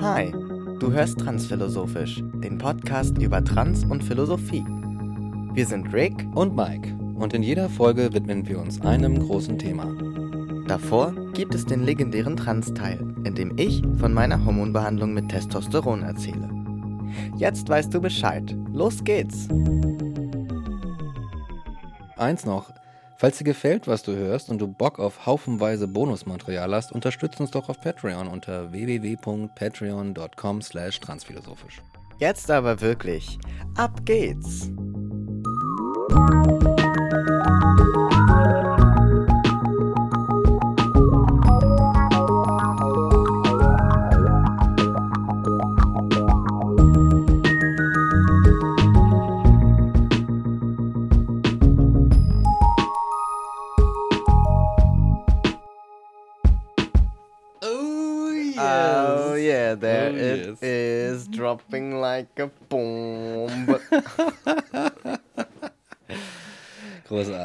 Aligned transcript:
Hi, 0.00 0.32
du 0.80 0.90
hörst 0.90 1.20
Transphilosophisch, 1.20 2.20
den 2.42 2.58
Podcast 2.58 3.16
über 3.18 3.44
Trans 3.44 3.84
und 3.84 4.02
Philosophie. 4.02 4.64
Wir 5.52 5.64
sind 5.64 5.92
Rick 5.92 6.26
und 6.34 6.56
Mike 6.56 6.96
und 7.14 7.32
in 7.34 7.44
jeder 7.44 7.68
Folge 7.68 8.12
widmen 8.12 8.48
wir 8.48 8.58
uns 8.58 8.80
einem 8.80 9.20
großen 9.20 9.56
Thema. 9.58 9.86
Davor 10.66 11.14
gibt 11.34 11.54
es 11.54 11.64
den 11.64 11.84
legendären 11.84 12.36
Trans-Teil, 12.36 12.98
in 13.22 13.36
dem 13.36 13.56
ich 13.56 13.82
von 14.00 14.12
meiner 14.12 14.44
Hormonbehandlung 14.44 15.14
mit 15.14 15.28
Testosteron 15.28 16.02
erzähle. 16.02 16.50
Jetzt 17.36 17.68
weißt 17.68 17.94
du 17.94 18.00
Bescheid. 18.00 18.56
Los 18.72 19.04
geht's! 19.04 19.48
Eins 22.16 22.44
noch, 22.44 22.72
falls 23.18 23.36
dir 23.36 23.44
gefällt, 23.44 23.86
was 23.86 24.02
du 24.02 24.16
hörst 24.16 24.48
und 24.48 24.58
du 24.58 24.68
Bock 24.68 24.98
auf 24.98 25.26
haufenweise 25.26 25.86
Bonusmaterial 25.86 26.74
hast, 26.74 26.92
unterstützt 26.92 27.40
uns 27.40 27.50
doch 27.50 27.68
auf 27.68 27.80
Patreon 27.80 28.28
unter 28.28 28.72
www.patreon.com 28.72 30.62
slash 30.62 31.00
transphilosophisch. 31.00 31.82
Jetzt 32.18 32.50
aber 32.50 32.80
wirklich, 32.80 33.38
ab 33.76 34.00
geht's! 34.04 34.70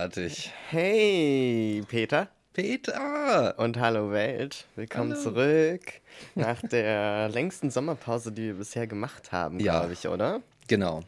Großartig. 0.03 0.51
Hey, 0.69 1.81
Peter. 1.87 2.27
Peter! 2.51 3.55
Und 3.57 3.79
hallo 3.79 4.11
Welt. 4.11 4.65
Willkommen 4.75 5.13
hallo. 5.13 5.21
zurück 5.23 5.93
nach 6.35 6.61
der 6.61 7.29
längsten 7.33 7.69
Sommerpause, 7.71 8.33
die 8.33 8.47
wir 8.47 8.55
bisher 8.55 8.85
gemacht 8.85 9.31
haben, 9.31 9.61
ja. 9.61 9.79
glaube 9.79 9.93
ich, 9.93 10.05
oder? 10.09 10.41
Genau. 10.67 11.03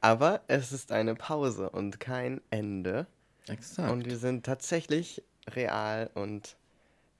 Aber 0.00 0.40
es 0.46 0.72
ist 0.72 0.92
eine 0.92 1.14
Pause 1.14 1.68
und 1.68 2.00
kein 2.00 2.40
Ende. 2.48 3.06
Exakt. 3.48 3.92
Und 3.92 4.06
wir 4.06 4.16
sind 4.16 4.46
tatsächlich 4.46 5.22
real 5.54 6.08
und 6.14 6.56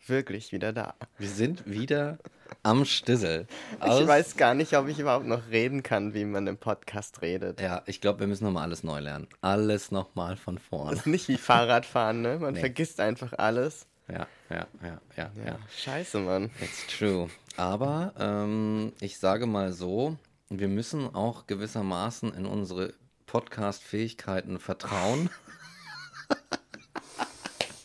wirklich 0.08 0.52
wieder 0.52 0.72
da. 0.72 0.94
Wir 1.18 1.28
sind 1.28 1.68
wieder 1.68 2.18
am 2.62 2.84
Stissel. 2.84 3.46
ich 3.84 4.06
weiß 4.06 4.36
gar 4.36 4.54
nicht, 4.54 4.76
ob 4.76 4.88
ich 4.88 4.98
überhaupt 4.98 5.26
noch 5.26 5.48
reden 5.50 5.82
kann, 5.82 6.14
wie 6.14 6.24
man 6.24 6.46
im 6.46 6.56
Podcast 6.56 7.22
redet. 7.22 7.60
Ja, 7.60 7.82
ich 7.86 8.00
glaube, 8.00 8.20
wir 8.20 8.26
müssen 8.26 8.44
nochmal 8.44 8.64
alles 8.64 8.82
neu 8.82 9.00
lernen. 9.00 9.28
Alles 9.40 9.90
nochmal 9.90 10.36
von 10.36 10.58
vorne. 10.58 10.90
Das 10.90 11.00
ist 11.00 11.06
nicht 11.06 11.28
wie 11.28 11.36
Fahrradfahren, 11.36 12.22
ne? 12.22 12.38
Man 12.38 12.54
nee. 12.54 12.60
vergisst 12.60 13.00
einfach 13.00 13.32
alles. 13.36 13.86
Ja, 14.08 14.26
ja, 14.48 14.66
ja, 14.82 15.00
ja, 15.16 15.30
ja. 15.44 15.58
Scheiße, 15.76 16.18
Mann. 16.20 16.50
It's 16.62 16.86
true. 16.86 17.28
Aber 17.56 18.14
ähm, 18.18 18.92
ich 19.00 19.18
sage 19.18 19.46
mal 19.46 19.72
so, 19.72 20.16
wir 20.48 20.68
müssen 20.68 21.14
auch 21.14 21.46
gewissermaßen 21.46 22.32
in 22.34 22.46
unsere 22.46 22.94
Podcast-Fähigkeiten 23.26 24.58
vertrauen. 24.58 25.28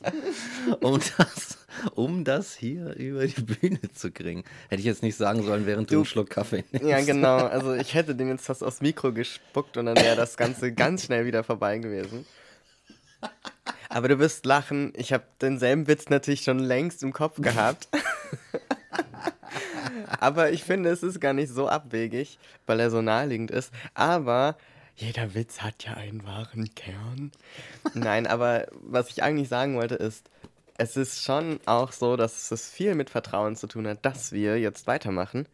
um 0.82 1.00
das 1.18 1.58
um 1.96 2.24
das 2.24 2.56
hier 2.56 2.96
über 2.96 3.26
die 3.26 3.42
Bühne 3.42 3.82
zu 3.94 4.12
kriegen. 4.12 4.44
Hätte 4.70 4.80
ich 4.80 4.86
jetzt 4.86 5.04
nicht 5.04 5.16
sagen 5.16 5.44
sollen, 5.44 5.66
während 5.66 5.90
du, 5.90 5.96
du 5.96 6.00
einen 6.00 6.06
Schluck 6.06 6.30
Kaffee 6.30 6.64
nimmst. 6.72 6.88
Ja, 6.88 7.02
genau. 7.02 7.48
Also 7.54 7.74
ich 7.74 7.94
hätte 7.94 8.16
dem 8.16 8.30
jetzt 8.30 8.46
fast 8.46 8.64
aufs 8.64 8.82
Mikro 8.82 9.12
gespuckt 9.12 9.78
und 9.78 9.86
dann 9.86 9.98
wäre 9.98 10.16
das 10.16 10.38
Ganze 10.38 10.74
ganz 10.74 11.06
schnell 11.06 11.26
wieder 11.26 11.44
vorbei 11.44 11.78
gewesen. 11.78 12.26
Aber 13.90 14.08
du 14.08 14.20
wirst 14.20 14.46
lachen, 14.46 14.92
ich 14.96 15.14
habe 15.14 15.24
denselben 15.40 15.88
Witz 15.88 16.10
natürlich 16.10 16.44
schon 16.44 16.60
längst 16.60 17.04
im 17.04 17.14
Kopf 17.14 17.42
gehabt. 17.42 17.88
Aber 20.20 20.52
ich 20.52 20.64
finde, 20.64 20.90
es 20.90 21.04
ist 21.04 21.20
gar 21.20 21.34
nicht 21.34 21.54
so 21.54 21.68
abwegig, 21.68 22.40
weil 22.66 22.80
er 22.80 22.90
so 22.90 23.02
naheliegend 23.02 23.52
ist. 23.52 23.72
Aber 23.94 24.58
jeder 24.96 25.34
Witz 25.34 25.62
hat 25.62 25.84
ja 25.84 25.96
einen 25.96 26.26
wahren 26.26 26.74
Kern. 26.76 27.32
Nein, 27.94 28.28
aber 28.28 28.68
was 28.72 29.10
ich 29.10 29.24
eigentlich 29.24 29.50
sagen 29.50 29.76
wollte 29.76 29.96
ist, 29.96 30.30
es 30.78 30.98
ist 30.98 31.24
schon 31.24 31.60
auch 31.66 31.92
so, 31.92 32.16
dass 32.16 32.52
es 32.52 32.70
viel 32.70 32.96
mit 32.96 33.10
Vertrauen 33.10 33.56
zu 33.56 33.68
tun 33.68 33.88
hat, 33.88 34.06
dass 34.06 34.32
wir 34.32 34.60
jetzt 34.60 34.88
weitermachen. 34.88 35.48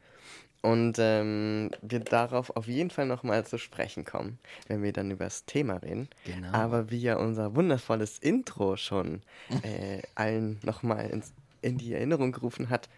Und 0.62 0.98
ähm, 1.00 1.72
wir 1.82 2.02
darauf 2.02 2.50
auf 2.58 2.68
jeden 2.68 2.90
Fall 2.90 3.06
nochmal 3.06 3.46
zu 3.46 3.58
sprechen 3.58 4.04
kommen, 4.04 4.40
wenn 4.68 4.84
wir 4.84 4.92
dann 4.92 5.10
über 5.10 5.24
das 5.24 5.46
Thema 5.46 5.78
reden. 5.78 6.10
Genau. 6.26 6.52
Aber 6.52 6.92
wie 6.92 7.00
ja 7.00 7.16
unser 7.16 7.56
wundervolles 7.56 8.20
Intro 8.20 8.76
schon 8.76 9.22
äh, 9.64 10.02
allen 10.16 10.60
nochmal 10.64 11.22
in 11.62 11.78
die 11.78 11.94
Erinnerung 11.94 12.34
gerufen 12.34 12.70
hat, 12.70 12.90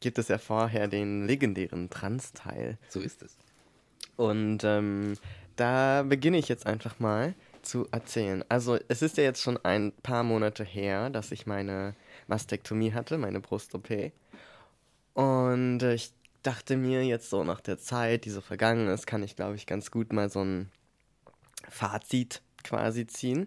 gibt 0.00 0.18
es 0.18 0.26
ja 0.26 0.38
vorher 0.38 0.88
den 0.88 1.26
legendären 1.26 1.88
Trans-Teil. 1.88 2.78
So 2.88 3.00
ist 3.00 3.22
es. 3.22 3.36
Und 4.16 4.64
ähm, 4.64 5.14
da 5.54 6.02
beginne 6.02 6.38
ich 6.38 6.48
jetzt 6.48 6.66
einfach 6.66 6.98
mal 6.98 7.34
zu 7.64 7.86
erzählen. 7.90 8.44
Also 8.48 8.78
es 8.88 9.02
ist 9.02 9.16
ja 9.16 9.24
jetzt 9.24 9.42
schon 9.42 9.58
ein 9.64 9.92
paar 10.02 10.22
Monate 10.22 10.64
her, 10.64 11.10
dass 11.10 11.32
ich 11.32 11.46
meine 11.46 11.94
Mastektomie 12.26 12.92
hatte, 12.92 13.18
meine 13.18 13.40
Brust-OP. 13.40 14.12
Und 15.14 15.82
ich 15.82 16.12
dachte 16.42 16.76
mir 16.76 17.04
jetzt 17.04 17.30
so 17.30 17.44
nach 17.44 17.60
der 17.60 17.78
Zeit, 17.78 18.24
die 18.24 18.30
so 18.30 18.40
vergangen 18.40 18.88
ist, 18.88 19.06
kann 19.06 19.22
ich 19.22 19.36
glaube 19.36 19.56
ich 19.56 19.66
ganz 19.66 19.90
gut 19.90 20.12
mal 20.12 20.28
so 20.28 20.42
ein 20.42 20.70
Fazit 21.68 22.42
quasi 22.62 23.06
ziehen. 23.06 23.46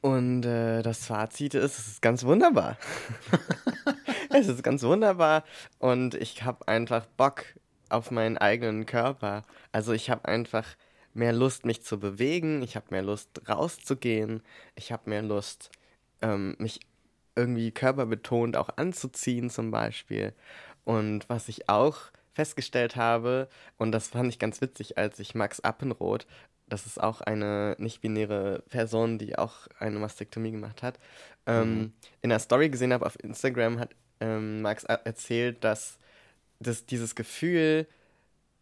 Und 0.00 0.44
äh, 0.44 0.82
das 0.82 1.06
Fazit 1.06 1.54
ist, 1.54 1.78
es 1.78 1.88
ist 1.88 2.02
ganz 2.02 2.24
wunderbar. 2.24 2.78
es 4.30 4.48
ist 4.48 4.62
ganz 4.62 4.82
wunderbar 4.82 5.44
und 5.78 6.14
ich 6.14 6.44
habe 6.44 6.68
einfach 6.68 7.06
Bock 7.06 7.44
auf 7.88 8.10
meinen 8.10 8.38
eigenen 8.38 8.86
Körper. 8.86 9.42
Also 9.72 9.92
ich 9.92 10.10
habe 10.10 10.26
einfach 10.26 10.66
mehr 11.18 11.32
Lust, 11.32 11.66
mich 11.66 11.82
zu 11.82 11.98
bewegen, 11.98 12.62
ich 12.62 12.76
habe 12.76 12.86
mehr 12.90 13.02
Lust, 13.02 13.42
rauszugehen, 13.48 14.42
ich 14.76 14.92
habe 14.92 15.10
mehr 15.10 15.22
Lust, 15.22 15.70
ähm, 16.22 16.54
mich 16.58 16.80
irgendwie 17.34 17.70
körperbetont 17.70 18.56
auch 18.56 18.70
anzuziehen 18.76 19.50
zum 19.50 19.70
Beispiel. 19.70 20.32
Und 20.84 21.28
was 21.28 21.48
ich 21.48 21.68
auch 21.68 21.98
festgestellt 22.32 22.96
habe, 22.96 23.48
und 23.76 23.92
das 23.92 24.08
fand 24.08 24.28
ich 24.32 24.38
ganz 24.38 24.60
witzig, 24.60 24.96
als 24.96 25.18
ich 25.18 25.34
Max 25.34 25.60
Appenroth, 25.60 26.26
das 26.68 26.86
ist 26.86 27.02
auch 27.02 27.20
eine 27.20 27.74
nicht-binäre 27.78 28.62
Person, 28.68 29.18
die 29.18 29.38
auch 29.38 29.68
eine 29.78 29.98
Mastektomie 29.98 30.52
gemacht 30.52 30.82
hat, 30.82 30.98
ähm, 31.46 31.78
mhm. 31.78 31.92
in 32.22 32.30
der 32.30 32.38
Story 32.38 32.68
gesehen 32.68 32.92
habe 32.92 33.06
auf 33.06 33.22
Instagram, 33.22 33.80
hat 33.80 33.94
ähm, 34.20 34.62
Max 34.62 34.84
erzählt, 34.84 35.64
dass, 35.64 35.98
dass 36.60 36.86
dieses 36.86 37.14
Gefühl, 37.14 37.86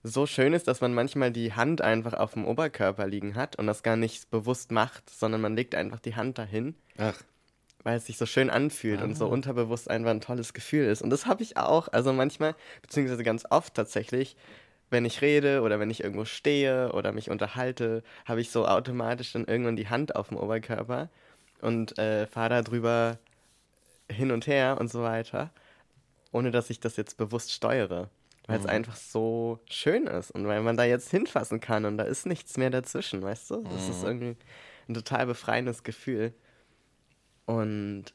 so 0.07 0.27
schön 0.27 0.53
ist, 0.53 0.69
dass 0.69 0.81
man 0.81 0.95
manchmal 0.95 1.33
die 1.33 1.53
Hand 1.53 1.83
einfach 1.83 2.15
auf 2.15 2.35
dem 2.35 2.45
Oberkörper 2.45 3.07
liegen 3.07 3.35
hat 3.35 3.57
und 3.57 3.67
das 3.67 3.83
gar 3.83 3.97
nicht 3.97 4.31
bewusst 4.31 4.71
macht, 4.71 5.11
sondern 5.11 5.41
man 5.41 5.57
legt 5.57 5.75
einfach 5.75 6.01
die 6.01 6.15
Hand 6.15 6.39
dahin. 6.39 6.75
Ach. 6.97 7.21
Weil 7.83 7.97
es 7.97 8.07
sich 8.07 8.17
so 8.17 8.27
schön 8.27 8.51
anfühlt 8.51 9.01
ah. 9.01 9.05
und 9.05 9.17
so 9.17 9.27
ah. 9.27 9.29
unterbewusst 9.29 9.91
einfach 9.91 10.11
ein 10.11 10.21
tolles 10.21 10.55
Gefühl 10.55 10.87
ist. 10.87 11.03
Und 11.03 11.11
das 11.11 11.27
habe 11.27 11.43
ich 11.43 11.57
auch. 11.57 11.89
Also 11.89 12.13
manchmal, 12.13 12.55
beziehungsweise 12.83 13.25
ganz 13.25 13.45
oft 13.51 13.75
tatsächlich, 13.75 14.37
wenn 14.91 15.05
ich 15.05 15.21
rede 15.23 15.63
oder 15.63 15.81
wenn 15.81 15.91
ich 15.91 16.03
irgendwo 16.03 16.25
stehe 16.25 16.93
oder 16.93 17.13
mich 17.13 17.31
unterhalte, 17.31 18.03
habe 18.25 18.41
ich 18.41 18.51
so 18.51 18.67
automatisch 18.67 19.33
dann 19.33 19.47
irgendwann 19.47 19.77
die 19.77 19.89
Hand 19.89 20.15
auf 20.15 20.29
dem 20.29 20.37
Oberkörper 20.37 21.11
und 21.61 21.99
äh, 21.99 22.27
fahre 22.27 22.51
da 22.51 22.63
drüber 22.63 23.19
hin 24.09 24.31
und 24.31 24.47
her 24.47 24.77
und 24.79 24.89
so 24.89 25.03
weiter, 25.03 25.51
ohne 26.31 26.53
dass 26.53 26.71
ich 26.71 26.79
das 26.79 26.97
jetzt 26.97 27.17
bewusst 27.17 27.53
steuere 27.53 28.09
weil 28.47 28.59
es 28.59 28.65
mhm. 28.65 28.71
einfach 28.71 28.97
so 28.97 29.61
schön 29.69 30.07
ist 30.07 30.31
und 30.31 30.47
weil 30.47 30.63
man 30.63 30.77
da 30.77 30.85
jetzt 30.85 31.11
hinfassen 31.11 31.61
kann 31.61 31.85
und 31.85 31.99
da 31.99 32.05
ist 32.05 32.27
nichts 32.27 32.57
mehr 32.57 32.71
dazwischen, 32.71 33.23
weißt 33.23 33.51
du? 33.51 33.63
Das 33.63 33.85
mhm. 33.85 33.91
ist 33.91 34.05
irgendwie 34.05 34.37
ein 34.89 34.95
total 34.95 35.27
befreiendes 35.27 35.83
Gefühl. 35.83 36.33
Und 37.45 38.07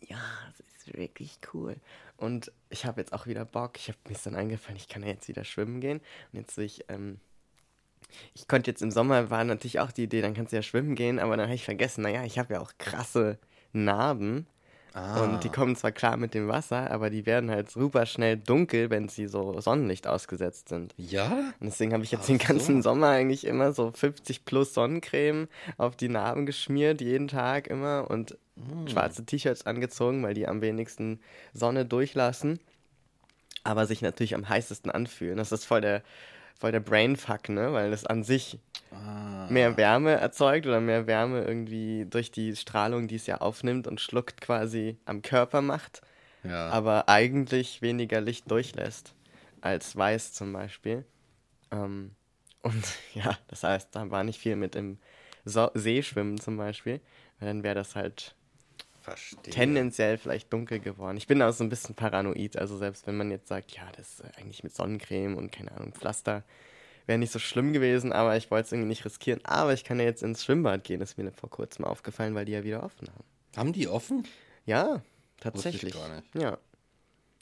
ja, 0.00 0.18
es 0.52 0.60
ist 0.60 0.96
wirklich 0.96 1.38
cool. 1.52 1.76
Und 2.16 2.52
ich 2.70 2.86
habe 2.86 3.00
jetzt 3.00 3.12
auch 3.12 3.26
wieder 3.26 3.44
Bock. 3.44 3.76
Ich 3.76 3.88
habe 3.88 3.98
mir 4.08 4.16
dann 4.22 4.36
eingefallen, 4.36 4.76
ich 4.76 4.88
kann 4.88 5.02
ja 5.02 5.08
jetzt 5.08 5.28
wieder 5.28 5.44
schwimmen 5.44 5.80
gehen. 5.80 6.00
Und 6.32 6.38
jetzt 6.38 6.56
will 6.56 6.64
ich, 6.64 6.84
ähm, 6.88 7.18
ich 8.34 8.46
konnte 8.46 8.70
jetzt 8.70 8.82
im 8.82 8.90
Sommer, 8.90 9.30
war 9.30 9.42
natürlich 9.44 9.80
auch 9.80 9.90
die 9.90 10.04
Idee, 10.04 10.20
dann 10.20 10.34
kannst 10.34 10.52
du 10.52 10.56
ja 10.56 10.62
schwimmen 10.62 10.94
gehen, 10.94 11.18
aber 11.18 11.36
dann 11.36 11.46
habe 11.46 11.54
ich 11.54 11.64
vergessen, 11.64 12.02
naja, 12.02 12.24
ich 12.24 12.38
habe 12.38 12.54
ja 12.54 12.60
auch 12.60 12.72
krasse 12.78 13.38
Narben 13.72 14.46
Ah. 14.94 15.24
Und 15.24 15.42
die 15.42 15.48
kommen 15.48 15.74
zwar 15.74 15.90
klar 15.90 16.16
mit 16.16 16.34
dem 16.34 16.46
Wasser, 16.46 16.88
aber 16.92 17.10
die 17.10 17.26
werden 17.26 17.50
halt 17.50 17.68
super 17.68 18.06
schnell 18.06 18.36
dunkel, 18.36 18.90
wenn 18.90 19.08
sie 19.08 19.26
so 19.26 19.60
Sonnenlicht 19.60 20.06
ausgesetzt 20.06 20.68
sind. 20.68 20.94
Ja? 20.96 21.52
Und 21.58 21.66
deswegen 21.66 21.92
habe 21.92 22.04
ich 22.04 22.12
jetzt 22.12 22.22
Ach 22.22 22.26
den 22.28 22.38
ganzen 22.38 22.80
so. 22.80 22.90
Sommer 22.90 23.08
eigentlich 23.08 23.44
immer 23.44 23.72
so 23.72 23.90
50 23.90 24.44
plus 24.44 24.72
Sonnencreme 24.72 25.48
auf 25.78 25.96
die 25.96 26.08
Narben 26.08 26.46
geschmiert, 26.46 27.00
jeden 27.00 27.26
Tag 27.26 27.66
immer 27.66 28.08
und 28.08 28.38
hm. 28.56 28.86
schwarze 28.86 29.26
T-Shirts 29.26 29.66
angezogen, 29.66 30.22
weil 30.22 30.34
die 30.34 30.46
am 30.46 30.60
wenigsten 30.60 31.18
Sonne 31.52 31.84
durchlassen. 31.84 32.60
aber 33.64 33.86
sich 33.86 34.02
natürlich 34.02 34.34
am 34.34 34.48
heißesten 34.48 34.90
anfühlen. 34.90 35.38
Das 35.38 35.50
ist 35.50 35.64
voll 35.64 35.80
der, 35.80 36.02
voll 36.58 36.72
der 36.72 36.80
Brainfuck, 36.80 37.48
ne? 37.48 37.72
Weil 37.72 37.92
es 37.92 38.04
an 38.06 38.22
sich 38.24 38.58
Ah. 38.90 39.46
mehr 39.50 39.76
Wärme 39.76 40.12
erzeugt 40.12 40.66
oder 40.66 40.80
mehr 40.80 41.06
Wärme 41.08 41.42
irgendwie 41.42 42.06
durch 42.08 42.30
die 42.30 42.54
Strahlung, 42.54 43.08
die 43.08 43.16
es 43.16 43.26
ja 43.26 43.38
aufnimmt 43.38 43.86
und 43.88 44.00
schluckt 44.00 44.40
quasi 44.40 44.96
am 45.04 45.20
Körper 45.22 45.62
macht, 45.62 46.00
Ja. 46.44 46.68
aber 46.70 47.08
eigentlich 47.08 47.82
weniger 47.82 48.20
Licht 48.20 48.50
durchlässt 48.50 49.14
als 49.60 49.96
weiß 49.96 50.32
zum 50.32 50.52
Beispiel. 50.52 51.04
Ähm, 51.72 52.12
und 52.62 52.84
ja, 53.14 53.36
das 53.48 53.64
heißt, 53.64 53.88
da 53.96 54.10
war 54.10 54.22
nicht 54.22 54.38
viel 54.38 54.54
mit 54.56 54.76
im 54.76 54.98
so 55.44 55.70
Seeschwimmen 55.74 56.38
zum 56.38 56.56
Beispiel, 56.56 57.00
weil 57.40 57.48
dann 57.48 57.62
wäre 57.64 57.74
das 57.74 57.96
halt 57.96 58.34
Verstehe. 59.04 59.52
tendenziell 59.52 60.16
vielleicht 60.18 60.52
dunkel 60.52 60.80
geworden. 60.80 61.16
Ich 61.18 61.26
bin 61.26 61.42
auch 61.42 61.52
so 61.52 61.62
ein 61.62 61.68
bisschen 61.68 61.94
paranoid, 61.94 62.56
also 62.56 62.76
selbst 62.78 63.06
wenn 63.06 63.16
man 63.16 63.30
jetzt 63.30 63.48
sagt, 63.48 63.72
ja, 63.72 63.82
das 63.96 64.20
ist 64.20 64.24
eigentlich 64.38 64.64
mit 64.64 64.74
Sonnencreme 64.74 65.36
und 65.36 65.52
keine 65.52 65.72
Ahnung, 65.72 65.92
Pflaster, 65.92 66.42
wäre 67.06 67.18
nicht 67.18 67.30
so 67.32 67.38
schlimm 67.38 67.74
gewesen, 67.74 68.12
aber 68.12 68.36
ich 68.36 68.50
wollte 68.50 68.66
es 68.66 68.72
irgendwie 68.72 68.88
nicht 68.88 69.04
riskieren. 69.04 69.40
Aber 69.44 69.74
ich 69.74 69.84
kann 69.84 69.98
ja 69.98 70.06
jetzt 70.06 70.22
ins 70.22 70.42
Schwimmbad 70.42 70.84
gehen, 70.84 71.02
ist 71.02 71.18
mir 71.18 71.30
vor 71.32 71.50
kurzem 71.50 71.84
aufgefallen, 71.84 72.34
weil 72.34 72.46
die 72.46 72.52
ja 72.52 72.64
wieder 72.64 72.82
offen 72.82 73.08
haben. 73.08 73.24
Haben 73.56 73.72
die 73.74 73.88
offen? 73.88 74.26
Ja, 74.64 75.02
tatsächlich. 75.38 75.92
gar 75.92 76.08
nicht. 76.08 76.34
Ja. 76.34 76.56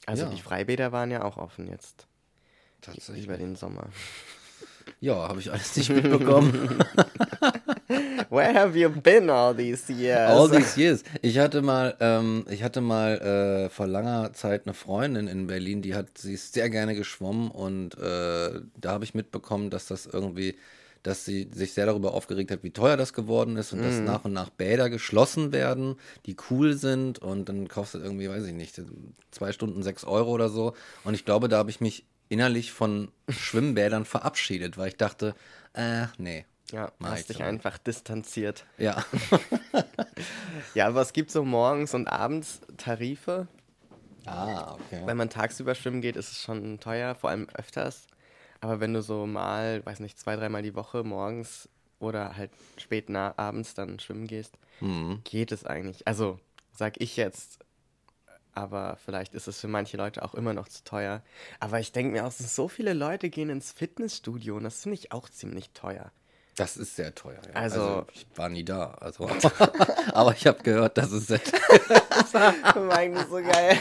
Also 0.05 0.25
Ja. 0.25 0.29
die 0.31 0.41
Freibäder 0.41 0.91
waren 0.91 1.11
ja 1.11 1.23
auch 1.23 1.37
offen 1.37 1.69
jetzt 1.69 2.07
Tatsächlich. 2.81 3.23
über 3.23 3.37
den 3.37 3.55
Sommer. 3.55 3.87
Ja, 4.99 5.29
habe 5.29 5.39
ich 5.39 5.49
alles 5.49 5.77
nicht 5.77 5.89
mitbekommen. 5.89 6.77
Where 8.29 8.53
have 8.53 8.77
you 8.77 8.89
been 8.89 9.29
all 9.29 9.55
these 9.55 9.91
years? 9.91 10.31
All 10.31 10.49
these 10.49 10.79
years. 10.79 11.03
Ich 11.21 11.37
hatte 11.39 11.61
mal, 11.61 11.95
ähm, 11.99 12.45
ich 12.49 12.63
hatte 12.63 12.81
mal 12.81 13.17
äh, 13.19 13.69
vor 13.69 13.87
langer 13.87 14.33
Zeit 14.33 14.65
eine 14.65 14.73
Freundin 14.73 15.27
in 15.27 15.47
Berlin, 15.47 15.81
die 15.81 15.95
hat, 15.95 16.17
sie 16.17 16.33
ist 16.33 16.53
sehr 16.53 16.69
gerne 16.69 16.95
geschwommen 16.95 17.51
und 17.51 17.97
äh, 17.97 18.61
da 18.77 18.91
habe 18.91 19.03
ich 19.03 19.13
mitbekommen, 19.13 19.69
dass 19.69 19.87
das 19.87 20.05
irgendwie, 20.05 20.55
dass 21.03 21.25
sie 21.25 21.49
sich 21.53 21.73
sehr 21.73 21.85
darüber 21.85 22.13
aufgeregt 22.13 22.51
hat, 22.51 22.63
wie 22.63 22.71
teuer 22.71 22.95
das 22.95 23.13
geworden 23.13 23.57
ist 23.57 23.73
und 23.73 23.81
dass 23.81 23.99
nach 23.99 24.23
und 24.23 24.33
nach 24.33 24.49
Bäder 24.49 24.89
geschlossen 24.89 25.51
werden, 25.51 25.95
die 26.25 26.37
cool 26.49 26.75
sind 26.75 27.19
und 27.19 27.49
dann 27.49 27.67
kostet 27.67 28.03
irgendwie, 28.03 28.29
weiß 28.29 28.45
ich 28.45 28.53
nicht, 28.53 28.81
zwei 29.31 29.51
Stunden 29.51 29.83
sechs 29.83 30.05
Euro 30.05 30.31
oder 30.31 30.49
so. 30.49 30.73
Und 31.03 31.13
ich 31.13 31.25
glaube, 31.25 31.49
da 31.49 31.57
habe 31.57 31.69
ich 31.69 31.81
mich 31.81 32.05
innerlich 32.29 32.71
von 32.71 33.09
Schwimmbädern 33.29 34.05
verabschiedet, 34.05 34.77
weil 34.77 34.87
ich 34.87 34.97
dachte, 34.97 35.35
äh, 35.73 36.05
nee. 36.17 36.45
Ja, 36.71 36.91
Mach 36.99 37.11
hast 37.11 37.29
dich 37.29 37.37
so. 37.37 37.43
einfach 37.43 37.77
distanziert. 37.77 38.65
Ja. 38.77 39.03
Ja, 40.75 40.87
aber 40.87 41.01
es 41.01 41.13
gibt 41.13 41.31
so 41.31 41.43
morgens 41.43 41.93
und 41.93 42.07
abends 42.07 42.61
Tarife. 42.77 43.47
ah, 44.25 44.73
okay. 44.73 45.01
Wenn 45.05 45.17
man 45.17 45.29
tagsüber 45.29 45.75
schwimmen 45.75 46.01
geht, 46.01 46.15
ist 46.15 46.31
es 46.31 46.41
schon 46.41 46.79
teuer, 46.79 47.15
vor 47.15 47.29
allem 47.29 47.47
öfters. 47.53 48.07
Aber 48.61 48.79
wenn 48.79 48.93
du 48.93 49.01
so 49.01 49.25
mal, 49.27 49.85
weiß 49.85 49.99
nicht, 49.99 50.17
zwei, 50.19 50.35
dreimal 50.35 50.61
die 50.61 50.75
Woche 50.75 51.03
morgens 51.03 51.69
oder 51.99 52.37
halt 52.37 52.51
spät 52.77 53.09
na 53.09 53.33
abends 53.37 53.73
dann 53.73 53.99
schwimmen 53.99 54.27
gehst, 54.27 54.57
Mhm. 54.79 55.21
geht 55.23 55.51
es 55.51 55.65
eigentlich. 55.65 56.07
Also, 56.07 56.39
sag 56.71 56.99
ich 57.01 57.17
jetzt. 57.17 57.59
Aber 58.55 58.97
vielleicht 59.03 59.33
ist 59.33 59.47
es 59.47 59.59
für 59.59 59.67
manche 59.67 59.97
Leute 59.97 60.23
auch 60.23 60.35
immer 60.35 60.53
noch 60.53 60.67
zu 60.67 60.83
teuer. 60.83 61.21
Aber 61.59 61.79
ich 61.79 61.91
denke 61.91 62.11
mir 62.13 62.25
auch, 62.25 62.31
so 62.31 62.67
viele 62.67 62.93
Leute 62.93 63.29
gehen 63.29 63.49
ins 63.49 63.71
Fitnessstudio 63.71 64.55
und 64.57 64.63
das 64.63 64.81
finde 64.83 64.95
ich 64.97 65.11
auch 65.11 65.27
ziemlich 65.29 65.71
teuer. 65.71 66.11
Das 66.55 66.77
ist 66.77 66.95
sehr 66.95 67.13
teuer. 67.15 67.37
Ja. 67.53 67.59
Also- 67.61 68.05
ich 68.13 68.25
war 68.35 68.49
nie 68.49 68.63
da. 68.63 68.95
Also, 68.99 69.27
aber 70.13 70.33
ich 70.33 70.45
habe 70.45 70.61
gehört, 70.63 70.97
dass 70.97 71.11
es 71.11 71.27
sehr 71.27 71.39
war 72.33 72.53
eigentlich 72.97 73.25
so 73.27 73.35
geil. 73.37 73.77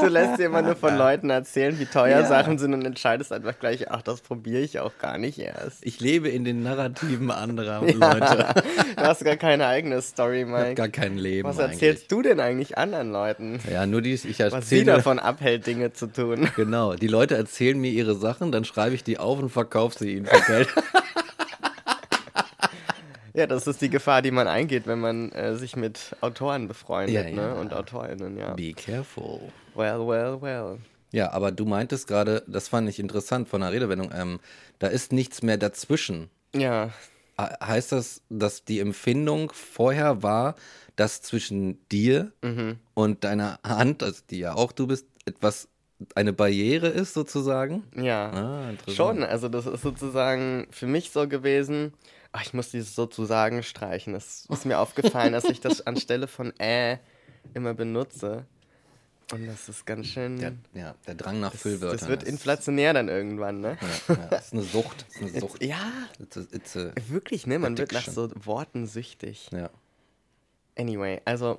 Du 0.00 0.06
lässt 0.06 0.38
dir 0.38 0.46
immer 0.46 0.60
nur 0.60 0.74
von 0.74 0.96
Leuten 0.98 1.30
erzählen, 1.30 1.78
wie 1.78 1.86
teuer 1.86 2.20
Ja. 2.20 2.26
Sachen 2.26 2.58
sind 2.58 2.74
und 2.74 2.84
entscheidest 2.84 3.32
einfach 3.32 3.58
gleich, 3.58 3.90
ach, 3.90 4.02
das 4.02 4.20
probiere 4.20 4.60
ich 4.60 4.80
auch 4.80 4.92
gar 5.00 5.18
nicht 5.18 5.38
erst. 5.38 5.86
Ich 5.86 6.00
lebe 6.00 6.28
in 6.28 6.44
den 6.44 6.62
Narrativen 6.62 7.30
anderer 7.30 7.80
Leute. 7.92 8.54
Du 8.96 9.02
hast 9.02 9.24
gar 9.24 9.36
keine 9.36 9.66
eigene 9.66 10.02
Story, 10.02 10.42
Ich 10.42 10.48
habe 10.48 10.62
Mike. 10.62 10.74
gar 10.74 10.88
kein 10.88 11.16
Leben 11.16 11.48
Was 11.48 11.58
eigentlich. 11.58 11.74
erzählst 11.74 12.10
du 12.12 12.22
denn 12.22 12.40
eigentlich 12.40 12.76
anderen 12.76 13.12
Leuten? 13.12 13.60
Ja, 13.70 13.86
nur 13.86 14.02
dies, 14.02 14.24
ich 14.24 14.40
Was 14.40 14.50
sie 14.50 14.78
erzähle. 14.80 14.84
davon 14.96 15.18
abhält, 15.20 15.66
Dinge 15.66 15.92
zu 15.92 16.08
tun. 16.08 16.50
Genau, 16.56 16.94
die 16.94 17.08
Leute 17.08 17.36
erzählen 17.36 17.78
mir 17.78 17.90
ihre 17.92 18.16
Sachen, 18.16 18.50
dann 18.50 18.64
schreibe 18.64 18.94
ich 18.94 19.04
die 19.04 19.18
auf 19.18 19.38
und 19.38 19.50
verkaufe 19.50 19.96
sie 19.98 20.14
ihnen 20.16 20.26
für 20.26 20.40
Geld. 20.52 20.68
Ja, 23.36 23.46
das 23.46 23.66
ist 23.66 23.82
die 23.82 23.90
Gefahr, 23.90 24.22
die 24.22 24.30
man 24.30 24.48
eingeht, 24.48 24.86
wenn 24.86 24.98
man 24.98 25.30
äh, 25.32 25.56
sich 25.56 25.76
mit 25.76 26.16
Autoren 26.22 26.68
befreundet 26.68 27.26
Ja, 27.30 27.30
ne? 27.34 27.54
und 27.54 27.74
Autorinnen, 27.74 28.38
ja. 28.38 28.54
Be 28.54 28.72
careful. 28.72 29.52
Well, 29.74 30.06
well, 30.08 30.40
well. 30.40 30.78
Ja, 31.12 31.32
aber 31.32 31.52
du 31.52 31.66
meintest 31.66 32.08
gerade, 32.08 32.42
das 32.46 32.68
fand 32.68 32.88
ich 32.88 32.98
interessant 32.98 33.48
von 33.48 33.60
der 33.60 33.72
Redewendung, 33.72 34.10
ähm, 34.14 34.40
da 34.78 34.86
ist 34.86 35.12
nichts 35.12 35.42
mehr 35.42 35.58
dazwischen. 35.58 36.30
Ja, 36.54 36.90
He- 37.38 37.54
Heißt 37.62 37.92
das, 37.92 38.22
dass 38.30 38.64
die 38.64 38.80
Empfindung 38.80 39.52
vorher 39.52 40.22
war, 40.22 40.54
dass 40.96 41.20
zwischen 41.20 41.86
dir 41.90 42.32
Mhm. 42.42 42.78
und 42.94 43.22
deiner 43.24 43.58
Hand, 43.62 44.02
also 44.02 44.22
die 44.30 44.38
ja 44.38 44.54
auch 44.54 44.72
du 44.72 44.86
bist, 44.86 45.06
etwas 45.26 45.68
eine 46.14 46.32
Barriere 46.32 46.88
ist 46.88 47.12
sozusagen? 47.12 47.84
ja. 47.94 48.30
Ah, 48.30 48.70
interessant. 48.70 48.96
Schon, 48.96 49.22
also 49.22 49.50
das 49.50 49.66
ist 49.66 49.82
sozusagen 49.82 50.66
für 50.70 50.86
mich 50.86 51.10
so 51.10 51.28
gewesen, 51.28 51.92
ach, 52.36 52.42
ich 52.42 52.54
muss 52.54 52.70
dieses 52.70 52.94
sozusagen 52.94 53.62
streichen. 53.62 54.14
Es 54.14 54.46
ist 54.46 54.66
mir 54.66 54.78
aufgefallen, 54.78 55.32
dass 55.32 55.44
ich 55.44 55.60
das 55.60 55.80
anstelle 55.86 56.28
von 56.28 56.52
äh 56.58 56.98
immer 57.54 57.74
benutze. 57.74 58.44
Und 59.32 59.46
das 59.46 59.68
ist 59.68 59.86
ganz 59.86 60.06
schön. 60.06 60.38
Der, 60.38 60.52
ja, 60.74 60.94
der 61.06 61.14
Drang 61.16 61.40
nach 61.40 61.50
das, 61.52 61.62
Füllwörtern. 61.62 61.98
das 61.98 62.08
wird 62.08 62.22
inflationär 62.22 62.92
dann 62.92 63.08
irgendwann, 63.08 63.60
ne? 63.60 63.76
Ja, 64.08 64.14
ja, 64.14 64.26
das 64.28 64.46
ist 64.46 64.52
eine 64.52 64.62
Sucht. 64.62 65.06
Ist 65.08 65.22
eine 65.22 65.30
Sucht. 65.40 65.64
Ja, 65.64 65.92
It's 66.20 66.36
a, 66.36 66.40
it's 66.52 66.76
a, 66.76 66.92
wirklich, 67.08 67.46
ne? 67.46 67.58
Man 67.58 67.76
wird 67.76 67.92
nach 67.92 68.02
Addiction. 68.06 68.30
so 68.30 68.46
Worten 68.46 68.86
süchtig. 68.86 69.48
ja. 69.52 69.70
Anyway, 70.78 71.22
also 71.24 71.58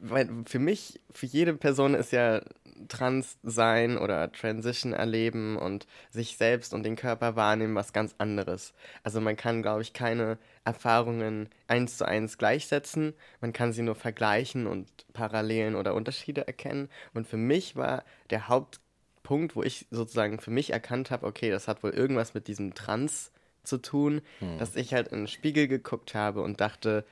weil 0.00 0.28
für 0.46 0.58
mich, 0.58 1.00
für 1.10 1.26
jede 1.26 1.54
Person 1.54 1.94
ist 1.94 2.12
ja 2.12 2.40
Trans 2.88 3.38
sein 3.42 3.98
oder 3.98 4.32
Transition 4.32 4.92
erleben 4.92 5.56
und 5.56 5.86
sich 6.10 6.36
selbst 6.36 6.72
und 6.72 6.82
den 6.82 6.96
Körper 6.96 7.36
wahrnehmen 7.36 7.74
was 7.74 7.92
ganz 7.92 8.14
anderes. 8.18 8.72
Also 9.02 9.20
man 9.20 9.36
kann, 9.36 9.62
glaube 9.62 9.82
ich, 9.82 9.92
keine 9.92 10.38
Erfahrungen 10.64 11.50
eins 11.68 11.98
zu 11.98 12.06
eins 12.06 12.38
gleichsetzen. 12.38 13.12
Man 13.40 13.52
kann 13.52 13.72
sie 13.72 13.82
nur 13.82 13.94
vergleichen 13.94 14.66
und 14.66 14.88
Parallelen 15.12 15.76
oder 15.76 15.94
Unterschiede 15.94 16.46
erkennen. 16.46 16.88
Und 17.12 17.26
für 17.26 17.36
mich 17.36 17.76
war 17.76 18.04
der 18.30 18.48
Hauptpunkt, 18.48 19.56
wo 19.56 19.62
ich 19.62 19.86
sozusagen 19.90 20.40
für 20.40 20.50
mich 20.50 20.72
erkannt 20.72 21.10
habe, 21.10 21.26
okay, 21.26 21.50
das 21.50 21.68
hat 21.68 21.82
wohl 21.82 21.90
irgendwas 21.90 22.32
mit 22.34 22.48
diesem 22.48 22.74
Trans 22.74 23.32
zu 23.62 23.76
tun, 23.76 24.22
dass 24.58 24.74
ich 24.74 24.94
halt 24.94 25.08
in 25.08 25.18
den 25.18 25.28
Spiegel 25.28 25.68
geguckt 25.68 26.14
habe 26.14 26.40
und 26.40 26.62
dachte, 26.62 27.04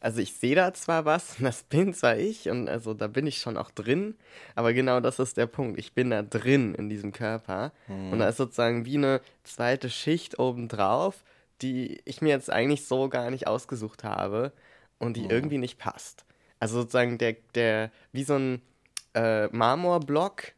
also 0.00 0.20
ich 0.20 0.34
sehe 0.34 0.54
da 0.54 0.72
zwar 0.74 1.04
was, 1.04 1.36
das 1.40 1.62
bin 1.64 1.94
zwar 1.94 2.16
ich 2.16 2.48
und 2.48 2.68
also 2.68 2.94
da 2.94 3.06
bin 3.08 3.26
ich 3.26 3.38
schon 3.38 3.56
auch 3.56 3.70
drin, 3.70 4.14
aber 4.54 4.72
genau 4.72 5.00
das 5.00 5.18
ist 5.18 5.36
der 5.36 5.46
Punkt. 5.46 5.78
Ich 5.78 5.92
bin 5.92 6.10
da 6.10 6.22
drin 6.22 6.74
in 6.74 6.88
diesem 6.88 7.12
Körper 7.12 7.72
und 8.12 8.18
da 8.20 8.28
ist 8.28 8.36
sozusagen 8.36 8.84
wie 8.84 8.96
eine 8.96 9.20
zweite 9.44 9.90
Schicht 9.90 10.38
obendrauf, 10.38 11.24
die 11.62 12.00
ich 12.04 12.22
mir 12.22 12.30
jetzt 12.30 12.50
eigentlich 12.50 12.86
so 12.86 13.08
gar 13.08 13.30
nicht 13.30 13.46
ausgesucht 13.46 14.04
habe 14.04 14.52
und 14.98 15.16
die 15.16 15.26
irgendwie 15.26 15.58
nicht 15.58 15.78
passt. 15.78 16.24
Also 16.60 16.80
sozusagen 16.80 17.18
der, 17.18 17.36
der, 17.54 17.90
wie 18.12 18.24
so 18.24 18.34
ein 18.34 18.62
äh, 19.14 19.46
Marmorblock, 19.48 20.52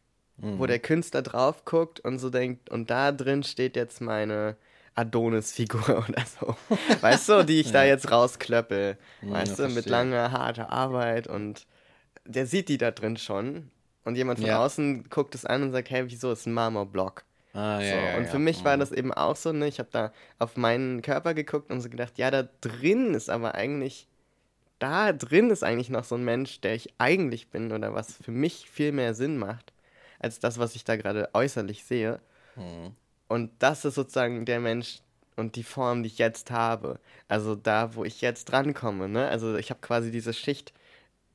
wo 0.59 0.65
der 0.67 0.79
Künstler 0.79 1.21
drauf 1.21 1.65
guckt 1.67 2.01
und 2.01 2.19
so 2.19 2.31
denkt, 2.31 2.71
und 2.71 2.89
da 2.89 3.13
drin 3.13 3.43
steht 3.43 3.77
jetzt 3.77 4.01
meine 4.01 4.57
Adonis-Figur 4.95 6.05
oder 6.09 6.25
so. 6.27 6.57
Weißt 7.01 7.29
du, 7.29 7.45
die 7.45 7.61
ich 7.61 7.73
da 7.73 7.85
jetzt 7.85 8.11
rausklöppel. 8.11 8.99
Weißt 9.23 9.59
du, 9.59 9.69
mit 9.69 9.87
langer, 9.87 10.33
harter 10.33 10.71
Arbeit 10.71 11.27
und 11.27 11.67
der 12.25 12.47
sieht 12.47 12.69
die 12.69 12.79
da 12.79 12.91
drin 12.91 13.17
schon. 13.17 13.71
Und 14.05 14.17
jemand 14.17 14.39
von 14.41 14.49
Ja. 14.49 14.65
außen 14.65 15.09
guckt 15.11 15.35
es 15.35 15.45
an 15.45 15.63
und 15.63 15.73
sagt, 15.73 15.91
hey, 15.91 16.05
wieso 16.11 16.33
ist 16.33 16.47
ein 16.47 16.53
Marmorblock? 16.53 17.25
Ah, 17.53 17.79
So, 17.79 17.85
ja, 17.85 17.97
ja, 18.11 18.17
und 18.17 18.25
ja. 18.25 18.31
für 18.31 18.39
mich 18.39 18.65
war 18.65 18.77
Mhm. 18.77 18.81
das 18.81 18.93
eben 18.93 19.13
auch 19.13 19.37
so, 19.37 19.53
ne? 19.53 19.67
Ich 19.69 19.79
habe 19.79 19.89
da 19.93 20.13
auf 20.39 20.57
meinen 20.57 21.03
Körper 21.03 21.35
geguckt 21.35 21.71
und 21.71 21.81
so 21.81 21.89
gedacht, 21.91 22.17
ja, 22.19 22.31
da 22.31 22.49
drin 22.61 23.15
ist 23.15 23.29
aber 23.29 23.55
eigentlich, 23.57 24.07
da 24.79 25.13
drin 25.13 25.51
ist 25.51 25.65
eigentlich 25.65 25.91
noch 25.91 26.05
so 26.05 26.15
ein 26.15 26.25
Mensch, 26.25 26.61
der 26.61 26.75
ich 26.75 26.95
eigentlich 26.99 27.49
bin 27.51 27.73
oder 27.73 27.93
was 27.95 28.15
für 28.23 28.31
mich 28.31 28.71
viel 28.71 28.93
mehr 28.93 29.15
Sinn 29.15 29.37
macht, 29.37 29.73
als 30.19 30.39
das, 30.39 30.59
was 30.59 30.75
ich 30.77 30.85
da 30.85 30.97
gerade 30.97 31.29
äußerlich 31.35 31.85
sehe. 31.85 32.21
Mhm. 32.57 32.95
Und 33.31 33.53
das 33.61 33.85
ist 33.85 33.95
sozusagen 33.95 34.45
der 34.45 34.59
Mensch 34.59 34.99
und 35.37 35.55
die 35.55 35.63
Form, 35.63 36.03
die 36.03 36.09
ich 36.09 36.19
jetzt 36.19 36.51
habe. 36.51 36.99
Also 37.29 37.55
da, 37.55 37.95
wo 37.95 38.05
ich 38.05 38.21
jetzt 38.23 38.47
drankomme, 38.47 39.09
ne? 39.09 39.29
Also 39.29 39.55
ich 39.57 39.71
habe 39.71 39.79
quasi 39.81 40.11
diese 40.11 40.33
Schicht, 40.33 40.73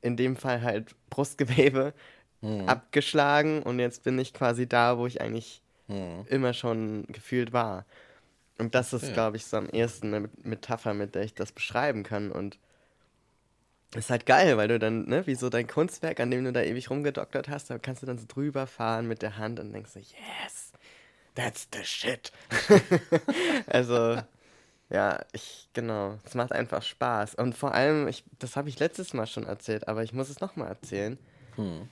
in 0.02 0.14
dem 0.18 0.36
Fall 0.36 0.60
halt 0.60 0.94
Brustgewebe, 1.08 1.94
Mhm. 2.42 2.68
abgeschlagen 2.68 3.62
und 3.62 3.78
jetzt 3.78 4.04
bin 4.04 4.18
ich 4.18 4.34
quasi 4.34 4.68
da, 4.68 4.98
wo 4.98 5.06
ich 5.06 5.22
eigentlich 5.22 5.62
Mhm. 5.88 6.26
immer 6.28 6.52
schon 6.52 7.06
gefühlt 7.08 7.54
war. 7.54 7.86
Und 8.58 8.74
das 8.74 8.92
ist, 8.92 9.04
Ja. 9.04 9.12
glaube 9.14 9.38
ich, 9.38 9.46
so 9.46 9.56
am 9.56 9.70
ehesten 9.70 10.12
eine 10.12 10.28
Metapher, 10.42 10.92
mit 10.92 11.14
der 11.14 11.22
ich 11.22 11.32
das 11.34 11.50
beschreiben 11.50 12.02
kann. 12.02 12.30
Und 12.30 12.58
ist 13.94 14.10
halt 14.10 14.26
geil, 14.26 14.58
weil 14.58 14.68
du 14.68 14.78
dann, 14.78 15.06
ne, 15.06 15.26
wie 15.26 15.34
so 15.34 15.48
dein 15.48 15.66
Kunstwerk, 15.66 16.20
an 16.20 16.30
dem 16.30 16.44
du 16.44 16.52
da 16.52 16.60
ewig 16.60 16.90
rumgedoktert 16.90 17.48
hast, 17.48 17.70
da 17.70 17.78
kannst 17.78 18.02
du 18.02 18.06
dann 18.06 18.18
so 18.18 18.26
drüber 18.28 18.66
fahren 18.66 19.08
mit 19.08 19.22
der 19.22 19.38
Hand 19.38 19.58
und 19.60 19.72
denkst 19.72 19.92
so, 19.92 20.00
yes, 20.00 20.72
that's 21.36 21.68
the 21.72 21.84
shit. 21.84 22.32
also, 23.68 24.20
ja, 24.90 25.20
ich, 25.32 25.68
genau, 25.72 26.18
es 26.24 26.34
macht 26.34 26.50
einfach 26.50 26.82
Spaß. 26.82 27.36
Und 27.36 27.54
vor 27.54 27.72
allem, 27.74 28.08
ich, 28.08 28.24
das 28.40 28.56
habe 28.56 28.68
ich 28.68 28.80
letztes 28.80 29.14
Mal 29.14 29.28
schon 29.28 29.44
erzählt, 29.44 29.86
aber 29.86 30.02
ich 30.02 30.12
muss 30.12 30.28
es 30.28 30.40
nochmal 30.40 30.68
erzählen. 30.68 31.16
Hm. 31.54 31.88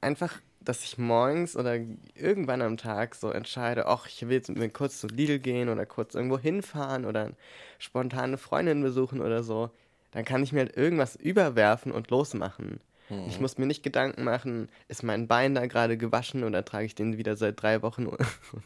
Einfach, 0.00 0.40
dass 0.60 0.82
ich 0.82 0.98
morgens 0.98 1.56
oder 1.56 1.76
irgendwann 2.14 2.62
am 2.62 2.76
Tag 2.76 3.14
so 3.14 3.30
entscheide, 3.30 3.86
ach, 3.86 4.08
ich 4.08 4.22
will 4.22 4.32
jetzt 4.32 4.48
mit 4.48 4.58
mir 4.58 4.70
kurz 4.70 4.98
zu 4.98 5.06
Lidl 5.06 5.38
gehen 5.38 5.68
oder 5.68 5.86
kurz 5.86 6.16
irgendwo 6.16 6.38
hinfahren 6.38 7.04
oder 7.04 7.30
spontane 7.78 8.36
Freundin 8.36 8.82
besuchen 8.82 9.20
oder 9.20 9.44
so 9.44 9.70
dann 10.10 10.24
kann 10.24 10.42
ich 10.42 10.52
mir 10.52 10.60
halt 10.60 10.76
irgendwas 10.76 11.16
überwerfen 11.16 11.92
und 11.92 12.10
losmachen. 12.10 12.80
Mhm. 13.08 13.24
Ich 13.28 13.40
muss 13.40 13.58
mir 13.58 13.66
nicht 13.66 13.82
Gedanken 13.82 14.24
machen, 14.24 14.68
ist 14.88 15.02
mein 15.02 15.28
Bein 15.28 15.54
da 15.54 15.66
gerade 15.66 15.96
gewaschen 15.96 16.44
oder 16.44 16.64
trage 16.64 16.86
ich 16.86 16.94
den 16.94 17.16
wieder 17.18 17.36
seit 17.36 17.60
drei 17.60 17.82
Wochen? 17.82 18.06
Und 18.06 18.22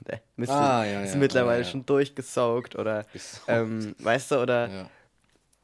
der 0.07 0.21
Mist 0.37 0.53
ah, 0.53 0.85
ja, 0.85 1.03
ist 1.03 1.15
ja, 1.15 1.21
mittlerweile 1.21 1.63
ja, 1.63 1.69
schon 1.69 1.87
durchgesaugt 1.87 2.77
oder 2.77 3.05
ähm, 3.49 3.95
weißt 3.99 4.33
du, 4.33 4.41
oder 4.41 4.89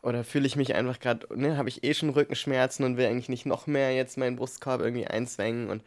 oder 0.03 0.23
fühle 0.23 0.47
ich 0.47 0.57
mich 0.57 0.75
einfach 0.75 1.01
gerade, 1.01 1.27
ne, 1.35 1.57
habe 1.57 1.69
ich 1.69 1.83
eh 1.83 1.93
schon 1.93 2.11
Rückenschmerzen 2.11 2.85
und 2.85 2.97
will 2.97 3.07
eigentlich 3.07 3.29
nicht 3.29 3.47
noch 3.47 3.67
mehr 3.67 3.95
jetzt 3.95 4.17
meinen 4.17 4.37
Brustkorb 4.37 4.81
irgendwie 4.81 5.07
einzwängen 5.07 5.71
und 5.71 5.83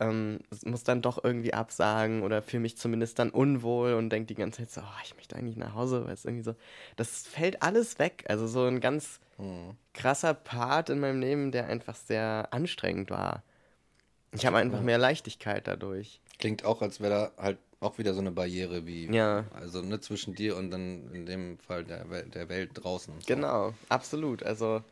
ähm, 0.00 0.40
muss 0.64 0.84
dann 0.84 1.02
doch 1.02 1.22
irgendwie 1.22 1.54
absagen 1.54 2.22
oder 2.22 2.42
fühle 2.42 2.60
mich 2.60 2.76
zumindest 2.76 3.18
dann 3.18 3.30
unwohl 3.30 3.94
und 3.94 4.10
denke 4.10 4.26
die 4.28 4.34
ganze 4.34 4.62
Zeit 4.62 4.70
so, 4.70 4.80
oh, 4.80 5.00
ich 5.04 5.16
möchte 5.16 5.36
eigentlich 5.36 5.56
nach 5.56 5.74
Hause, 5.74 6.06
weil 6.06 6.14
es 6.14 6.24
irgendwie 6.24 6.44
so, 6.44 6.54
das 6.96 7.26
fällt 7.26 7.62
alles 7.62 7.98
weg. 7.98 8.24
Also 8.28 8.46
so 8.46 8.64
ein 8.64 8.80
ganz 8.80 9.20
mhm. 9.38 9.76
krasser 9.94 10.34
Part 10.34 10.90
in 10.90 11.00
meinem 11.00 11.20
Leben, 11.20 11.50
der 11.50 11.66
einfach 11.66 11.96
sehr 11.96 12.48
anstrengend 12.52 13.10
war. 13.10 13.42
Ich 14.32 14.46
habe 14.46 14.58
einfach 14.58 14.82
mehr 14.82 14.98
Leichtigkeit 14.98 15.66
dadurch. 15.66 16.20
Klingt 16.38 16.64
auch, 16.64 16.82
als 16.82 17.00
wäre 17.00 17.32
da 17.36 17.42
halt 17.42 17.58
auch 17.80 17.98
wieder 17.98 18.12
so 18.12 18.20
eine 18.20 18.30
Barriere 18.30 18.86
wie, 18.86 19.06
ja. 19.12 19.44
also 19.54 19.82
ne, 19.82 20.00
zwischen 20.00 20.34
dir 20.34 20.56
und 20.56 20.70
dann 20.70 21.12
in 21.12 21.26
dem 21.26 21.58
Fall 21.58 21.84
der, 21.84 22.04
der 22.04 22.48
Welt 22.48 22.70
draußen. 22.74 23.14
Genau, 23.26 23.72
absolut. 23.88 24.42
Also 24.42 24.82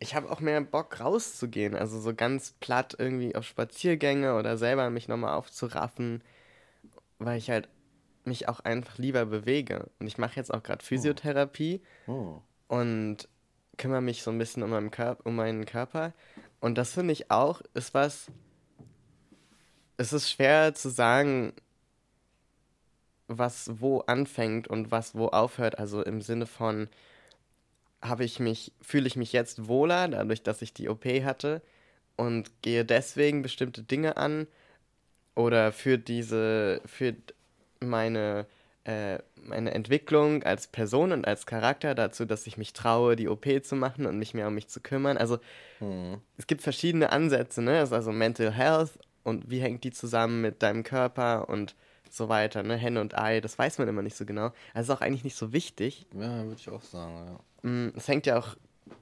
ich 0.00 0.14
habe 0.14 0.30
auch 0.30 0.40
mehr 0.40 0.60
Bock 0.60 1.00
rauszugehen, 1.00 1.74
also 1.74 2.00
so 2.00 2.14
ganz 2.14 2.52
platt 2.60 2.96
irgendwie 2.98 3.36
auf 3.36 3.44
Spaziergänge 3.44 4.36
oder 4.36 4.56
selber 4.56 4.90
mich 4.90 5.08
nochmal 5.08 5.34
aufzuraffen, 5.34 6.22
weil 7.18 7.38
ich 7.38 7.50
halt 7.50 7.68
mich 8.24 8.48
auch 8.48 8.60
einfach 8.60 8.98
lieber 8.98 9.26
bewege. 9.26 9.88
Und 9.98 10.06
ich 10.06 10.18
mache 10.18 10.36
jetzt 10.36 10.52
auch 10.52 10.62
gerade 10.62 10.84
Physiotherapie 10.84 11.82
oh. 12.06 12.12
Oh. 12.12 12.42
und 12.68 13.28
kümmere 13.78 14.02
mich 14.02 14.22
so 14.22 14.30
ein 14.30 14.38
bisschen 14.38 14.62
um, 14.62 14.70
meinen 14.70 14.90
Körper, 14.90 15.24
um 15.26 15.36
meinen 15.36 15.64
Körper. 15.64 16.12
Und 16.60 16.78
das 16.78 16.92
finde 16.92 17.12
ich 17.12 17.30
auch, 17.30 17.62
ist 17.74 17.94
was, 17.94 18.26
es 19.96 20.12
ist 20.12 20.30
schwer 20.30 20.74
zu 20.74 20.88
sagen, 20.88 21.52
was 23.28 23.80
wo 23.80 24.00
anfängt 24.00 24.68
und 24.68 24.90
was 24.90 25.14
wo 25.14 25.28
aufhört. 25.28 25.78
Also 25.78 26.02
im 26.02 26.20
Sinne 26.20 26.46
von, 26.46 26.88
habe 28.02 28.24
ich 28.24 28.40
mich, 28.40 28.72
fühle 28.82 29.06
ich 29.06 29.16
mich 29.16 29.32
jetzt 29.32 29.68
wohler, 29.68 30.08
dadurch, 30.08 30.42
dass 30.42 30.60
ich 30.60 30.74
die 30.74 30.88
OP 30.88 31.04
hatte 31.04 31.62
und 32.16 32.50
gehe 32.62 32.84
deswegen 32.84 33.42
bestimmte 33.42 33.82
Dinge 33.82 34.16
an 34.16 34.46
oder 35.34 35.72
führt 35.72 36.08
diese, 36.08 36.82
führt 36.84 37.34
meine, 37.80 38.46
äh, 38.84 39.18
meine 39.36 39.72
Entwicklung 39.72 40.42
als 40.42 40.66
Person 40.66 41.12
und 41.12 41.26
als 41.26 41.46
Charakter 41.46 41.94
dazu, 41.94 42.24
dass 42.24 42.46
ich 42.46 42.58
mich 42.58 42.72
traue, 42.72 43.16
die 43.16 43.28
OP 43.28 43.46
zu 43.62 43.76
machen 43.76 44.06
und 44.06 44.18
mich 44.18 44.34
mehr 44.34 44.48
um 44.48 44.54
mich 44.54 44.68
zu 44.68 44.80
kümmern. 44.80 45.16
Also 45.16 45.38
hm. 45.78 46.20
es 46.36 46.46
gibt 46.46 46.62
verschiedene 46.62 47.10
Ansätze, 47.10 47.62
ne? 47.62 47.86
Also 47.90 48.12
Mental 48.12 48.52
Health 48.52 48.98
und 49.22 49.50
wie 49.50 49.60
hängt 49.60 49.84
die 49.84 49.92
zusammen 49.92 50.40
mit 50.42 50.62
deinem 50.62 50.82
Körper 50.82 51.48
und 51.48 51.76
so 52.12 52.28
weiter, 52.28 52.62
ne? 52.62 52.76
Henne 52.76 53.00
und 53.00 53.16
Ei, 53.16 53.40
das 53.40 53.58
weiß 53.58 53.78
man 53.78 53.88
immer 53.88 54.02
nicht 54.02 54.16
so 54.16 54.26
genau. 54.26 54.52
Also 54.74 54.92
ist 54.92 54.98
auch 54.98 55.02
eigentlich 55.02 55.24
nicht 55.24 55.36
so 55.36 55.52
wichtig. 55.52 56.06
Ja, 56.14 56.44
würde 56.44 56.56
ich 56.58 56.68
auch 56.68 56.82
sagen, 56.82 57.38
ja. 57.62 57.68
Mm, 57.68 57.92
es 57.96 58.08
hängt 58.08 58.26
ja 58.26 58.38
auch 58.38 58.56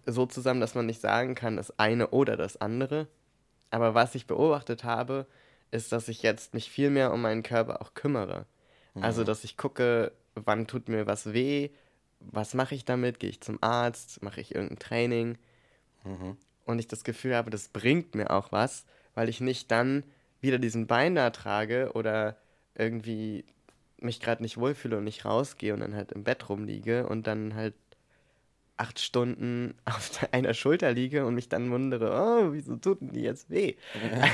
so 0.06 0.26
zusammen, 0.26 0.60
dass 0.60 0.74
man 0.74 0.86
nicht 0.86 1.00
sagen 1.00 1.34
kann, 1.34 1.56
das 1.56 1.78
eine 1.78 2.08
oder 2.08 2.36
das 2.36 2.60
andere. 2.60 3.08
Aber 3.70 3.94
was 3.94 4.14
ich 4.14 4.26
beobachtet 4.26 4.84
habe, 4.84 5.26
ist, 5.70 5.92
dass 5.92 6.08
ich 6.08 6.22
jetzt 6.22 6.54
mich 6.54 6.70
viel 6.70 6.90
mehr 6.90 7.12
um 7.12 7.22
meinen 7.22 7.42
Körper 7.42 7.82
auch 7.82 7.94
kümmere. 7.94 8.46
Mhm. 8.94 9.02
Also, 9.02 9.24
dass 9.24 9.44
ich 9.44 9.56
gucke, 9.56 10.12
wann 10.34 10.66
tut 10.66 10.88
mir 10.88 11.06
was 11.06 11.32
weh, 11.32 11.70
was 12.20 12.54
mache 12.54 12.74
ich 12.74 12.84
damit, 12.84 13.18
gehe 13.18 13.30
ich 13.30 13.40
zum 13.40 13.58
Arzt, 13.60 14.22
mache 14.22 14.40
ich 14.40 14.54
irgendein 14.54 14.78
Training. 14.78 15.38
Mhm. 16.04 16.36
Und 16.64 16.78
ich 16.78 16.86
das 16.86 17.04
Gefühl 17.04 17.34
habe, 17.34 17.50
das 17.50 17.68
bringt 17.68 18.14
mir 18.14 18.30
auch 18.30 18.52
was, 18.52 18.84
weil 19.14 19.28
ich 19.28 19.40
nicht 19.40 19.70
dann 19.70 20.04
wieder 20.40 20.58
diesen 20.58 20.86
Bein 20.86 21.14
da 21.14 21.30
trage 21.30 21.92
oder 21.94 22.36
irgendwie 22.74 23.44
mich 23.98 24.20
gerade 24.20 24.42
nicht 24.42 24.56
wohlfühle 24.56 24.98
und 24.98 25.04
nicht 25.04 25.24
rausgehe 25.24 25.74
und 25.74 25.80
dann 25.80 25.94
halt 25.94 26.12
im 26.12 26.24
Bett 26.24 26.48
rumliege 26.48 27.06
und 27.06 27.26
dann 27.26 27.54
halt 27.54 27.74
acht 28.76 28.98
Stunden 28.98 29.74
auf 29.84 30.26
einer 30.32 30.54
Schulter 30.54 30.92
liege 30.92 31.26
und 31.26 31.34
mich 31.34 31.48
dann 31.48 31.70
wundere, 31.70 32.12
oh, 32.12 32.52
wieso 32.52 32.76
tut 32.76 33.00
denn 33.00 33.12
die 33.12 33.22
jetzt 33.22 33.50
weh? 33.50 33.76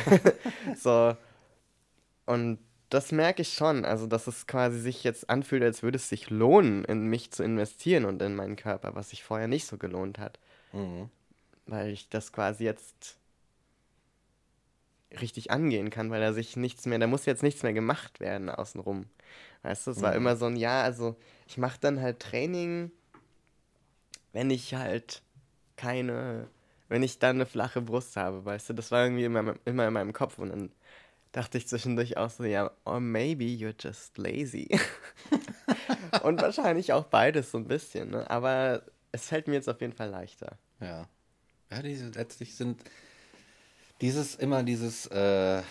so. 0.77 1.17
Und 2.27 2.59
das 2.89 3.11
merke 3.11 3.43
ich 3.43 3.53
schon, 3.55 3.85
also 3.85 4.07
dass 4.07 4.27
es 4.27 4.47
quasi 4.47 4.79
sich 4.79 5.03
jetzt 5.03 5.29
anfühlt, 5.29 5.63
als 5.63 5.83
würde 5.83 5.97
es 5.97 6.09
sich 6.09 6.31
lohnen, 6.31 6.85
in 6.85 7.07
mich 7.07 7.33
zu 7.33 7.43
investieren 7.43 8.05
und 8.05 8.23
in 8.23 8.37
meinen 8.37 8.57
Körper, 8.57 8.95
was 8.95 9.11
sich 9.11 9.25
vorher 9.25 9.49
nicht 9.49 9.67
so 9.67 9.77
gelohnt 9.77 10.19
hat. 10.19 10.39
Mhm. 10.73 11.11
Weil 11.67 11.91
ich 11.91 12.09
das 12.09 12.33
quasi 12.33 12.65
jetzt 12.65 13.19
richtig 15.21 15.51
angehen 15.51 15.91
kann, 15.91 16.11
weil 16.11 16.21
da 16.21 16.33
sich 16.33 16.57
nichts 16.57 16.87
mehr, 16.87 16.99
da 16.99 17.07
muss 17.07 17.27
jetzt 17.27 17.43
nichts 17.43 17.63
mehr 17.63 17.73
gemacht 17.73 18.21
werden 18.21 18.51
außenrum. 18.51 19.07
Weißt 19.63 19.87
du, 19.87 19.93
es 19.93 20.03
war 20.03 20.11
mhm. 20.11 20.17
immer 20.19 20.37
so 20.37 20.47
ein 20.47 20.57
Ja, 20.57 20.83
also 20.83 21.17
ich 21.47 21.59
mache 21.59 21.79
dann 21.81 22.01
halt 22.01 22.21
Training 22.21 22.91
wenn 24.37 24.51
ich 24.51 24.75
halt 24.75 25.23
keine, 25.77 26.51
wenn 26.91 27.03
ich 27.03 27.19
dann 27.19 27.37
eine 27.37 27.47
flache 27.47 27.81
Brust 27.81 28.17
habe, 28.17 28.45
weißt 28.45 28.69
du, 28.69 28.75
das 28.75 28.91
war 28.91 29.05
irgendwie 29.05 29.25
immer, 29.25 29.55
immer 29.65 29.87
in 29.87 29.95
meinem 29.95 30.13
Kopf 30.13 30.39
und 30.39 30.51
dann 30.51 30.73
dachte 31.33 31.57
ich 31.57 31.67
zwischendurch 31.67 32.19
auch 32.19 32.29
so, 32.29 32.45
ja, 32.45 32.71
or 32.85 33.01
maybe 33.01 33.45
you're 33.45 33.75
just 33.79 34.19
lazy. 34.19 34.79
und 36.23 36.43
wahrscheinlich 36.43 36.93
auch 36.93 37.05
beides 37.05 37.51
so 37.51 37.57
ein 37.57 37.67
bisschen, 37.67 38.11
ne? 38.11 38.31
aber 38.31 38.83
es 39.11 39.29
fällt 39.29 39.49
mir 39.49 39.55
jetzt 39.55 39.71
auf 39.71 39.81
jeden 39.81 39.95
Fall 39.95 40.11
leichter. 40.11 40.59
Ja. 40.81 41.09
Ja, 41.71 41.81
diese 41.81 42.11
letztlich 42.11 42.57
sind 42.57 42.85
dieses 44.01 44.35
immer 44.35 44.63
dieses 44.63 45.07
äh, 45.07 45.63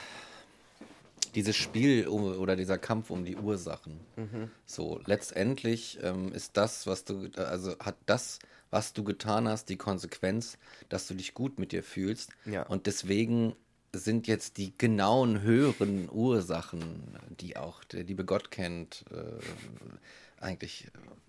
dieses 1.35 1.55
Spiel 1.55 2.07
um, 2.07 2.23
oder 2.23 2.55
dieser 2.55 2.77
Kampf 2.77 3.09
um 3.09 3.25
die 3.25 3.35
Ursachen. 3.35 3.99
Mhm. 4.15 4.49
So, 4.65 5.01
letztendlich 5.05 5.99
ähm, 6.01 6.31
ist 6.31 6.55
das, 6.57 6.87
was 6.87 7.03
du, 7.03 7.29
also 7.35 7.77
hat 7.79 7.97
das, 8.05 8.39
was 8.71 8.93
du 8.93 9.03
getan 9.03 9.47
hast, 9.47 9.69
die 9.69 9.75
Konsequenz, 9.75 10.57
dass 10.89 11.07
du 11.07 11.13
dich 11.13 11.33
gut 11.33 11.59
mit 11.59 11.71
dir 11.71 11.83
fühlst. 11.83 12.31
Ja. 12.45 12.63
Und 12.63 12.87
deswegen 12.87 13.53
sind 13.91 14.27
jetzt 14.27 14.57
die 14.57 14.77
genauen 14.77 15.41
höheren 15.41 16.09
Ursachen, 16.09 17.17
die 17.39 17.57
auch 17.57 17.83
der 17.83 18.03
liebe 18.03 18.25
Gott 18.25 18.51
kennt, 18.51 19.05
äh, 19.11 20.43
eigentlich 20.43 20.87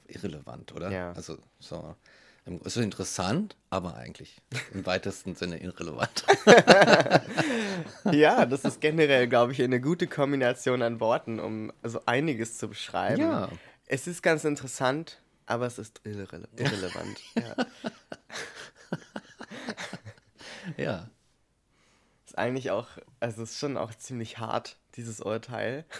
irrelevant, 0.09 0.73
oder? 0.73 0.91
Ja. 0.91 1.13
Also 1.13 1.39
so. 1.59 1.95
Ist 2.47 2.77
interessant, 2.77 3.57
aber 3.71 3.97
eigentlich 3.97 4.41
im 4.73 4.87
weitesten 4.87 5.35
Sinne 5.35 5.61
irrelevant. 5.61 6.25
ja, 8.13 8.47
das 8.47 8.65
ist 8.65 8.81
generell, 8.81 9.27
glaube 9.27 9.51
ich, 9.51 9.61
eine 9.61 9.81
gute 9.81 10.07
Kombination 10.07 10.81
an 10.83 11.01
Worten, 11.01 11.41
um 11.41 11.73
so 11.83 12.01
einiges 12.07 12.57
zu 12.57 12.69
beschreiben. 12.69 13.21
Ja. 13.21 13.49
Es 13.87 14.07
ist 14.07 14.23
ganz 14.23 14.45
interessant, 14.45 15.21
aber 15.47 15.67
es 15.67 15.79
ist 15.79 16.01
irrele 16.05 16.49
irrelevant. 16.57 17.21
ja. 17.35 17.57
ja. 20.77 21.11
Ist 22.37 22.43
eigentlich 22.43 22.71
auch, 22.71 22.89
also 23.19 23.43
es 23.43 23.53
ist 23.53 23.59
schon 23.59 23.79
auch 23.79 23.95
ziemlich 23.95 24.39
hart, 24.39 24.77
dieses 24.97 25.21
Urteil. 25.21 25.85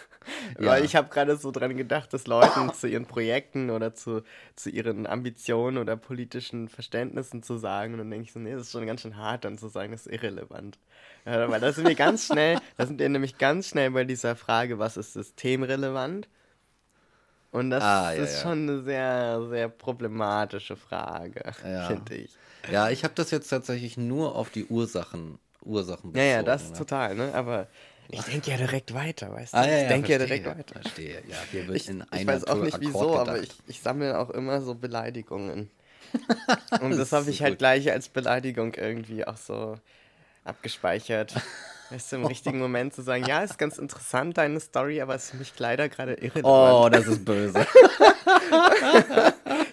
Ja. 0.59 0.71
Weil 0.71 0.83
ich 0.83 0.97
habe 0.97 1.07
gerade 1.07 1.37
so 1.37 1.51
dran 1.51 1.77
gedacht, 1.77 2.11
dass 2.11 2.27
Leuten 2.27 2.73
zu 2.73 2.85
ihren 2.85 3.05
Projekten 3.05 3.69
oder 3.69 3.95
zu, 3.95 4.23
zu 4.57 4.69
ihren 4.69 5.07
Ambitionen 5.07 5.77
oder 5.77 5.95
politischen 5.95 6.67
Verständnissen 6.67 7.43
zu 7.43 7.55
sagen, 7.55 7.93
und 7.93 7.99
dann 7.99 8.11
denke 8.11 8.25
ich 8.25 8.33
so, 8.33 8.39
nee, 8.39 8.51
das 8.51 8.63
ist 8.63 8.71
schon 8.73 8.85
ganz 8.85 9.03
schön 9.03 9.15
hart, 9.15 9.45
dann 9.45 9.57
zu 9.57 9.69
sagen, 9.69 9.93
das 9.93 10.05
ist 10.05 10.11
irrelevant. 10.11 10.79
Ja, 11.25 11.49
weil 11.49 11.61
da 11.61 11.71
sind 11.71 11.87
wir 11.87 11.95
ganz 11.95 12.25
schnell, 12.25 12.57
da 12.77 12.85
sind 12.85 12.99
wir 12.99 13.07
nämlich 13.07 13.37
ganz 13.37 13.69
schnell 13.69 13.91
bei 13.91 14.03
dieser 14.03 14.35
Frage, 14.35 14.79
was 14.79 14.97
ist 14.97 15.13
systemrelevant? 15.13 16.27
Und 17.51 17.69
das 17.69 17.81
ah, 17.81 18.13
ja, 18.13 18.23
ist 18.23 18.41
schon 18.41 18.63
eine 18.63 18.81
sehr, 18.83 19.47
sehr 19.47 19.69
problematische 19.69 20.75
Frage, 20.75 21.53
finde 21.87 22.15
ich. 22.15 22.35
Ja, 22.69 22.89
ich 22.89 23.05
habe 23.05 23.13
das 23.15 23.31
jetzt 23.31 23.47
tatsächlich 23.47 23.95
nur 23.95 24.35
auf 24.35 24.49
die 24.49 24.65
Ursachen, 24.65 25.39
Ursachen 25.67 26.11
bezogen. 26.11 26.17
Ja, 26.17 26.37
ja, 26.37 26.43
das 26.43 26.71
ne? 26.71 26.77
total, 26.77 27.15
ne? 27.15 27.33
Aber 27.33 27.67
ich 28.09 28.21
denke 28.21 28.51
ja 28.51 28.57
direkt 28.57 28.93
weiter, 28.93 29.31
weißt 29.31 29.53
du? 29.53 29.57
Ah, 29.57 29.65
ja, 29.65 29.81
ich 29.81 29.87
denke 29.89 30.11
ja, 30.13 30.17
direkt 30.17 30.45
weiter. 30.45 30.81
Verstehe, 30.81 31.21
ja. 31.27 31.37
Hier 31.51 31.67
wird 31.67 31.77
ich, 31.77 31.89
in 31.89 32.01
einer 32.01 32.21
ich 32.21 32.27
weiß 32.27 32.43
auch 32.45 32.61
nicht 32.61 32.79
wieso, 32.79 33.17
aber 33.17 33.39
ich, 33.39 33.49
ich 33.67 33.81
sammle 33.81 34.17
auch 34.17 34.29
immer 34.29 34.61
so 34.61 34.75
Beleidigungen. 34.75 35.69
Und 36.81 36.91
das, 36.91 37.09
Das 37.09 37.11
habe 37.13 37.29
ich 37.29 37.41
halt 37.41 37.53
gut. 37.53 37.59
gleich 37.59 37.91
als 37.91 38.09
Beleidigung 38.09 38.73
irgendwie 38.75 39.27
auch 39.27 39.37
so 39.37 39.77
abgespeichert. 40.45 41.33
Weißt 41.89 42.11
du, 42.11 42.17
im 42.17 42.25
richtigen 42.25 42.59
Moment 42.59 42.93
zu 42.93 43.01
sagen, 43.01 43.25
ja, 43.25 43.41
ist 43.43 43.57
ganz 43.57 43.77
interessant, 43.77 44.37
deine 44.37 44.59
Story, 44.59 45.01
aber 45.01 45.15
ist 45.15 45.31
für 45.31 45.37
mich 45.37 45.57
leider 45.57 45.87
gerade 45.87 46.15
irrelevant. 46.15 46.45
Oh, 46.45 46.89
das 46.89 47.07
ist 47.07 47.23
böse. 47.23 47.65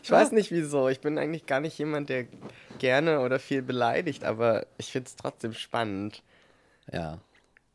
Ich 0.02 0.10
weiß 0.10 0.32
nicht 0.32 0.50
wieso. 0.50 0.88
Ich 0.88 1.00
bin 1.00 1.18
eigentlich 1.18 1.46
gar 1.46 1.60
nicht 1.60 1.78
jemand, 1.78 2.08
der 2.08 2.26
gerne 2.78 3.20
oder 3.20 3.38
viel 3.38 3.62
beleidigt, 3.62 4.24
aber 4.24 4.66
ich 4.78 4.92
finde 4.92 5.08
es 5.08 5.16
trotzdem 5.16 5.54
spannend. 5.54 6.22
Ja, 6.92 7.18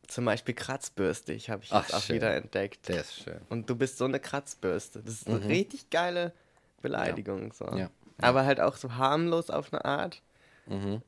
Zum 0.06 0.24
Beispiel 0.24 0.54
Kratzbürste, 0.54 1.36
habe 1.48 1.64
ich 1.64 1.72
Ach, 1.72 1.82
jetzt 1.82 1.94
auch 1.94 2.00
schön. 2.02 2.16
wieder 2.16 2.34
entdeckt. 2.34 2.88
der 2.88 3.00
ist 3.00 3.16
schön. 3.22 3.40
Und 3.48 3.68
du 3.68 3.74
bist 3.76 3.98
so 3.98 4.04
eine 4.04 4.20
Kratzbürste. 4.20 5.02
Das 5.02 5.14
ist 5.14 5.26
eine 5.28 5.44
richtig 5.48 5.90
geile 5.90 6.32
Beleidigung. 6.80 7.52
So. 7.52 7.66
Mhm. 7.66 7.78
Ja. 7.78 7.90
Aber 8.20 8.44
halt 8.44 8.60
auch 8.60 8.76
so 8.76 8.94
harmlos 8.94 9.50
auf 9.50 9.72
eine 9.72 9.84
Art. 9.84 10.22
Mhm. 10.66 11.02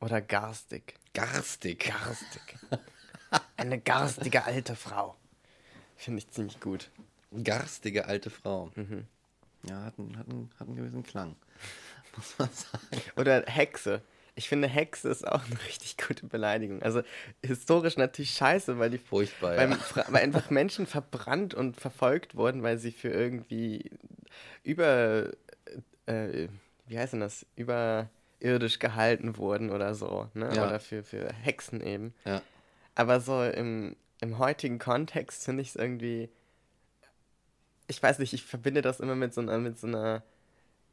Oder 0.00 0.20
garstig. 0.20 0.94
Garstig. 1.14 1.80
Garstig. 1.80 2.42
eine 3.56 3.80
garstige 3.80 4.44
alte 4.44 4.76
Frau. 4.76 5.16
Finde 5.96 6.18
ich 6.18 6.30
ziemlich 6.30 6.60
gut. 6.60 6.90
Garstige 7.44 8.06
alte 8.06 8.30
Frau. 8.30 8.70
Mhm. 8.74 9.06
Ja, 9.64 9.84
hat 9.84 9.98
einen, 9.98 10.18
hat, 10.18 10.28
einen, 10.28 10.50
hat 10.58 10.66
einen 10.66 10.76
gewissen 10.76 11.02
Klang. 11.02 11.36
Muss 12.16 12.38
man 12.38 12.48
sagen. 12.50 13.02
Oder 13.16 13.44
Hexe. 13.46 14.02
Ich 14.34 14.48
finde, 14.48 14.66
Hexe 14.66 15.08
ist 15.10 15.26
auch 15.26 15.44
eine 15.44 15.62
richtig 15.66 15.96
gute 15.98 16.26
Beleidigung. 16.26 16.82
Also 16.82 17.02
historisch 17.42 17.96
natürlich 17.96 18.32
scheiße, 18.32 18.78
weil 18.78 18.90
die 18.90 18.98
Furchtbar, 18.98 19.56
weil, 19.56 19.70
ja. 19.70 20.04
Weil 20.08 20.22
einfach 20.22 20.50
Menschen 20.50 20.86
verbrannt 20.86 21.52
und 21.54 21.78
verfolgt 21.78 22.34
wurden, 22.34 22.62
weil 22.62 22.78
sie 22.78 22.92
für 22.92 23.10
irgendwie 23.10 23.90
über 24.62 25.30
äh, 26.06 26.48
wie 26.86 26.98
heißt 26.98 27.12
denn 27.14 27.20
das? 27.20 27.46
Überirdisch 28.42 28.78
gehalten 28.80 29.36
wurden 29.36 29.70
oder 29.70 29.94
so, 29.94 30.28
ne? 30.34 30.50
Ja. 30.54 30.66
Oder 30.66 30.80
für, 30.80 31.02
für 31.04 31.32
Hexen 31.32 31.80
eben. 31.80 32.12
Ja. 32.24 32.42
Aber 32.96 33.20
so 33.20 33.42
im, 33.42 33.94
im 34.20 34.38
heutigen 34.38 34.78
Kontext 34.78 35.44
finde 35.44 35.62
ich 35.62 35.68
es 35.70 35.76
irgendwie. 35.76 36.28
Ich 37.86 38.02
weiß 38.02 38.18
nicht, 38.18 38.32
ich 38.32 38.44
verbinde 38.44 38.82
das 38.82 39.00
immer 39.00 39.14
mit 39.14 39.32
so 39.34 39.40
einer, 39.40 39.58
mit 39.58 39.78
so 39.78 39.86
einer, 39.86 40.22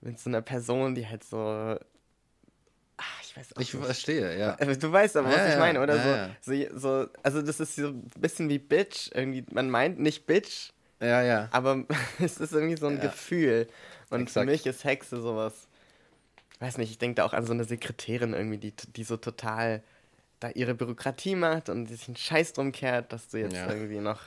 mit 0.02 0.20
so 0.20 0.30
einer 0.30 0.42
Person, 0.42 0.96
die 0.96 1.08
halt 1.08 1.24
so. 1.24 1.38
Ah, 2.98 3.04
ich 3.24 3.36
weiß 3.38 3.56
auch 3.56 3.62
Ich 3.62 3.74
nicht. 3.74 3.84
verstehe, 3.86 4.38
ja. 4.38 4.56
Also, 4.56 4.80
Du 4.80 4.92
weißt 4.92 5.18
aber, 5.18 5.30
was 5.30 5.36
Ja, 5.38 5.48
ich 5.48 5.54
ja, 5.54 5.60
meine, 5.60 5.82
oder 5.82 6.30
so, 6.42 6.54
so, 6.54 6.78
so. 6.78 7.08
Also, 7.24 7.42
das 7.42 7.60
ist 7.60 7.76
so 7.78 7.88
ein 7.88 8.10
bisschen 8.20 8.50
wie 8.50 8.60
Bitch. 8.60 9.10
Irgendwie, 9.14 9.46
man 9.52 9.70
meint 9.70 10.00
nicht 10.00 10.26
Bitch, 10.28 10.72
Ja, 11.00 11.22
ja. 11.24 11.48
aber 11.52 11.84
es 12.20 12.40
ist 12.40 12.54
irgendwie 12.54 12.78
so 12.78 12.88
ein. 12.88 13.00
Gefühl. 13.00 13.68
Und 14.10 14.24
Exakt. 14.24 14.46
für 14.46 14.52
mich 14.52 14.66
ist 14.66 14.84
Hexe 14.84 15.22
sowas. 15.22 15.68
Weiß 16.60 16.78
nicht, 16.78 16.92
ich 16.92 16.98
denke 16.98 17.16
da 17.16 17.26
auch 17.26 17.34
an 17.34 17.46
so 17.46 17.54
eine 17.54 17.64
Sekretärin 17.64 18.34
irgendwie, 18.34 18.58
die, 18.58 18.74
die 18.96 19.04
so 19.04 19.18
total 19.18 19.82
da 20.40 20.50
ihre 20.50 20.74
Bürokratie 20.74 21.36
macht 21.36 21.70
und 21.70 21.86
die 21.86 21.96
sich 21.96 22.08
einen 22.08 22.18
Scheiß 22.18 22.54
drum 22.54 22.72
kehrt, 22.72 23.12
dass 23.14 23.30
du 23.30 23.38
jetzt 23.38 23.56
Ja. 23.56 23.70
irgendwie 23.70 24.00
noch 24.00 24.22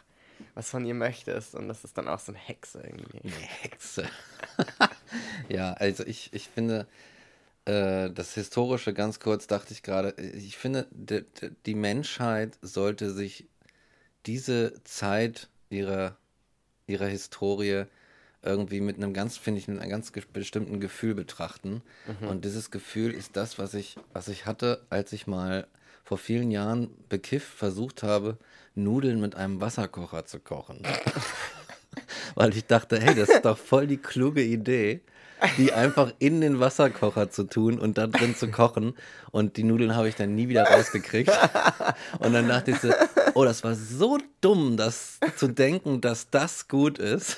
was 0.55 0.71
von 0.71 0.85
ihr 0.85 0.95
möchtest. 0.95 1.55
Und 1.55 1.69
das 1.69 1.85
ist 1.85 1.97
dann 1.97 2.09
auch 2.09 2.19
so 2.19 2.33
eine 2.33 2.39
Hexe 2.41 2.83
irgendwie. 2.83 3.21
Eine 3.23 3.33
Hexe. 3.35 4.09
ja, 5.49 5.73
also 5.75 6.05
ich, 6.05 6.33
ich 6.33 6.49
finde, 6.49 6.87
äh, 7.65 8.11
das 8.11 8.35
Historische, 8.35 8.93
ganz 8.93 9.21
kurz 9.21 9.47
dachte 9.47 9.73
ich 9.73 9.83
gerade, 9.83 10.11
ich 10.21 10.57
finde, 10.57 10.87
de, 10.91 11.25
de, 11.41 11.53
die 11.67 11.75
Menschheit 11.75 12.59
sollte 12.61 13.11
sich 13.11 13.47
diese 14.27 14.83
Zeit 14.85 15.49
ihrer, 15.71 16.17
ihrer 16.87 17.07
Historie 17.07 17.85
irgendwie 18.43 18.81
mit 18.81 18.97
einem 18.97 19.15
ganz, 19.15 19.37
finde 19.37 19.61
ich, 19.61 19.69
einem 19.69 19.89
ganz 19.89 20.13
bestimmten 20.33 20.81
Gefühl 20.81 21.15
betrachten. 21.15 21.83
Und 22.29 22.45
dieses 22.45 22.71
Gefühl 22.71 23.13
ist 23.13 23.37
das, 23.37 23.59
was 23.59 23.75
ich, 23.75 23.97
was 24.13 24.29
ich 24.29 24.47
hatte, 24.47 24.85
als 24.91 25.13
ich 25.13 25.27
mal 25.27 25.67
vor 26.05 26.19
vielen 26.19 26.51
Jahren 26.51 26.91
bekifft 27.09 27.49
versucht 27.49 28.03
habe, 28.03 28.37
Nudeln 28.75 29.21
mit 29.21 29.37
einem 29.37 29.61
Wasserkocher 29.61 30.27
zu 30.27 30.41
kochen. 30.41 30.83
Weil 32.35 32.57
ich 32.57 32.67
dachte, 32.67 33.01
hey, 33.01 33.15
das 33.15 33.29
ist 33.29 33.45
doch 33.45 33.59
voll 33.59 33.87
die 33.87 33.99
kluge 33.99 34.43
Idee, 34.43 35.03
die 35.59 35.73
einfach 35.73 36.13
in 36.19 36.41
den 36.41 36.61
Wasserkocher 36.61 37.31
zu 37.31 37.45
tun 37.45 37.79
und 37.79 37.99
da 37.99 38.07
drin 38.07 38.35
zu 38.35 38.49
kochen. 38.49 38.95
Und 39.31 39.57
die 39.57 39.65
Nudeln 39.65 39.95
habe 39.95 40.09
ich 40.09 40.15
dann 40.15 40.35
nie 40.35 40.49
wieder 40.49 40.65
rausgekriegt. 40.65 41.31
Und 42.19 42.33
dann 42.33 42.49
dachte 42.49 42.73
ich 42.73 42.79
so, 42.79 42.93
oh, 43.35 43.45
das 43.45 43.63
war 43.63 43.75
so 43.75 44.19
dumm, 44.41 44.77
das 44.77 45.19
zu 45.37 45.49
denken, 45.49 46.01
dass 46.01 46.31
das 46.31 46.69
gut 46.69 46.99
ist. 46.99 47.37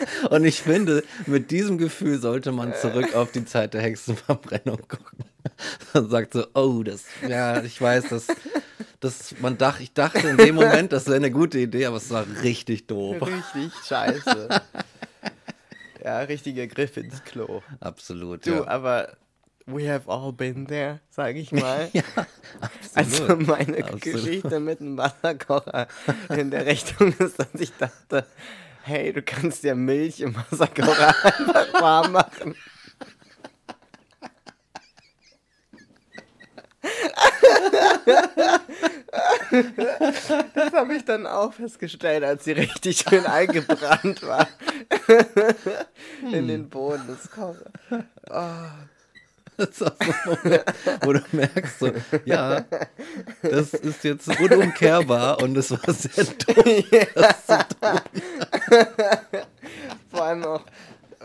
Und 0.30 0.44
ich 0.44 0.62
finde, 0.62 1.04
mit 1.26 1.50
diesem 1.50 1.78
Gefühl 1.78 2.20
sollte 2.20 2.52
man 2.52 2.74
zurück 2.74 3.14
auf 3.14 3.32
die 3.32 3.44
Zeit 3.44 3.74
der 3.74 3.82
Hexenverbrennung 3.82 4.78
gucken. 4.88 5.24
Und 5.94 6.10
sagt 6.10 6.34
so, 6.34 6.46
oh, 6.54 6.82
das, 6.82 7.04
ja, 7.26 7.62
ich 7.62 7.80
weiß, 7.80 8.08
das, 8.10 8.26
das, 9.00 9.34
man 9.40 9.58
dachte, 9.58 9.82
ich 9.82 9.92
dachte 9.92 10.28
in 10.28 10.36
dem 10.36 10.54
Moment, 10.54 10.92
das 10.92 11.06
wäre 11.06 11.16
eine 11.16 11.30
gute 11.30 11.58
Idee, 11.58 11.86
aber 11.86 11.96
es 11.96 12.10
war 12.10 12.26
richtig 12.42 12.86
doof. 12.86 13.16
Richtig 13.22 13.72
scheiße. 13.86 14.48
ja, 16.04 16.18
richtiger 16.20 16.66
Griff 16.66 16.96
ins 16.96 17.24
Klo. 17.24 17.62
Absolut. 17.80 18.46
Du, 18.46 18.50
ja. 18.54 18.66
aber 18.66 19.16
we 19.68 19.86
have 19.86 20.08
all 20.08 20.32
been 20.32 20.66
there, 20.66 21.00
sage 21.10 21.38
ich 21.38 21.52
mal. 21.52 21.88
ja, 21.92 22.02
Also 22.94 23.24
absolut. 23.24 23.46
meine 23.46 23.78
Absolut. 23.78 24.00
Geschichte 24.02 24.60
mit 24.60 24.80
dem 24.80 24.96
Wasserkocher 24.96 25.88
in 26.30 26.50
der 26.50 26.66
Richtung 26.66 27.12
ist, 27.18 27.38
dass 27.38 27.54
ich 27.54 27.72
dachte, 27.76 28.26
hey, 28.88 29.12
du 29.12 29.20
kannst 29.20 29.64
ja 29.64 29.74
Milch 29.74 30.20
im 30.20 30.34
Wasserkocher 30.34 31.14
einfach 31.24 31.80
warm 31.80 32.12
machen. 32.12 32.56
Das 40.54 40.72
habe 40.72 40.94
ich 40.94 41.04
dann 41.04 41.26
auch 41.26 41.52
festgestellt, 41.52 42.24
als 42.24 42.44
sie 42.44 42.52
richtig 42.52 43.04
schön 43.06 43.26
eingebrannt 43.26 44.22
war. 44.22 44.48
In 46.32 46.48
den 46.48 46.70
Boden 46.70 47.06
des 47.06 47.30
Kochers. 47.30 47.70
Das 49.58 49.70
ist 49.70 49.82
auch 49.82 49.92
so 49.98 50.12
ein 50.12 50.38
Moment, 50.44 50.64
wo 51.02 51.12
du 51.12 51.20
merkst, 51.32 51.78
so, 51.80 51.90
ja, 52.24 52.64
das 53.42 53.74
ist 53.74 54.04
jetzt 54.04 54.28
unumkehrbar 54.40 55.42
und 55.42 55.56
es 55.56 55.72
war 55.72 55.92
sehr 55.92 56.24
dumm. 56.24 56.84
Vor 60.10 60.22
allem 60.22 60.44
auch, 60.44 60.62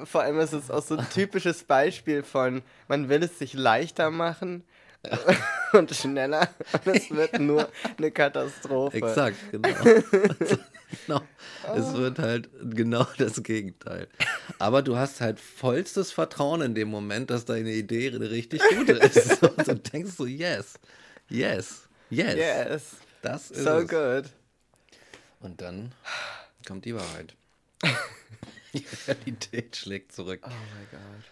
vor 0.06 0.24
allem 0.24 0.40
ist 0.40 0.54
es 0.54 0.72
auch 0.72 0.82
so 0.82 0.98
ein 0.98 1.08
typisches 1.12 1.64
Beispiel 1.64 2.24
von, 2.24 2.64
man 2.88 3.08
will 3.08 3.22
es 3.22 3.38
sich 3.38 3.54
leichter 3.54 4.10
machen 4.10 4.64
und 5.74 5.92
schneller 5.94 6.50
und 6.86 6.96
es 6.96 7.10
wird 7.12 7.40
nur 7.40 7.70
eine 7.98 8.12
Katastrophe. 8.12 8.98
Exakt, 8.98 9.38
genau. 9.52 9.70
Also, 9.70 10.58
genau. 11.08 11.22
Es 11.76 11.94
wird 11.94 12.20
halt 12.20 12.50
genau 12.62 13.06
das 13.18 13.42
Gegenteil. 13.44 14.08
Aber 14.60 14.82
du 14.82 14.96
hast 14.98 15.22
halt 15.22 15.40
vollstes 15.40 16.12
Vertrauen 16.12 16.62
in 16.62 16.76
dem 16.76 16.90
Moment, 16.90 17.30
dass 17.30 17.46
deine 17.46 17.72
Idee 17.72 18.10
eine 18.14 18.30
richtig 18.30 18.62
gute 18.76 18.94
ist. 18.94 19.40
So, 19.40 19.48
du 19.48 19.76
denkst 19.76 20.12
so, 20.16 20.26
yes, 20.26 20.76
yes, 21.30 21.88
yes. 22.10 22.36
Yes, 22.36 22.92
Das 23.22 23.52
ist 23.52 23.64
so 23.64 23.78
es. 23.80 23.88
good. 23.90 24.26
Und 25.40 25.62
dann 25.62 25.92
kommt 26.66 26.86
die 26.86 26.96
Wahrheit. 26.96 27.36
Die 28.74 28.86
Realität 29.08 29.76
schlägt 29.76 30.14
zurück. 30.14 30.42
Oh 30.46 30.50
my 30.50 30.86
god. 30.92 31.24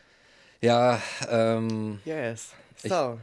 Ja, 0.61 1.01
ähm, 1.29 1.99
Yes. 2.05 2.49
So, 2.83 3.19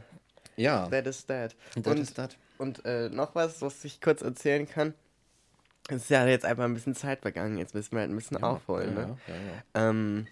ja. 0.59 0.87
that 0.89 1.07
is 1.07 1.25
that. 1.27 1.55
Das 1.75 1.87
Und, 1.87 1.99
ist 1.99 2.17
das. 2.17 2.29
und 2.57 2.85
äh, 2.85 3.09
noch 3.09 3.35
was, 3.35 3.61
was 3.61 3.83
ich 3.85 4.01
kurz 4.01 4.21
erzählen 4.21 4.67
kann. 4.67 4.93
Es 5.89 6.03
ist 6.03 6.09
ja 6.09 6.25
jetzt 6.27 6.45
einfach 6.45 6.65
ein 6.65 6.73
bisschen 6.73 6.95
Zeit 6.95 7.21
vergangen. 7.21 7.57
Jetzt 7.57 7.73
müssen 7.73 7.93
wir 7.93 8.01
halt 8.01 8.11
ein 8.11 8.15
bisschen 8.15 8.43
aufholen. 8.43 8.95
ja, 8.95 9.05
ne? 9.07 9.17
ja, 9.27 9.35
ja. 9.35 9.89
Ähm, 9.89 10.27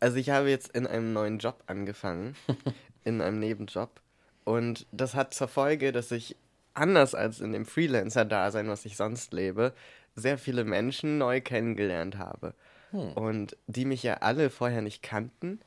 also 0.00 0.16
ich 0.16 0.30
habe 0.30 0.48
jetzt 0.48 0.74
in 0.74 0.86
einem 0.86 1.12
neuen 1.12 1.38
Job 1.38 1.62
angefangen, 1.66 2.34
in 3.04 3.20
einem 3.20 3.38
Nebenjob. 3.38 4.00
Und 4.44 4.86
das 4.92 5.14
hat 5.14 5.34
zur 5.34 5.48
Folge, 5.48 5.92
dass 5.92 6.10
ich 6.10 6.36
anders 6.74 7.14
als 7.14 7.40
in 7.40 7.52
dem 7.52 7.66
Freelancer-Dasein, 7.66 8.68
was 8.68 8.84
ich 8.84 8.96
sonst 8.96 9.32
lebe, 9.32 9.72
sehr 10.14 10.38
viele 10.38 10.64
Menschen 10.64 11.18
neu 11.18 11.40
kennengelernt 11.40 12.18
habe. 12.18 12.54
Und 12.92 13.56
die 13.66 13.86
mich 13.86 14.04
ja 14.04 14.18
alle 14.18 14.50
vorher 14.50 14.80
nicht 14.80 15.02
kannten, 15.02 15.60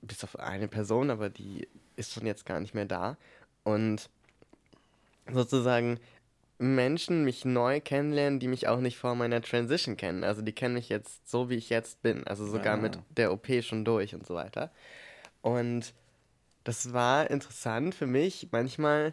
bis 0.00 0.22
auf 0.22 0.38
eine 0.38 0.68
Person, 0.68 1.10
aber 1.10 1.28
die 1.28 1.66
ist 1.96 2.12
schon 2.12 2.26
jetzt 2.26 2.46
gar 2.46 2.60
nicht 2.60 2.74
mehr 2.74 2.84
da. 2.84 3.16
Und 3.64 4.08
sozusagen 5.32 5.98
Menschen 6.58 7.24
mich 7.24 7.44
neu 7.44 7.80
kennenlernen, 7.80 8.40
die 8.40 8.48
mich 8.48 8.68
auch 8.68 8.80
nicht 8.80 8.96
vor 8.96 9.14
meiner 9.14 9.42
Transition 9.42 9.96
kennen. 9.96 10.24
Also 10.24 10.40
die 10.42 10.52
kennen 10.52 10.74
mich 10.74 10.88
jetzt 10.88 11.28
so, 11.28 11.50
wie 11.50 11.56
ich 11.56 11.68
jetzt 11.68 12.00
bin. 12.02 12.26
Also 12.26 12.46
sogar 12.46 12.74
Ah. 12.74 12.80
mit 12.80 12.98
der 13.16 13.32
OP 13.32 13.62
schon 13.62 13.84
durch 13.84 14.14
und 14.14 14.26
so 14.26 14.34
weiter. 14.34 14.70
Und 15.42 15.92
das 16.64 16.92
war 16.92 17.30
interessant 17.30 17.94
für 17.94 18.06
mich 18.06 18.48
manchmal, 18.52 19.12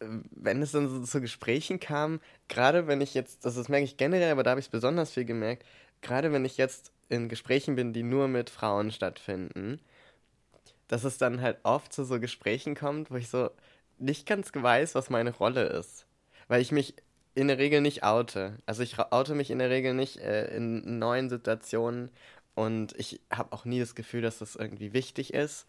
wenn 0.00 0.60
es 0.62 0.72
dann 0.72 0.88
so 0.88 1.02
zu 1.02 1.20
Gesprächen 1.20 1.78
kam, 1.80 2.20
gerade 2.48 2.86
wenn 2.86 3.00
ich 3.00 3.14
jetzt, 3.14 3.44
das, 3.44 3.54
das 3.54 3.68
merke 3.68 3.84
ich 3.84 3.96
generell, 3.96 4.32
aber 4.32 4.42
da 4.42 4.50
habe 4.50 4.60
ich 4.60 4.66
es 4.66 4.70
besonders 4.70 5.12
viel 5.12 5.24
gemerkt, 5.24 5.64
gerade 6.02 6.32
wenn 6.32 6.44
ich 6.44 6.56
jetzt 6.56 6.90
in 7.08 7.28
Gesprächen 7.28 7.76
bin, 7.76 7.92
die 7.92 8.02
nur 8.02 8.28
mit 8.28 8.50
Frauen 8.50 8.90
stattfinden, 8.90 9.80
dass 10.94 11.02
es 11.02 11.18
dann 11.18 11.42
halt 11.42 11.58
oft 11.64 11.92
zu 11.92 12.04
so 12.04 12.20
Gesprächen 12.20 12.76
kommt, 12.76 13.10
wo 13.10 13.16
ich 13.16 13.28
so 13.28 13.50
nicht 13.98 14.28
ganz 14.28 14.52
weiß, 14.54 14.94
was 14.94 15.10
meine 15.10 15.34
Rolle 15.34 15.64
ist. 15.64 16.06
Weil 16.46 16.62
ich 16.62 16.70
mich 16.70 16.94
in 17.34 17.48
der 17.48 17.58
Regel 17.58 17.80
nicht 17.80 18.04
oute. 18.04 18.58
Also 18.64 18.84
ich 18.84 18.96
oute 19.00 19.34
mich 19.34 19.50
in 19.50 19.58
der 19.58 19.70
Regel 19.70 19.92
nicht 19.92 20.18
äh, 20.18 20.56
in 20.56 21.00
neuen 21.00 21.28
Situationen 21.28 22.10
und 22.54 22.94
ich 22.96 23.20
habe 23.28 23.52
auch 23.52 23.64
nie 23.64 23.80
das 23.80 23.96
Gefühl, 23.96 24.22
dass 24.22 24.38
das 24.38 24.54
irgendwie 24.54 24.92
wichtig 24.92 25.34
ist 25.34 25.66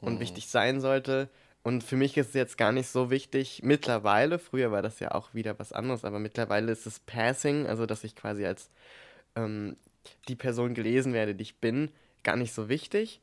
und 0.00 0.14
mhm. 0.14 0.20
wichtig 0.20 0.48
sein 0.48 0.80
sollte. 0.80 1.28
Und 1.62 1.84
für 1.84 1.96
mich 1.96 2.16
ist 2.16 2.30
es 2.30 2.34
jetzt 2.34 2.58
gar 2.58 2.72
nicht 2.72 2.88
so 2.88 3.10
wichtig. 3.10 3.60
Mittlerweile, 3.62 4.40
früher 4.40 4.72
war 4.72 4.82
das 4.82 4.98
ja 4.98 5.12
auch 5.12 5.34
wieder 5.34 5.56
was 5.60 5.72
anderes, 5.72 6.04
aber 6.04 6.18
mittlerweile 6.18 6.72
ist 6.72 6.84
es 6.84 6.98
Passing, 6.98 7.68
also 7.68 7.86
dass 7.86 8.02
ich 8.02 8.16
quasi 8.16 8.44
als 8.44 8.70
ähm, 9.36 9.76
die 10.26 10.34
Person 10.34 10.74
gelesen 10.74 11.12
werde, 11.12 11.36
die 11.36 11.42
ich 11.42 11.60
bin, 11.60 11.92
gar 12.24 12.34
nicht 12.34 12.52
so 12.52 12.68
wichtig. 12.68 13.20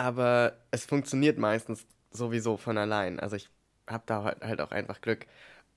Aber 0.00 0.54
es 0.70 0.86
funktioniert 0.86 1.36
meistens 1.36 1.84
sowieso 2.10 2.56
von 2.56 2.78
allein. 2.78 3.20
Also 3.20 3.36
ich 3.36 3.50
habe 3.86 4.02
da 4.06 4.34
halt 4.40 4.62
auch 4.62 4.70
einfach 4.70 5.02
Glück. 5.02 5.26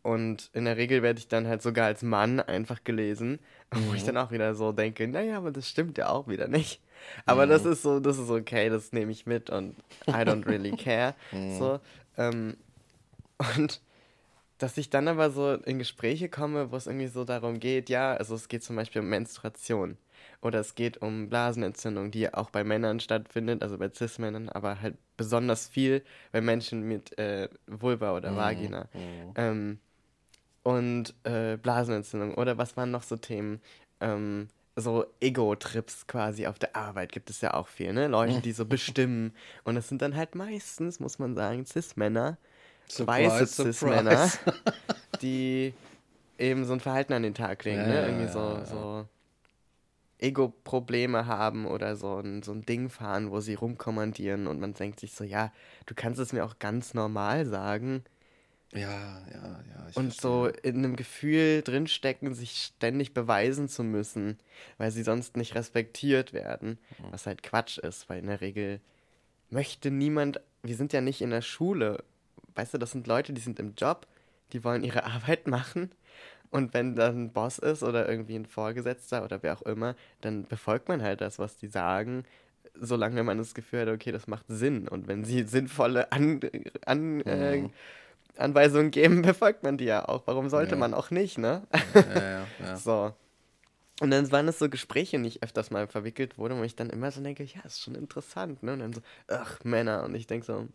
Und 0.02 0.50
in 0.54 0.64
der 0.64 0.78
Regel 0.78 1.04
werde 1.04 1.20
ich 1.20 1.28
dann 1.28 1.46
halt 1.46 1.62
sogar 1.62 1.88
als 1.88 2.04
Mann 2.04 2.40
einfach 2.40 2.86
gelesen, 2.86 3.40
mhm. 3.74 3.90
wo 3.90 3.94
ich 3.94 4.04
mhm. 4.04 4.08
dann 4.08 4.18
auch 4.18 4.32
wieder 4.32 4.56
so 4.56 4.72
denke, 4.72 5.10
naja, 5.10 5.36
aber 5.36 5.52
das 5.52 5.68
stimmt 5.68 5.98
ja 5.98 6.08
auch 6.08 6.30
wieder 6.30 6.48
nicht. 6.48 6.80
Aber 7.26 7.46
mhm. 7.46 7.50
das 7.50 7.66
ist 7.66 7.82
so, 7.82 8.00
das 8.00 8.18
ist 8.18 8.30
okay, 8.30 8.70
das 8.70 8.94
nehme 8.94 9.12
ich 9.12 9.26
mit 9.26 9.50
und 9.50 9.76
I 10.08 10.24
don't 10.24 10.46
really 10.46 10.72
care. 10.78 11.16
Mhm. 11.34 11.60
So, 11.60 11.80
ähm, 12.18 12.56
und 13.58 13.82
dass 14.58 14.78
ich 14.78 14.90
dann 14.90 15.10
aber 15.10 15.32
so 15.32 15.56
in 15.56 15.80
Gespräche 15.80 16.30
komme, 16.30 16.72
wo 16.72 16.78
es 16.78 16.88
irgendwie 16.88 17.08
so 17.08 17.26
darum 17.26 17.60
geht, 17.60 17.90
ja, 17.90 18.14
also 18.14 18.36
es 18.36 18.48
geht 18.48 18.64
zum 18.64 18.78
Beispiel 18.78 19.02
um 19.02 19.10
Menstruation 19.10 19.98
oder 20.42 20.60
es 20.60 20.76
geht 20.76 21.02
um 21.02 21.30
Blasenentzündung, 21.30 22.12
die 22.12 22.34
auch 22.34 22.50
bei 22.50 22.64
Männern 22.64 23.00
stattfindet, 23.00 23.62
also 23.64 23.78
bei 23.78 23.90
Cis-Männern, 23.90 24.50
aber 24.50 24.82
halt 24.82 24.96
besonders 25.18 25.68
viel 25.68 26.04
bei 26.32 26.42
Menschen 26.42 26.84
mit 26.84 27.18
äh, 27.18 27.50
Vulva 27.68 28.16
oder 28.16 28.32
mhm. 28.32 28.36
Vagina. 28.36 28.90
Mhm. 28.94 29.34
Ähm, 29.36 29.80
und 30.64 31.14
äh, 31.24 31.58
Blasenentzündung. 31.58 32.36
Oder 32.36 32.58
was 32.58 32.78
waren 32.78 32.92
noch 32.92 33.04
so 33.04 33.18
Themen? 33.18 33.62
Ähm, 34.00 34.48
so 34.76 35.06
Ego-Trips 35.20 36.08
quasi 36.08 36.48
auf 36.48 36.58
der 36.58 36.76
Arbeit 36.76 37.12
gibt 37.12 37.30
es 37.30 37.42
ja 37.42 37.54
auch 37.54 37.68
viel, 37.68 37.94
ne? 37.94 38.08
Leute, 38.08 38.42
die 38.42 38.54
so 38.54 38.66
bestimmen. 38.66 39.34
Und 39.64 39.76
das 39.76 39.88
sind 39.88 40.02
dann 40.02 40.16
halt 40.16 40.36
meistens, 40.36 41.00
muss 41.00 41.20
man 41.20 41.36
sagen, 41.36 41.66
Cis-Männer, 41.66 42.38
weiße 42.98 43.46
Cis-Männer, 43.46 44.32
die 45.22 45.74
eben 46.40 46.66
so 46.66 46.74
ein 46.74 46.80
Verhalten 46.80 47.14
an 47.14 47.24
den 47.24 47.36
Tag 47.36 47.64
legen, 47.66 47.82
ja, 47.82 47.88
ne? 47.88 48.06
Irgendwie 48.08 48.32
so, 48.32 48.64
so 48.66 49.08
Ego-Probleme 50.24 51.28
haben 51.28 51.66
oder 51.66 51.96
so 51.96 52.20
ein, 52.20 52.42
so 52.44 52.52
ein 52.52 52.66
Ding 52.66 52.90
fahren, 52.90 53.32
wo 53.32 53.40
sie 53.40 53.54
rumkommandieren 53.56 54.48
und 54.48 54.60
man 54.60 54.74
denkt 54.74 55.00
sich 55.00 55.14
so, 55.14 55.24
ja, 55.24 55.52
du 55.86 55.94
kannst 55.94 56.20
es 56.20 56.34
mir 56.34 56.46
auch 56.46 56.60
ganz 56.60 56.94
normal 56.94 57.46
sagen. 57.46 58.04
Ja, 58.72 59.22
ja, 59.32 59.64
ja. 59.70 59.86
und 59.94 60.14
verstehe. 60.14 60.22
so 60.22 60.48
in 60.48 60.78
einem 60.78 60.96
Gefühl 60.96 61.62
drinstecken, 61.62 62.34
sich 62.34 62.74
ständig 62.76 63.14
beweisen 63.14 63.70
zu 63.70 63.84
müssen, 63.84 64.40
weil 64.78 64.90
sie 64.90 65.04
sonst 65.04 65.38
nicht 65.38 65.54
respektiert 65.54 66.34
werden. 66.34 66.80
Mhm. 66.98 67.12
Was 67.12 67.28
halt 67.28 67.44
Quatsch 67.44 67.78
ist, 67.78 68.10
weil 68.10 68.20
in 68.20 68.28
der 68.28 68.42
Regel 68.42 68.82
möchte 69.52 69.92
niemand, 69.92 70.42
wir 70.64 70.76
sind 70.76 70.92
ja 70.92 71.02
nicht 71.02 71.22
in 71.22 71.30
der 71.30 71.42
Schule. 71.44 72.04
Weißt 72.56 72.74
du, 72.74 72.78
das 72.80 72.92
sind 72.92 73.06
Leute, 73.06 73.34
die 73.34 73.42
sind 73.42 73.60
im 73.60 73.76
Job, 73.78 74.08
die 74.54 74.64
wollen 74.64 74.84
ihre 74.84 75.04
Arbeit 75.06 75.48
machen. 75.48 75.92
Und 76.54 76.74
wenn 76.74 76.96
dann 76.96 77.26
ein 77.26 77.34
Boss 77.34 77.58
ist 77.60 77.84
oder 77.84 78.08
irgendwie 78.08 78.36
ein 78.36 78.46
Vorgesetzter 78.46 79.24
oder 79.24 79.42
wer 79.44 79.58
auch 79.58 79.64
immer, 79.64 79.96
dann 80.22 80.46
befolgt 80.46 80.88
man 80.88 81.02
halt 81.02 81.22
das, 81.22 81.40
was 81.40 81.58
die 81.58 81.68
sagen 81.68 82.26
solange 82.80 83.24
man 83.24 83.38
das 83.38 83.54
Gefühl 83.54 83.82
hat, 83.82 83.88
okay, 83.90 84.12
das 84.12 84.28
macht 84.28 84.46
Sinn. 84.48 84.88
Und 84.88 85.08
wenn 85.08 85.24
sie 85.24 85.44
sinnvolle 85.44 86.12
an, 86.12 86.40
an, 86.86 87.22
äh, 87.22 87.58
mhm. 87.58 87.66
äh, 87.66 87.70
Anweisungen 88.38 88.92
geben, 88.92 89.22
befolgt 89.24 89.64
man 89.64 89.78
die 89.78 89.86
ja 89.86 90.08
auch. 90.08 90.24
Warum 90.26 90.50
sollte 90.50 90.72
ja. 90.72 90.78
man 90.78 90.94
auch 90.94 91.12
nicht, 91.12 91.38
ne? 91.38 91.64
Ja, 91.94 92.48
ja, 92.60 92.76
so. 92.76 93.14
Und 94.02 94.12
dann 94.12 94.32
waren 94.32 94.48
es 94.48 94.60
so 94.60 94.70
Gespräche, 94.70 95.18
in 95.18 95.24
die 95.24 95.30
ich 95.30 95.44
öfters 95.44 95.70
mal 95.70 95.88
verwickelt 95.88 96.38
wurde, 96.38 96.58
wo 96.58 96.64
ich 96.64 96.76
dann 96.76 96.90
immer 96.90 97.12
so 97.12 97.22
denke, 97.22 97.44
ja, 97.44 97.62
ist 97.64 97.82
schon 97.82 97.96
interessant, 97.96 98.64
ne? 98.64 98.74
Und 98.74 98.80
dann 98.80 98.94
so, 98.94 99.02
ach, 99.28 99.64
Männer. 99.64 100.04
Und 100.04 100.16
ich 100.16 100.28
denke 100.28 100.46
so, 100.46 100.68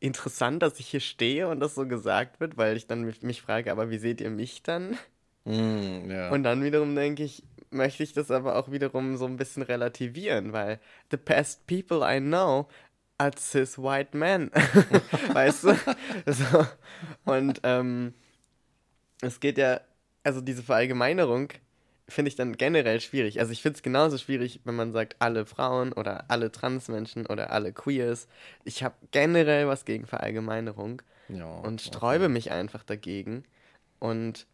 interessant, 0.00 0.62
dass 0.62 0.78
ich 0.80 0.88
hier 0.88 1.00
stehe 1.00 1.48
und 1.48 1.60
das 1.60 1.74
so 1.74 1.86
gesagt 1.86 2.40
wird, 2.40 2.56
weil 2.56 2.76
ich 2.76 2.86
dann 2.86 3.02
mich, 3.02 3.22
mich 3.22 3.42
frage, 3.42 3.70
aber 3.72 3.90
wie 3.90 3.98
seht 3.98 4.20
ihr 4.20 4.30
mich 4.30 4.62
dann? 4.62 4.98
Mm, 5.44 6.10
ja. 6.10 6.30
Und 6.30 6.42
dann 6.42 6.62
wiederum 6.62 6.94
denke 6.94 7.24
ich, 7.24 7.42
möchte 7.70 8.02
ich 8.02 8.12
das 8.12 8.30
aber 8.30 8.56
auch 8.56 8.70
wiederum 8.70 9.16
so 9.16 9.26
ein 9.26 9.36
bisschen 9.36 9.62
relativieren, 9.62 10.52
weil 10.52 10.80
the 11.10 11.16
best 11.16 11.66
people 11.66 12.00
I 12.02 12.20
know 12.20 12.68
als 13.18 13.50
cis 13.50 13.78
white 13.78 14.16
man. 14.16 14.50
weißt 15.32 15.64
du? 15.64 15.76
So. 16.26 16.66
Und 17.24 17.60
ähm, 17.62 18.14
es 19.22 19.40
geht 19.40 19.58
ja, 19.58 19.80
also 20.22 20.40
diese 20.40 20.62
Verallgemeinerung 20.62 21.48
finde 22.08 22.28
ich 22.28 22.36
dann 22.36 22.56
generell 22.56 23.00
schwierig. 23.00 23.40
Also 23.40 23.52
ich 23.52 23.62
finde 23.62 23.76
es 23.76 23.82
genauso 23.82 24.16
schwierig, 24.18 24.60
wenn 24.64 24.76
man 24.76 24.92
sagt, 24.92 25.16
alle 25.18 25.44
Frauen 25.44 25.92
oder 25.92 26.24
alle 26.28 26.52
Transmenschen 26.52 27.26
oder 27.26 27.50
alle 27.50 27.72
Queers. 27.72 28.28
Ich 28.64 28.82
habe 28.82 28.94
generell 29.10 29.66
was 29.66 29.84
gegen 29.84 30.06
Verallgemeinerung 30.06 31.02
ja, 31.28 31.46
und 31.46 31.80
sträube 31.80 32.24
okay. 32.24 32.32
mich 32.32 32.52
einfach 32.52 32.84
dagegen 32.84 33.44
und 33.98 34.46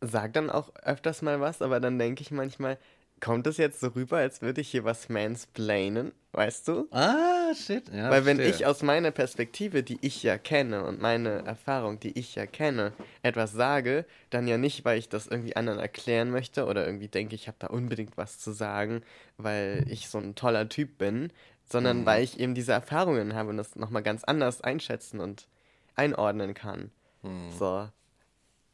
sage 0.00 0.32
dann 0.32 0.50
auch 0.50 0.74
öfters 0.76 1.22
mal 1.22 1.40
was, 1.40 1.62
aber 1.62 1.80
dann 1.80 1.98
denke 1.98 2.22
ich 2.22 2.30
manchmal, 2.30 2.78
kommt 3.24 3.46
es 3.46 3.56
jetzt 3.56 3.80
so 3.80 3.88
rüber, 3.88 4.18
als 4.18 4.42
würde 4.42 4.60
ich 4.60 4.70
hier 4.70 4.84
was 4.84 5.08
mansplainen, 5.08 6.12
weißt 6.32 6.68
du? 6.68 6.86
Ah, 6.90 7.54
shit. 7.54 7.88
Ja, 7.88 8.10
Weil 8.10 8.26
wenn 8.26 8.38
ich 8.38 8.66
aus 8.66 8.82
meiner 8.82 9.12
Perspektive, 9.12 9.82
die 9.82 9.96
ich 10.02 10.22
ja 10.22 10.36
kenne 10.36 10.84
und 10.84 11.00
meine 11.00 11.42
Erfahrung, 11.46 11.98
die 11.98 12.18
ich 12.18 12.34
ja 12.34 12.44
kenne, 12.44 12.92
etwas 13.22 13.52
sage, 13.52 14.04
dann 14.28 14.46
ja 14.46 14.58
nicht, 14.58 14.84
weil 14.84 14.98
ich 14.98 15.08
das 15.08 15.26
irgendwie 15.26 15.56
anderen 15.56 15.78
erklären 15.78 16.30
möchte 16.30 16.66
oder 16.66 16.84
irgendwie 16.84 17.08
denke, 17.08 17.34
ich 17.34 17.48
habe 17.48 17.56
da 17.60 17.68
unbedingt 17.68 18.18
was 18.18 18.38
zu 18.38 18.52
sagen, 18.52 19.00
weil 19.38 19.86
ich 19.88 20.10
so 20.10 20.18
ein 20.18 20.34
toller 20.34 20.68
Typ 20.68 20.98
bin, 20.98 21.32
sondern 21.64 22.00
mhm. 22.00 22.06
weil 22.06 22.22
ich 22.22 22.38
eben 22.38 22.54
diese 22.54 22.72
Erfahrungen 22.72 23.32
habe 23.32 23.48
und 23.48 23.56
das 23.56 23.74
nochmal 23.74 24.02
ganz 24.02 24.22
anders 24.24 24.60
einschätzen 24.60 25.20
und 25.20 25.48
einordnen 25.96 26.52
kann. 26.52 26.90
Mhm. 27.22 27.50
So. 27.58 27.88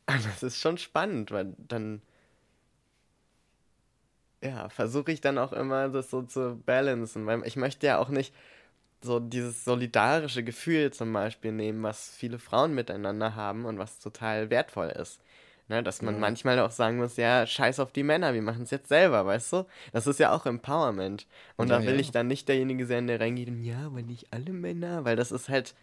Das 0.07 0.43
ist 0.43 0.57
schon 0.57 0.77
spannend, 0.77 1.31
weil 1.31 1.55
dann 1.57 2.03
ja, 4.43 4.69
versuche 4.69 5.13
ich 5.13 5.21
dann 5.21 5.39
auch 5.39 5.53
immer, 5.53 5.89
das 5.89 6.11
so 6.11 6.23
zu 6.23 6.61
balancen, 6.65 7.27
weil 7.27 7.47
ich 7.47 7.57
möchte 7.57 7.87
ja 7.87 7.99
auch 7.99 8.09
nicht 8.09 8.35
so 9.03 9.19
dieses 9.19 9.65
solidarische 9.65 10.43
Gefühl 10.45 10.93
zum 10.93 11.13
Beispiel 11.13 11.53
nehmen, 11.53 11.83
was 11.83 12.11
viele 12.11 12.39
Frauen 12.39 12.75
miteinander 12.75 13.35
haben 13.35 13.65
und 13.65 13.79
was 13.79 13.99
total 13.99 14.51
wertvoll 14.51 14.89
ist. 14.89 15.21
Ne, 15.69 15.85
dass 15.85 16.03
man 16.03 16.15
ja. 16.15 16.21
manchmal 16.21 16.59
auch 16.59 16.73
sagen 16.73 16.97
muss, 16.97 17.17
ja, 17.17 17.47
scheiß 17.47 17.79
auf 17.79 17.93
die 17.93 18.03
Männer, 18.03 18.35
wir 18.35 18.43
machen 18.43 18.65
es 18.65 18.73
jetzt 18.73 18.89
selber, 18.89 19.25
weißt 19.25 19.53
du? 19.53 19.67
Das 19.93 20.09
ist 20.09 20.19
ja 20.19 20.33
auch 20.33 20.45
Empowerment. 20.45 21.29
Und 21.57 21.71
ja, 21.71 21.79
da 21.79 21.87
will 21.87 21.95
ja. 21.95 22.01
ich 22.01 22.11
dann 22.11 22.27
nicht 22.27 22.49
derjenige 22.49 22.87
sein, 22.87 23.07
der 23.07 23.21
reingeht 23.21 23.47
und 23.47 23.63
ja, 23.63 23.87
aber 23.87 24.03
nicht 24.03 24.33
alle 24.33 24.53
Männer, 24.53 25.05
weil 25.05 25.15
das 25.15 25.31
ist 25.31 25.49
halt, 25.49 25.77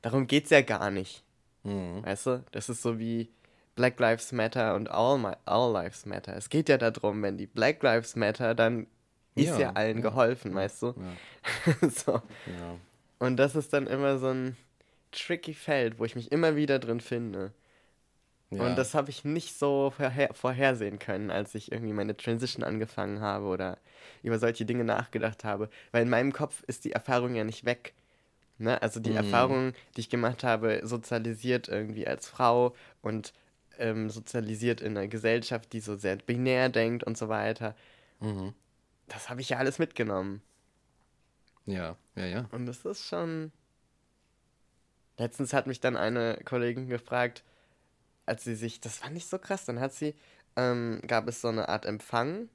darum 0.00 0.28
geht 0.28 0.44
es 0.44 0.50
ja 0.50 0.62
gar 0.62 0.90
nicht. 0.90 1.24
Mhm. 1.62 2.02
Weißt 2.06 2.24
du? 2.24 2.44
Das 2.52 2.70
ist 2.70 2.80
so 2.80 2.98
wie, 2.98 3.28
Black 3.74 3.98
Lives 3.98 4.32
Matter 4.32 4.74
und 4.74 4.90
All, 4.90 5.18
My, 5.18 5.32
All 5.44 5.72
Lives 5.72 6.06
Matter. 6.06 6.36
Es 6.36 6.48
geht 6.48 6.68
ja 6.68 6.78
darum, 6.78 7.22
wenn 7.22 7.36
die 7.36 7.46
Black 7.46 7.82
Lives 7.82 8.16
Matter, 8.16 8.54
dann 8.54 8.86
ist 9.34 9.48
ja, 9.48 9.58
ja 9.58 9.72
allen 9.72 9.98
ja. 9.98 10.02
geholfen, 10.02 10.54
weißt 10.54 10.82
du? 10.82 10.94
Ja. 11.82 11.88
so. 11.88 12.22
Und 13.18 13.36
das 13.36 13.56
ist 13.56 13.72
dann 13.72 13.86
immer 13.86 14.18
so 14.18 14.28
ein 14.28 14.56
tricky 15.12 15.54
Feld, 15.54 15.98
wo 15.98 16.04
ich 16.04 16.14
mich 16.14 16.30
immer 16.30 16.56
wieder 16.56 16.78
drin 16.78 17.00
finde. 17.00 17.52
Und 18.50 18.76
das 18.76 18.94
habe 18.94 19.10
ich 19.10 19.24
nicht 19.24 19.58
so 19.58 19.92
vorher 19.96 20.32
vorhersehen 20.32 20.98
können, 20.98 21.30
als 21.30 21.54
ich 21.54 21.72
irgendwie 21.72 21.92
meine 21.92 22.16
Transition 22.16 22.62
angefangen 22.62 23.20
habe 23.20 23.46
oder 23.46 23.78
über 24.22 24.38
solche 24.38 24.64
Dinge 24.64 24.84
nachgedacht 24.84 25.44
habe. 25.44 25.68
Weil 25.92 26.02
in 26.02 26.10
meinem 26.10 26.32
Kopf 26.32 26.62
ist 26.66 26.84
die 26.84 26.92
Erfahrung 26.92 27.34
ja 27.34 27.44
nicht 27.44 27.64
weg. 27.64 27.94
Ne? 28.58 28.80
Also 28.80 29.00
die 29.00 29.10
mhm. 29.10 29.16
Erfahrung, 29.16 29.72
die 29.96 30.02
ich 30.02 30.10
gemacht 30.10 30.44
habe, 30.44 30.80
sozialisiert 30.84 31.68
irgendwie 31.68 32.06
als 32.06 32.28
Frau 32.28 32.74
und 33.02 33.32
ähm, 33.78 34.10
sozialisiert 34.10 34.80
in 34.80 34.96
einer 34.96 35.08
Gesellschaft, 35.08 35.72
die 35.72 35.80
so 35.80 35.96
sehr 35.96 36.16
binär 36.16 36.68
denkt 36.68 37.04
und 37.04 37.16
so 37.18 37.28
weiter. 37.28 37.74
Mhm. 38.20 38.54
Das 39.08 39.28
habe 39.28 39.40
ich 39.40 39.50
ja 39.50 39.58
alles 39.58 39.78
mitgenommen. 39.78 40.42
Ja, 41.66 41.96
ja, 42.14 42.26
ja. 42.26 42.48
Und 42.52 42.66
das 42.66 42.84
ist 42.84 43.04
schon. 43.04 43.52
Letztens 45.16 45.52
hat 45.52 45.66
mich 45.66 45.80
dann 45.80 45.96
eine 45.96 46.38
Kollegin 46.44 46.88
gefragt, 46.88 47.44
als 48.26 48.44
sie 48.44 48.56
sich, 48.56 48.80
das 48.80 49.02
war 49.02 49.10
nicht 49.10 49.28
so 49.28 49.38
krass, 49.38 49.64
dann 49.64 49.78
hat 49.78 49.92
sie, 49.92 50.14
ähm, 50.56 51.00
gab 51.06 51.28
es 51.28 51.40
so 51.40 51.48
eine 51.48 51.68
Art 51.68 51.86
Empfang 51.86 52.48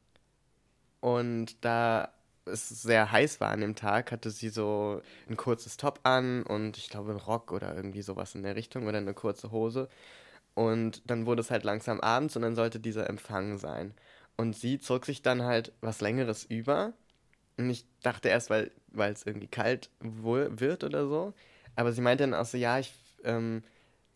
und 1.00 1.64
da 1.64 2.12
es 2.46 2.68
sehr 2.70 3.12
heiß 3.12 3.40
war 3.40 3.50
an 3.50 3.62
dem 3.62 3.76
Tag, 3.76 4.12
hatte 4.12 4.32
sie 4.32 4.50
so 4.50 5.02
ein 5.30 5.38
kurzes 5.38 5.78
Top 5.78 6.00
an 6.04 6.44
und 6.44 6.78
ich 6.78 6.90
glaube 6.90 7.12
einen 7.12 7.20
Rock 7.20 7.52
oder 7.52 7.76
irgendwie 7.76 8.02
sowas 8.02 8.36
in 8.36 8.44
der 8.44 8.56
Richtung 8.56 8.88
oder 8.88 8.98
eine 8.98 9.14
kurze 9.14 9.52
Hose. 9.52 9.88
Und 10.56 11.10
dann 11.10 11.26
wurde 11.26 11.42
es 11.42 11.52
halt 11.52 11.64
langsam 11.64 12.02
abends 12.02 12.36
und 12.36 12.42
dann 12.42 12.56
sollte 12.56 12.80
dieser 12.80 13.10
Empfang 13.10 13.58
sein. 13.58 13.94
Und 14.36 14.56
sie 14.56 14.80
zog 14.80 15.06
sich 15.06 15.22
dann 15.22 15.44
halt 15.44 15.74
was 15.82 16.02
Längeres 16.02 16.44
über. 16.44 16.94
Und 17.58 17.70
ich 17.70 17.86
dachte 18.04 18.30
erst, 18.30 18.50
weil 18.50 18.72
es 18.94 19.26
irgendwie 19.26 19.48
kalt 19.48 19.90
wird 20.00 20.84
oder 20.84 21.08
so. 21.08 21.34
Aber 21.76 21.92
sie 21.92 22.02
meinte 22.02 22.24
dann 22.24 22.34
auch 22.34 22.46
so, 22.46 22.58
ja, 22.58 22.80
ich, 22.80 22.94
ähm, 23.24 23.64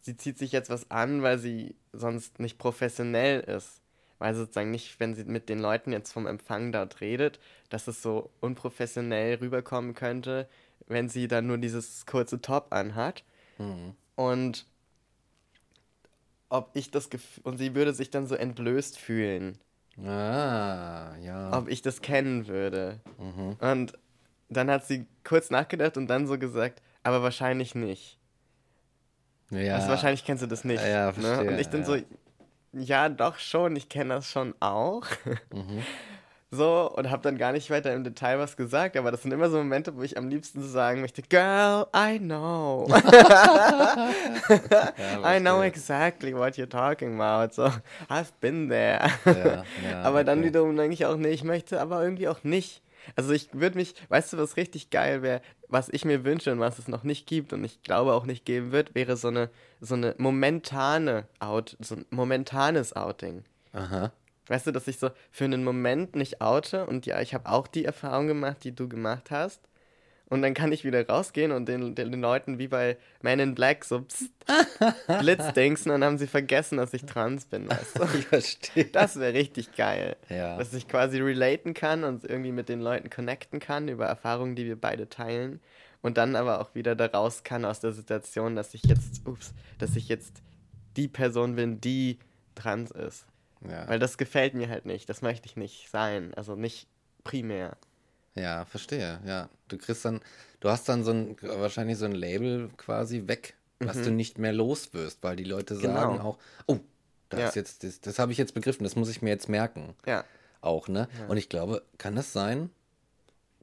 sie 0.02 0.16
zieht 0.18 0.38
sich 0.38 0.52
jetzt 0.52 0.70
was 0.70 0.90
an, 0.92 1.24
weil 1.24 1.40
sie 1.40 1.76
sonst 1.92 2.40
nicht 2.40 2.58
professionell 2.58 3.42
ist. 3.42 3.82
Weil 4.20 4.36
sozusagen 4.36 4.72
nicht, 4.72 5.00
wenn 5.00 5.16
sie 5.16 5.26
mit 5.26 5.50
den 5.50 5.60
Leuten 5.60 5.92
jetzt 5.92 6.14
vom 6.14 6.28
Empfang 6.28 6.72
dort 6.72 7.02
redet, 7.02 7.40
dass 7.70 7.88
es 7.88 8.02
so 8.02 8.30
unprofessionell 8.40 9.36
rüberkommen 9.36 9.94
könnte, 9.94 10.48
wenn 10.88 11.10
sie 11.10 11.28
dann 11.28 11.48
nur 11.48 11.58
dieses 11.58 12.06
kurze 12.06 12.42
Top 12.42 12.68
anhat. 12.72 13.24
Mhm. 13.58 13.96
Und 14.16 14.66
ob 16.50 16.72
ich 16.74 16.92
das 16.92 17.10
Gefühl, 17.10 17.44
und 17.44 17.58
sie 17.58 17.76
würde 17.76 17.94
sich 17.94 18.10
dann 18.10 18.28
so 18.28 18.36
entblößt 18.36 18.98
fühlen. 18.98 19.58
Ah, 19.98 21.16
ja. 21.22 21.58
Ob 21.58 21.68
ich 21.68 21.82
das 21.82 22.02
kennen 22.02 22.48
würde. 22.48 23.00
Mhm. 23.18 23.58
Und 23.60 23.94
dann 24.50 24.70
hat 24.70 24.86
sie 24.86 25.06
kurz 25.24 25.50
nachgedacht 25.50 25.98
und 25.98 26.08
dann 26.08 26.28
so 26.28 26.38
gesagt, 26.38 26.82
aber 27.04 27.22
wahrscheinlich 27.22 27.76
nicht. 27.76 28.18
Ja. 29.50 29.76
Also 29.76 29.90
wahrscheinlich 29.90 30.26
kennst 30.26 30.42
du 30.44 30.48
das 30.48 30.64
nicht. 30.64 30.84
Ja, 30.84 31.12
verstehe, 31.12 31.46
ne? 31.46 31.52
Und 31.52 31.60
ich 31.60 31.70
dann 31.70 31.82
ja. 31.82 31.86
so, 31.86 31.98
ja, 32.74 33.10
doch 33.10 33.38
schon, 33.38 33.76
ich 33.76 33.90
kenne 33.90 34.16
das 34.16 34.30
schon 34.30 34.56
auch. 34.60 35.06
Mhm. 35.52 35.84
So, 36.56 36.92
und 36.96 37.10
habe 37.10 37.24
dann 37.24 37.40
gar 37.40 37.52
nicht 37.52 37.72
weiter 37.72 37.92
im 37.96 38.04
Detail 38.04 38.38
was 38.38 38.56
gesagt, 38.56 38.96
aber 38.96 39.10
das 39.10 39.24
sind 39.24 39.32
immer 39.32 39.50
so 39.50 39.58
Momente, 39.58 39.98
wo 39.98 40.04
ich 40.04 40.20
am 40.20 40.30
liebsten 40.30 40.62
so 40.62 40.68
sagen 40.68 41.02
möchte, 41.02 41.24
Girl, 41.24 41.88
I 41.96 42.20
know. 42.20 42.86
I 45.26 45.40
know 45.40 45.64
exactly 45.64 46.32
what 46.36 46.54
you're 46.54 46.70
talking 46.70 47.20
about. 47.20 47.56
So, 47.56 47.72
I've 48.08 48.34
been 48.40 48.70
there. 48.70 49.10
Ja, 49.26 49.64
ja, 49.90 50.02
aber 50.04 50.18
okay. 50.18 50.26
dann 50.26 50.44
wiederum 50.44 50.78
denke 50.78 50.94
ich 50.94 51.08
auch, 51.08 51.18
nee, 51.18 51.32
ich 51.32 51.44
möchte 51.44 51.82
aber 51.82 52.04
irgendwie 52.04 52.28
auch 52.28 52.44
nicht. 52.44 52.84
Also 53.16 53.34
ich 53.34 53.50
würde 53.54 53.80
mich, 53.80 53.96
weißt 54.10 54.34
du, 54.34 54.38
was 54.38 54.56
richtig 54.56 54.92
geil 54.92 55.24
wäre, 55.24 55.42
was 55.70 55.90
ich 55.90 56.06
mir 56.06 56.24
wünsche 56.24 56.52
und 56.52 56.60
was 56.60 56.78
es 56.78 56.88
noch 56.88 57.04
nicht 57.04 57.26
gibt 57.26 57.52
und 57.52 57.64
ich 57.64 57.82
glaube 57.82 58.14
auch 58.14 58.26
nicht 58.26 58.46
geben 58.46 58.72
wird, 58.72 58.94
wäre 58.94 59.18
so 59.18 59.30
eine, 59.30 59.50
so 59.82 59.96
eine 59.96 60.14
momentane 60.20 61.26
Out, 61.40 61.78
so 61.80 61.96
ein 61.96 62.06
momentanes 62.12 62.96
Outing. 62.96 63.44
Aha. 63.74 64.12
Weißt 64.48 64.68
du, 64.68 64.72
dass 64.72 64.88
ich 64.88 65.00
so 65.00 65.10
für 65.32 65.46
einen 65.46 65.64
Moment 65.64 66.16
nicht 66.16 66.42
oute 66.42 66.86
und 66.86 67.06
ja, 67.06 67.22
ich 67.22 67.34
habe 67.34 67.50
auch 67.50 67.68
die 67.68 67.86
Erfahrung 67.86 68.28
gemacht, 68.28 68.58
die 68.64 68.76
du 68.76 68.90
gemacht 68.90 69.32
hast. 69.32 69.62
Und 70.30 70.42
dann 70.42 70.56
kann 70.56 70.72
ich 70.72 70.84
wieder 70.84 71.06
rausgehen 71.08 71.52
und 71.52 71.68
den, 71.68 71.94
den, 71.94 72.12
den 72.12 72.22
Leuten 72.22 72.58
wie 72.58 72.68
bei 72.68 72.98
Men 73.22 73.40
in 73.40 73.56
Black 73.56 73.86
so 73.86 74.02
pst, 74.02 74.32
blitzdingsen 75.20 75.92
und 75.92 76.02
dann 76.02 76.12
haben 76.12 76.18
sie 76.18 76.28
vergessen, 76.28 76.78
dass 76.78 76.94
ich 76.94 77.06
trans 77.06 77.46
bin. 77.46 77.70
Weißt 77.70 78.00
du? 78.00 78.04
Ich 78.18 78.26
verstehe. 78.26 78.86
Das 78.86 79.20
wäre 79.20 79.34
richtig 79.34 79.76
geil. 79.76 80.16
Ja. 80.30 80.58
Dass 80.58 80.74
ich 80.74 80.88
quasi 80.88 81.20
relaten 81.22 81.74
kann 81.76 82.04
und 82.04 82.24
irgendwie 82.24 82.52
mit 82.52 82.68
den 82.68 82.82
Leuten 82.82 83.12
connecten 83.12 83.60
kann 83.60 83.88
über 83.90 84.06
Erfahrungen, 84.06 84.56
die 84.56 84.66
wir 84.66 84.80
beide 84.80 85.08
teilen. 85.08 85.60
Und 86.02 86.18
dann 86.18 86.36
aber 86.36 86.62
auch 86.62 86.74
wieder 86.74 86.96
da 86.96 87.06
raus 87.06 87.44
kann 87.44 87.64
aus 87.64 87.80
der 87.80 87.92
Situation, 87.92 88.56
dass 88.56 88.74
ich 88.74 88.84
jetzt, 88.84 89.28
ups, 89.28 89.54
dass 89.78 89.96
ich 89.96 90.10
jetzt 90.10 90.42
die 90.98 91.08
Person 91.08 91.56
bin, 91.56 91.80
die 91.80 92.18
trans 92.56 92.92
ist. 92.92 93.26
Ja. 93.70 93.88
Weil 93.88 94.00
das 94.00 94.18
gefällt 94.18 94.54
mir 94.54 94.70
halt 94.70 94.86
nicht. 94.86 95.10
Das 95.10 95.22
möchte 95.22 95.48
ich 95.48 95.56
nicht 95.56 95.90
sein. 95.90 96.34
Also 96.36 96.56
nicht 96.56 96.88
primär. 97.24 97.78
Ja, 98.36 98.66
verstehe. 98.66 99.20
Ja, 99.26 99.50
du 99.68 99.78
kriegst 99.78 100.06
dann, 100.06 100.22
du 100.60 100.70
hast 100.70 100.90
dann 100.90 101.04
so 101.04 101.12
ein, 101.12 101.38
wahrscheinlich 101.42 101.98
so 101.98 102.06
ein 102.06 102.14
Label 102.14 102.70
quasi 102.78 103.28
weg, 103.28 103.56
was 103.80 103.98
mhm. 103.98 104.04
du 104.04 104.12
nicht 104.12 104.40
mehr 104.40 104.54
los 104.54 104.94
wirst, 104.94 105.20
weil 105.22 105.36
die 105.36 105.44
Leute 105.44 105.76
genau. 105.76 105.94
sagen 105.94 106.20
auch, 106.20 106.38
oh, 106.66 106.80
das 107.30 107.40
ja. 107.40 107.48
ist 107.48 107.56
jetzt, 107.56 107.84
das, 107.84 108.02
das 108.02 108.20
habe 108.20 108.32
ich 108.32 108.38
jetzt 108.38 108.54
begriffen, 108.54 108.84
das 108.84 108.96
muss 108.96 109.10
ich 109.10 109.22
mir 109.22 109.30
jetzt 109.30 109.50
merken. 109.50 109.96
Ja. 110.06 110.24
Auch, 110.62 110.88
ne? 110.88 111.08
Ja. 111.20 111.28
Und 111.28 111.38
ich 111.38 111.50
glaube, 111.50 111.84
kann 111.98 112.16
das 112.16 112.34
sein? 112.34 112.70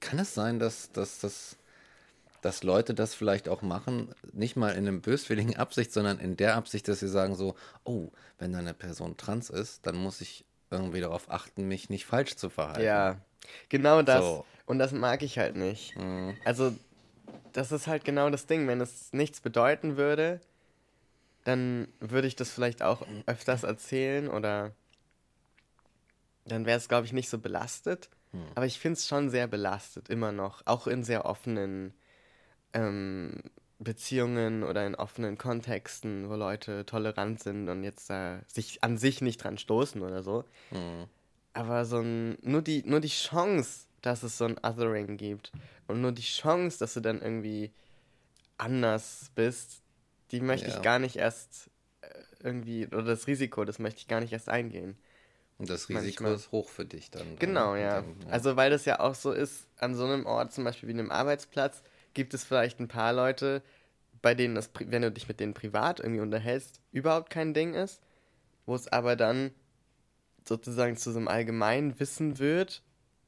Kann 0.00 0.18
es 0.18 0.34
sein, 0.34 0.58
dass, 0.58 0.92
dass, 0.92 1.20
dass, 1.20 1.56
dass 2.42 2.62
Leute 2.62 2.94
das 2.94 3.14
vielleicht 3.14 3.48
auch 3.48 3.62
machen, 3.62 4.14
nicht 4.33 4.57
mal 4.57 4.70
in 4.70 4.87
einem 4.88 5.00
böswilligen 5.00 5.57
Absicht, 5.57 5.92
sondern 5.92 6.18
in 6.18 6.37
der 6.37 6.57
Absicht, 6.57 6.88
dass 6.88 7.00
sie 7.00 7.09
sagen 7.09 7.35
so, 7.35 7.55
oh, 7.85 8.11
wenn 8.38 8.53
da 8.53 8.59
eine 8.59 8.74
Person 8.74 9.16
trans 9.16 9.50
ist, 9.50 9.87
dann 9.87 9.96
muss 9.96 10.20
ich 10.20 10.44
irgendwie 10.70 11.00
darauf 11.00 11.31
achten, 11.31 11.68
mich 11.68 11.90
nicht 11.90 12.07
falsch 12.07 12.37
zu 12.37 12.48
verhalten. 12.48 12.83
Ja, 12.83 13.16
genau 13.68 14.03
das. 14.03 14.24
So. 14.24 14.44
Und 14.66 14.79
das 14.79 14.92
mag 14.92 15.22
ich 15.22 15.38
halt 15.38 15.57
nicht. 15.57 15.96
Mhm. 15.96 16.37
Also, 16.44 16.72
das 17.53 17.72
ist 17.72 17.87
halt 17.87 18.05
genau 18.05 18.31
das 18.31 18.46
Ding. 18.46 18.68
Wenn 18.68 18.81
es 18.81 19.12
nichts 19.12 19.40
bedeuten 19.40 19.96
würde, 19.96 20.40
dann 21.44 21.88
würde 21.98 22.29
ich 22.29 22.37
das 22.37 22.50
vielleicht 22.50 22.83
auch 22.83 23.05
öfters 23.26 23.64
erzählen 23.64 24.29
oder 24.29 24.72
dann 26.44 26.66
wäre 26.66 26.79
es, 26.79 26.88
glaube 26.88 27.07
ich, 27.07 27.12
nicht 27.12 27.29
so 27.29 27.38
belastet. 27.38 28.09
Mhm. 28.33 28.46
Aber 28.55 28.66
ich 28.66 28.79
finde 28.79 28.98
es 28.98 29.09
schon 29.09 29.31
sehr 29.31 29.46
belastet, 29.46 30.09
immer 30.09 30.33
noch. 30.33 30.62
Auch 30.66 30.87
in 30.87 31.03
sehr 31.03 31.24
offenen 31.24 31.94
ähm, 32.72 33.42
Beziehungen 33.78 34.62
oder 34.62 34.87
in 34.87 34.94
offenen 34.94 35.38
Kontexten, 35.38 36.28
wo 36.28 36.35
Leute 36.35 36.85
tolerant 36.85 37.42
sind 37.42 37.68
und 37.68 37.83
jetzt 37.83 38.11
da 38.11 38.37
äh, 38.37 38.40
sich 38.46 38.85
an 38.85 38.98
sich 38.98 39.22
nicht 39.22 39.42
dran 39.42 39.59
stoßen 39.59 40.02
oder 40.02 40.22
so. 40.22 40.44
Mhm. 40.70 41.06
Aber 41.54 41.85
so 41.85 42.00
ein, 42.00 42.37
nur 42.42 42.62
die, 42.62 42.83
nur 42.85 43.00
die 43.00 43.09
Chance, 43.09 43.87
dass 44.02 44.22
es 44.22 44.38
so 44.38 44.44
ein 44.44 44.59
Othering 44.62 45.16
gibt 45.16 45.50
und 45.88 46.00
nur 46.00 46.12
die 46.12 46.22
Chance, 46.22 46.78
dass 46.78 46.94
du 46.94 47.00
dann 47.00 47.22
irgendwie 47.22 47.72
anders 48.59 49.30
bist, 49.35 49.83
die 50.30 50.40
möchte 50.40 50.68
ja. 50.68 50.76
ich 50.76 50.83
gar 50.83 50.98
nicht 50.98 51.16
erst 51.16 51.70
äh, 52.02 52.09
irgendwie, 52.42 52.87
oder 52.87 53.02
das 53.02 53.26
Risiko, 53.26 53.64
das 53.64 53.78
möchte 53.78 54.00
ich 54.00 54.09
gar 54.09 54.20
nicht 54.20 54.33
erst 54.33 54.48
eingehen. 54.48 54.96
Und 55.59 55.68
das 55.68 55.88
Risiko 55.88 56.24
Manchmal. 56.24 56.35
ist 56.35 56.52
hoch 56.52 56.68
für 56.68 56.85
dich 56.85 57.11
dann. 57.11 57.37
Genau, 57.38 57.74
ja. 57.74 57.96
Dann, 58.00 58.16
ja. 58.26 58.30
Also 58.30 58.56
weil 58.56 58.70
das 58.70 58.85
ja 58.85 59.00
auch 59.00 59.14
so 59.14 59.33
ist, 59.33 59.66
an 59.78 59.94
so 59.94 60.04
einem 60.04 60.24
Ort, 60.26 60.52
zum 60.52 60.64
Beispiel 60.64 60.88
wie 60.88 60.92
einem 60.92 61.11
Arbeitsplatz, 61.11 61.83
gibt 62.14 62.34
es 62.34 62.44
vielleicht 62.44 62.80
ein 62.80 62.88
paar 62.88 63.12
Leute, 63.12 63.62
bei 64.22 64.34
denen 64.34 64.54
das, 64.54 64.70
wenn 64.78 65.02
du 65.02 65.10
dich 65.10 65.28
mit 65.28 65.40
denen 65.40 65.54
privat 65.54 66.00
irgendwie 66.00 66.20
unterhältst, 66.20 66.80
überhaupt 66.92 67.30
kein 67.30 67.54
Ding 67.54 67.74
ist, 67.74 68.00
wo 68.66 68.74
es 68.74 68.88
aber 68.88 69.16
dann 69.16 69.50
sozusagen 70.46 70.96
zu 70.96 71.12
so 71.12 71.18
einem 71.18 71.28
allgemeinen 71.28 71.98
Wissen 72.00 72.38
wird, 72.38 72.82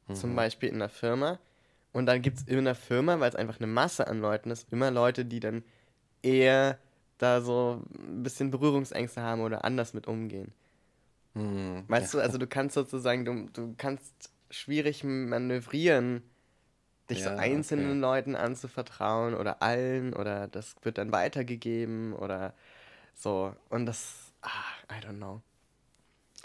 mhm. 0.09 0.15
zum 0.15 0.37
Beispiel 0.37 0.69
in 0.69 0.77
einer 0.77 0.89
Firma. 0.89 1.39
Und 1.93 2.07
dann 2.07 2.23
gibt 2.23 2.39
es 2.39 2.45
in 2.45 2.59
einer 2.59 2.75
Firma, 2.75 3.21
weil 3.21 3.29
es 3.29 3.37
einfach 3.37 3.59
eine 3.59 3.67
Masse 3.67 4.07
an 4.07 4.21
Leuten 4.21 4.51
ist, 4.51 4.73
immer 4.73 4.91
Leute, 4.91 5.25
die 5.25 5.41
dann 5.41 5.63
eher 6.23 6.79
da 7.19 7.41
so 7.41 7.83
ein 7.95 8.23
bisschen 8.23 8.51
Berührungsängste 8.51 9.23
haben 9.23 9.43
oder 9.43 9.65
anders 9.65 9.95
mit 9.95 10.07
umgehen. 10.09 10.53
Mhm. 11.35 11.85
Weißt 11.89 12.15
ja. 12.15 12.21
du, 12.21 12.25
also 12.25 12.39
du 12.39 12.47
kannst 12.47 12.75
sozusagen, 12.75 13.25
du, 13.25 13.49
du 13.53 13.75
kannst 13.77 14.31
schwierig 14.51 15.05
manövrieren, 15.05 16.23
dich 17.11 17.21
ja, 17.21 17.31
so 17.31 17.37
einzelnen 17.37 17.91
okay. 17.91 18.01
Leuten 18.01 18.37
anzuvertrauen 18.37 19.35
oder 19.35 19.63
allen 19.63 20.15
oder 20.15 20.49
das 20.49 20.75
wird 20.83 20.99
dann 20.99 21.13
weitergegeben 21.13 22.13
oder 22.15 22.55
so. 23.15 23.55
Und 23.69 23.87
das, 23.87 24.33
ah, 24.43 24.49
I 24.91 25.05
don't 25.05 25.17
know. 25.17 25.43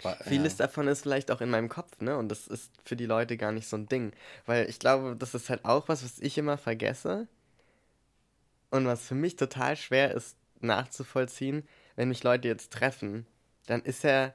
War, 0.02 0.16
Vieles 0.16 0.58
ja. 0.58 0.66
davon 0.66 0.86
ist 0.86 1.02
vielleicht 1.02 1.30
auch 1.30 1.40
in 1.40 1.50
meinem 1.50 1.68
Kopf, 1.68 2.00
ne? 2.00 2.16
Und 2.16 2.28
das 2.28 2.46
ist 2.46 2.72
für 2.84 2.96
die 2.96 3.06
Leute 3.06 3.36
gar 3.36 3.52
nicht 3.52 3.68
so 3.68 3.76
ein 3.76 3.88
Ding. 3.88 4.12
Weil 4.46 4.68
ich 4.68 4.78
glaube, 4.78 5.16
das 5.16 5.34
ist 5.34 5.50
halt 5.50 5.64
auch 5.64 5.88
was, 5.88 6.04
was 6.04 6.20
ich 6.20 6.38
immer 6.38 6.56
vergesse. 6.56 7.26
Und 8.70 8.86
was 8.86 9.06
für 9.06 9.14
mich 9.14 9.36
total 9.36 9.76
schwer 9.76 10.14
ist 10.14 10.36
nachzuvollziehen, 10.60 11.66
wenn 11.96 12.08
mich 12.08 12.22
Leute 12.22 12.48
jetzt 12.48 12.72
treffen, 12.72 13.26
dann 13.66 13.82
ist 13.82 14.04
ja 14.04 14.34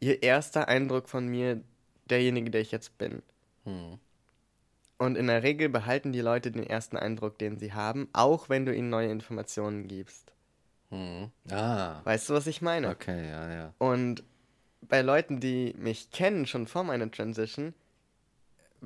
ihr 0.00 0.22
erster 0.22 0.68
Eindruck 0.68 1.08
von 1.08 1.26
mir 1.26 1.62
derjenige, 2.08 2.50
der 2.50 2.60
ich 2.60 2.70
jetzt 2.70 2.98
bin. 2.98 3.22
Hm. 3.64 3.98
Und 4.98 5.16
in 5.16 5.28
der 5.28 5.44
Regel 5.44 5.68
behalten 5.68 6.12
die 6.12 6.20
Leute 6.20 6.50
den 6.50 6.64
ersten 6.64 6.96
Eindruck, 6.96 7.38
den 7.38 7.56
sie 7.56 7.72
haben, 7.72 8.08
auch 8.12 8.48
wenn 8.48 8.66
du 8.66 8.74
ihnen 8.74 8.90
neue 8.90 9.10
Informationen 9.10 9.86
gibst. 9.86 10.32
Hm. 10.90 11.30
Ah. 11.50 12.00
Weißt 12.04 12.28
du, 12.28 12.34
was 12.34 12.46
ich 12.46 12.62
meine? 12.62 12.90
Okay, 12.90 13.30
ja, 13.30 13.52
ja. 13.52 13.74
Und 13.78 14.24
bei 14.82 15.02
Leuten, 15.02 15.38
die 15.38 15.74
mich 15.78 16.10
kennen, 16.10 16.46
schon 16.46 16.66
vor 16.66 16.82
meiner 16.82 17.10
Transition, 17.10 17.74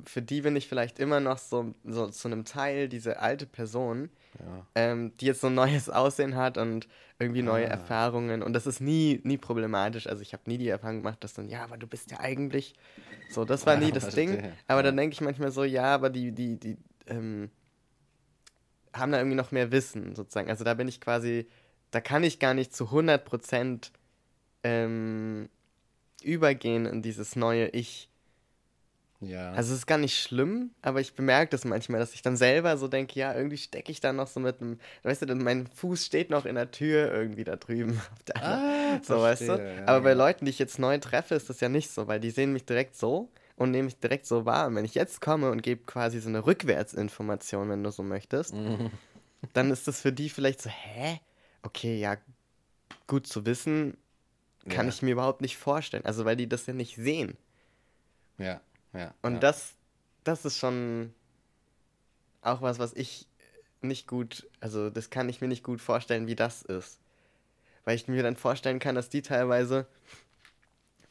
für 0.05 0.22
die 0.22 0.42
bin 0.42 0.57
ich 0.57 0.68
vielleicht 0.68 0.98
immer 0.98 1.20
noch 1.20 1.38
so, 1.38 1.75
so 1.85 2.09
zu 2.09 2.29
einem 2.29 2.44
Teil 2.44 2.88
diese 2.88 3.20
alte 3.20 3.46
Person, 3.46 4.11
ja. 4.38 4.66
ähm, 4.74 5.12
die 5.20 5.26
jetzt 5.26 5.40
so 5.40 5.48
ein 5.48 5.54
neues 5.54 5.88
Aussehen 5.90 6.36
hat 6.36 6.58
und 6.58 6.88
irgendwie 7.18 7.42
neue 7.42 7.66
ah. 7.66 7.72
Erfahrungen. 7.72 8.42
Und 8.42 8.52
das 8.52 8.66
ist 8.66 8.80
nie, 8.80 9.20
nie 9.24 9.38
problematisch. 9.38 10.06
Also 10.06 10.22
ich 10.22 10.32
habe 10.32 10.42
nie 10.46 10.58
die 10.58 10.68
Erfahrung 10.68 10.98
gemacht, 10.98 11.22
dass 11.22 11.34
dann, 11.34 11.48
ja, 11.48 11.64
aber 11.64 11.76
du 11.76 11.86
bist 11.86 12.10
ja 12.10 12.20
eigentlich. 12.20 12.74
So, 13.30 13.44
das 13.44 13.66
war 13.66 13.76
nie 13.76 13.92
das 13.92 14.14
Ding. 14.14 14.42
Aber 14.66 14.80
ja. 14.80 14.82
dann 14.84 14.96
denke 14.96 15.14
ich 15.14 15.20
manchmal 15.20 15.52
so, 15.52 15.64
ja, 15.64 15.94
aber 15.94 16.10
die, 16.10 16.32
die, 16.32 16.58
die 16.58 16.76
ähm, 17.06 17.50
haben 18.92 19.12
da 19.12 19.18
irgendwie 19.18 19.36
noch 19.36 19.52
mehr 19.52 19.72
Wissen, 19.72 20.14
sozusagen. 20.14 20.50
Also 20.50 20.64
da 20.64 20.74
bin 20.74 20.88
ich 20.88 21.00
quasi, 21.00 21.48
da 21.90 22.00
kann 22.00 22.24
ich 22.24 22.38
gar 22.38 22.54
nicht 22.54 22.74
zu 22.74 22.86
100 22.86 23.24
Prozent 23.24 23.92
ähm, 24.62 25.48
übergehen 26.22 26.86
in 26.86 27.02
dieses 27.02 27.36
neue 27.36 27.68
Ich. 27.68 28.08
Ja. 29.22 29.52
Also 29.52 29.72
es 29.72 29.80
ist 29.80 29.87
gar 29.87 29.98
nicht 29.98 30.20
schlimm, 30.20 30.70
aber 30.82 31.00
ich 31.00 31.14
bemerke 31.14 31.50
das 31.50 31.64
manchmal, 31.64 32.00
dass 32.00 32.12
ich 32.14 32.22
dann 32.22 32.37
selber 32.37 32.76
so 32.76 32.88
denke, 32.88 33.18
ja, 33.18 33.35
irgendwie 33.35 33.56
stecke 33.56 33.92
ich 33.92 34.00
da 34.00 34.12
noch 34.12 34.26
so 34.26 34.40
mit 34.40 34.61
einem, 34.61 34.80
weißt 35.04 35.22
du, 35.22 35.35
mein 35.37 35.66
Fuß 35.68 36.04
steht 36.04 36.28
noch 36.30 36.44
in 36.44 36.56
der 36.56 36.70
Tür 36.72 37.12
irgendwie 37.12 37.44
da 37.44 37.56
drüben. 37.56 38.00
Ah, 38.35 38.98
so, 39.02 39.20
weißt 39.20 39.42
du? 39.42 39.52
ja, 39.52 39.87
aber 39.87 40.00
bei. 40.00 40.12
Leuten, 40.14 40.44
die 40.44 40.50
ich 40.50 40.58
jetzt 40.58 40.78
neu 40.78 40.98
treffe, 40.98 41.35
ist 41.37 41.48
das 41.48 41.61
ja 41.61 41.68
nicht 41.68 41.90
so, 41.90 42.08
weil 42.08 42.18
die 42.20 42.30
sehen 42.30 42.52
mich 42.52 42.64
direkt 42.64 42.96
so 42.96 43.30
und 43.56 43.70
nehmen 43.70 43.85
mich 43.87 43.98
direkt 43.98 44.26
so 44.26 44.44
wahr. 44.44 44.66
Und 44.66 44.74
wenn 44.74 44.85
ich 44.85 44.94
jetzt 44.94 45.20
komme 45.20 45.50
und 45.50 45.62
gebe 45.62 45.85
quasi 45.85 46.20
so 46.20 46.28
eine 46.28 46.44
Rückwärtsinformation, 46.44 47.68
wenn 47.68 47.85
du 47.85 47.90
so 47.92 48.02
möchtest, 48.02 48.54
Mhm. 48.54 48.90
dann 49.52 49.70
ist 49.70 49.87
das 49.87 50.00
für 50.00 50.12
die 50.12 50.30
vielleicht 50.30 50.62
so, 50.62 50.70
hä? 50.70 51.20
Okay, 51.62 51.98
ja, 52.00 52.16
gut 53.06 53.26
zu 53.26 53.46
wissen, 53.46 53.96
kann 54.68 54.87
Ja. 54.87 54.92
ich 54.92 55.02
mir 55.02 55.12
überhaupt 55.12 55.42
nicht 55.42 55.56
vorstellen. 55.58 56.04
Also 56.06 56.24
weil 56.24 56.37
die 56.37 56.48
das 56.48 56.66
ja 56.66 56.72
nicht 56.72 56.96
sehen. 56.96 57.37
Ja, 58.38 58.61
ja. 58.92 59.14
Und 59.22 59.35
ja. 59.35 59.40
das, 59.40 59.74
das 60.24 60.44
ist 60.44 60.59
schon 60.59 61.14
auch 62.42 62.62
was, 62.62 62.78
was 62.78 62.92
ich 62.92 63.26
nicht 63.81 64.07
gut, 64.07 64.48
also 64.61 64.90
das 64.90 65.11
kann 65.11 65.28
ich 65.28 65.40
mir 65.40 65.48
nicht 65.48 65.64
gut 65.64 65.81
vorstellen, 65.81 66.26
wie 66.26 66.37
das 66.37 66.62
ist. 66.62 66.98
Weil 67.85 67.96
ich 67.96 68.07
mir 68.07 68.22
dann 68.22 68.37
vorstellen 68.37 68.78
kann, 68.78 68.94
dass 68.94 69.09
die 69.09 69.22
teilweise 69.22 69.87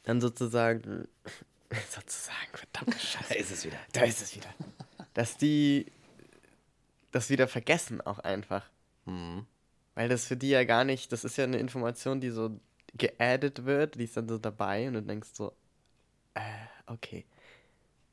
dann 0.03 0.21
sozusagen, 0.21 1.07
sozusagen, 1.89 2.51
verdammte 2.53 2.99
Scheiße, 2.99 3.27
Da 3.29 3.35
ist 3.35 3.51
es 3.51 3.65
wieder. 3.65 3.79
da 3.93 4.01
ist 4.03 4.21
es 4.21 4.35
wieder, 4.35 4.53
dass 5.13 5.37
die 5.37 5.91
das 7.11 7.29
wieder 7.29 7.47
vergessen 7.47 8.01
auch 8.01 8.19
einfach. 8.19 8.69
Mhm. 9.05 9.45
Weil 9.95 10.07
das 10.07 10.25
für 10.25 10.37
die 10.37 10.49
ja 10.49 10.63
gar 10.63 10.85
nicht, 10.85 11.11
das 11.11 11.25
ist 11.25 11.37
ja 11.37 11.43
eine 11.43 11.57
Information, 11.57 12.21
die 12.21 12.29
so 12.29 12.57
geaddet 12.93 13.65
wird, 13.65 13.95
die 13.95 14.05
ist 14.05 14.15
dann 14.15 14.29
so 14.29 14.37
dabei 14.37 14.87
und 14.87 14.93
du 14.93 15.01
denkst 15.01 15.29
so, 15.33 15.53
äh, 16.33 16.41
okay. 16.87 17.25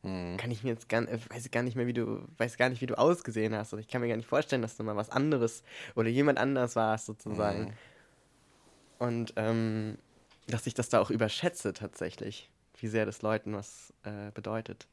Mhm. 0.03 0.37
Kann 0.37 0.51
ich 0.51 0.63
mir 0.63 0.71
jetzt 0.71 0.89
gar, 0.89 1.03
äh, 1.03 1.19
weiß 1.31 1.51
gar 1.51 1.63
nicht 1.63 1.77
mehr, 1.77 1.87
wie 1.87 1.93
du, 1.93 2.25
weiß 2.37 2.57
gar 2.57 2.69
nicht, 2.69 2.81
wie 2.81 2.87
du 2.87 2.97
ausgesehen 2.97 3.55
hast. 3.55 3.73
Und 3.73 3.81
ich 3.81 3.89
kann 3.89 4.01
mir 4.01 4.09
gar 4.09 4.17
nicht 4.17 4.29
vorstellen, 4.29 4.63
dass 4.63 4.77
du 4.77 4.85
mal 4.85 4.97
was 4.97 5.11
anderes 5.11 5.63
oder 5.95 6.09
jemand 6.09 6.39
anders 6.39 6.77
warst, 6.77 7.07
sozusagen. 7.07 7.65
Mhm. 7.65 7.73
Und 8.99 9.33
ähm, 9.37 9.99
dass 10.47 10.67
ich 10.67 10.75
das 10.75 10.89
da 10.89 11.01
auch 11.01 11.11
überschätze 11.11 11.73
tatsächlich, 11.73 12.51
wie 12.81 12.89
sehr 12.89 13.07
das 13.07 13.23
Leuten 13.23 13.55
was 13.55 13.93
äh, 14.05 14.31
bedeutet. 14.33 14.87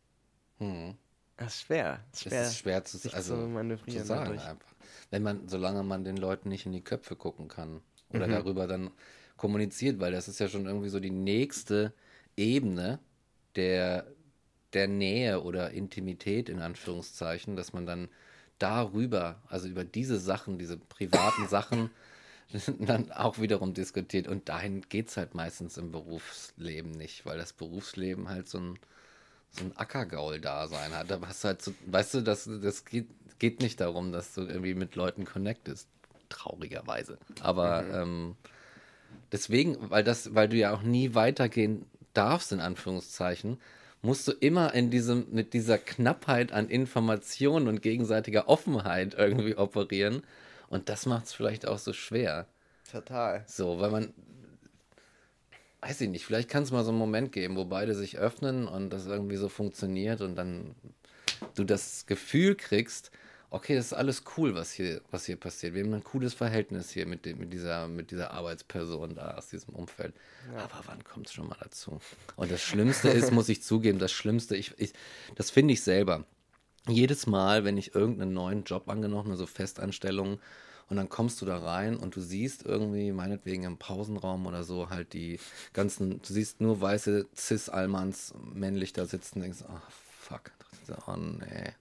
Mhm. 0.59 0.95
Das 1.37 1.55
ist 1.55 1.61
schwer. 1.63 1.99
Das 2.11 2.21
ist 2.21 2.25
Es 2.25 2.31
schwer, 2.31 2.41
ist 2.47 2.57
schwer 2.57 2.83
zu, 2.85 2.97
sich 2.97 3.13
also, 3.13 3.35
zu 3.35 3.41
zu 3.41 3.47
manövrieren 3.49 4.05
sagen 4.05 4.39
einfach. 4.39 4.73
Wenn 5.11 5.23
man, 5.23 5.47
solange 5.47 5.83
man 5.83 6.03
den 6.03 6.17
Leuten 6.17 6.49
nicht 6.49 6.65
in 6.65 6.71
die 6.71 6.83
Köpfe 6.83 7.15
gucken 7.15 7.47
kann 7.47 7.81
oder 8.09 8.27
Mhm. 8.27 8.31
darüber 8.31 8.67
dann 8.67 8.91
kommuniziert, 9.37 9.99
weil 9.99 10.11
das 10.11 10.27
ist 10.27 10.39
ja 10.39 10.47
schon 10.47 10.65
irgendwie 10.65 10.89
so 10.89 10.99
die 10.99 11.11
nächste 11.11 11.93
Ebene 12.37 12.99
der, 13.55 14.07
der 14.75 14.87
Nähe 14.87 15.41
oder 15.41 15.71
Intimität 15.71 16.49
in 16.49 16.59
Anführungszeichen, 16.59 17.55
dass 17.55 17.73
man 17.73 17.85
dann 17.85 18.09
darüber, 18.59 19.41
also 19.47 19.67
über 19.67 19.83
diese 19.83 20.19
Sachen, 20.19 20.57
diese 20.57 20.77
privaten 20.77 21.47
Sachen, 21.49 21.89
dann 22.79 23.11
auch 23.11 23.39
wiederum 23.39 23.73
diskutiert. 23.73 24.27
Und 24.27 24.49
dahin 24.49 24.81
geht 24.81 25.09
es 25.09 25.17
halt 25.17 25.33
meistens 25.33 25.77
im 25.77 25.91
Berufsleben 25.91 26.91
nicht, 26.91 27.25
weil 27.25 27.37
das 27.37 27.53
Berufsleben 27.53 28.29
halt 28.29 28.47
so 28.47 28.59
ein, 28.59 28.79
so 29.49 29.65
ein 29.65 29.75
Ackergaul-Dasein 29.75 30.93
hat. 30.93 31.09
Da 31.09 31.19
hast 31.25 31.43
du 31.43 31.47
halt 31.47 31.61
so, 31.61 31.73
weißt 31.87 32.15
du, 32.15 32.21
das, 32.21 32.49
das 32.61 32.85
geht, 32.85 33.07
geht 33.39 33.61
nicht 33.61 33.81
darum, 33.81 34.11
dass 34.11 34.33
du 34.33 34.41
irgendwie 34.41 34.75
mit 34.75 34.95
Leuten 34.95 35.25
connectest. 35.25 35.87
Traurigerweise. 36.29 37.17
Aber 37.41 37.85
ähm, 37.87 38.35
deswegen, 39.31 39.77
weil 39.89 40.03
das, 40.03 40.33
weil 40.33 40.49
du 40.49 40.57
ja 40.57 40.73
auch 40.73 40.81
nie 40.81 41.13
weitergehen 41.13 41.85
darfst, 42.13 42.51
in 42.51 42.59
Anführungszeichen, 42.59 43.59
musst 44.05 44.27
du 44.27 44.31
immer 44.31 44.73
in 44.73 44.89
diesem, 44.89 45.27
mit 45.31 45.53
dieser 45.53 45.77
Knappheit 45.77 46.51
an 46.51 46.69
Informationen 46.69 47.67
und 47.67 47.81
gegenseitiger 47.81 48.47
Offenheit 48.47 49.15
irgendwie 49.17 49.55
operieren. 49.55 50.23
Und 50.69 50.89
das 50.89 51.05
macht 51.05 51.25
es 51.25 51.33
vielleicht 51.33 51.67
auch 51.67 51.79
so 51.79 51.93
schwer. 51.93 52.47
Total. 52.91 53.43
So, 53.47 53.79
weil 53.79 53.91
man, 53.91 54.13
weiß 55.81 56.01
ich 56.01 56.09
nicht, 56.09 56.25
vielleicht 56.25 56.49
kann 56.49 56.63
es 56.63 56.71
mal 56.71 56.83
so 56.83 56.91
einen 56.91 56.99
Moment 56.99 57.31
geben, 57.31 57.55
wo 57.55 57.65
beide 57.65 57.95
sich 57.95 58.17
öffnen 58.17 58.67
und 58.67 58.91
das 58.91 59.05
irgendwie 59.05 59.37
so 59.37 59.49
funktioniert 59.49 60.21
und 60.21 60.35
dann 60.35 60.75
du 61.55 61.63
das 61.63 62.05
Gefühl 62.05 62.55
kriegst, 62.55 63.11
okay, 63.49 63.75
das 63.75 63.87
ist 63.87 63.93
alles 63.93 64.23
cool, 64.37 64.55
was 64.55 64.71
hier, 64.71 65.01
was 65.11 65.25
hier 65.25 65.37
passiert. 65.37 65.73
Wir 65.73 65.83
haben 65.83 65.93
ein 65.93 66.03
cooles 66.03 66.33
Verhältnis 66.33 66.91
hier 66.91 67.05
mit, 67.05 67.25
dem, 67.25 67.39
mit, 67.39 67.53
dieser, 67.53 67.87
mit 67.87 68.11
dieser 68.11 68.31
Arbeitsperson 68.31 69.15
da 69.15 69.35
aus 69.35 69.49
diesem 69.49 69.73
Umfeld. 69.73 70.13
Aber 70.55 70.81
wann 70.85 71.03
kommt 71.03 71.27
es 71.27 71.33
schon 71.33 71.47
mal 71.47 71.57
dazu? 71.61 71.99
Und 72.35 72.51
das 72.51 72.61
Schlimmste 72.61 73.09
ist, 73.09 73.31
muss 73.31 73.49
ich 73.49 73.63
zugeben, 73.63 73.99
das 73.99 74.11
Schlimmste, 74.11 74.55
ich, 74.55 74.73
ich, 74.77 74.93
das 75.35 75.51
finde 75.51 75.73
ich 75.73 75.83
selber. 75.83 76.25
Jedes 76.87 77.25
Mal, 77.25 77.63
wenn 77.63 77.77
ich 77.77 77.95
irgendeinen 77.95 78.33
neuen 78.33 78.63
Job 78.63 78.89
angenommen 78.89 79.29
habe, 79.29 79.37
so 79.37 79.45
Festanstellungen, 79.45 80.39
und 80.87 80.97
dann 80.97 81.09
kommst 81.09 81.41
du 81.41 81.45
da 81.45 81.57
rein 81.57 81.97
und 81.97 82.15
du 82.15 82.21
siehst 82.21 82.63
irgendwie, 82.63 83.11
meinetwegen 83.11 83.63
im 83.63 83.77
Pausenraum 83.77 84.45
oder 84.45 84.63
so, 84.63 84.89
halt 84.89 85.13
die 85.13 85.39
ganzen, 85.73 86.21
du 86.21 86.33
siehst 86.33 86.61
nur 86.61 86.79
weiße 86.79 87.27
Cis-Almans 87.35 88.35
männlich 88.53 88.93
da 88.93 89.05
sitzen, 89.05 89.41
denkst, 89.41 89.63
oh 89.67 89.79
fuck, 90.19 90.51
oh 91.07 91.15
nee. 91.15 91.73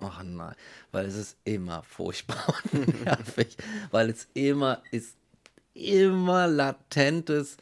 Oh 0.00 0.22
nein, 0.24 0.54
weil 0.92 1.06
es 1.06 1.16
ist 1.16 1.36
immer 1.44 1.82
furchtbar 1.82 2.54
und 2.72 3.04
nervig, 3.04 3.56
weil 3.90 4.10
es 4.10 4.28
immer 4.34 4.82
ist, 4.90 5.16
immer 5.74 6.46
latentes 6.46 7.56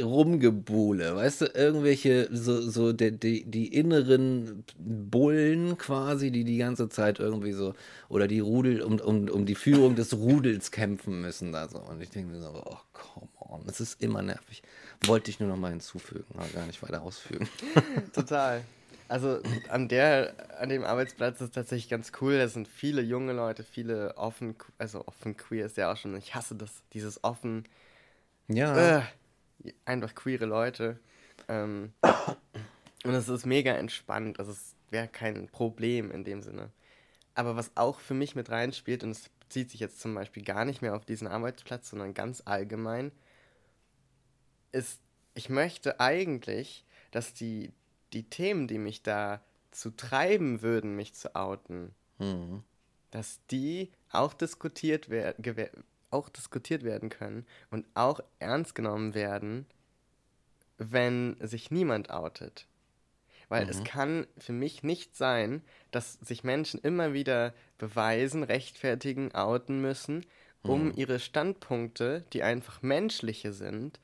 Rumgebuhle, 0.00 1.14
weißt 1.14 1.42
du, 1.42 1.44
irgendwelche, 1.54 2.28
so, 2.32 2.60
so 2.60 2.92
die, 2.92 3.12
die, 3.12 3.44
die 3.44 3.68
inneren 3.68 4.64
Bullen 4.76 5.78
quasi, 5.78 6.32
die 6.32 6.42
die 6.42 6.58
ganze 6.58 6.88
Zeit 6.88 7.20
irgendwie 7.20 7.52
so, 7.52 7.74
oder 8.08 8.26
die 8.26 8.40
Rudel, 8.40 8.82
um, 8.82 8.98
um, 8.98 9.28
um 9.28 9.46
die 9.46 9.54
Führung 9.54 9.94
des 9.94 10.12
Rudels 10.14 10.72
kämpfen 10.72 11.20
müssen 11.20 11.52
da 11.52 11.68
so. 11.68 11.78
Und 11.78 12.02
ich 12.02 12.10
denke 12.10 12.32
mir 12.32 12.40
so, 12.40 12.48
oh, 12.48 12.78
come 12.92 13.28
on, 13.38 13.62
es 13.68 13.80
ist 13.80 14.02
immer 14.02 14.22
nervig. 14.22 14.64
Wollte 15.06 15.30
ich 15.30 15.38
nur 15.38 15.48
noch 15.48 15.56
mal 15.56 15.70
hinzufügen, 15.70 16.24
aber 16.34 16.48
gar 16.48 16.66
nicht 16.66 16.82
weiter 16.82 17.02
ausfügen. 17.02 17.48
Total. 18.12 18.62
Also 19.08 19.40
an 19.68 19.88
der, 19.88 20.34
an 20.58 20.68
dem 20.68 20.84
Arbeitsplatz 20.84 21.40
ist 21.40 21.54
tatsächlich 21.54 21.88
ganz 21.90 22.12
cool. 22.20 22.38
Da 22.38 22.48
sind 22.48 22.68
viele 22.68 23.02
junge 23.02 23.32
Leute, 23.32 23.62
viele 23.62 24.16
offen, 24.16 24.56
also 24.78 25.06
offen 25.06 25.36
queer 25.36 25.66
ist 25.66 25.76
ja 25.76 25.92
auch 25.92 25.96
schon. 25.96 26.16
Ich 26.16 26.34
hasse 26.34 26.54
das, 26.54 26.82
dieses 26.92 27.22
offen, 27.22 27.64
Ja, 28.48 28.98
äh, 28.98 29.02
einfach 29.84 30.14
queere 30.14 30.46
Leute. 30.46 30.98
Ähm, 31.48 31.92
und 33.04 33.14
es 33.14 33.28
ist 33.28 33.46
mega 33.46 33.72
entspannt. 33.72 34.38
Also 34.38 34.52
es 34.52 34.74
wäre 34.90 35.08
kein 35.08 35.48
Problem 35.48 36.10
in 36.10 36.24
dem 36.24 36.42
Sinne. 36.42 36.70
Aber 37.34 37.56
was 37.56 37.76
auch 37.76 38.00
für 38.00 38.14
mich 38.14 38.34
mit 38.34 38.50
reinspielt, 38.50 39.04
und 39.04 39.10
es 39.10 39.28
bezieht 39.40 39.70
sich 39.70 39.80
jetzt 39.80 40.00
zum 40.00 40.14
Beispiel 40.14 40.42
gar 40.44 40.64
nicht 40.64 40.82
mehr 40.82 40.96
auf 40.96 41.04
diesen 41.04 41.26
Arbeitsplatz, 41.26 41.90
sondern 41.90 42.14
ganz 42.14 42.42
allgemein, 42.44 43.12
ist, 44.72 45.00
ich 45.34 45.48
möchte 45.48 46.00
eigentlich, 46.00 46.84
dass 47.10 47.34
die, 47.34 47.72
die 48.14 48.24
Themen, 48.24 48.68
die 48.68 48.78
mich 48.78 49.02
da 49.02 49.42
zu 49.70 49.90
treiben 49.90 50.62
würden, 50.62 50.94
mich 50.94 51.14
zu 51.14 51.34
outen, 51.34 51.94
mhm. 52.18 52.62
dass 53.10 53.40
die 53.50 53.90
auch 54.10 54.32
diskutiert, 54.32 55.10
wer 55.10 55.34
auch 56.10 56.28
diskutiert 56.28 56.84
werden 56.84 57.08
können 57.08 57.44
und 57.70 57.84
auch 57.94 58.20
ernst 58.38 58.74
genommen 58.74 59.14
werden, 59.14 59.66
wenn 60.78 61.36
sich 61.40 61.70
niemand 61.70 62.10
outet. 62.10 62.66
Weil 63.48 63.68
es 63.68 63.84
kann 63.84 64.26
für 64.38 64.52
mich 64.52 64.82
nicht 64.82 65.16
sein, 65.16 65.62
dass 65.90 66.14
sich 66.14 66.44
Menschen 66.44 66.80
immer 66.80 67.12
wieder 67.12 67.52
beweisen, 67.78 68.42
rechtfertigen, 68.42 69.34
outen 69.34 69.80
müssen, 69.80 70.24
um 70.62 70.92
ihre 70.96 71.20
Standpunkte, 71.20 72.24
die 72.32 72.42
einfach 72.42 72.80
menschliche 72.82 73.52
sind, 73.52 74.00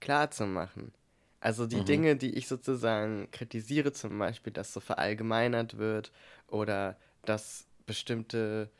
klarzumachen. 0.00 0.92
Also 1.40 1.66
die 1.66 1.84
Dinge, 1.84 2.16
die 2.16 2.34
ich 2.34 2.48
sozusagen 2.48 3.30
kritisiere, 3.30 3.92
zum 3.92 4.18
Beispiel, 4.18 4.52
dass 4.52 4.72
so 4.72 4.80
verallgemeinert 4.80 5.78
wird 5.78 6.10
oder 6.48 6.96
dass 7.24 7.66
bestimmte 7.86 8.70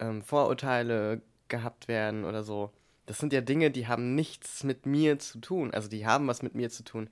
ähm, 0.00 0.22
Vorurteile 0.22 1.22
gehabt 1.48 1.88
werden 1.88 2.24
oder 2.24 2.42
so. 2.42 2.72
Das 3.06 3.18
sind 3.18 3.32
ja 3.32 3.40
Dinge, 3.40 3.70
die 3.70 3.86
haben 3.86 4.14
nichts 4.14 4.64
mit 4.64 4.84
mir 4.84 5.18
zu 5.18 5.38
tun. 5.40 5.72
Also 5.72 5.88
die 5.88 6.06
haben 6.06 6.26
was 6.26 6.42
mit 6.42 6.54
mir 6.54 6.70
zu 6.70 6.82
tun, 6.82 7.08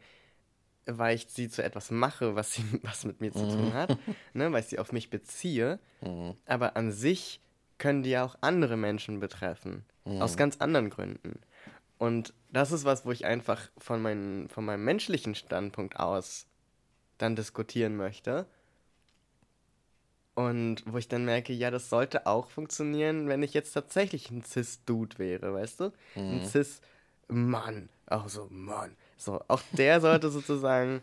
weil 0.86 1.14
ich 1.16 1.26
sie 1.28 1.48
zu 1.48 1.62
etwas 1.62 1.90
mache, 1.90 2.34
was, 2.34 2.52
sie, 2.52 2.64
was 2.82 3.04
mit 3.04 3.20
mir 3.20 3.32
zu 3.32 3.48
tun 3.48 3.74
hat, 3.74 3.96
ne, 4.34 4.52
weil 4.52 4.60
ich 4.60 4.66
sie 4.66 4.78
auf 4.78 4.92
mich 4.92 5.08
beziehe. 5.10 5.78
Aber 6.46 6.76
an 6.76 6.92
sich 6.92 7.40
können 7.78 8.02
die 8.02 8.10
ja 8.10 8.24
auch 8.24 8.36
andere 8.40 8.76
Menschen 8.76 9.20
betreffen. 9.20 9.84
Aus 10.20 10.36
ganz 10.36 10.58
anderen 10.58 10.90
Gründen. 10.90 11.40
Und 11.98 12.34
das 12.50 12.72
ist 12.72 12.84
was, 12.84 13.06
wo 13.06 13.12
ich 13.12 13.24
einfach 13.24 13.68
von, 13.78 14.02
meinen, 14.02 14.48
von 14.48 14.64
meinem 14.64 14.84
menschlichen 14.84 15.34
Standpunkt 15.34 15.98
aus 15.98 16.46
dann 17.18 17.36
diskutieren 17.36 17.96
möchte. 17.96 18.46
Und 20.34 20.82
wo 20.86 20.98
ich 20.98 21.08
dann 21.08 21.24
merke, 21.24 21.54
ja, 21.54 21.70
das 21.70 21.88
sollte 21.88 22.26
auch 22.26 22.50
funktionieren, 22.50 23.28
wenn 23.28 23.42
ich 23.42 23.54
jetzt 23.54 23.72
tatsächlich 23.72 24.30
ein 24.30 24.44
Cis-Dude 24.44 25.18
wäre, 25.18 25.54
weißt 25.54 25.80
du? 25.80 25.84
Mhm. 26.14 26.40
Ein 26.40 26.46
Cis-Mann. 26.46 27.88
Auch 28.06 28.28
so, 28.28 28.46
Mann. 28.50 28.94
So, 29.16 29.42
auch 29.48 29.62
der 29.72 30.00
sollte 30.02 30.28
sozusagen 30.28 31.02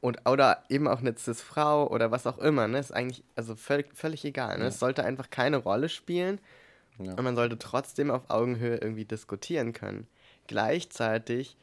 und, 0.00 0.28
oder 0.28 0.64
eben 0.68 0.88
auch 0.88 0.98
eine 0.98 1.16
Cis-Frau 1.16 1.88
oder 1.88 2.10
was 2.10 2.26
auch 2.26 2.38
immer, 2.38 2.66
ne? 2.66 2.78
Ist 2.80 2.92
eigentlich 2.92 3.22
also 3.36 3.54
völlig, 3.54 3.94
völlig 3.94 4.24
egal. 4.24 4.56
Ne? 4.56 4.64
Ja. 4.64 4.68
Es 4.68 4.80
sollte 4.80 5.04
einfach 5.04 5.30
keine 5.30 5.58
Rolle 5.58 5.88
spielen 5.88 6.40
ja. 6.98 7.12
und 7.12 7.22
man 7.22 7.36
sollte 7.36 7.56
trotzdem 7.56 8.10
auf 8.10 8.28
Augenhöhe 8.28 8.78
irgendwie 8.78 9.04
diskutieren 9.04 9.72
können. 9.72 10.08
Gleichzeitig 10.46 11.56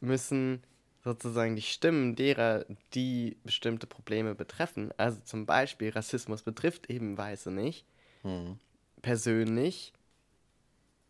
müssen 0.00 0.62
sozusagen 1.02 1.56
die 1.56 1.62
Stimmen 1.62 2.14
derer, 2.14 2.64
die 2.94 3.36
bestimmte 3.44 3.86
Probleme 3.86 4.34
betreffen, 4.34 4.92
also 4.96 5.18
zum 5.24 5.46
Beispiel 5.46 5.90
Rassismus 5.90 6.42
betrifft 6.42 6.90
eben 6.90 7.16
Weiße 7.16 7.50
nicht, 7.50 7.86
mhm. 8.22 8.58
persönlich, 9.00 9.92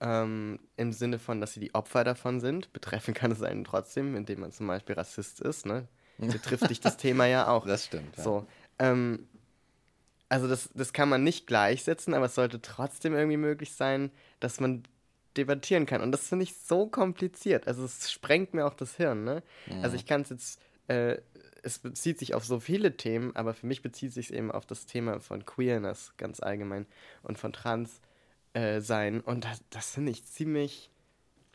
ähm, 0.01 0.59
im 0.77 0.93
Sinne 0.93 1.19
von, 1.19 1.41
dass 1.41 1.53
sie 1.53 1.61
die 1.61 1.75
Opfer 1.75 2.05
davon 2.05 2.41
sind. 2.41 2.73
Betreffen 2.73 3.15
kann 3.15 3.31
es 3.33 3.43
einen 3.43 3.65
trotzdem, 3.65 4.17
indem 4.17 4.41
man 4.41 4.53
zum 4.53 4.67
Beispiel 4.67 4.95
Rassist 4.95 5.41
ist, 5.41 5.67
ne? 5.67 5.87
Betrifft 6.19 6.69
dich 6.69 6.81
das 6.81 6.97
Thema 6.97 7.27
ja 7.27 7.49
auch. 7.49 7.67
Das 7.67 7.87
stimmt. 7.87 8.17
Ja. 8.17 8.23
So, 8.23 8.47
ähm, 8.79 9.27
also 10.29 10.49
das, 10.49 10.71
das 10.75 10.93
kann 10.93 11.09
man 11.09 11.25
nicht 11.25 11.47
gleichsetzen, 11.47 12.15
aber 12.15 12.27
es 12.27 12.35
sollte 12.35 12.61
trotzdem 12.63 13.15
irgendwie 13.15 13.37
möglich 13.37 13.75
sein, 13.75 14.11
dass 14.39 14.61
man 14.61 14.85
debattieren 15.37 15.87
kann. 15.87 16.03
Und 16.03 16.13
das 16.13 16.29
finde 16.29 16.45
ich 16.45 16.57
so 16.57 16.87
kompliziert. 16.87 17.67
Also 17.67 17.85
es 17.85 18.11
sprengt 18.11 18.55
mir 18.55 18.67
auch 18.67 18.75
das 18.75 18.97
Hirn, 18.97 19.25
ne? 19.25 19.43
Ja. 19.67 19.83
Also 19.83 19.97
ich 19.97 20.07
kann 20.07 20.23
es 20.23 20.31
jetzt, 20.31 20.61
äh, 20.89 21.19
es 21.63 21.79
bezieht 21.79 22.19
sich 22.19 22.35
auf 22.35 22.45
so 22.45 22.61
viele 22.61 22.97
Themen, 22.97 23.35
aber 23.37 23.55
für 23.55 23.67
mich 23.67 23.83
bezieht 23.83 24.13
sich 24.13 24.33
eben 24.33 24.51
auf 24.51 24.67
das 24.67 24.87
Thema 24.87 25.21
von 25.21 25.45
Queerness 25.45 26.13
ganz 26.17 26.41
allgemein 26.41 26.87
und 27.23 27.39
von 27.39 27.53
Trans 27.53 28.01
äh, 28.55 28.81
sein. 28.81 29.21
Und 29.21 29.45
das, 29.45 29.63
das 29.71 29.91
finde 29.93 30.13
ich 30.13 30.25
ziemlich 30.25 30.91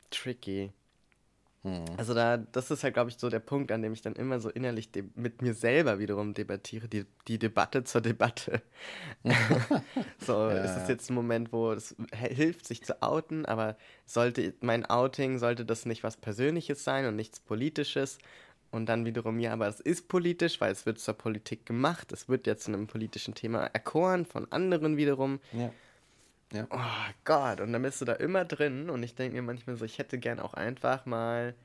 tricky. 0.10 0.72
Hm. 1.66 1.84
Also 1.98 2.14
da, 2.14 2.38
das 2.38 2.70
ist 2.70 2.84
halt, 2.84 2.94
glaube 2.94 3.10
ich, 3.10 3.18
so 3.18 3.28
der 3.28 3.40
Punkt, 3.40 3.72
an 3.72 3.82
dem 3.82 3.92
ich 3.92 4.04
dann 4.04 4.14
immer 4.14 4.40
so 4.40 4.50
innerlich 4.50 4.90
mit 5.16 5.42
mir 5.42 5.56
selber 5.56 5.98
wiederum 5.98 6.36
debattiere, 6.36 6.88
die, 6.88 7.08
die 7.28 7.40
Debatte 7.40 7.84
zur 7.84 8.02
Debatte. 8.02 8.62
so, 10.20 10.34
ja, 10.50 10.64
ist 10.64 10.84
es 10.84 10.88
jetzt 10.88 11.10
ein 11.10 11.16
Moment, 11.16 11.52
wo 11.52 11.72
es 11.72 11.96
hilft, 12.14 12.68
sich 12.68 12.84
zu 12.84 13.02
outen, 13.02 13.48
aber 13.48 13.78
sollte 14.06 14.54
mein 14.62 14.86
Outing, 14.86 15.40
sollte 15.40 15.66
das 15.66 15.88
nicht 15.88 16.04
was 16.04 16.18
Persönliches 16.18 16.84
sein 16.84 17.08
und 17.08 17.16
nichts 17.16 17.40
Politisches? 17.40 18.20
Und 18.70 18.88
dann 18.88 19.06
wiederum, 19.06 19.40
ja, 19.40 19.54
aber 19.54 19.68
es 19.68 19.80
ist 19.80 20.08
politisch, 20.08 20.62
weil 20.62 20.72
es 20.72 20.86
wird 20.86 21.00
zur 21.00 21.16
Politik 21.16 21.66
gemacht, 21.66 22.12
es 22.12 22.30
wird 22.30 22.46
jetzt 22.46 22.66
zu 22.66 22.74
einem 22.74 22.86
politischen 22.86 23.34
Thema 23.34 23.66
erkoren 23.68 24.26
von 24.26 24.52
anderen 24.52 24.98
wiederum. 24.98 25.40
Ja. 25.52 25.72
Ja. 26.54 26.68
Oh 26.70 27.14
Gott, 27.24 27.60
und 27.60 27.74
dann 27.74 27.82
bist 27.82 28.02
du 28.02 28.06
da 28.06 28.14
immer 28.14 28.46
drin 28.46 28.90
und 28.90 29.04
ich 29.04 29.16
denke 29.16 29.36
mir 29.36 29.42
manchmal 29.42 29.76
so, 29.76 29.86
ich 29.86 29.98
hätte 29.98 30.20
gern 30.20 30.40
auch 30.40 30.54
einfach 30.54 31.06
mal 31.06 31.56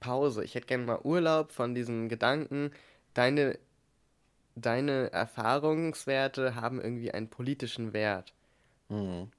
Pause. 0.00 0.44
Ich 0.44 0.54
hätte 0.54 0.66
gern 0.66 0.84
mal 0.84 1.00
Urlaub 1.02 1.52
von 1.52 1.74
diesem 1.74 2.08
Gedanken, 2.08 2.70
deine, 3.14 3.58
deine 4.54 5.12
Erfahrungswerte 5.12 6.54
haben 6.54 6.80
irgendwie 6.80 7.12
einen 7.12 7.28
politischen 7.28 7.92
Wert. 7.92 8.32
Mhm. 8.88 9.30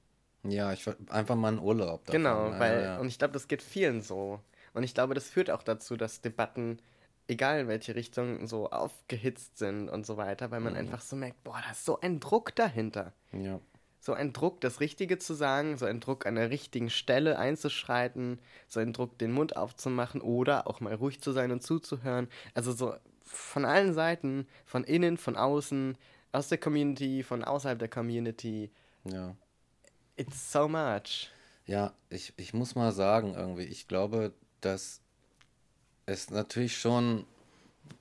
Ja, 0.44 0.72
ich 0.72 0.86
einfach 1.10 1.34
mal 1.34 1.48
einen 1.48 1.58
Urlaub. 1.58 2.04
Davon. 2.06 2.22
Genau, 2.22 2.50
weil, 2.58 2.76
ja, 2.76 2.82
ja. 2.82 2.98
und 2.98 3.08
ich 3.08 3.18
glaube, 3.18 3.32
das 3.32 3.48
geht 3.48 3.62
vielen 3.62 4.02
so. 4.02 4.40
Und 4.72 4.84
ich 4.84 4.94
glaube, 4.94 5.14
das 5.14 5.28
führt 5.28 5.50
auch 5.50 5.64
dazu, 5.64 5.96
dass 5.96 6.20
Debatten, 6.20 6.78
egal 7.26 7.60
in 7.60 7.68
welche 7.68 7.96
Richtung, 7.96 8.46
so 8.46 8.70
aufgehitzt 8.70 9.58
sind 9.58 9.88
und 9.88 10.06
so 10.06 10.16
weiter, 10.16 10.50
weil 10.52 10.60
man 10.60 10.74
mhm. 10.74 10.78
einfach 10.78 11.00
so 11.00 11.16
merkt, 11.16 11.42
boah, 11.42 11.60
da 11.64 11.72
ist 11.72 11.84
so 11.84 12.00
ein 12.00 12.20
Druck 12.20 12.54
dahinter. 12.54 13.12
Ja 13.32 13.60
so 14.00 14.12
ein 14.12 14.32
Druck, 14.32 14.60
das 14.60 14.80
Richtige 14.80 15.18
zu 15.18 15.34
sagen, 15.34 15.76
so 15.76 15.86
ein 15.86 16.00
Druck, 16.00 16.26
an 16.26 16.36
der 16.36 16.50
richtigen 16.50 16.90
Stelle 16.90 17.38
einzuschreiten, 17.38 18.38
so 18.68 18.80
ein 18.80 18.92
Druck, 18.92 19.18
den 19.18 19.32
Mund 19.32 19.56
aufzumachen 19.56 20.20
oder 20.20 20.66
auch 20.66 20.80
mal 20.80 20.94
ruhig 20.94 21.20
zu 21.20 21.32
sein 21.32 21.50
und 21.50 21.62
zuzuhören. 21.62 22.28
Also 22.54 22.72
so 22.72 22.94
von 23.24 23.64
allen 23.64 23.94
Seiten, 23.94 24.46
von 24.64 24.84
innen, 24.84 25.16
von 25.18 25.36
außen, 25.36 25.96
aus 26.32 26.48
der 26.48 26.58
Community, 26.58 27.22
von 27.22 27.44
außerhalb 27.44 27.78
der 27.78 27.88
Community. 27.88 28.70
Ja. 29.04 29.34
It's 30.16 30.52
so 30.52 30.68
much. 30.68 31.30
Ja, 31.66 31.92
ich, 32.10 32.32
ich 32.36 32.54
muss 32.54 32.74
mal 32.74 32.92
sagen, 32.92 33.34
irgendwie, 33.34 33.64
ich 33.64 33.88
glaube, 33.88 34.32
dass 34.60 35.00
es 36.06 36.30
natürlich 36.30 36.78
schon 36.78 37.26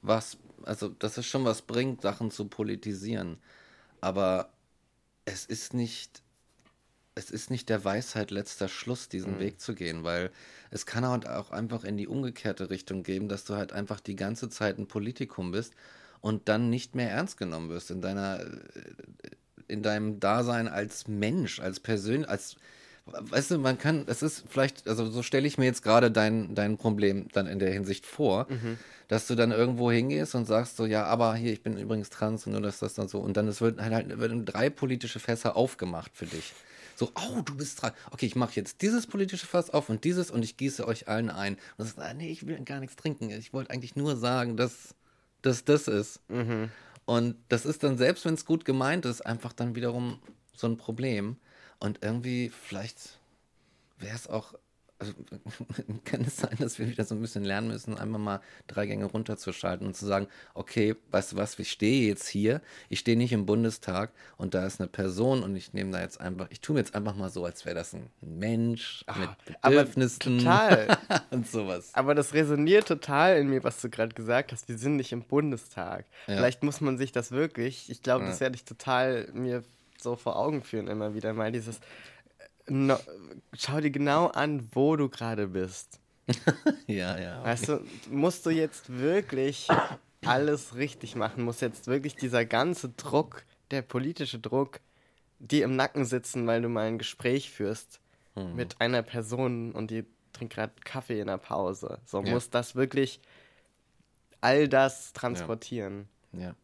was, 0.01 0.37
also 0.63 0.89
dass 0.89 1.17
es 1.17 1.25
schon 1.25 1.45
was 1.45 1.61
bringt, 1.61 2.01
Sachen 2.01 2.31
zu 2.31 2.47
politisieren. 2.47 3.37
Aber 3.99 4.49
es 5.27 5.45
ist 5.45 5.73
nicht, 5.73 6.23
es 7.15 7.29
ist 7.29 7.51
nicht 7.51 7.69
der 7.69 7.83
Weisheit 7.83 8.31
letzter 8.31 8.69
Schluss, 8.69 9.09
diesen 9.09 9.35
mhm. 9.35 9.39
Weg 9.39 9.61
zu 9.61 9.75
gehen, 9.75 10.03
weil 10.03 10.31
es 10.71 10.85
kann 10.85 11.05
halt 11.05 11.27
auch 11.27 11.51
einfach 11.51 11.83
in 11.83 11.97
die 11.97 12.07
umgekehrte 12.07 12.69
Richtung 12.69 13.03
geben, 13.03 13.27
dass 13.27 13.43
du 13.43 13.55
halt 13.55 13.73
einfach 13.73 13.99
die 13.99 14.15
ganze 14.15 14.49
Zeit 14.49 14.77
ein 14.79 14.87
Politikum 14.87 15.51
bist 15.51 15.73
und 16.21 16.47
dann 16.47 16.69
nicht 16.69 16.95
mehr 16.95 17.11
ernst 17.11 17.37
genommen 17.37 17.69
wirst 17.69 17.91
in 17.91 18.01
deiner, 18.01 18.43
in 19.67 19.83
deinem 19.83 20.19
Dasein 20.19 20.67
als 20.67 21.07
Mensch, 21.07 21.59
als 21.59 21.79
Persön, 21.79 22.25
als 22.25 22.55
weißt 23.11 23.51
du, 23.51 23.57
man 23.57 23.77
kann, 23.77 24.03
es 24.07 24.21
ist 24.21 24.43
vielleicht, 24.49 24.87
also 24.87 25.09
so 25.09 25.23
stelle 25.23 25.47
ich 25.47 25.57
mir 25.57 25.65
jetzt 25.65 25.83
gerade 25.83 26.11
dein, 26.11 26.55
dein 26.55 26.77
Problem 26.77 27.27
dann 27.33 27.47
in 27.47 27.59
der 27.59 27.71
Hinsicht 27.71 28.05
vor, 28.05 28.47
mhm. 28.49 28.77
dass 29.07 29.27
du 29.27 29.35
dann 29.35 29.51
irgendwo 29.51 29.91
hingehst 29.91 30.35
und 30.35 30.45
sagst 30.45 30.77
so, 30.77 30.85
ja, 30.85 31.05
aber 31.05 31.35
hier, 31.35 31.53
ich 31.53 31.63
bin 31.63 31.77
übrigens 31.77 32.09
trans 32.09 32.45
und 32.45 32.53
nur 32.53 32.61
dass 32.61 32.79
das 32.79 32.93
dann 32.93 33.07
so, 33.07 33.19
und 33.19 33.37
dann 33.37 33.47
es 33.47 33.61
wird 33.61 33.81
halt, 33.81 33.93
halt 33.93 34.19
werden 34.19 34.45
drei 34.45 34.69
politische 34.69 35.19
Fässer 35.19 35.55
aufgemacht 35.55 36.11
für 36.13 36.25
dich. 36.25 36.53
So, 36.95 37.11
oh, 37.13 37.41
du 37.45 37.55
bist 37.55 37.79
dran. 37.79 37.91
Okay, 38.09 38.25
ich 38.25 38.35
mache 38.35 38.55
jetzt 38.55 38.81
dieses 38.81 39.05
politische 39.05 39.45
Fass 39.45 39.69
auf 39.69 39.89
und 39.89 40.03
dieses 40.03 40.31
und 40.31 40.43
ich 40.43 40.57
gieße 40.57 40.87
euch 40.87 41.07
allen 41.07 41.29
ein. 41.29 41.53
Und 41.53 41.61
du 41.77 41.83
sagst, 41.83 41.99
ah, 41.99 42.13
nee, 42.15 42.31
ich 42.31 42.47
will 42.47 42.59
gar 42.63 42.79
nichts 42.79 42.95
trinken. 42.95 43.29
Ich 43.29 43.53
wollte 43.53 43.69
eigentlich 43.69 43.95
nur 43.95 44.17
sagen, 44.17 44.57
dass 44.57 44.95
das 45.43 45.63
das 45.63 45.87
ist. 45.87 46.19
Mhm. 46.27 46.71
Und 47.05 47.35
das 47.49 47.67
ist 47.67 47.83
dann, 47.83 47.99
selbst 47.99 48.25
wenn 48.25 48.33
es 48.33 48.45
gut 48.45 48.65
gemeint 48.65 49.05
ist, 49.05 49.21
einfach 49.21 49.53
dann 49.53 49.75
wiederum 49.75 50.19
so 50.55 50.67
ein 50.67 50.77
Problem. 50.77 51.37
Und 51.79 51.99
irgendwie, 52.01 52.49
vielleicht 52.49 53.19
wäre 53.99 54.15
es 54.15 54.27
auch, 54.27 54.53
also 54.99 55.13
kann 56.05 56.21
es 56.21 56.37
sein, 56.37 56.55
dass 56.59 56.79
wir 56.79 56.87
wieder 56.87 57.03
so 57.03 57.13
ein 57.13 57.21
bisschen 57.21 57.43
lernen 57.43 57.67
müssen, 57.67 57.97
einmal 57.97 58.19
mal 58.19 58.41
drei 58.65 58.87
Gänge 58.87 59.05
runterzuschalten 59.05 59.85
und 59.85 59.95
zu 59.95 60.07
sagen, 60.07 60.27
okay, 60.55 60.95
weißt 61.11 61.33
du 61.33 61.35
was, 61.35 61.59
ich 61.59 61.71
stehe 61.71 62.07
jetzt 62.07 62.27
hier, 62.27 62.61
ich 62.89 62.99
stehe 62.99 63.15
nicht 63.15 63.31
im 63.31 63.45
Bundestag 63.45 64.11
und 64.37 64.55
da 64.55 64.65
ist 64.65 64.79
eine 64.79 64.87
Person 64.87 65.43
und 65.43 65.55
ich 65.55 65.73
nehme 65.73 65.91
da 65.91 66.01
jetzt 66.01 66.19
einfach, 66.19 66.47
ich 66.49 66.61
tue 66.61 66.73
mir 66.73 66.79
jetzt 66.79 66.95
einfach 66.95 67.15
mal 67.15 67.29
so, 67.29 67.45
als 67.45 67.65
wäre 67.65 67.75
das 67.75 67.93
ein 67.93 68.09
Mensch 68.21 69.03
Ach, 69.05 69.19
mit 69.19 69.61
Bedürfnissen 69.61 70.39
total. 70.39 70.97
und 71.29 71.47
sowas. 71.47 71.91
Aber 71.93 72.15
das 72.15 72.33
resoniert 72.33 72.87
total 72.87 73.37
in 73.37 73.49
mir, 73.49 73.63
was 73.63 73.79
du 73.81 73.89
gerade 73.89 74.15
gesagt 74.15 74.51
hast, 74.51 74.67
wir 74.67 74.79
sind 74.79 74.95
nicht 74.95 75.11
im 75.11 75.21
Bundestag. 75.21 76.05
Ja. 76.25 76.37
Vielleicht 76.37 76.63
muss 76.63 76.81
man 76.81 76.97
sich 76.97 77.11
das 77.11 77.31
wirklich, 77.31 77.91
ich 77.91 78.01
glaube, 78.01 78.23
ja. 78.23 78.31
das 78.31 78.39
werde 78.39 78.55
ich 78.55 78.65
total 78.65 79.29
mir 79.33 79.63
so 80.01 80.15
vor 80.15 80.37
Augen 80.37 80.63
führen 80.63 80.87
immer 80.87 81.13
wieder 81.13 81.33
mal 81.33 81.51
dieses 81.51 81.79
no, 82.69 82.97
schau 83.53 83.79
dir 83.79 83.91
genau 83.91 84.27
an, 84.27 84.69
wo 84.73 84.95
du 84.95 85.09
gerade 85.09 85.47
bist. 85.47 85.99
ja, 86.87 87.17
ja. 87.17 87.39
Okay. 87.39 87.49
Weißt 87.49 87.69
du, 87.69 87.85
musst 88.09 88.45
du 88.45 88.49
jetzt 88.49 88.89
wirklich 88.89 89.67
alles 90.25 90.75
richtig 90.75 91.15
machen, 91.15 91.43
muss 91.43 91.61
jetzt 91.61 91.87
wirklich 91.87 92.15
dieser 92.15 92.45
ganze 92.45 92.89
Druck, 92.89 93.43
der 93.71 93.81
politische 93.81 94.39
Druck, 94.39 94.81
dir 95.39 95.63
im 95.63 95.75
Nacken 95.75 96.05
sitzen, 96.05 96.47
weil 96.47 96.61
du 96.61 96.69
mal 96.69 96.87
ein 96.87 96.97
Gespräch 96.97 97.51
führst 97.51 98.01
mhm. 98.35 98.55
mit 98.55 98.81
einer 98.81 99.03
Person 99.03 99.71
und 99.71 99.91
die 99.91 100.05
trinkt 100.33 100.55
gerade 100.55 100.73
Kaffee 100.83 101.21
in 101.21 101.27
der 101.27 101.37
Pause. 101.37 101.99
So 102.05 102.21
ja. 102.21 102.31
muss 102.31 102.49
das 102.49 102.75
wirklich 102.75 103.21
all 104.41 104.67
das 104.67 105.13
transportieren. 105.13 106.09
Ja. 106.33 106.39
ja. 106.39 106.55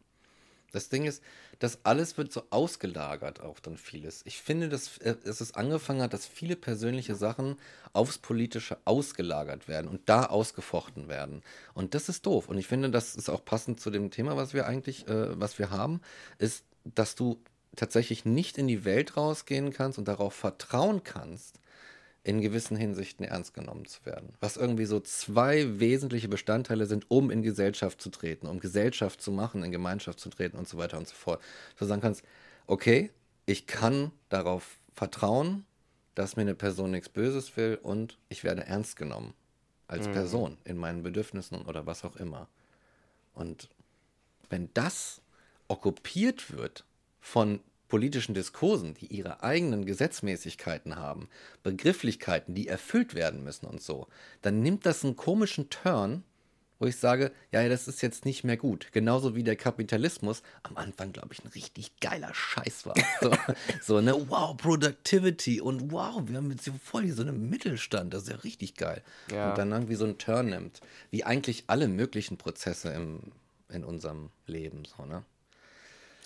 Das 0.72 0.88
Ding 0.88 1.04
ist, 1.04 1.22
das 1.64 1.78
alles 1.82 2.18
wird 2.18 2.30
so 2.30 2.42
ausgelagert, 2.50 3.40
auch 3.40 3.58
dann 3.58 3.78
vieles. 3.78 4.20
Ich 4.26 4.38
finde, 4.38 4.68
dass 4.68 4.98
äh, 4.98 5.14
es 5.24 5.40
ist 5.40 5.56
angefangen 5.56 6.02
hat, 6.02 6.12
dass 6.12 6.26
viele 6.26 6.56
persönliche 6.56 7.14
Sachen 7.14 7.56
aufs 7.94 8.18
Politische 8.18 8.76
ausgelagert 8.84 9.66
werden 9.66 9.88
und 9.88 10.02
da 10.06 10.26
ausgefochten 10.26 11.08
werden. 11.08 11.42
Und 11.72 11.94
das 11.94 12.10
ist 12.10 12.26
doof. 12.26 12.48
Und 12.48 12.58
ich 12.58 12.66
finde, 12.66 12.90
das 12.90 13.16
ist 13.16 13.30
auch 13.30 13.42
passend 13.44 13.80
zu 13.80 13.90
dem 13.90 14.10
Thema, 14.10 14.36
was 14.36 14.52
wir 14.52 14.66
eigentlich, 14.66 15.08
äh, 15.08 15.40
was 15.40 15.58
wir 15.58 15.70
haben, 15.70 16.02
ist, 16.38 16.64
dass 16.84 17.14
du 17.14 17.38
tatsächlich 17.76 18.26
nicht 18.26 18.58
in 18.58 18.68
die 18.68 18.84
Welt 18.84 19.16
rausgehen 19.16 19.72
kannst 19.72 19.98
und 19.98 20.06
darauf 20.06 20.34
vertrauen 20.34 21.02
kannst, 21.02 21.58
in 22.24 22.40
gewissen 22.40 22.76
Hinsichten 22.76 23.24
ernst 23.24 23.52
genommen 23.52 23.84
zu 23.84 24.04
werden. 24.06 24.32
Was 24.40 24.56
irgendwie 24.56 24.86
so 24.86 24.98
zwei 24.98 25.78
wesentliche 25.78 26.28
Bestandteile 26.28 26.86
sind, 26.86 27.10
um 27.10 27.30
in 27.30 27.42
Gesellschaft 27.42 28.00
zu 28.00 28.08
treten, 28.08 28.46
um 28.46 28.60
Gesellschaft 28.60 29.20
zu 29.20 29.30
machen, 29.30 29.62
in 29.62 29.70
Gemeinschaft 29.70 30.18
zu 30.18 30.30
treten 30.30 30.56
und 30.56 30.66
so 30.66 30.78
weiter 30.78 30.96
und 30.96 31.06
so 31.06 31.14
fort. 31.14 31.42
Du 31.78 31.84
sagen 31.84 32.00
kannst, 32.00 32.24
okay, 32.66 33.10
ich 33.44 33.66
kann 33.66 34.10
darauf 34.30 34.78
vertrauen, 34.94 35.66
dass 36.14 36.36
mir 36.36 36.42
eine 36.42 36.54
Person 36.54 36.92
nichts 36.92 37.10
Böses 37.10 37.56
will 37.58 37.78
und 37.82 38.18
ich 38.30 38.42
werde 38.42 38.64
ernst 38.64 38.96
genommen 38.96 39.34
als 39.86 40.08
mhm. 40.08 40.12
Person 40.12 40.58
in 40.64 40.78
meinen 40.78 41.02
Bedürfnissen 41.02 41.62
oder 41.62 41.84
was 41.84 42.04
auch 42.04 42.16
immer. 42.16 42.48
Und 43.34 43.68
wenn 44.48 44.70
das 44.72 45.20
okkupiert 45.68 46.56
wird 46.56 46.84
von 47.20 47.60
politischen 47.94 48.34
Diskursen, 48.34 48.94
die 48.94 49.06
ihre 49.06 49.44
eigenen 49.44 49.86
Gesetzmäßigkeiten 49.86 50.96
haben, 50.96 51.28
Begrifflichkeiten, 51.62 52.52
die 52.52 52.66
erfüllt 52.66 53.14
werden 53.14 53.44
müssen 53.44 53.66
und 53.66 53.80
so, 53.80 54.08
dann 54.42 54.62
nimmt 54.62 54.84
das 54.84 55.04
einen 55.04 55.14
komischen 55.14 55.70
Turn, 55.70 56.24
wo 56.80 56.86
ich 56.86 56.96
sage, 56.96 57.30
ja, 57.52 57.68
das 57.68 57.86
ist 57.86 58.02
jetzt 58.02 58.24
nicht 58.24 58.42
mehr 58.42 58.56
gut. 58.56 58.88
Genauso 58.90 59.36
wie 59.36 59.44
der 59.44 59.54
Kapitalismus 59.54 60.42
am 60.64 60.76
Anfang, 60.76 61.12
glaube 61.12 61.34
ich, 61.34 61.44
ein 61.44 61.52
richtig 61.54 62.00
geiler 62.00 62.34
Scheiß 62.34 62.84
war. 62.84 62.96
So, 63.20 63.30
so 63.80 64.00
ne, 64.00 64.12
wow, 64.28 64.56
Productivity 64.56 65.60
und 65.60 65.92
wow, 65.92 66.20
wir 66.26 66.36
haben 66.36 66.50
jetzt 66.50 66.64
hier 66.64 66.74
voll 66.74 67.04
hier 67.04 67.14
so 67.14 67.22
einen 67.22 67.48
Mittelstand, 67.48 68.12
das 68.12 68.24
ist 68.24 68.30
ja 68.30 68.36
richtig 68.38 68.74
geil. 68.74 69.04
Ja. 69.30 69.50
Und 69.50 69.58
dann 69.58 69.70
irgendwie 69.70 69.94
so 69.94 70.04
einen 70.04 70.18
Turn 70.18 70.46
nimmt, 70.46 70.80
wie 71.12 71.22
eigentlich 71.22 71.62
alle 71.68 71.86
möglichen 71.86 72.38
Prozesse 72.38 72.88
im, 72.88 73.20
in 73.68 73.84
unserem 73.84 74.30
Leben, 74.48 74.82
so, 74.84 75.04
ne? 75.04 75.22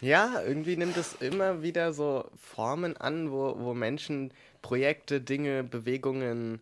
Ja, 0.00 0.42
irgendwie 0.42 0.76
nimmt 0.76 0.96
es 0.96 1.14
immer 1.20 1.62
wieder 1.62 1.92
so 1.92 2.30
Formen 2.40 2.96
an, 2.96 3.32
wo, 3.32 3.56
wo 3.58 3.74
Menschen 3.74 4.32
Projekte, 4.62 5.20
Dinge, 5.20 5.64
Bewegungen, 5.64 6.60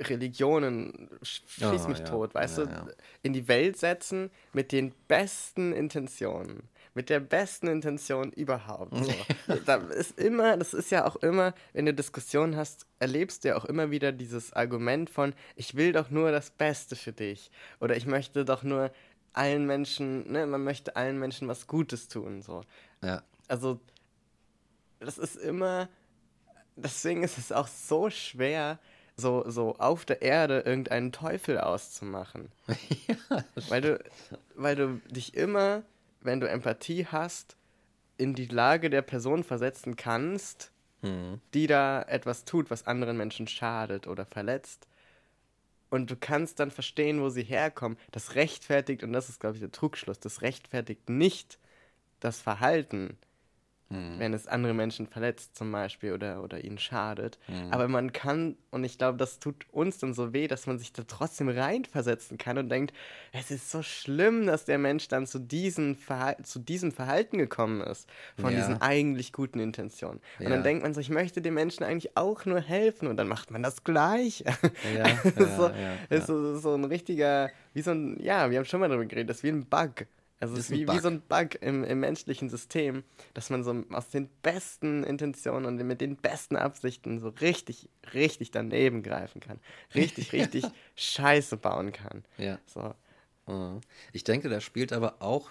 Religionen, 0.00 1.08
sch- 1.22 1.42
schieß 1.46 1.84
Ah, 1.84 1.88
mich 1.88 1.98
ja. 2.00 2.04
tot, 2.04 2.34
weißt 2.34 2.58
Ja, 2.58 2.64
du, 2.66 2.70
ja. 2.70 2.86
in 3.22 3.32
die 3.32 3.48
Welt 3.48 3.76
setzen 3.76 4.30
mit 4.52 4.72
den 4.72 4.92
besten 5.08 5.72
Intentionen. 5.72 6.68
Mit 6.94 7.10
der 7.10 7.18
besten 7.18 7.66
Intention 7.66 8.30
überhaupt. 8.32 8.94
So. 9.04 9.12
da 9.66 9.76
ist 9.76 10.18
immer, 10.18 10.56
das 10.56 10.74
ist 10.74 10.90
ja 10.92 11.06
auch 11.06 11.16
immer, 11.16 11.54
wenn 11.72 11.86
du 11.86 11.94
Diskussionen 11.94 12.56
hast, 12.56 12.86
erlebst 13.00 13.42
du 13.44 13.48
ja 13.48 13.56
auch 13.56 13.64
immer 13.64 13.90
wieder 13.90 14.12
dieses 14.12 14.52
Argument 14.52 15.10
von, 15.10 15.34
ich 15.56 15.74
will 15.74 15.92
doch 15.92 16.10
nur 16.10 16.30
das 16.30 16.50
Beste 16.50 16.94
für 16.94 17.12
dich. 17.12 17.50
Oder 17.80 17.96
ich 17.96 18.06
möchte 18.06 18.44
doch 18.44 18.62
nur 18.62 18.92
allen 19.34 19.66
Menschen, 19.66 20.30
ne, 20.30 20.46
man 20.46 20.64
möchte 20.64 20.96
allen 20.96 21.18
Menschen 21.18 21.48
was 21.48 21.66
Gutes 21.66 22.08
tun. 22.08 22.42
So. 22.42 22.62
Ja. 23.02 23.22
Also, 23.48 23.80
das 25.00 25.18
ist 25.18 25.36
immer, 25.36 25.88
deswegen 26.76 27.22
ist 27.22 27.38
es 27.38 27.52
auch 27.52 27.68
so 27.68 28.10
schwer, 28.10 28.78
so, 29.16 29.48
so 29.48 29.76
auf 29.76 30.04
der 30.04 30.22
Erde 30.22 30.60
irgendeinen 30.60 31.12
Teufel 31.12 31.58
auszumachen. 31.58 32.50
Weil 33.68 33.80
du, 33.80 34.04
weil 34.54 34.74
du 34.76 35.00
dich 35.10 35.34
immer, 35.34 35.82
wenn 36.20 36.40
du 36.40 36.48
Empathie 36.48 37.06
hast, 37.06 37.56
in 38.16 38.34
die 38.34 38.46
Lage 38.46 38.90
der 38.90 39.02
Person 39.02 39.44
versetzen 39.44 39.96
kannst, 39.96 40.72
Hm. 41.04 41.38
die 41.52 41.66
da 41.66 42.00
etwas 42.02 42.46
tut, 42.46 42.70
was 42.70 42.86
anderen 42.86 43.18
Menschen 43.18 43.46
schadet 43.46 44.06
oder 44.06 44.24
verletzt. 44.24 44.88
Und 45.94 46.10
du 46.10 46.16
kannst 46.16 46.58
dann 46.58 46.72
verstehen, 46.72 47.20
wo 47.20 47.28
sie 47.28 47.44
herkommen. 47.44 47.96
Das 48.10 48.34
rechtfertigt, 48.34 49.04
und 49.04 49.12
das 49.12 49.28
ist, 49.28 49.38
glaube 49.38 49.54
ich, 49.54 49.60
der 49.60 49.70
Trugschluss, 49.70 50.18
das 50.18 50.42
rechtfertigt 50.42 51.08
nicht 51.08 51.60
das 52.18 52.40
Verhalten, 52.40 53.16
wenn 54.18 54.32
es 54.34 54.46
andere 54.46 54.74
Menschen 54.74 55.06
verletzt 55.06 55.56
zum 55.56 55.72
Beispiel 55.72 56.12
oder, 56.12 56.42
oder 56.42 56.62
ihnen 56.64 56.78
schadet. 56.78 57.38
Aber 57.70 57.88
man 57.88 58.12
kann, 58.12 58.56
und 58.70 58.84
ich 58.84 58.98
glaube, 58.98 59.18
das 59.18 59.38
tut 59.38 59.66
uns 59.72 59.98
dann 59.98 60.14
so 60.14 60.32
weh, 60.32 60.46
dass 60.46 60.66
man 60.66 60.78
sich 60.78 60.92
da 60.92 61.02
trotzdem 61.06 61.48
reinversetzen 61.48 62.38
kann 62.38 62.58
und 62.58 62.68
denkt, 62.68 62.94
es 63.32 63.50
ist 63.50 63.70
so 63.70 63.82
schlimm, 63.82 64.46
dass 64.46 64.64
der 64.64 64.78
Mensch 64.78 65.08
dann 65.08 65.26
zu, 65.26 65.38
diesen 65.38 65.96
Verhal 65.96 66.36
zu 66.42 66.58
diesem 66.58 66.92
Verhalten 66.92 67.38
gekommen 67.38 67.80
ist, 67.80 68.08
von 68.36 68.50
Ja. 68.52 68.56
diesen 68.58 68.80
eigentlich 68.80 69.32
guten 69.32 69.60
Intentionen. 69.60 70.20
Und 70.38 70.44
Ja. 70.44 70.50
dann 70.50 70.62
denkt 70.62 70.82
man 70.82 70.94
so, 70.94 71.00
ich 71.00 71.10
möchte 71.10 71.42
dem 71.42 71.54
Menschen 71.54 71.82
eigentlich 71.84 72.16
auch 72.16 72.44
nur 72.44 72.60
helfen 72.60 73.08
und 73.08 73.16
dann 73.16 73.28
macht 73.28 73.50
man 73.50 73.62
das 73.62 73.84
gleich. 73.84 74.44
Ja, 74.94 75.06
so, 75.36 75.70
ist 76.10 76.26
so, 76.26 76.56
so 76.58 76.74
ein 76.74 76.84
richtiger, 76.84 77.50
wie 77.72 77.82
so 77.82 77.90
ein, 77.92 78.18
ja, 78.22 78.50
wir 78.50 78.58
haben 78.58 78.64
schon 78.64 78.80
mal 78.80 78.88
darüber 78.88 79.06
geredet, 79.06 79.30
das 79.30 79.38
ist 79.38 79.42
wie 79.44 79.48
ein 79.48 79.66
Bug. 79.66 80.06
Also 80.40 80.54
es 80.54 80.70
Ist 80.70 80.70
wie, 80.72 80.88
wie 80.88 80.98
so 80.98 81.08
ein 81.08 81.22
Bug 81.22 81.60
im, 81.62 81.84
im 81.84 82.00
menschlichen 82.00 82.50
System, 82.50 83.04
dass 83.34 83.50
man 83.50 83.64
so 83.64 83.84
aus 83.92 84.10
den 84.10 84.28
besten 84.42 85.04
Intentionen 85.04 85.64
und 85.64 85.86
mit 85.86 86.00
den 86.00 86.16
besten 86.16 86.56
Absichten 86.56 87.18
so 87.18 87.28
richtig, 87.28 87.88
richtig 88.12 88.50
daneben 88.50 89.02
greifen 89.02 89.40
kann. 89.40 89.60
Richtig, 89.94 90.32
richtig 90.32 90.64
Scheiße 90.96 91.56
bauen 91.56 91.92
kann. 91.92 92.24
Ja. 92.36 92.58
So. 92.66 92.94
Mhm. 93.46 93.80
Ich 94.12 94.24
denke, 94.24 94.48
da 94.48 94.60
spielt 94.60 94.92
aber 94.92 95.22
auch 95.22 95.50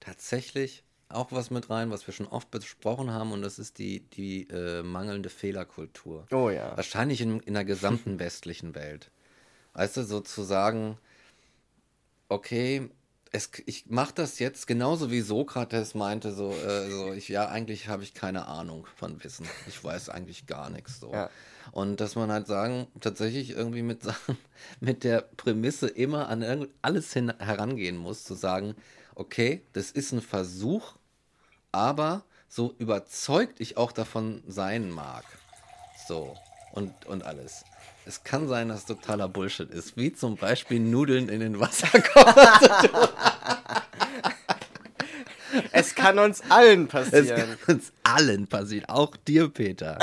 tatsächlich 0.00 0.82
auch 1.08 1.30
was 1.30 1.50
mit 1.50 1.70
rein, 1.70 1.90
was 1.90 2.06
wir 2.06 2.12
schon 2.12 2.26
oft 2.26 2.50
besprochen 2.50 3.12
haben, 3.12 3.32
und 3.32 3.42
das 3.42 3.58
ist 3.58 3.78
die, 3.78 4.00
die 4.00 4.48
äh, 4.50 4.82
mangelnde 4.82 5.28
Fehlerkultur. 5.28 6.26
Oh 6.32 6.50
ja. 6.50 6.76
Wahrscheinlich 6.76 7.20
in, 7.20 7.40
in 7.40 7.54
der 7.54 7.64
gesamten 7.64 8.18
westlichen 8.18 8.74
Welt. 8.74 9.10
Weißt 9.74 9.96
du, 9.96 10.02
sozusagen, 10.02 10.98
okay, 12.28 12.90
es, 13.32 13.50
ich 13.66 13.86
mache 13.86 14.14
das 14.14 14.38
jetzt 14.38 14.66
genauso 14.66 15.10
wie 15.10 15.20
Sokrates 15.20 15.94
meinte, 15.94 16.32
so, 16.32 16.52
äh, 16.52 16.90
so 16.90 17.12
ich, 17.12 17.28
ja, 17.28 17.48
eigentlich 17.48 17.88
habe 17.88 18.02
ich 18.02 18.14
keine 18.14 18.46
Ahnung 18.46 18.86
von 18.96 19.22
Wissen. 19.22 19.46
Ich 19.66 19.82
weiß 19.82 20.08
eigentlich 20.08 20.46
gar 20.46 20.70
nichts. 20.70 21.00
So. 21.00 21.12
Ja. 21.12 21.30
Und 21.72 22.00
dass 22.00 22.14
man 22.14 22.30
halt 22.30 22.46
sagen, 22.46 22.86
tatsächlich 23.00 23.50
irgendwie 23.50 23.82
mit 23.82 24.02
Sachen, 24.02 24.38
mit 24.80 25.04
der 25.04 25.22
Prämisse 25.36 25.88
immer 25.88 26.28
an 26.28 26.68
alles 26.82 27.12
hin, 27.12 27.32
herangehen 27.38 27.96
muss, 27.96 28.24
zu 28.24 28.34
sagen, 28.34 28.74
okay, 29.14 29.62
das 29.72 29.90
ist 29.90 30.12
ein 30.12 30.22
Versuch, 30.22 30.94
aber 31.72 32.24
so 32.48 32.74
überzeugt 32.78 33.60
ich 33.60 33.76
auch 33.76 33.92
davon 33.92 34.42
sein 34.46 34.90
mag. 34.90 35.24
So, 36.06 36.36
und, 36.72 37.06
und 37.06 37.24
alles. 37.24 37.64
Es 38.06 38.22
kann 38.22 38.46
sein, 38.46 38.68
dass 38.68 38.84
totaler 38.86 39.28
Bullshit 39.28 39.68
ist, 39.70 39.96
wie 39.96 40.12
zum 40.12 40.36
Beispiel 40.36 40.78
Nudeln 40.78 41.28
in 41.28 41.40
den 41.40 41.58
Wasserkocher. 41.60 42.92
Es 45.72 45.94
kann 45.94 46.18
uns 46.18 46.42
allen 46.50 46.84
Es 46.86 46.90
passieren. 46.90 47.56
kann 47.64 47.76
uns 47.76 47.92
allen 48.02 48.46
passieren, 48.46 48.88
auch 48.88 49.16
dir, 49.16 49.48
Peter. 49.48 49.98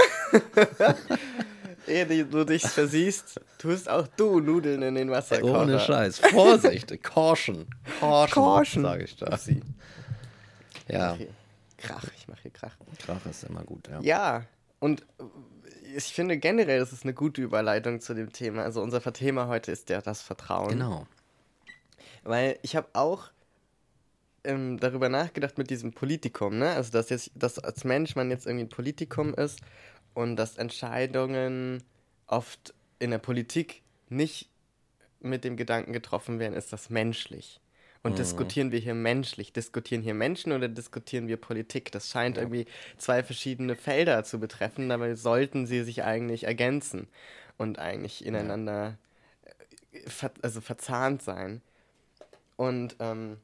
Ehe 1.88 2.26
du 2.26 2.44
dich 2.46 2.64
versiehst, 2.64 3.40
tust 3.60 3.88
auch 3.90 4.08
du 4.18 4.40
Nudeln 4.40 4.82
in 4.82 4.96
den 4.96 5.12
Wasserkocher. 5.12 5.62
Ohne 5.62 5.80
Scheiß. 5.80 6.20
Vorsicht, 6.20 7.04
Caution. 7.04 7.68
Caution, 8.00 8.34
Caution. 8.34 8.84
sage 8.84 9.04
ich 9.04 9.16
da. 9.18 9.38
Ja, 10.88 11.14
Okay. 11.14 11.28
Krach, 11.78 12.06
ich 12.18 12.28
mache 12.30 12.40
hier 12.44 12.52
Krach. 12.52 12.76
Krach 13.06 13.26
ist 13.30 13.44
immer 13.44 13.64
gut, 13.64 13.88
ja. 13.90 14.00
Ja, 14.02 14.46
und 14.80 15.06
ich 15.96 16.14
finde 16.14 16.38
generell, 16.38 16.80
das 16.80 16.94
ist 16.94 17.04
eine 17.04 17.14
gute 17.14 17.42
Überleitung 17.42 18.02
zu 18.02 18.14
dem 18.14 18.32
Thema. 18.32 18.64
Also 18.64 18.82
unser 18.82 19.02
Thema 19.14 19.48
heute 19.48 19.72
ist 19.72 19.90
ja 19.90 20.02
das 20.02 20.22
Vertrauen. 20.22 20.70
Genau. 20.70 21.08
Weil 22.24 22.58
ich 22.62 22.76
habe 22.76 22.88
auch 22.94 23.30
ähm, 24.44 24.80
darüber 24.80 25.10
nachgedacht 25.10 25.58
mit 25.58 25.70
diesem 25.70 25.94
Politikum, 25.94 26.58
ne? 26.58 26.72
Also 26.72 26.92
dass 26.92 27.10
jetzt, 27.10 27.32
dass 27.36 27.60
als 27.60 27.84
Mensch 27.84 28.16
man 28.16 28.30
jetzt 28.30 28.46
irgendwie 28.46 28.66
ein 28.66 28.70
Politikum 28.70 29.34
ist 29.34 29.60
und 30.14 30.36
dass 30.36 30.58
Entscheidungen 30.58 31.84
oft 32.28 32.74
in 33.00 33.12
der 33.12 33.20
Politik 33.20 33.82
nicht 34.10 34.50
mit 35.20 35.44
dem 35.44 35.58
Gedanken 35.58 35.94
getroffen 35.94 36.40
werden, 36.40 36.54
ist 36.54 36.74
das 36.74 36.90
menschlich. 36.90 37.60
Und 38.06 38.20
diskutieren 38.20 38.74
wir 38.74 38.80
hier 38.80 38.96
menschlich? 38.96 39.54
Diskutieren 39.54 40.02
hier 40.02 40.14
Menschen 40.14 40.52
oder 40.52 40.68
diskutieren 40.68 41.30
wir 41.30 41.38
Politik? 41.38 41.90
Das 41.94 42.10
scheint 42.10 42.38
irgendwie 42.38 42.66
zwei 42.98 43.24
verschiedene 43.24 43.78
Felder 43.78 44.26
zu 44.26 44.42
betreffen, 44.42 44.90
dabei 44.90 45.16
sollten 45.16 45.66
sie 45.66 45.84
sich 45.84 46.04
eigentlich 46.04 46.44
ergänzen 46.44 47.08
und 47.58 47.80
eigentlich 47.80 48.26
ineinander 48.26 48.98
äh, 49.94 50.10
ver 50.10 50.32
also 50.42 50.60
verzahnt 50.60 51.22
sein. 51.22 51.62
Und 52.58 52.98
ähm, 53.00 53.38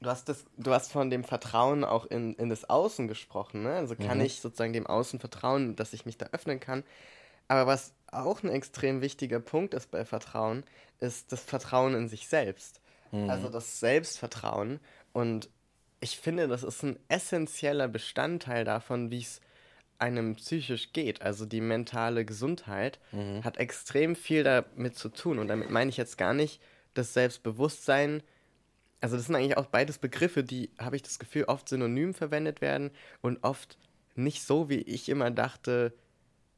du, 0.00 0.08
hast 0.08 0.30
das, 0.30 0.46
du 0.56 0.72
hast 0.72 0.90
von 0.90 1.10
dem 1.10 1.22
Vertrauen 1.22 1.84
auch 1.84 2.06
in, 2.06 2.34
in 2.36 2.48
das 2.48 2.70
Außen 2.70 3.08
gesprochen. 3.08 3.62
Ne? 3.62 3.74
Also 3.74 3.94
kann 3.94 4.22
ich 4.22 4.40
sozusagen 4.40 4.72
dem 4.72 4.86
Außen 4.86 5.20
vertrauen, 5.20 5.76
dass 5.76 5.92
ich 5.92 6.06
mich 6.06 6.16
da 6.16 6.26
öffnen 6.32 6.60
kann. 6.60 6.82
Aber 7.48 7.66
was 7.66 7.92
auch 8.10 8.42
ein 8.42 8.48
extrem 8.48 9.02
wichtiger 9.02 9.38
Punkt 9.38 9.74
ist 9.74 9.90
bei 9.90 10.06
Vertrauen, 10.06 10.64
ist 11.00 11.30
das 11.30 11.42
Vertrauen 11.42 11.94
in 11.94 12.08
sich 12.08 12.26
selbst. 12.26 12.80
Also 13.30 13.48
das 13.48 13.80
Selbstvertrauen. 13.80 14.80
Und 15.12 15.48
ich 16.00 16.18
finde, 16.18 16.48
das 16.48 16.62
ist 16.62 16.82
ein 16.82 16.98
essentieller 17.08 17.88
Bestandteil 17.88 18.64
davon, 18.64 19.10
wie 19.10 19.20
es 19.20 19.40
einem 19.98 20.34
psychisch 20.36 20.92
geht. 20.92 21.22
Also 21.22 21.46
die 21.46 21.60
mentale 21.60 22.24
Gesundheit 22.24 22.98
hat 23.42 23.56
extrem 23.58 24.16
viel 24.16 24.42
damit 24.42 24.96
zu 24.96 25.08
tun. 25.08 25.38
Und 25.38 25.48
damit 25.48 25.70
meine 25.70 25.90
ich 25.90 25.96
jetzt 25.96 26.18
gar 26.18 26.34
nicht 26.34 26.60
das 26.94 27.14
Selbstbewusstsein. 27.14 28.22
Also 29.00 29.16
das 29.16 29.26
sind 29.26 29.36
eigentlich 29.36 29.56
auch 29.56 29.66
beides 29.66 29.98
Begriffe, 29.98 30.44
die, 30.44 30.70
habe 30.78 30.96
ich 30.96 31.02
das 31.02 31.18
Gefühl, 31.18 31.44
oft 31.44 31.68
synonym 31.68 32.14
verwendet 32.14 32.60
werden 32.60 32.90
und 33.20 33.42
oft 33.42 33.78
nicht 34.14 34.42
so, 34.42 34.68
wie 34.68 34.80
ich 34.80 35.08
immer 35.08 35.30
dachte, 35.30 35.92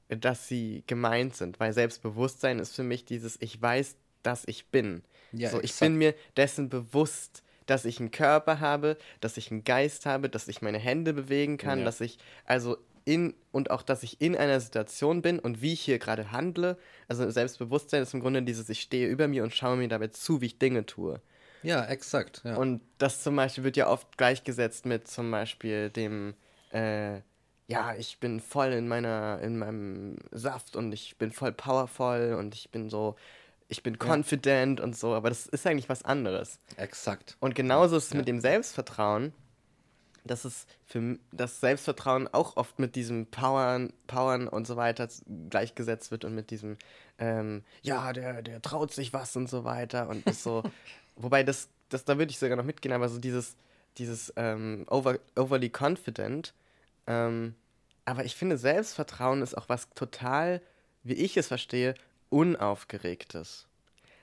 dass 0.08 0.48
sie 0.48 0.84
gemeint 0.86 1.36
sind. 1.36 1.60
Weil 1.60 1.72
Selbstbewusstsein 1.72 2.58
ist 2.58 2.74
für 2.74 2.84
mich 2.84 3.04
dieses, 3.04 3.40
ich 3.40 3.60
weiß, 3.60 3.96
dass 4.22 4.44
ich 4.46 4.66
bin. 4.68 5.02
Ja, 5.38 5.50
so, 5.50 5.58
ich 5.58 5.64
exakt. 5.64 5.80
bin 5.80 5.96
mir 5.96 6.14
dessen 6.36 6.68
bewusst, 6.68 7.42
dass 7.66 7.84
ich 7.84 7.98
einen 8.00 8.10
Körper 8.10 8.60
habe, 8.60 8.96
dass 9.20 9.36
ich 9.36 9.50
einen 9.50 9.64
Geist 9.64 10.06
habe, 10.06 10.28
dass 10.28 10.46
ich 10.48 10.62
meine 10.62 10.78
Hände 10.78 11.12
bewegen 11.12 11.58
kann, 11.58 11.80
Ja. 11.80 11.84
dass 11.84 12.00
ich 12.00 12.18
also 12.44 12.76
in 13.04 13.34
und 13.52 13.70
auch, 13.70 13.82
dass 13.82 14.02
ich 14.02 14.20
in 14.20 14.36
einer 14.36 14.60
Situation 14.60 15.22
bin 15.22 15.38
und 15.38 15.62
wie 15.62 15.72
ich 15.72 15.80
hier 15.80 15.98
gerade 15.98 16.32
handle. 16.32 16.76
Also 17.08 17.28
Selbstbewusstsein 17.30 18.02
ist 18.02 18.14
im 18.14 18.20
Grunde 18.20 18.42
dieses, 18.42 18.68
ich 18.68 18.80
stehe 18.80 19.08
über 19.08 19.28
mir 19.28 19.42
und 19.44 19.54
schaue 19.54 19.76
mir 19.76 19.88
dabei 19.88 20.08
zu, 20.08 20.40
wie 20.40 20.46
ich 20.46 20.58
Dinge 20.58 20.86
tue. 20.86 21.20
Ja, 21.62 21.84
exakt. 21.86 22.42
Ja. 22.44 22.56
Und 22.56 22.82
das 22.98 23.22
zum 23.22 23.34
Beispiel 23.36 23.64
wird 23.64 23.76
ja 23.76 23.88
oft 23.88 24.16
gleichgesetzt 24.18 24.86
mit 24.86 25.08
zum 25.08 25.30
Beispiel 25.30 25.90
dem, 25.90 26.34
äh, 26.70 27.20
ja, 27.68 27.94
ich 27.96 28.18
bin 28.20 28.40
voll 28.40 28.72
in 28.72 28.86
meiner, 28.86 29.40
in 29.42 29.58
meinem 29.58 30.16
Saft 30.30 30.76
und 30.76 30.92
ich 30.92 31.16
bin 31.16 31.32
voll 31.32 31.52
powervoll 31.52 32.36
und 32.38 32.54
ich 32.54 32.70
bin 32.70 32.88
so, 32.90 33.16
ich 33.68 33.82
bin 33.82 33.98
confident 34.00 34.80
und 34.80 34.96
so, 34.96 35.14
aber 35.14 35.28
das 35.28 35.46
ist 35.46 35.66
eigentlich 35.66 35.88
was 35.88 36.04
anderes. 36.04 36.58
Exakt. 36.76 37.36
Und 37.40 37.54
genauso 37.54 37.96
ist 37.96 38.06
es 38.06 38.14
mit 38.14 38.28
dem 38.28 38.40
Selbstvertrauen, 38.40 39.32
dass 40.24 40.44
es 40.44 40.66
für 40.84 41.18
das 41.32 41.60
Selbstvertrauen 41.60 42.28
auch 42.28 42.56
oft 42.56 42.78
mit 42.78 42.96
diesem 42.96 43.26
Powern, 43.26 43.92
Powern 44.06 44.48
und 44.48 44.66
so 44.66 44.76
weiter 44.76 45.08
gleichgesetzt 45.50 46.10
wird 46.10 46.24
und 46.24 46.34
mit 46.34 46.50
diesem, 46.50 46.76
ähm, 47.18 47.62
ja, 47.82 48.12
der, 48.12 48.42
der 48.42 48.62
traut 48.62 48.92
sich 48.92 49.12
was 49.12 49.36
und 49.36 49.48
so 49.48 49.64
weiter 49.64 50.08
und 50.08 50.26
ist 50.26 50.42
so, 50.42 50.62
wobei 51.16 51.42
das, 51.42 51.68
das, 51.88 52.04
da 52.04 52.18
würde 52.18 52.30
ich 52.30 52.38
sogar 52.38 52.56
noch 52.56 52.64
mitgehen, 52.64 52.92
aber 52.92 53.08
so 53.08 53.18
dieses, 53.18 53.56
dieses 53.98 54.32
ähm, 54.36 54.84
over, 54.88 55.18
overly 55.36 55.70
confident, 55.76 56.54
ähm, 57.06 57.54
aber 58.04 58.24
ich 58.24 58.36
finde, 58.36 58.56
Selbstvertrauen 58.56 59.42
ist 59.42 59.56
auch 59.56 59.68
was 59.68 59.90
total, 59.90 60.60
wie 61.02 61.14
ich 61.14 61.36
es 61.36 61.48
verstehe, 61.48 61.94
unaufgeregtes. 62.36 63.66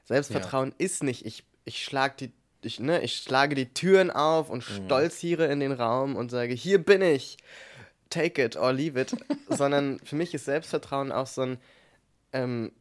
Selbstvertrauen 0.05 0.69
ja. 0.69 0.85
ist 0.85 1.03
nicht, 1.03 1.25
ich, 1.25 1.43
ich 1.65 1.83
schlag 1.83 2.17
die 2.17 2.31
ich, 2.65 2.79
ne, 2.79 3.01
ich 3.01 3.17
schlage 3.17 3.55
die 3.55 3.73
Türen 3.73 4.09
auf 4.09 4.49
und 4.49 4.67
mhm. 4.69 4.85
stolziere 4.85 5.47
in 5.47 5.59
den 5.59 5.73
Raum 5.73 6.15
und 6.15 6.31
sage, 6.31 6.53
hier 6.53 6.83
bin 6.83 7.01
ich, 7.01 7.37
take 8.09 8.41
it 8.41 8.55
or 8.55 8.71
leave 8.71 8.99
it, 8.99 9.13
sondern 9.49 9.99
für 9.99 10.15
mich 10.15 10.33
ist 10.33 10.45
Selbstvertrauen 10.45 11.11
auch 11.11 11.27
so 11.27 11.41
ein 11.41 11.57
ähm, 12.31 12.71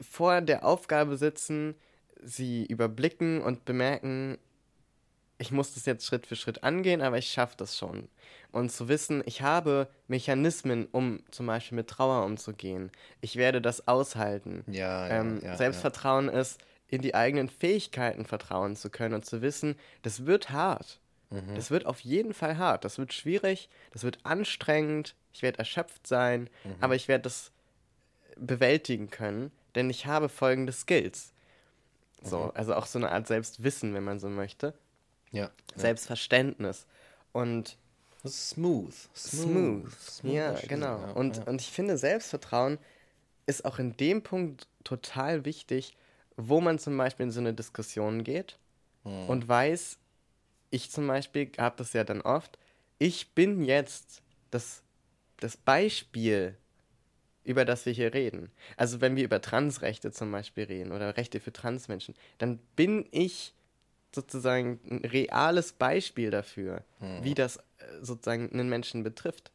vor 0.00 0.40
der 0.40 0.64
Aufgabe 0.64 1.16
sitzen, 1.16 1.74
sie 2.22 2.64
überblicken 2.64 3.42
und 3.42 3.64
bemerken, 3.64 4.38
ich 5.40 5.50
muss 5.50 5.72
das 5.74 5.86
jetzt 5.86 6.06
Schritt 6.06 6.26
für 6.26 6.36
Schritt 6.36 6.62
angehen, 6.62 7.00
aber 7.00 7.16
ich 7.16 7.32
schaffe 7.32 7.56
das 7.56 7.76
schon. 7.76 8.08
Und 8.52 8.70
zu 8.70 8.88
wissen, 8.88 9.22
ich 9.24 9.40
habe 9.40 9.88
Mechanismen, 10.06 10.86
um 10.92 11.20
zum 11.30 11.46
Beispiel 11.46 11.76
mit 11.76 11.88
Trauer 11.88 12.26
umzugehen. 12.26 12.90
Ich 13.22 13.36
werde 13.36 13.62
das 13.62 13.88
aushalten. 13.88 14.64
Ja, 14.66 15.08
ja, 15.08 15.20
ähm, 15.20 15.40
ja 15.42 15.56
Selbstvertrauen 15.56 16.26
ja. 16.26 16.40
ist, 16.40 16.60
in 16.88 17.00
die 17.00 17.14
eigenen 17.14 17.48
Fähigkeiten 17.48 18.26
vertrauen 18.26 18.76
zu 18.76 18.90
können 18.90 19.14
und 19.14 19.24
zu 19.24 19.40
wissen, 19.40 19.76
das 20.02 20.26
wird 20.26 20.50
hart. 20.50 21.00
Mhm. 21.30 21.54
Das 21.54 21.70
wird 21.70 21.86
auf 21.86 22.00
jeden 22.00 22.34
Fall 22.34 22.58
hart. 22.58 22.84
Das 22.84 22.98
wird 22.98 23.14
schwierig, 23.14 23.70
das 23.92 24.02
wird 24.02 24.18
anstrengend, 24.24 25.14
ich 25.32 25.42
werde 25.42 25.60
erschöpft 25.60 26.06
sein, 26.06 26.50
mhm. 26.64 26.74
aber 26.80 26.96
ich 26.96 27.08
werde 27.08 27.22
das 27.22 27.50
bewältigen 28.36 29.08
können, 29.08 29.52
denn 29.74 29.88
ich 29.88 30.04
habe 30.04 30.28
folgende 30.28 30.72
Skills. 30.72 31.32
So, 32.22 32.38
mhm. 32.38 32.50
also 32.54 32.74
auch 32.74 32.86
so 32.86 32.98
eine 32.98 33.10
Art 33.10 33.26
Selbstwissen, 33.26 33.94
wenn 33.94 34.04
man 34.04 34.18
so 34.18 34.28
möchte. 34.28 34.74
Ja. 35.32 35.50
Selbstverständnis. 35.76 36.86
Und 37.32 37.76
smooth. 38.26 38.94
Smooth. 39.14 39.92
smooth. 39.92 40.34
Ja, 40.34 40.54
genau. 40.66 41.00
Ja, 41.00 41.12
und, 41.12 41.38
ja. 41.38 41.42
und 41.44 41.60
ich 41.60 41.70
finde, 41.70 41.96
Selbstvertrauen 41.96 42.78
ist 43.46 43.64
auch 43.64 43.78
in 43.78 43.96
dem 43.96 44.22
Punkt 44.22 44.68
total 44.84 45.44
wichtig, 45.44 45.96
wo 46.36 46.60
man 46.60 46.78
zum 46.78 46.96
Beispiel 46.96 47.24
in 47.24 47.32
so 47.32 47.40
eine 47.40 47.54
Diskussion 47.54 48.24
geht 48.24 48.58
hm. 49.04 49.28
und 49.28 49.48
weiß, 49.48 49.98
ich 50.70 50.90
zum 50.90 51.06
Beispiel 51.06 51.50
habe 51.58 51.76
das 51.76 51.92
ja 51.92 52.04
dann 52.04 52.20
oft, 52.20 52.58
ich 52.98 53.34
bin 53.34 53.62
jetzt 53.62 54.22
das, 54.50 54.82
das 55.38 55.56
Beispiel, 55.56 56.56
über 57.44 57.64
das 57.64 57.86
wir 57.86 57.92
hier 57.92 58.14
reden. 58.14 58.50
Also 58.76 59.00
wenn 59.00 59.16
wir 59.16 59.24
über 59.24 59.40
Transrechte 59.40 60.12
zum 60.12 60.30
Beispiel 60.30 60.64
reden 60.64 60.92
oder 60.92 61.16
Rechte 61.16 61.40
für 61.40 61.52
Transmenschen, 61.52 62.14
dann 62.38 62.58
bin 62.76 63.08
ich 63.10 63.54
sozusagen 64.14 64.80
ein 64.90 65.04
reales 65.04 65.72
Beispiel 65.72 66.30
dafür, 66.30 66.82
hm. 66.98 67.22
wie 67.22 67.34
das 67.34 67.56
äh, 67.56 67.60
sozusagen 68.00 68.50
einen 68.52 68.68
Menschen 68.68 69.02
betrifft. 69.02 69.50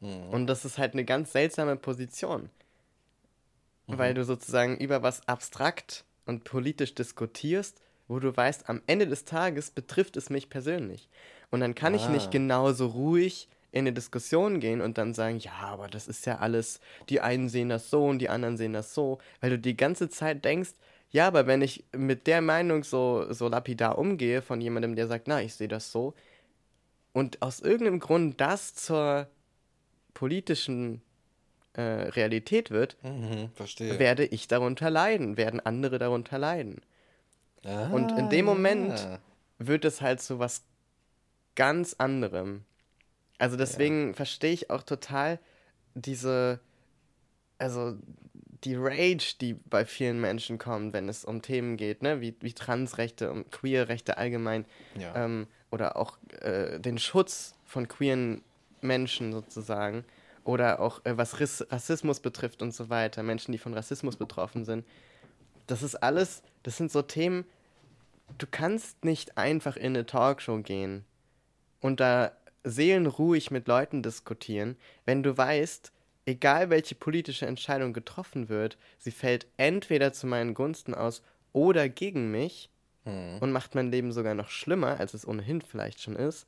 Hm. 0.00 0.28
Und 0.30 0.46
das 0.46 0.64
ist 0.64 0.78
halt 0.78 0.92
eine 0.92 1.04
ganz 1.04 1.32
seltsame 1.32 1.76
Position 1.76 2.50
mhm. 3.86 3.98
weil 3.98 4.14
du 4.14 4.24
sozusagen 4.24 4.76
über 4.76 5.02
was 5.02 5.26
abstrakt 5.28 6.04
und 6.26 6.44
politisch 6.44 6.94
diskutierst, 6.94 7.80
wo 8.08 8.18
du 8.18 8.36
weißt, 8.36 8.68
am 8.68 8.82
Ende 8.86 9.06
des 9.06 9.24
Tages 9.24 9.70
betrifft 9.70 10.16
es 10.16 10.30
mich 10.30 10.50
persönlich. 10.50 11.08
Und 11.50 11.60
dann 11.60 11.74
kann 11.74 11.94
ah. 11.94 11.96
ich 11.96 12.08
nicht 12.08 12.28
ah. 12.28 12.30
genauso 12.30 12.86
ruhig 12.86 13.48
in 13.72 13.80
eine 13.80 13.92
Diskussion 13.92 14.60
gehen 14.60 14.80
und 14.80 14.98
dann 14.98 15.14
sagen, 15.14 15.38
ja, 15.38 15.52
aber 15.62 15.88
das 15.88 16.06
ist 16.06 16.26
ja 16.26 16.38
alles, 16.38 16.80
die 17.08 17.20
einen 17.20 17.48
sehen 17.48 17.68
das 17.68 17.90
so 17.90 18.06
und 18.06 18.20
die 18.20 18.28
anderen 18.28 18.56
sehen 18.56 18.72
das 18.72 18.94
so, 18.94 19.18
weil 19.40 19.50
du 19.50 19.58
die 19.58 19.76
ganze 19.76 20.08
Zeit 20.08 20.44
denkst, 20.44 20.70
ja, 21.14 21.28
aber 21.28 21.46
wenn 21.46 21.62
ich 21.62 21.84
mit 21.96 22.26
der 22.26 22.40
Meinung 22.40 22.82
so, 22.82 23.32
so 23.32 23.46
lapidar 23.46 23.98
umgehe 23.98 24.42
von 24.42 24.60
jemandem, 24.60 24.96
der 24.96 25.06
sagt, 25.06 25.28
na, 25.28 25.40
ich 25.40 25.54
sehe 25.54 25.68
das 25.68 25.92
so, 25.92 26.12
und 27.12 27.40
aus 27.40 27.60
irgendeinem 27.60 28.00
Grund 28.00 28.40
das 28.40 28.74
zur 28.74 29.28
politischen 30.12 31.02
äh, 31.74 31.82
Realität 31.82 32.72
wird, 32.72 32.96
mhm, 33.04 33.48
werde 33.78 34.24
ich 34.24 34.48
darunter 34.48 34.90
leiden, 34.90 35.36
werden 35.36 35.60
andere 35.60 36.00
darunter 36.00 36.36
leiden. 36.36 36.80
Ah, 37.64 37.90
und 37.92 38.10
in 38.18 38.28
dem 38.28 38.44
Moment 38.44 38.98
ja. 38.98 39.18
wird 39.58 39.84
es 39.84 40.00
halt 40.00 40.20
zu 40.20 40.40
was 40.40 40.64
ganz 41.54 41.94
anderem. 41.94 42.64
Also 43.38 43.56
deswegen 43.56 44.08
ja. 44.08 44.14
verstehe 44.14 44.52
ich 44.52 44.68
auch 44.68 44.82
total 44.82 45.38
diese, 45.94 46.58
also 47.58 47.96
die 48.64 48.74
Rage, 48.74 49.36
die 49.40 49.54
bei 49.54 49.84
vielen 49.84 50.20
Menschen 50.20 50.58
kommt, 50.58 50.92
wenn 50.92 51.08
es 51.08 51.24
um 51.24 51.42
Themen 51.42 51.76
geht, 51.76 52.02
ne, 52.02 52.20
wie, 52.20 52.34
wie 52.40 52.52
Transrechte 52.52 53.30
und 53.30 53.50
Queerrechte 53.50 54.16
allgemein, 54.16 54.64
ja. 54.98 55.14
ähm, 55.24 55.46
oder 55.70 55.96
auch 55.96 56.18
äh, 56.40 56.78
den 56.78 56.98
Schutz 56.98 57.54
von 57.64 57.88
queeren 57.88 58.42
Menschen 58.80 59.32
sozusagen 59.32 60.04
oder 60.44 60.80
auch 60.80 61.04
äh, 61.04 61.16
was 61.16 61.40
Riss 61.40 61.66
Rassismus 61.70 62.20
betrifft 62.20 62.62
und 62.62 62.72
so 62.72 62.90
weiter, 62.90 63.22
Menschen, 63.22 63.52
die 63.52 63.58
von 63.58 63.74
Rassismus 63.74 64.16
betroffen 64.16 64.64
sind. 64.64 64.86
Das 65.66 65.82
ist 65.82 65.96
alles, 65.96 66.42
das 66.62 66.76
sind 66.76 66.92
so 66.92 67.02
Themen, 67.02 67.44
du 68.38 68.46
kannst 68.50 69.04
nicht 69.04 69.36
einfach 69.36 69.76
in 69.76 69.94
eine 69.94 70.06
Talkshow 70.06 70.58
gehen 70.58 71.04
und 71.80 72.00
da 72.00 72.32
seelenruhig 72.62 73.50
mit 73.50 73.68
Leuten 73.68 74.02
diskutieren, 74.02 74.76
wenn 75.04 75.22
du 75.22 75.36
weißt, 75.36 75.92
egal 76.26 76.70
welche 76.70 76.94
politische 76.94 77.46
Entscheidung 77.46 77.92
getroffen 77.92 78.48
wird, 78.48 78.78
sie 78.98 79.10
fällt 79.10 79.46
entweder 79.56 80.12
zu 80.12 80.26
meinen 80.26 80.54
Gunsten 80.54 80.94
aus 80.94 81.22
oder 81.52 81.88
gegen 81.88 82.30
mich 82.30 82.70
hm. 83.04 83.38
und 83.40 83.52
macht 83.52 83.74
mein 83.74 83.90
Leben 83.90 84.12
sogar 84.12 84.34
noch 84.34 84.48
schlimmer, 84.48 84.98
als 84.98 85.14
es 85.14 85.26
ohnehin 85.26 85.62
vielleicht 85.62 86.00
schon 86.00 86.16
ist. 86.16 86.46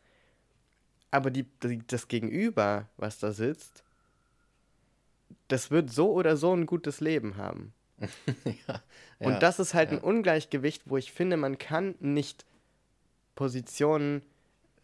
Aber 1.11 1.31
die, 1.31 1.45
die, 1.63 1.81
das 1.87 2.09
Gegenüber, 2.09 2.89
was 2.97 3.19
da 3.19 3.33
sitzt, 3.33 3.85
das 5.49 5.71
wird 5.71 5.91
so 5.91 6.13
oder 6.13 6.37
so 6.37 6.53
ein 6.53 6.67
gutes 6.67 7.01
Leben 7.01 7.37
haben. 7.37 7.73
ja, 7.99 8.83
und 9.19 9.35
ja, 9.35 9.39
das 9.39 9.59
ist 9.59 9.73
halt 9.73 9.91
ja. 9.91 9.99
ein 9.99 10.05
Ungleichgewicht, 10.05 10.83
wo 10.87 10.97
ich 10.97 11.13
finde, 11.13 11.37
man 11.37 11.57
kann 11.57 11.95
nicht 12.01 12.45
Positionen 13.35 14.23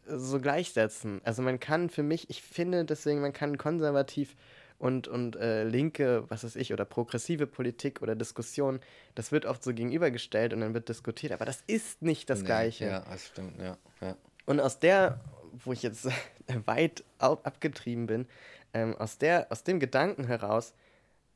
so 0.07 0.41
gleichsetzen. 0.41 1.21
Also 1.25 1.43
man 1.43 1.61
kann 1.61 1.91
für 1.91 2.03
mich, 2.03 2.31
ich 2.31 2.43
finde 2.43 2.85
deswegen, 2.85 3.21
man 3.21 3.33
kann 3.33 3.59
konservativ 3.59 4.35
und, 4.83 5.07
und 5.07 5.37
äh, 5.37 5.63
linke, 5.63 6.25
was 6.29 6.43
weiß 6.43 6.57
ich, 6.57 6.73
oder 6.73 6.85
progressive 6.85 7.47
Politik 7.47 8.03
oder 8.03 8.17
Diskussion, 8.17 8.81
das 9.15 9.31
wird 9.31 9.47
oft 9.47 9.63
so 9.63 9.73
gegenübergestellt 9.73 10.53
und 10.53 10.61
dann 10.61 10.75
wird 10.75 10.89
diskutiert, 10.89 11.33
aber 11.33 11.45
das 11.45 11.63
ist 11.69 12.03
nicht 12.03 12.29
das 12.29 12.41
nee, 12.41 12.47
Gleiche. 12.47 12.87
Ja, 12.87 13.05
das 13.09 13.29
stimmt, 13.29 13.61
ja, 13.61 13.79
ja. 14.01 14.17
Und 14.45 14.59
aus 14.59 14.81
der, 14.81 15.21
wo 15.53 15.73
ich 15.73 15.85
jetzt 15.85 16.09
weit 16.67 17.05
abgetrieben 17.19 18.07
bin, 18.07 18.27
ähm, 18.75 18.97
aus, 18.97 19.19
der, 19.19 19.47
aus 19.51 19.63
dem 19.63 19.79
Gedanken 19.79 20.25
heraus 20.25 20.75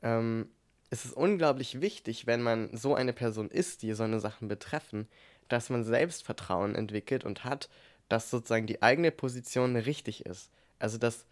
ähm, 0.03 0.49
ist 0.91 1.05
es 1.05 1.13
unglaublich 1.13 1.81
wichtig, 1.81 2.27
wenn 2.27 2.43
man 2.43 2.77
so 2.77 2.97
eine 2.97 3.13
Person 3.13 3.49
ist, 3.49 3.83
die 3.83 3.93
so 3.93 4.03
eine 4.03 4.19
Sachen 4.19 4.49
betreffen, 4.49 5.07
dass 5.47 5.71
man 5.71 5.85
Selbstvertrauen 5.85 6.75
entwickelt 6.75 7.25
und 7.25 7.45
hat, 7.45 7.69
dass 8.09 8.29
sozusagen 8.29 8.67
die 8.67 8.83
eigene 8.83 9.13
Position 9.13 9.77
richtig 9.77 10.27
ist. 10.27 10.51
Also 10.81 10.99
dass 10.99 11.27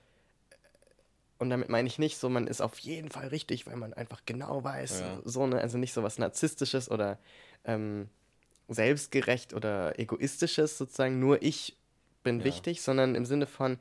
und 1.39 1.51
damit 1.51 1.69
meine 1.69 1.89
ich 1.89 1.99
nicht 1.99 2.19
so, 2.19 2.29
man 2.29 2.47
ist 2.47 2.61
auf 2.61 2.79
jeden 2.79 3.11
Fall 3.11 3.29
richtig, 3.29 3.67
weil 3.67 3.77
man 3.77 3.93
einfach 3.93 4.23
genau 4.25 4.63
weiß, 4.63 5.01
ja. 5.01 5.21
so 5.25 5.43
eine, 5.43 5.61
also 5.61 5.79
nicht 5.79 5.93
so 5.93 6.03
was 6.03 6.19
Narzisstisches 6.19 6.91
oder 6.91 7.19
ähm, 7.65 8.09
selbstgerecht 8.69 9.53
oder 9.53 9.99
egoistisches, 9.99 10.79
sozusagen, 10.79 11.19
nur 11.19 11.43
ich 11.43 11.77
bin 12.23 12.41
ja. 12.41 12.45
wichtig, 12.45 12.83
sondern 12.83 13.15
im 13.15 13.27
Sinne 13.27 13.47
von, 13.47 13.79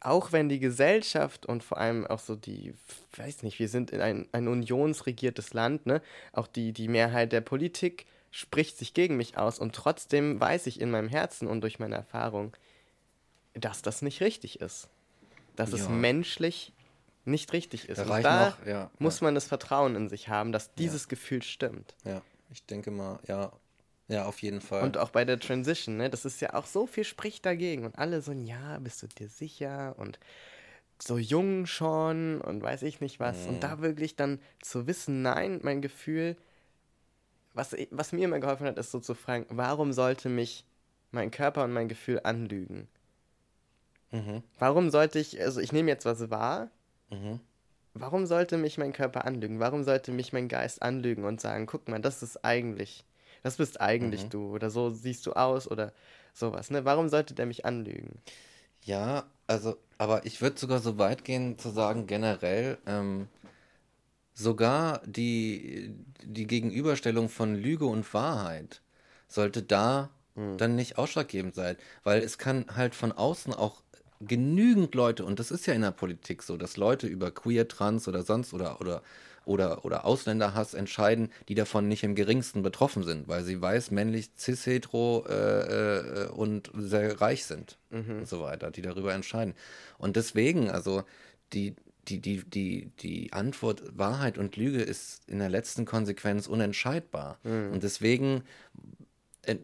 auch 0.00 0.32
wenn 0.32 0.50
die 0.50 0.60
Gesellschaft 0.60 1.46
und 1.46 1.64
vor 1.64 1.78
allem 1.78 2.06
auch 2.06 2.18
so 2.18 2.36
die, 2.36 2.74
weiß 3.16 3.42
nicht, 3.42 3.58
wir 3.58 3.68
sind 3.68 3.90
in 3.90 4.02
ein, 4.02 4.28
ein 4.32 4.48
unionsregiertes 4.48 5.54
Land, 5.54 5.86
ne? 5.86 6.02
Auch 6.32 6.46
die, 6.46 6.72
die 6.72 6.88
Mehrheit 6.88 7.32
der 7.32 7.40
Politik 7.40 8.06
spricht 8.30 8.76
sich 8.76 8.92
gegen 8.92 9.16
mich 9.16 9.38
aus 9.38 9.58
und 9.58 9.74
trotzdem 9.74 10.38
weiß 10.38 10.66
ich 10.66 10.80
in 10.80 10.90
meinem 10.90 11.08
Herzen 11.08 11.48
und 11.48 11.62
durch 11.62 11.78
meine 11.78 11.94
Erfahrung, 11.94 12.54
dass 13.54 13.80
das 13.80 14.02
nicht 14.02 14.20
richtig 14.20 14.60
ist. 14.60 14.88
Dass 15.56 15.70
ja. 15.70 15.76
es 15.76 15.88
menschlich 15.88 16.72
nicht 17.24 17.52
richtig 17.52 17.88
ist. 17.88 17.98
Da, 17.98 18.20
da 18.20 18.46
noch, 18.50 18.66
ja, 18.66 18.90
muss 18.98 19.20
man 19.20 19.34
das 19.34 19.46
Vertrauen 19.46 19.96
in 19.96 20.08
sich 20.08 20.28
haben, 20.28 20.52
dass 20.52 20.74
dieses 20.74 21.08
Gefühl 21.08 21.42
stimmt. 21.42 21.94
Ja, 22.04 22.20
ich 22.50 22.64
denke 22.66 22.90
mal, 22.90 23.18
ja, 23.26 23.52
ja, 24.08 24.26
auf 24.26 24.42
jeden 24.42 24.60
Fall. 24.60 24.82
Und 24.82 24.98
auch 24.98 25.10
bei 25.10 25.24
der 25.24 25.38
Transition, 25.38 25.96
ne? 25.96 26.10
Das 26.10 26.24
ist 26.24 26.40
ja 26.40 26.52
auch 26.54 26.66
so 26.66 26.86
viel 26.86 27.04
spricht 27.04 27.46
dagegen. 27.46 27.86
Und 27.86 27.98
alle 27.98 28.20
so, 28.20 28.32
ja, 28.32 28.78
bist 28.78 29.02
du 29.02 29.06
dir 29.06 29.28
sicher? 29.28 29.94
Und 29.96 30.18
so 31.02 31.18
jung 31.18 31.66
schon 31.66 32.40
und 32.40 32.62
weiß 32.62 32.82
ich 32.82 33.00
nicht 33.00 33.18
was. 33.18 33.46
Und 33.46 33.62
da 33.62 33.80
wirklich 33.80 34.16
dann 34.16 34.40
zu 34.62 34.86
wissen, 34.86 35.22
nein, 35.22 35.60
mein 35.62 35.80
Gefühl, 35.80 36.36
was, 37.54 37.74
was 37.90 38.12
mir 38.12 38.24
immer 38.26 38.40
geholfen 38.40 38.66
hat, 38.66 38.78
ist 38.78 38.90
so 38.90 39.00
zu 39.00 39.14
fragen, 39.14 39.46
warum 39.48 39.92
sollte 39.92 40.28
mich 40.28 40.64
mein 41.10 41.30
Körper 41.30 41.64
und 41.64 41.72
mein 41.72 41.88
Gefühl 41.88 42.20
anlügen? 42.24 42.88
Warum 44.58 44.90
sollte 44.90 45.18
ich, 45.18 45.40
also 45.40 45.60
ich 45.60 45.72
nehme 45.72 45.90
jetzt 45.90 46.04
was 46.04 46.30
wahr, 46.30 46.70
warum 47.94 48.26
sollte 48.26 48.56
mich 48.56 48.78
mein 48.78 48.92
Körper 48.92 49.24
anlügen? 49.24 49.60
Warum 49.60 49.84
sollte 49.84 50.12
mich 50.12 50.32
mein 50.32 50.48
Geist 50.48 50.82
anlügen 50.82 51.24
und 51.24 51.40
sagen, 51.40 51.66
guck 51.66 51.88
mal, 51.88 52.00
das 52.00 52.22
ist 52.22 52.44
eigentlich, 52.44 53.04
das 53.42 53.56
bist 53.56 53.80
eigentlich 53.80 54.28
du 54.28 54.54
oder 54.54 54.70
so 54.70 54.90
siehst 54.90 55.26
du 55.26 55.32
aus 55.32 55.70
oder 55.70 55.92
sowas, 56.32 56.70
ne? 56.70 56.84
Warum 56.84 57.08
sollte 57.08 57.34
der 57.34 57.46
mich 57.46 57.64
anlügen? 57.64 58.18
Ja, 58.82 59.24
also, 59.46 59.76
aber 59.98 60.26
ich 60.26 60.40
würde 60.42 60.58
sogar 60.58 60.80
so 60.80 60.98
weit 60.98 61.24
gehen 61.24 61.58
zu 61.58 61.70
sagen, 61.70 62.06
generell, 62.06 62.78
ähm, 62.86 63.28
sogar 64.34 65.00
die, 65.06 65.94
die 66.24 66.46
Gegenüberstellung 66.46 67.28
von 67.28 67.54
Lüge 67.54 67.86
und 67.86 68.12
Wahrheit 68.12 68.82
sollte 69.28 69.62
da 69.62 70.10
dann 70.58 70.74
nicht 70.74 70.98
ausschlaggebend 70.98 71.54
sein, 71.54 71.76
weil 72.02 72.20
es 72.20 72.38
kann 72.38 72.66
halt 72.74 72.96
von 72.96 73.12
außen 73.12 73.54
auch 73.54 73.83
genügend 74.26 74.94
Leute, 74.94 75.24
und 75.24 75.38
das 75.38 75.50
ist 75.50 75.66
ja 75.66 75.74
in 75.74 75.82
der 75.82 75.90
Politik 75.90 76.42
so, 76.42 76.56
dass 76.56 76.76
Leute 76.76 77.06
über 77.06 77.30
Queer, 77.30 77.68
Trans 77.68 78.08
oder 78.08 78.22
sonst 78.22 78.54
oder, 78.54 78.80
oder, 78.80 79.02
oder, 79.44 79.84
oder 79.84 80.04
Ausländerhass 80.04 80.74
entscheiden, 80.74 81.30
die 81.48 81.54
davon 81.54 81.88
nicht 81.88 82.02
im 82.02 82.14
geringsten 82.14 82.62
betroffen 82.62 83.02
sind, 83.02 83.28
weil 83.28 83.44
sie 83.44 83.60
weiß, 83.60 83.90
männlich, 83.90 84.30
cis, 84.38 84.66
hetero 84.66 85.24
äh, 85.28 86.24
äh, 86.24 86.28
und 86.28 86.70
sehr 86.74 87.20
reich 87.20 87.44
sind 87.44 87.78
und 88.20 88.28
so 88.28 88.40
weiter, 88.40 88.70
die 88.70 88.82
darüber 88.82 89.12
entscheiden. 89.12 89.54
Und 89.98 90.16
deswegen, 90.16 90.70
also 90.70 91.02
die, 91.52 91.74
die, 92.08 92.20
die, 92.20 92.42
die, 92.44 92.90
die 93.00 93.32
Antwort 93.32 93.82
Wahrheit 93.96 94.38
und 94.38 94.56
Lüge 94.56 94.82
ist 94.82 95.22
in 95.28 95.38
der 95.38 95.48
letzten 95.48 95.84
Konsequenz 95.84 96.46
unentscheidbar. 96.46 97.38
Und 97.72 97.82
deswegen 97.82 98.42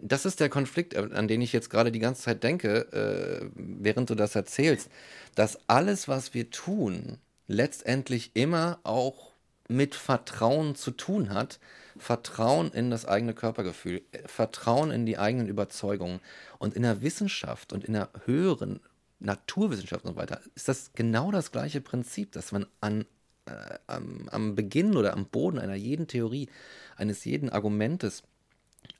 das 0.02 0.26
ist 0.26 0.40
der 0.40 0.48
Konflikt, 0.48 0.94
äh, 0.94 1.08
an 1.12 1.28
den 1.28 1.40
ich 1.40 1.52
jetzt 1.52 1.70
gerade 1.70 1.92
die 1.92 1.98
ganze 1.98 2.22
Zeit 2.22 2.42
denke, 2.42 2.92
äh, 2.92 3.50
während 3.54 4.10
du 4.10 4.14
das 4.14 4.34
erzählst, 4.34 4.90
dass 5.34 5.58
alles, 5.68 6.08
was 6.08 6.34
wir 6.34 6.50
tun, 6.50 7.18
letztendlich 7.46 8.30
immer 8.34 8.78
auch 8.84 9.32
mit 9.68 9.94
Vertrauen 9.94 10.74
zu 10.74 10.90
tun 10.90 11.30
hat. 11.30 11.60
Vertrauen 11.96 12.70
in 12.72 12.90
das 12.90 13.04
eigene 13.04 13.34
Körpergefühl, 13.34 14.02
äh, 14.12 14.26
Vertrauen 14.26 14.90
in 14.90 15.06
die 15.06 15.18
eigenen 15.18 15.48
Überzeugungen. 15.48 16.20
Und 16.58 16.74
in 16.74 16.82
der 16.82 17.02
Wissenschaft 17.02 17.72
und 17.72 17.84
in 17.84 17.92
der 17.92 18.10
höheren 18.24 18.80
Naturwissenschaft 19.20 20.04
und 20.04 20.12
so 20.12 20.16
weiter 20.16 20.40
ist 20.54 20.68
das 20.68 20.92
genau 20.94 21.30
das 21.30 21.52
gleiche 21.52 21.80
Prinzip, 21.80 22.32
dass 22.32 22.52
man 22.52 22.66
an 22.80 23.04
äh, 23.46 23.78
am, 23.86 24.28
am 24.30 24.54
Beginn 24.54 24.96
oder 24.96 25.12
am 25.12 25.26
Boden 25.26 25.58
einer 25.58 25.74
jeden 25.74 26.06
Theorie, 26.06 26.48
eines 26.96 27.24
jeden 27.24 27.50
Argumentes 27.50 28.22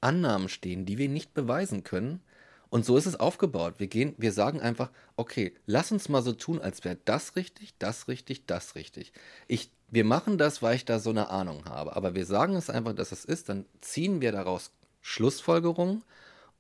Annahmen 0.01 0.49
stehen, 0.49 0.87
die 0.87 0.99
wir 0.99 1.09
nicht 1.09 1.35
beweisen 1.35 1.85
können. 1.85 2.21
Und 2.69 2.85
so 2.85 2.97
ist 2.97 3.07
es 3.07 3.19
aufgebaut. 3.19 3.75
Wir 3.79 3.89
gehen, 3.89 4.15
wir 4.17 4.33
sagen 4.33 4.61
einfach, 4.61 4.91
okay, 5.17 5.55
lass 5.67 5.91
uns 5.91 6.09
mal 6.09 6.23
so 6.23 6.33
tun, 6.33 6.61
als 6.61 6.85
wäre 6.85 6.99
das 7.05 7.35
richtig, 7.35 7.75
das 7.79 8.07
richtig, 8.07 8.47
das 8.47 8.77
richtig. 8.77 9.13
Ich, 9.49 9.73
wir 9.89 10.05
machen 10.05 10.39
das, 10.39 10.63
weil 10.63 10.77
ich 10.77 10.85
da 10.85 11.01
so 11.01 11.11
eine 11.11 11.31
Ahnung 11.31 11.65
habe. 11.65 11.97
Aber 11.97 12.15
wir 12.15 12.27
sagen 12.27 12.55
es 12.55 12.71
einfach, 12.71 12.95
dass 12.95 13.11
es 13.11 13.25
ist, 13.25 13.49
dann 13.49 13.67
ziehen 13.81 14.21
wir 14.21 14.31
daraus 14.31 14.71
Schlussfolgerungen 15.01 16.05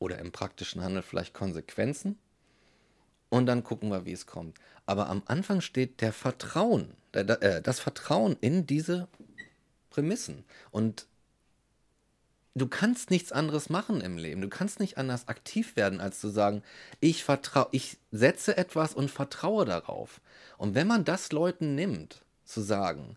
oder 0.01 0.19
im 0.19 0.33
praktischen 0.33 0.83
Handel 0.83 1.03
vielleicht 1.03 1.35
Konsequenzen 1.35 2.19
und 3.31 3.47
dann 3.47 3.65
gucken 3.65 3.91
wir, 3.91 4.05
wie 4.05 4.13
es 4.13 4.27
kommt. 4.27 4.59
Aber 4.85 5.09
am 5.09 5.23
Anfang 5.27 5.61
steht 5.61 6.01
der 6.01 6.13
Vertrauen, 6.13 6.95
äh, 7.13 7.63
das 7.63 7.81
Vertrauen 7.81 8.37
in 8.41 8.67
diese 8.67 9.09
Prämissen. 9.89 10.45
Und 10.71 11.07
du 12.55 12.67
kannst 12.67 13.11
nichts 13.11 13.33
anderes 13.33 13.71
machen 13.71 14.01
im 14.01 14.17
Leben. 14.17 14.41
Du 14.41 14.49
kannst 14.49 14.81
nicht 14.81 14.99
anders 14.99 15.29
aktiv 15.29 15.77
werden, 15.77 16.01
als 16.01 16.21
zu 16.21 16.29
sagen, 16.29 16.63
ich 17.01 17.25
vertraue, 17.25 17.69
ich 17.73 17.99
setze 18.11 18.57
etwas 18.57 18.95
und 18.95 19.11
vertraue 19.11 19.65
darauf. 19.65 20.21
Und 20.59 20.75
wenn 20.75 20.87
man 20.87 21.05
das 21.05 21.33
Leuten 21.33 21.75
nimmt, 21.75 22.23
zu 22.45 22.61
sagen, 22.61 23.17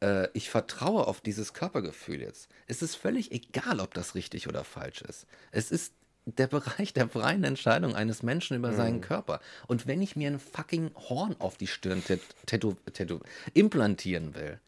äh, 0.00 0.28
ich 0.32 0.50
vertraue 0.50 1.06
auf 1.06 1.20
dieses 1.20 1.52
Körpergefühl 1.52 2.20
jetzt, 2.20 2.48
ist 2.66 2.82
es 2.82 2.94
völlig 2.94 3.32
egal, 3.32 3.80
ob 3.80 3.94
das 3.94 4.14
richtig 4.14 4.48
oder 4.48 4.64
falsch 4.64 5.02
ist. 5.02 5.26
Es 5.50 5.70
ist 5.70 5.92
der 6.36 6.46
Bereich 6.46 6.92
der 6.92 7.08
freien 7.08 7.42
Entscheidung 7.44 7.96
eines 7.96 8.22
Menschen 8.22 8.56
über 8.56 8.72
seinen 8.74 9.00
Körper. 9.00 9.40
Und 9.66 9.86
wenn 9.86 10.02
ich 10.02 10.14
mir 10.14 10.28
ein 10.28 10.38
fucking 10.38 10.90
Horn 10.94 11.34
auf 11.38 11.56
die 11.56 11.66
Stirn 11.66 12.02
tätow 12.46 12.76
tätow 12.92 13.20
implantieren 13.54 14.34
will, 14.34 14.60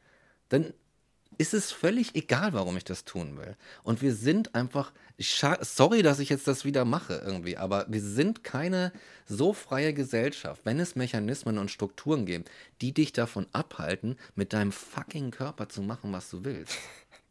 dann 0.49 0.73
ist 1.41 1.55
es 1.55 1.72
völlig 1.72 2.14
egal, 2.16 2.53
warum 2.53 2.76
ich 2.76 2.84
das 2.84 3.07
tun 3.07 3.38
will. 3.38 3.57
Und 3.82 4.03
wir 4.03 4.14
sind 4.14 4.55
einfach, 4.55 4.93
sorry, 5.18 6.03
dass 6.03 6.18
ich 6.18 6.28
jetzt 6.28 6.47
das 6.47 6.66
wieder 6.66 6.84
mache 6.84 7.14
irgendwie, 7.24 7.57
aber 7.57 7.86
wir 7.88 8.03
sind 8.03 8.45
keine 8.45 8.93
so 9.26 9.55
freie 9.55 9.95
Gesellschaft, 9.95 10.61
wenn 10.64 10.78
es 10.78 10.97
Mechanismen 10.97 11.57
und 11.57 11.70
Strukturen 11.70 12.26
gibt, 12.26 12.51
die 12.82 12.93
dich 12.93 13.14
davon 13.14 13.47
abhalten, 13.53 14.16
mit 14.34 14.53
deinem 14.53 14.70
fucking 14.70 15.30
Körper 15.30 15.70
zu 15.70 15.80
machen, 15.80 16.12
was 16.12 16.28
du 16.28 16.45
willst. 16.45 16.76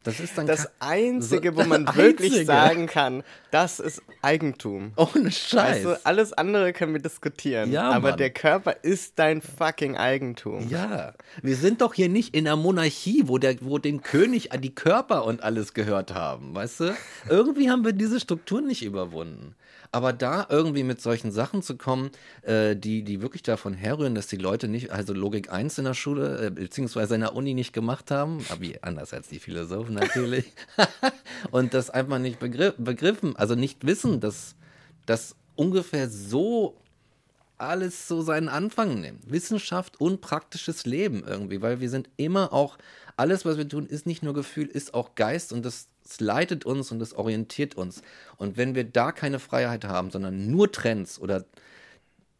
Das 0.02 0.18
ist 0.18 0.38
dann 0.38 0.46
Das 0.46 0.70
Einzige, 0.80 1.54
wo 1.56 1.64
man 1.64 1.86
wirklich 1.94 2.30
Einzige. 2.32 2.46
sagen 2.46 2.86
kann, 2.86 3.22
das 3.50 3.80
ist 3.80 4.02
Eigentum. 4.22 4.92
Ohne 4.96 5.30
Scheiß. 5.30 5.84
Weißt 5.84 5.84
du, 5.84 6.06
alles 6.06 6.32
andere 6.32 6.72
können 6.72 6.94
wir 6.94 7.02
diskutieren. 7.02 7.70
Ja, 7.70 7.90
aber 7.90 8.10
Mann. 8.10 8.18
der 8.18 8.30
Körper 8.30 8.76
ist 8.82 9.18
dein 9.18 9.42
fucking 9.42 9.96
Eigentum. 9.98 10.68
Ja, 10.70 11.12
wir 11.42 11.56
sind 11.56 11.82
doch 11.82 11.92
hier 11.92 12.08
nicht 12.08 12.34
in 12.34 12.46
einer 12.46 12.56
Monarchie, 12.56 13.24
wo, 13.26 13.36
der, 13.36 13.56
wo 13.60 13.76
dem 13.78 14.02
König 14.02 14.48
die 14.60 14.74
Körper 14.74 15.24
und 15.26 15.42
alles 15.42 15.74
gehört 15.74 16.14
haben, 16.14 16.54
weißt 16.54 16.80
du? 16.80 16.96
Irgendwie 17.28 17.68
haben 17.70 17.84
wir 17.84 17.92
diese 17.92 18.20
Strukturen 18.20 18.66
nicht 18.66 18.82
überwunden. 18.82 19.54
Aber 19.92 20.12
da 20.12 20.46
irgendwie 20.48 20.84
mit 20.84 21.00
solchen 21.00 21.32
Sachen 21.32 21.62
zu 21.62 21.76
kommen, 21.76 22.10
äh, 22.42 22.76
die, 22.76 23.02
die 23.02 23.22
wirklich 23.22 23.42
davon 23.42 23.74
herrühren, 23.74 24.14
dass 24.14 24.28
die 24.28 24.36
Leute 24.36 24.68
nicht, 24.68 24.92
also 24.92 25.12
Logik 25.12 25.52
1 25.52 25.78
in 25.78 25.84
der 25.84 25.94
Schule, 25.94 26.46
äh, 26.46 26.50
beziehungsweise 26.50 27.16
in 27.16 27.22
der 27.22 27.34
Uni 27.34 27.54
nicht 27.54 27.72
gemacht 27.72 28.12
haben, 28.12 28.38
aber 28.50 28.64
anders 28.82 29.12
als 29.12 29.28
die 29.28 29.40
Philosophen 29.40 29.89
natürlich, 29.90 30.52
und 31.50 31.74
das 31.74 31.90
einfach 31.90 32.18
nicht 32.18 32.38
begriff, 32.38 32.74
begriffen, 32.78 33.36
also 33.36 33.54
nicht 33.54 33.86
wissen, 33.86 34.20
dass 34.20 34.54
das 35.06 35.36
ungefähr 35.56 36.08
so 36.08 36.76
alles 37.58 38.08
so 38.08 38.22
seinen 38.22 38.48
Anfang 38.48 39.00
nimmt. 39.00 39.30
Wissenschaft 39.30 40.00
und 40.00 40.22
praktisches 40.22 40.86
Leben 40.86 41.24
irgendwie, 41.26 41.60
weil 41.60 41.80
wir 41.80 41.90
sind 41.90 42.08
immer 42.16 42.52
auch, 42.52 42.78
alles, 43.16 43.44
was 43.44 43.58
wir 43.58 43.68
tun, 43.68 43.86
ist 43.86 44.06
nicht 44.06 44.22
nur 44.22 44.32
Gefühl, 44.32 44.66
ist 44.66 44.94
auch 44.94 45.14
Geist 45.14 45.52
und 45.52 45.62
das, 45.62 45.88
das 46.02 46.20
leitet 46.20 46.64
uns 46.64 46.90
und 46.90 47.00
das 47.00 47.12
orientiert 47.12 47.74
uns. 47.74 48.00
Und 48.38 48.56
wenn 48.56 48.74
wir 48.74 48.84
da 48.84 49.12
keine 49.12 49.38
Freiheit 49.38 49.84
haben, 49.84 50.10
sondern 50.10 50.50
nur 50.50 50.72
Trends 50.72 51.20
oder 51.20 51.44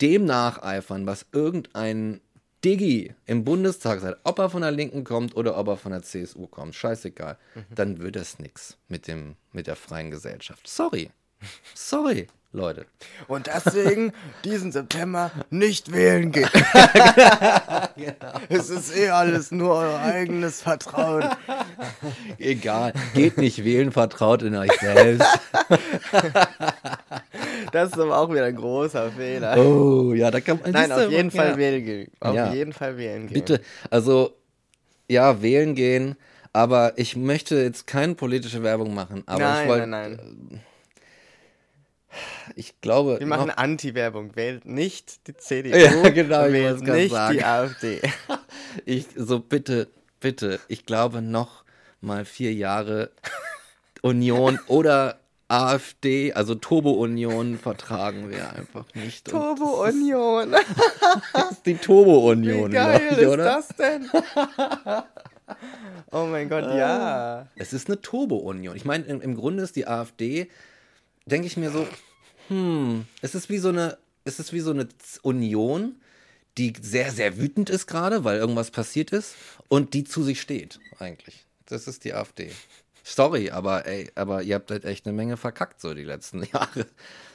dem 0.01 0.25
nacheifern, 0.25 1.05
was 1.05 1.27
irgendein 1.33 2.23
Diggi 2.65 3.15
im 3.27 3.45
Bundestag 3.45 4.01
sagt, 4.01 4.21
ob 4.25 4.39
er 4.39 4.51
von 4.51 4.63
der 4.63 4.71
Linken 4.71 5.05
kommt 5.05 5.35
oder 5.35 5.57
ob 5.57 5.69
er 5.69 5.77
von 5.77 5.93
der 5.93 6.03
CSU 6.03 6.47
kommt, 6.47 6.75
scheißegal, 6.75 7.39
dann 7.75 7.99
wird 8.01 8.17
das 8.17 8.39
nix 8.39 8.77
mit, 8.89 9.07
dem, 9.07 9.37
mit 9.53 9.67
der 9.67 9.77
freien 9.77 10.11
Gesellschaft. 10.11 10.69
Sorry. 10.69 11.11
Sorry, 11.75 12.27
Leute. 12.53 12.87
Und 13.29 13.47
deswegen 13.47 14.13
diesen 14.45 14.73
September 14.73 15.31
nicht 15.51 15.93
wählen 15.93 16.33
gehen. 16.33 16.49
Es 18.49 18.71
ist 18.71 18.97
eh 18.97 19.11
alles 19.11 19.51
nur 19.51 19.75
euer 19.75 19.99
eigenes 20.01 20.63
Vertrauen. 20.63 21.25
Egal, 22.39 22.93
geht 23.15 23.37
nicht 23.39 23.65
wählen, 23.65 23.93
vertraut 23.93 24.43
in 24.43 24.57
euch 24.57 24.73
selbst. 24.81 25.27
Das 27.73 27.91
ist 27.93 27.99
aber 27.99 28.19
auch 28.19 28.31
wieder 28.33 28.45
ein 28.47 28.57
großer 28.57 29.13
Fehler. 29.13 29.57
Oh, 29.59 30.13
ja, 30.13 30.31
da 30.31 30.41
kann 30.41 30.59
man. 30.61 30.73
Nein, 30.73 30.91
auf 30.91 31.09
jeden 31.11 31.31
ja. 31.31 31.43
Fall 31.43 31.57
wählen 31.57 31.85
gehen. 31.85 32.11
Auf 32.21 32.35
Ja. 32.35 32.53
jeden 32.53 32.73
Fall 32.73 32.97
wählen 32.97 33.27
gehen. 33.29 33.35
Bitte, 33.35 33.61
also, 33.91 34.33
ja, 35.09 35.41
wählen 35.43 35.75
gehen, 35.77 36.17
aber 36.53 36.95
ich 36.97 37.17
möchte 37.17 37.57
jetzt 37.63 37.87
keine 37.87 38.15
politische 38.15 38.63
Werbung 38.65 38.93
machen. 38.95 39.23
Aber 39.27 39.39
nein, 39.41 39.63
ich 39.63 39.69
wollte. 39.69 39.87
nein, 39.87 40.19
nein. 40.51 40.61
Ich 42.57 42.81
glaube. 42.81 43.19
Wir 43.19 43.27
machen 43.27 43.51
Anti-Werbung. 43.51 44.37
Wählt 44.37 44.65
nicht 44.65 45.27
die 45.29 45.37
CDU. 45.37 45.77
Ja, 45.77 46.09
genau, 46.11 46.45
wählt 46.51 46.83
nicht 46.83 47.13
sagen. 47.13 47.37
die 47.37 47.45
AfD. 47.45 48.01
Ich, 48.85 49.07
so 49.17 49.41
bitte, 49.41 49.89
bitte, 50.21 50.61
ich 50.69 50.87
glaube 50.87 51.23
noch 51.23 51.65
mal 52.01 52.25
vier 52.25 52.53
Jahre 52.55 53.11
Union 54.01 54.61
oder 54.69 55.19
AfD, 55.49 56.33
also 56.33 56.55
Turbo-Union, 56.55 57.59
vertragen 57.59 58.31
wir 58.31 58.53
einfach 58.53 58.85
nicht. 58.95 59.29
Turbo-Union. 59.29 60.55
Das 61.33 61.51
ist 61.51 61.67
die 61.67 61.75
Turbo-Union, 61.75 62.71
Wie 62.71 62.75
geil 62.75 63.09
ich, 63.11 63.19
ist 63.19 63.27
oder? 63.27 63.45
das 63.45 63.69
denn? 63.69 64.09
oh 66.13 66.27
mein 66.27 66.49
Gott, 66.49 66.63
ja. 66.73 67.49
Es 67.57 67.73
ist 67.73 67.89
eine 67.89 68.01
Turbo-Union. 68.01 68.77
Ich 68.77 68.85
meine, 68.85 69.05
im, 69.05 69.21
im 69.21 69.35
Grunde 69.35 69.65
ist 69.65 69.75
die 69.75 69.89
AfD, 69.89 70.49
denke 71.31 71.47
ich 71.47 71.57
mir 71.57 71.71
so, 71.71 71.87
hm, 72.49 73.07
es 73.23 73.35
ist 73.35 73.49
wie 73.49 73.59
so 73.59 73.69
eine, 73.69 73.99
es 74.25 74.39
ist 74.39 74.53
wie 74.53 74.61
so 74.61 74.71
eine 74.71 74.89
Union, 75.23 75.97
die 76.59 76.73
sehr, 76.81 77.11
sehr 77.13 77.39
wütend 77.39 77.71
ist 77.71 77.87
gerade, 77.87 78.25
weil 78.25 78.39
irgendwas 78.39 78.71
passiert 78.71 79.13
ist 79.13 79.35
und 79.69 79.95
die 79.95 80.05
zu 80.05 80.23
sich 80.23 80.41
steht, 80.41 80.81
eigentlich. 80.99 81.47
Das 81.67 81.87
ist 81.87 82.05
die 82.05 82.13
AfD. 82.13 82.51
Sorry, 83.05 83.51
aber 83.51 83.87
ey, 83.87 84.11
aber 84.15 84.43
ihr 84.43 84.57
habt 84.57 84.71
halt 84.71 84.85
echt 84.85 85.07
eine 85.07 85.17
Menge 85.17 85.37
verkackt, 85.37 85.81
so 85.81 85.95
die 85.95 86.05
letzten 86.05 86.43
Jahre. 86.53 86.87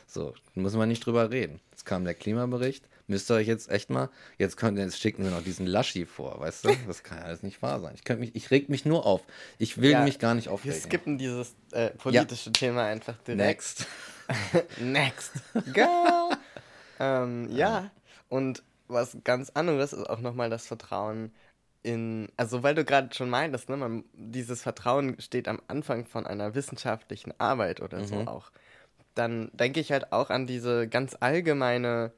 So, 0.08 0.34
muss 0.54 0.74
man 0.74 0.89
nicht 0.89 1.06
drüber 1.06 1.32
reden. 1.32 1.60
Jetzt 1.72 1.86
kam 1.86 2.06
der 2.06 2.14
Klimabericht. 2.14 2.88
Müsst 3.08 3.30
ihr 3.30 3.36
euch 3.36 3.47
jetzt 3.47 3.70
echt 3.70 3.89
mal, 3.89 4.10
jetzt 4.38 4.58
könnt 4.58 4.78
jetzt 4.80 4.99
schicken 4.99 5.24
wir 5.24 5.32
noch 5.32 5.43
diesen 5.43 5.68
Laschi 5.68 6.06
vor, 6.06 6.39
weißt 6.39 6.66
du? 6.66 6.76
Das 6.88 7.03
kann 7.03 7.20
ja 7.20 7.26
alles 7.26 7.43
nicht 7.43 7.62
wahr 7.62 7.80
sein. 7.80 7.93
Ich, 7.95 8.03
könnt 8.03 8.20
mich, 8.20 8.36
ich 8.36 8.49
reg 8.51 8.68
mich 8.70 8.86
nur 8.86 9.06
auf. 9.06 9.22
Ich 9.60 9.80
will 9.80 9.91
Ja, 9.91 10.01
mich 10.03 10.18
gar 10.20 10.34
nicht 10.34 10.47
Wir 10.47 10.53
aufregen. 10.53 10.80
skippen 10.82 11.18
dieses 11.18 11.56
äh, 11.72 11.91
politische 11.91 12.51
Thema 12.51 12.86
einfach 12.86 13.18
direkt. 13.20 13.39
Next. 13.39 13.88
Next. 14.80 15.32
Girl. 15.74 16.30
ähm, 16.99 17.49
ja, 17.51 17.91
und 18.30 18.64
was 18.88 19.18
ganz 19.24 19.51
anderes 19.51 19.93
ist 19.93 20.10
auch 20.10 20.20
nochmal 20.20 20.49
das 20.49 20.66
Vertrauen 20.68 21.32
in, 21.84 22.30
also 22.38 22.64
weil 22.64 22.74
du 22.74 22.84
gerade 22.84 23.14
schon 23.14 23.30
meintest, 23.30 23.70
ne, 23.70 23.78
man, 23.78 24.03
dieses 24.14 24.64
Vertrauen 24.64 25.20
steht 25.20 25.47
am 25.47 25.62
Anfang 25.68 26.06
von 26.06 26.26
einer 26.26 26.56
wissenschaftlichen 26.56 27.39
Arbeit 27.39 27.80
oder 27.82 28.03
so 28.03 28.16
Mhm. 28.16 28.28
auch. 28.28 28.51
Dann 29.14 29.49
denke 29.53 29.80
ich 29.80 29.91
halt 29.91 30.12
auch 30.12 30.32
an 30.32 30.47
diese 30.47 30.88
ganz 30.88 31.16
allgemeine 31.20 32.12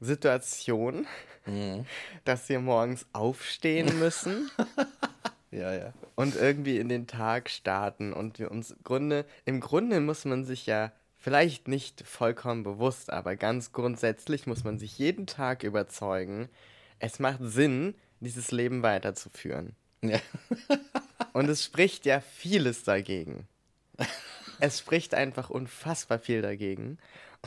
Situation, 0.00 1.06
Mhm. 1.46 1.86
dass 2.24 2.48
wir 2.50 2.60
morgens 2.60 3.06
aufstehen 3.14 3.98
müssen 3.98 4.50
Ja, 5.50 5.72
ja. 5.72 5.94
und 6.14 6.36
irgendwie 6.36 6.76
in 6.76 6.90
den 6.90 7.06
Tag 7.06 7.48
starten 7.48 8.12
und 8.12 8.38
wir 8.38 8.50
uns 8.50 8.76
Grunde, 8.84 9.24
im 9.46 9.60
Grunde 9.60 10.00
muss 10.00 10.26
man 10.26 10.44
sich 10.44 10.66
ja 10.66 10.92
vielleicht 11.16 11.66
nicht 11.66 12.06
vollkommen 12.06 12.64
bewusst, 12.64 13.10
aber 13.10 13.34
ganz 13.36 13.72
grundsätzlich 13.72 14.46
muss 14.46 14.62
man 14.62 14.78
sich 14.78 14.98
jeden 14.98 15.26
Tag 15.26 15.62
überzeugen, 15.62 16.50
es 16.98 17.18
macht 17.18 17.38
Sinn, 17.40 17.94
dieses 18.20 18.50
Leben 18.50 18.82
weiterzuführen. 18.82 19.74
ja. 20.02 20.18
Und 21.32 21.48
es 21.48 21.64
spricht 21.64 22.04
ja 22.04 22.20
vieles 22.20 22.84
dagegen. 22.84 23.46
Es 24.60 24.80
spricht 24.80 25.14
einfach 25.14 25.50
unfassbar 25.50 26.18
viel 26.18 26.42
dagegen. 26.42 26.98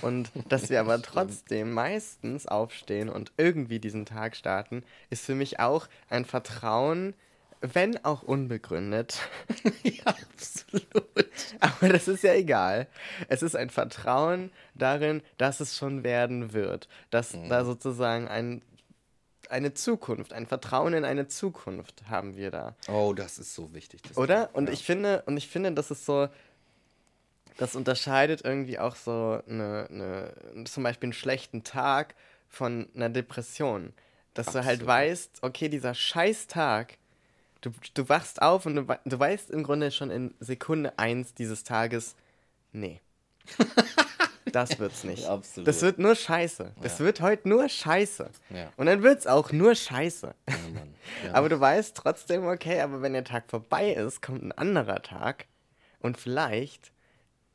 Und 0.02 0.32
dass 0.50 0.70
wir 0.70 0.80
aber 0.80 1.02
trotzdem 1.02 1.72
meistens 1.72 2.48
aufstehen 2.48 3.10
und 3.10 3.32
irgendwie 3.38 3.80
diesen 3.80 4.06
Tag 4.06 4.36
starten, 4.36 4.84
ist 5.10 5.26
für 5.26 5.36
mich 5.36 5.60
auch 5.60 5.88
ein 6.10 6.26
Vertrauen, 6.26 7.14
wenn 7.62 8.04
auch 8.04 8.24
unbegründet. 8.24 9.20
ja, 9.84 10.16
absolut. 10.34 11.30
Aber 11.60 11.90
das 11.90 12.08
ist 12.08 12.24
ja 12.24 12.34
egal. 12.34 12.88
Es 13.28 13.44
ist 13.44 13.56
ein 13.56 13.70
Vertrauen 13.70 14.52
darin, 14.74 15.22
dass 15.38 15.60
es 15.60 15.78
schon 15.78 16.04
werden 16.04 16.54
wird. 16.54 16.88
Dass 17.12 17.38
da 17.50 17.64
sozusagen 17.64 18.28
ein, 18.28 18.64
eine 19.50 19.74
Zukunft, 19.74 20.34
ein 20.34 20.48
Vertrauen 20.48 20.94
in 20.94 21.06
eine 21.06 21.28
Zukunft 21.28 22.04
haben 22.10 22.36
wir 22.36 22.50
da. 22.50 22.76
Oh, 22.88 23.14
das 23.14 23.38
ist 23.38 23.54
so 23.54 23.74
wichtig. 23.76 24.02
das 24.02 24.18
Oder? 24.18 24.48
Thema. 24.48 24.58
Und 24.58 24.68
ja. 24.68 24.74
ich 24.74 24.84
finde, 24.84 25.24
und 25.28 25.38
ich 25.38 25.48
finde, 25.48 25.72
das 25.74 25.92
ist 25.92 26.06
so, 26.06 26.30
das 27.58 27.76
unterscheidet 27.76 28.42
irgendwie 28.44 28.80
auch 28.80 28.96
so 28.96 29.42
eine, 29.48 29.88
eine, 29.90 30.64
zum 30.66 30.84
Beispiel 30.84 31.08
einen 31.08 31.14
schlechten 31.14 31.64
Tag 31.64 32.16
von 32.50 32.88
einer 32.96 33.10
Depression. 33.10 33.94
Dass 34.34 34.48
du 34.48 34.54
halt 34.64 34.82
Absolut. 34.82 34.88
weißt, 34.88 35.32
okay, 35.42 35.68
dieser 35.70 35.94
scheiß 35.94 36.48
Tag, 36.48 36.98
du, 37.62 37.72
du 37.94 38.08
wachst 38.10 38.42
auf 38.42 38.66
und 38.66 38.76
du, 38.76 38.86
du 39.06 39.20
weißt 39.20 39.52
im 39.52 39.64
Grunde 39.64 39.92
schon 39.92 40.10
in 40.10 40.34
Sekunde 40.40 40.98
eins 40.98 41.34
dieses 41.34 41.64
Tages, 41.64 42.16
nee. 42.72 43.02
Das 44.52 44.80
wird's 44.80 45.04
nicht. 45.04 45.26
Absolut. 45.28 45.68
Das 45.68 45.82
wird 45.82 45.98
nur 46.00 46.16
scheiße. 46.16 46.74
Das 46.82 47.00
Ja. 47.00 47.06
wird 47.06 47.22
heute 47.22 47.48
nur 47.48 47.70
scheiße. 47.70 48.30
Ja. 48.50 48.70
Und 48.76 48.88
dann 48.88 49.02
wird's 49.04 49.28
auch 49.28 49.52
nur 49.52 49.76
scheiße. 49.76 50.34
Ja. 51.26 51.34
Aber 51.34 51.50
du 51.50 51.60
weißt 51.60 51.96
trotzdem, 51.98 52.46
okay, 52.48 52.80
aber 52.82 53.02
wenn 53.02 53.14
der 53.14 53.24
Tag 53.24 53.44
vorbei 53.50 53.92
ist, 53.92 54.22
kommt 54.22 54.44
ein 54.44 54.52
anderer 54.54 55.02
Tag 55.02 55.46
und 56.00 56.18
vielleicht 56.18 56.92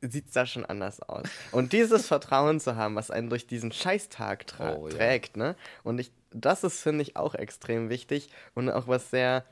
sieht 0.03 0.27
es 0.29 0.33
da 0.33 0.47
schon 0.47 0.65
anders 0.65 1.01
aus. 1.01 1.27
Und 1.53 1.73
dieses 1.73 2.07
Vertrauen 2.07 2.61
zu 2.61 2.77
haben, 2.77 2.95
was 2.97 3.11
einen 3.11 3.31
durch 3.31 3.47
diesen 3.47 3.73
Scheißtag 3.73 4.47
tra 4.47 4.75
Oh, 4.75 4.89
ja. 4.89 4.95
trägt, 4.97 5.37
ne? 5.37 5.57
Und 5.85 5.99
ich, 5.99 6.11
das 6.31 6.65
ist, 6.65 6.81
finde 6.81 7.03
ich, 7.03 7.17
auch 7.17 7.35
extrem 7.35 7.89
wichtig 7.89 8.29
und 8.55 8.69
auch 8.71 8.89
was 8.89 9.11
sehr 9.11 9.45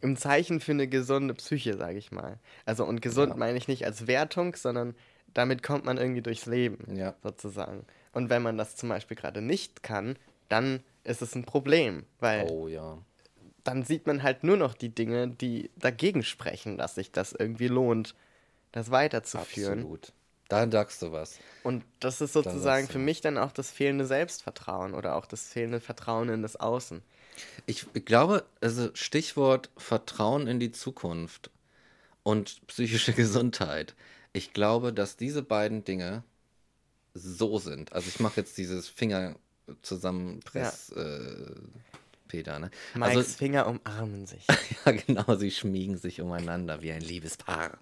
im 0.00 0.16
Zeichen 0.16 0.60
für 0.60 0.72
eine 0.72 0.86
gesunde 0.88 1.34
Psyche, 1.34 1.76
sage 1.76 1.98
ich 1.98 2.12
mal. 2.12 2.38
Also 2.66 2.84
und 2.84 3.00
gesund 3.02 3.30
Ja. 3.30 3.36
meine 3.36 3.56
ich 3.56 3.68
nicht 3.68 3.84
als 3.86 4.06
Wertung, 4.06 4.54
sondern 4.56 4.94
damit 5.32 5.62
kommt 5.62 5.84
man 5.84 5.96
irgendwie 5.96 6.22
durchs 6.22 6.46
Leben, 6.46 6.94
Ja. 6.96 7.14
sozusagen. 7.22 7.84
Und 8.12 8.30
wenn 8.30 8.42
man 8.42 8.56
das 8.58 8.76
zum 8.76 8.88
Beispiel 8.90 9.16
gerade 9.16 9.40
nicht 9.40 9.82
kann, 9.82 10.16
dann 10.48 10.80
ist 11.04 11.22
es 11.22 11.34
ein 11.34 11.44
Problem, 11.44 12.04
weil 12.20 12.46
oh 12.50 12.68
ja. 12.68 12.98
dann 13.64 13.82
sieht 13.82 14.06
man 14.06 14.22
halt 14.22 14.44
nur 14.44 14.56
noch 14.56 14.74
die 14.74 14.94
Dinge, 14.94 15.28
die 15.28 15.70
dagegen 15.76 16.22
sprechen, 16.22 16.76
dass 16.78 16.94
sich 16.94 17.10
das 17.10 17.32
irgendwie 17.32 17.68
lohnt, 17.68 18.14
das 18.74 18.90
weiterzuführen. 18.90 19.78
Absolut. 19.78 20.12
Da 20.48 20.68
sagst 20.70 21.00
du 21.00 21.12
was. 21.12 21.38
Und 21.62 21.84
das 22.00 22.20
ist 22.20 22.32
sozusagen 22.32 22.88
für 22.88 22.98
mich 22.98 23.20
dann 23.20 23.38
auch 23.38 23.52
das 23.52 23.70
fehlende 23.70 24.04
Selbstvertrauen 24.04 24.94
oder 24.94 25.14
auch 25.14 25.26
das 25.26 25.48
fehlende 25.48 25.80
Vertrauen 25.80 26.28
in 26.28 26.42
das 26.42 26.56
Außen. 26.56 27.00
Ich 27.66 27.86
glaube, 28.04 28.44
also 28.60 28.90
Stichwort 28.94 29.70
Vertrauen 29.76 30.48
in 30.48 30.58
die 30.58 30.72
Zukunft 30.72 31.50
und 32.24 32.66
psychische 32.66 33.12
Gesundheit. 33.14 33.94
Ich 34.32 34.52
glaube, 34.52 34.92
dass 34.92 35.16
diese 35.16 35.42
beiden 35.42 35.84
Dinge 35.84 36.24
so 37.14 37.58
sind. 37.58 37.92
Also 37.92 38.08
ich 38.08 38.18
mache 38.18 38.40
jetzt 38.40 38.58
dieses 38.58 38.88
Finger 38.88 39.36
zusammenpress 39.82 40.90
äh, 40.90 41.54
Peter, 42.34 42.58
ne? 42.58 42.70
Mikes 42.94 43.16
Also 43.16 43.22
Finger 43.22 43.66
umarmen 43.68 44.26
sich. 44.26 44.44
ja, 44.86 44.90
genau, 44.90 45.36
sie 45.36 45.52
schmiegen 45.52 45.96
sich 45.96 46.20
umeinander 46.20 46.82
wie 46.82 46.90
ein 46.90 47.00
Liebespaar. 47.00 47.78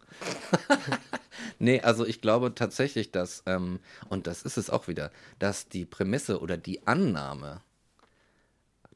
nee, 1.59 1.81
also 1.81 2.05
ich 2.05 2.21
glaube 2.21 2.55
tatsächlich, 2.55 3.11
dass, 3.13 3.43
ähm, 3.47 3.81
und 4.11 4.27
das 4.27 4.43
ist 4.43 4.59
es 4.59 4.69
auch 4.69 4.89
wieder, 4.89 5.11
dass 5.39 5.69
die 5.69 5.87
Prämisse 5.87 6.41
oder 6.41 6.59
die 6.59 6.87
Annahme, 6.87 7.63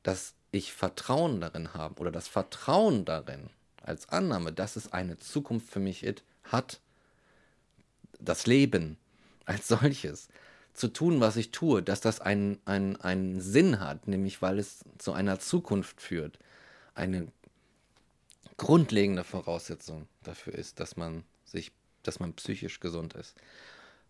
dass 0.02 0.34
ich 0.52 0.74
Vertrauen 0.74 1.40
darin 1.40 1.72
habe 1.72 2.00
oder 2.00 2.12
das 2.12 2.28
Vertrauen 2.28 3.06
darin 3.06 3.48
als 3.82 4.10
Annahme, 4.10 4.52
dass 4.52 4.76
es 4.76 4.92
eine 4.92 5.16
Zukunft 5.16 5.70
für 5.70 5.80
mich 5.80 6.04
hat, 6.44 6.80
das 8.20 8.46
Leben 8.46 8.98
als 9.46 9.68
solches, 9.68 10.28
zu 10.76 10.88
tun, 10.88 11.20
was 11.20 11.36
ich 11.36 11.50
tue, 11.50 11.82
dass 11.82 12.00
das 12.00 12.20
einen, 12.20 12.60
einen, 12.64 13.40
Sinn 13.40 13.80
hat, 13.80 14.08
nämlich 14.08 14.42
weil 14.42 14.58
es 14.58 14.84
zu 14.98 15.12
einer 15.12 15.38
Zukunft 15.38 16.00
führt, 16.00 16.38
eine 16.94 17.28
grundlegende 18.56 19.24
Voraussetzung 19.24 20.06
dafür 20.22 20.54
ist, 20.54 20.80
dass 20.80 20.96
man 20.96 21.24
sich, 21.44 21.72
dass 22.02 22.20
man 22.20 22.34
psychisch 22.34 22.80
gesund 22.80 23.14
ist. 23.14 23.34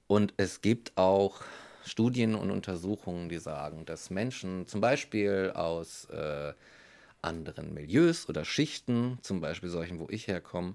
Und 0.07 0.35
es 0.37 0.61
gibt 0.61 0.97
auch 0.97 1.43
Studien 1.85 2.35
und 2.35 2.51
Untersuchungen, 2.51 3.29
die 3.29 3.39
sagen, 3.39 3.85
dass 3.87 4.11
Menschen 4.11 4.67
zum 4.67 4.81
Beispiel 4.81 5.53
aus 5.55 6.07
äh, 6.07 6.53
anderen 7.23 7.75
Milieus 7.75 8.29
oder 8.29 8.45
Schichten, 8.45 9.19
zum 9.23 9.41
Beispiel 9.41 9.69
solchen, 9.69 9.99
wo 9.99 10.09
ich 10.11 10.27
herkomme, 10.27 10.75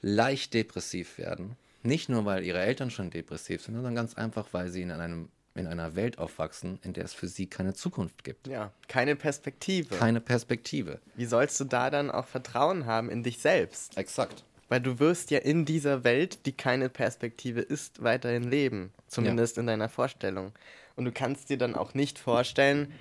leicht 0.00 0.54
depressiv 0.54 1.18
werden. 1.18 1.56
Nicht 1.82 2.08
nur, 2.08 2.24
weil 2.24 2.44
ihre 2.44 2.60
Eltern 2.60 2.90
schon 2.90 3.10
depressiv 3.10 3.62
sind, 3.62 3.74
sondern 3.74 3.94
ganz 3.94 4.14
einfach, 4.14 4.48
weil 4.52 4.68
sie 4.70 4.82
in, 4.82 4.90
einem, 4.90 5.28
in 5.54 5.66
einer 5.66 5.94
Welt 5.94 6.18
aufwachsen, 6.18 6.78
in 6.82 6.92
der 6.92 7.04
es 7.04 7.12
für 7.12 7.28
sie 7.28 7.46
keine 7.46 7.74
Zukunft 7.74 8.24
gibt. 8.24 8.48
Ja, 8.48 8.72
keine 8.88 9.16
Perspektive. 9.16 9.94
Keine 9.96 10.20
Perspektive. 10.20 11.00
Wie 11.14 11.26
sollst 11.26 11.58
du 11.60 11.64
da 11.64 11.90
dann 11.90 12.10
auch 12.10 12.26
Vertrauen 12.26 12.86
haben 12.86 13.10
in 13.10 13.22
dich 13.22 13.38
selbst? 13.38 13.96
Exakt. 13.96 14.44
Weil 14.68 14.80
du 14.80 14.98
wirst 14.98 15.30
ja 15.30 15.38
in 15.38 15.64
dieser 15.64 16.04
Welt, 16.04 16.44
die 16.44 16.52
keine 16.52 16.88
Perspektive 16.88 17.60
ist, 17.60 18.02
weiterhin 18.02 18.42
leben. 18.42 18.92
Zumindest 19.06 19.56
in 19.56 19.66
deiner 19.66 19.88
Vorstellung. 19.88 20.52
Und 20.96 21.04
du 21.04 21.12
kannst 21.12 21.48
dir 21.48 21.56
dann 21.56 21.74
auch 21.74 21.94
nicht 21.94 22.18
vorstellen, 22.18 22.92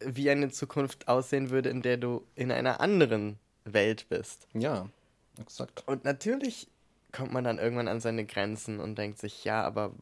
wie 0.00 0.28
eine 0.28 0.50
Zukunft 0.50 1.08
aussehen 1.08 1.50
würde, 1.50 1.70
in 1.70 1.80
der 1.80 1.96
du 1.96 2.26
in 2.34 2.52
einer 2.52 2.80
anderen 2.80 3.38
Welt 3.64 4.06
bist. 4.08 4.46
Ja, 4.52 4.88
exakt. 5.40 5.84
Und 5.86 6.04
natürlich 6.04 6.68
kommt 7.14 7.32
man 7.32 7.44
dann 7.44 7.58
irgendwann 7.58 7.88
an 7.88 8.00
seine 8.00 8.24
Grenzen 8.26 8.80
und 8.80 8.98
denkt 8.98 9.18
sich, 9.18 9.44
ja, 9.44 9.62
aber 9.62 9.92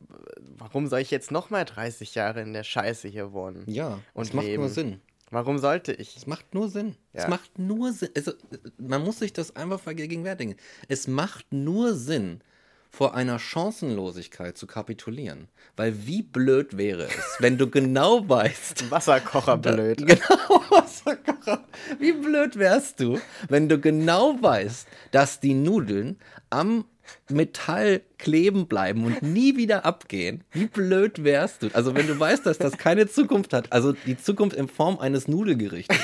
warum 0.59 0.87
soll 0.87 1.01
ich 1.01 1.11
jetzt 1.11 1.31
nochmal 1.31 1.65
30 1.65 2.15
Jahre 2.15 2.41
in 2.41 2.53
der 2.53 2.65
Scheiße 2.65 3.09
hier 3.09 3.33
wohnen? 3.33 3.65
Ja, 3.67 3.99
Und 4.15 4.25
es 4.27 4.33
macht 4.33 4.47
leben. 4.47 4.63
nur 4.63 4.71
Sinn. 4.71 5.01
Warum 5.31 5.59
sollte 5.59 5.93
ich? 5.93 6.17
Es 6.17 6.27
macht 6.27 6.53
nur 6.55 6.69
Sinn. 6.69 6.97
Ja. 7.13 7.23
Es 7.23 7.29
macht 7.29 7.59
nur 7.59 7.93
Sinn. 7.93 8.11
Also, 8.17 8.33
man 8.79 9.03
muss 9.03 9.19
sich 9.21 9.33
das 9.33 9.57
einfach 9.57 9.81
vergegenwärtigen. 9.81 10.57
Es 10.89 11.09
macht 11.09 11.53
nur 11.53 11.95
Sinn, 11.95 12.43
vor 12.91 13.15
einer 13.15 13.39
Chancenlosigkeit 13.39 14.59
zu 14.59 14.67
kapitulieren. 14.67 15.49
Weil 15.77 16.07
wie 16.07 16.23
blöd 16.23 16.77
wäre 16.77 17.05
es, 17.05 17.37
wenn 17.39 17.57
du 17.57 17.71
genau 17.71 18.29
weißt, 18.29 18.91
Wasserkocher 18.91 19.57
blöd. 19.57 19.99
Genau, 20.07 20.61
Wasserkocher. 20.71 21.65
Wie 21.99 22.13
blöd 22.13 22.59
wärst 22.59 23.01
du, 23.01 23.19
wenn 23.49 23.71
du 23.71 23.79
genau 23.81 24.37
weißt, 24.43 24.87
dass 25.11 25.41
die 25.41 25.55
Nudeln 25.55 26.19
am 26.51 26.85
Metall 27.31 28.03
kleben 28.19 28.67
bleiben 28.67 29.05
und 29.05 29.23
nie 29.23 29.57
wieder 29.57 29.85
abgehen. 29.85 30.45
Wie 30.53 30.67
blöd 30.67 31.25
wärst 31.25 31.63
du? 31.63 31.69
Also 31.73 31.95
wenn 31.95 32.07
du 32.07 32.19
weißt, 32.19 32.47
dass 32.47 32.59
das 32.59 32.79
keine 32.79 33.09
Zukunft 33.09 33.53
hat, 33.53 33.73
also 33.73 33.93
die 33.93 34.17
Zukunft 34.17 34.57
in 34.57 34.69
Form 34.69 34.99
eines 34.99 35.29
Nudelgerichtes. 35.29 35.99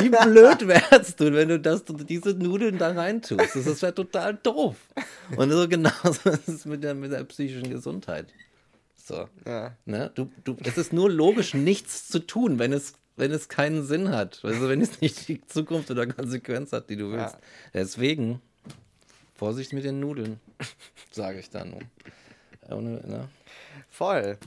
Wie 0.00 0.08
blöd 0.08 0.66
wärst 0.66 1.20
du, 1.20 1.32
wenn 1.32 1.48
du 1.48 1.58
das, 1.58 1.84
diese 1.84 2.34
Nudeln 2.34 2.78
da 2.78 2.92
reintust? 2.92 3.54
Das 3.54 3.82
wäre 3.82 3.94
total 3.94 4.38
doof. 4.42 4.76
Und 5.36 5.50
so 5.50 5.68
genauso 5.68 6.30
ist 6.30 6.48
es 6.48 6.64
mit 6.64 6.82
der, 6.84 6.94
mit 6.94 7.12
der 7.12 7.24
psychischen 7.24 7.70
Gesundheit. 7.70 8.32
So. 8.94 9.28
Ja. 9.46 9.76
Ne? 9.84 10.10
Du, 10.14 10.30
du, 10.44 10.56
es 10.62 10.78
ist 10.78 10.92
nur 10.92 11.10
logisch, 11.10 11.54
nichts 11.54 12.08
zu 12.08 12.20
tun, 12.20 12.58
wenn 12.58 12.72
es, 12.72 12.94
wenn 13.16 13.32
es 13.32 13.48
keinen 13.48 13.84
Sinn 13.84 14.10
hat. 14.10 14.40
Also 14.42 14.68
wenn 14.68 14.80
es 14.80 15.00
nicht 15.00 15.28
die 15.28 15.44
Zukunft 15.46 15.90
oder 15.90 16.06
Konsequenz 16.06 16.72
hat, 16.72 16.88
die 16.88 16.96
du 16.96 17.10
willst. 17.10 17.34
Ja. 17.34 17.40
Deswegen, 17.74 18.40
Vorsicht 19.42 19.72
mit 19.72 19.82
den 19.84 19.98
Nudeln, 19.98 20.38
sage 21.10 21.40
ich 21.40 21.50
dann. 21.50 21.74
Ohne, 22.70 23.00
ne? 23.04 23.28
Voll. 23.90 24.38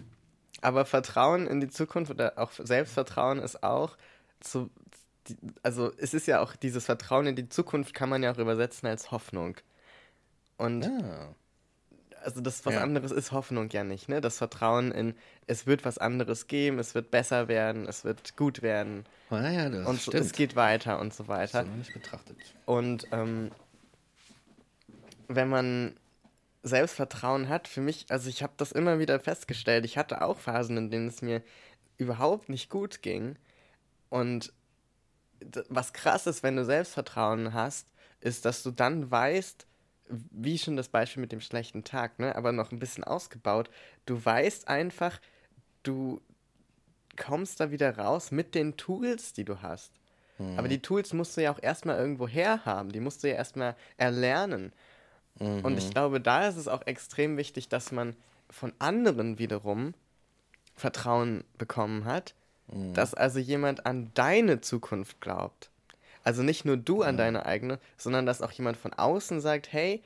Aber 0.61 0.85
Vertrauen 0.85 1.47
in 1.47 1.59
die 1.59 1.67
Zukunft 1.69 2.11
oder 2.11 2.33
auch 2.37 2.51
Selbstvertrauen 2.53 3.39
ist 3.39 3.61
auch 3.61 3.97
zu. 4.39 4.69
Also, 5.63 5.91
es 5.97 6.13
ist 6.13 6.27
ja 6.27 6.39
auch 6.39 6.55
dieses 6.55 6.85
Vertrauen 6.85 7.27
in 7.27 7.35
die 7.35 7.49
Zukunft, 7.49 7.93
kann 7.93 8.07
man 8.07 8.23
ja 8.23 8.31
auch 8.31 8.37
übersetzen 8.37 8.87
als 8.87 9.11
Hoffnung. 9.11 9.57
Und 10.57 10.85
Ja. 10.85 11.35
also 12.23 12.39
das 12.39 12.65
was 12.65 12.75
Ja. 12.75 12.81
anderes 12.81 13.11
ist 13.11 13.33
Hoffnung 13.33 13.69
ja 13.71 13.83
nicht, 13.83 14.07
ne? 14.07 14.21
Das 14.21 14.37
Vertrauen 14.37 14.93
in 14.93 15.13
es 15.45 15.67
wird 15.67 15.83
was 15.83 15.97
anderes 15.97 16.47
geben, 16.47 16.79
es 16.79 16.95
wird 16.95 17.11
besser 17.11 17.49
werden, 17.49 17.85
es 17.85 18.05
wird 18.05 18.37
gut 18.37 18.61
werden 18.61 19.03
Naja, 19.29 19.67
das 19.69 19.85
und 19.87 19.99
stimmt. 19.99 20.15
es 20.23 20.31
geht 20.31 20.55
weiter 20.55 20.99
und 20.99 21.13
so 21.13 21.23
Das 21.23 21.27
weiter. 21.53 21.63
noch 21.63 21.75
nicht 21.75 21.93
betrachtet. 21.93 22.37
Und 22.65 23.05
ähm, 23.11 23.51
wenn 25.27 25.49
man 25.49 25.99
Selbstvertrauen 26.63 27.49
hat, 27.49 27.67
für 27.67 27.81
mich, 27.81 28.05
also 28.09 28.29
ich 28.29 28.41
habe 28.41 28.53
das 28.57 28.71
immer 28.71 28.99
wieder 28.99 29.19
festgestellt, 29.19 29.85
ich 29.85 29.97
hatte 29.97 30.21
auch 30.21 30.39
Phasen, 30.39 30.77
in 30.77 30.89
denen 30.89 31.07
es 31.07 31.21
mir 31.21 31.43
überhaupt 31.97 32.49
nicht 32.49 32.69
gut 32.69 33.01
ging. 33.01 33.37
Und 34.09 34.53
was 35.69 35.93
krass 35.93 36.27
ist, 36.27 36.43
wenn 36.43 36.55
du 36.55 36.65
Selbstvertrauen 36.65 37.53
hast, 37.53 37.87
ist, 38.21 38.45
dass 38.45 38.63
du 38.63 38.71
dann 38.71 39.11
weißt, 39.11 39.67
wie 40.09 40.57
schon 40.57 40.75
das 40.75 40.89
Beispiel 40.89 41.21
mit 41.21 41.31
dem 41.31 41.41
schlechten 41.41 41.83
Tag, 41.83 42.19
ne, 42.19 42.35
aber 42.35 42.51
noch 42.51 42.71
ein 42.71 42.79
bisschen 42.79 43.03
ausgebaut, 43.03 43.69
du 44.05 44.23
weißt 44.23 44.67
einfach, 44.67 45.19
du 45.83 46.21
kommst 47.17 47.59
da 47.59 47.71
wieder 47.71 47.97
raus 47.97 48.31
mit 48.31 48.55
den 48.55 48.77
Tools, 48.77 49.33
die 49.33 49.45
du 49.45 49.61
hast. 49.61 49.91
Aber 50.57 50.67
die 50.67 50.81
Tools 50.81 51.13
musst 51.13 51.37
du 51.37 51.41
ja 51.41 51.51
auch 51.51 51.61
erstmal 51.61 51.97
irgendwo 51.97 52.27
herhaben, 52.27 52.91
die 52.91 52.99
musst 52.99 53.23
du 53.23 53.29
ja 53.29 53.35
erstmal 53.35 53.75
erlernen. 53.97 54.73
Und 55.39 55.77
ich 55.77 55.91
glaube, 55.91 56.21
da 56.21 56.47
ist 56.47 56.55
es 56.55 56.67
auch 56.67 56.85
extrem 56.85 57.37
wichtig, 57.37 57.67
dass 57.67 57.91
man 57.91 58.15
von 58.49 58.73
anderen 58.79 59.37
wiederum 59.37 59.93
Vertrauen 60.75 61.43
bekommen 61.57 62.05
hat, 62.05 62.33
dass 62.93 63.13
also 63.13 63.39
jemand 63.39 63.85
an 63.85 64.11
deine 64.13 64.61
Zukunft 64.61 65.21
glaubt. 65.21 65.69
Also 66.23 66.41
nicht 66.41 66.65
nur 66.65 66.77
du 66.77 67.03
an 67.03 67.17
deine 67.17 67.45
eigene, 67.45 67.79
sondern 67.97 68.25
dass 68.25 68.41
auch 68.41 68.51
jemand 68.51 68.77
von 68.77 68.93
außen 68.93 69.39
sagt, 69.41 69.71
hey, 69.71 70.01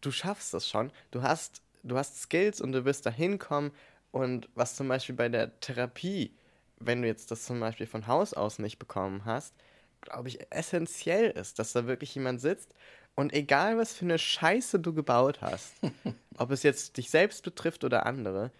du 0.00 0.10
schaffst 0.10 0.54
das 0.54 0.68
schon, 0.68 0.90
du 1.10 1.22
hast, 1.22 1.60
du 1.82 1.96
hast 1.98 2.22
Skills 2.22 2.60
und 2.60 2.72
du 2.72 2.84
wirst 2.84 3.04
da 3.04 3.10
hinkommen. 3.10 3.70
Und 4.12 4.48
was 4.54 4.76
zum 4.76 4.88
Beispiel 4.88 5.14
bei 5.14 5.28
der 5.28 5.60
Therapie, 5.60 6.32
wenn 6.78 7.02
du 7.02 7.08
jetzt 7.08 7.30
das 7.30 7.44
zum 7.44 7.60
Beispiel 7.60 7.86
von 7.86 8.06
Haus 8.06 8.32
aus 8.32 8.58
nicht 8.58 8.78
bekommen 8.78 9.24
hast, 9.26 9.54
glaube 10.00 10.28
ich, 10.28 10.38
essentiell 10.50 11.30
ist, 11.30 11.58
dass 11.58 11.72
da 11.72 11.86
wirklich 11.86 12.14
jemand 12.14 12.40
sitzt 12.40 12.74
und 13.20 13.32
egal 13.32 13.78
was 13.78 13.92
für 13.92 14.04
eine 14.04 14.18
Scheiße 14.18 14.80
du 14.80 14.94
gebaut 14.94 15.40
hast, 15.40 15.74
ob 16.38 16.50
es 16.50 16.62
jetzt 16.62 16.96
dich 16.96 17.10
selbst 17.10 17.42
betrifft 17.42 17.84
oder 17.84 18.06
andere, 18.06 18.50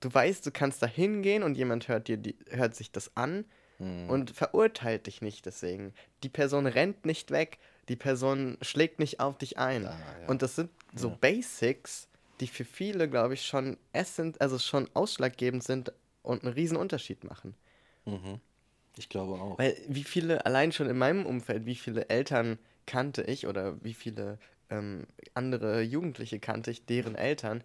du 0.00 0.12
weißt, 0.12 0.46
du 0.46 0.50
kannst 0.50 0.82
da 0.82 0.86
hingehen 0.86 1.42
und 1.42 1.56
jemand 1.56 1.88
hört 1.88 2.08
dir 2.08 2.16
die, 2.16 2.36
hört 2.50 2.74
sich 2.74 2.92
das 2.92 3.16
an 3.16 3.44
und 3.78 4.30
verurteilt 4.30 5.08
dich 5.08 5.22
nicht 5.22 5.44
deswegen. 5.44 5.92
Die 6.22 6.28
Person 6.28 6.66
rennt 6.66 7.04
nicht 7.04 7.32
weg, 7.32 7.58
die 7.88 7.96
Person 7.96 8.56
schlägt 8.62 9.00
nicht 9.00 9.18
auf 9.18 9.38
dich 9.38 9.58
ein. 9.58 9.86
Ah, 9.86 9.98
ja. 10.20 10.28
Und 10.28 10.42
das 10.42 10.54
sind 10.54 10.70
so 10.94 11.10
Basics, 11.10 12.06
die 12.38 12.46
für 12.46 12.64
viele, 12.64 13.08
glaube 13.08 13.34
ich, 13.34 13.44
schon 13.44 13.76
essent, 13.92 14.40
also 14.40 14.60
schon 14.60 14.88
ausschlaggebend 14.94 15.64
sind 15.64 15.92
und 16.22 16.44
einen 16.44 16.52
riesen 16.52 16.76
Unterschied 16.76 17.24
machen. 17.24 17.56
Ich 18.96 19.08
glaube 19.08 19.32
auch. 19.32 19.58
Weil 19.58 19.76
wie 19.88 20.04
viele, 20.04 20.46
allein 20.46 20.70
schon 20.70 20.88
in 20.88 20.98
meinem 20.98 21.26
Umfeld, 21.26 21.66
wie 21.66 21.74
viele 21.74 22.08
Eltern 22.08 22.58
kannte 22.92 23.22
ich 23.22 23.46
oder 23.46 23.82
wie 23.82 23.94
viele 23.94 24.38
ähm, 24.68 25.06
andere 25.34 25.80
Jugendliche 25.80 26.38
kannte 26.40 26.70
ich, 26.70 26.84
deren 26.84 27.14
Eltern 27.14 27.64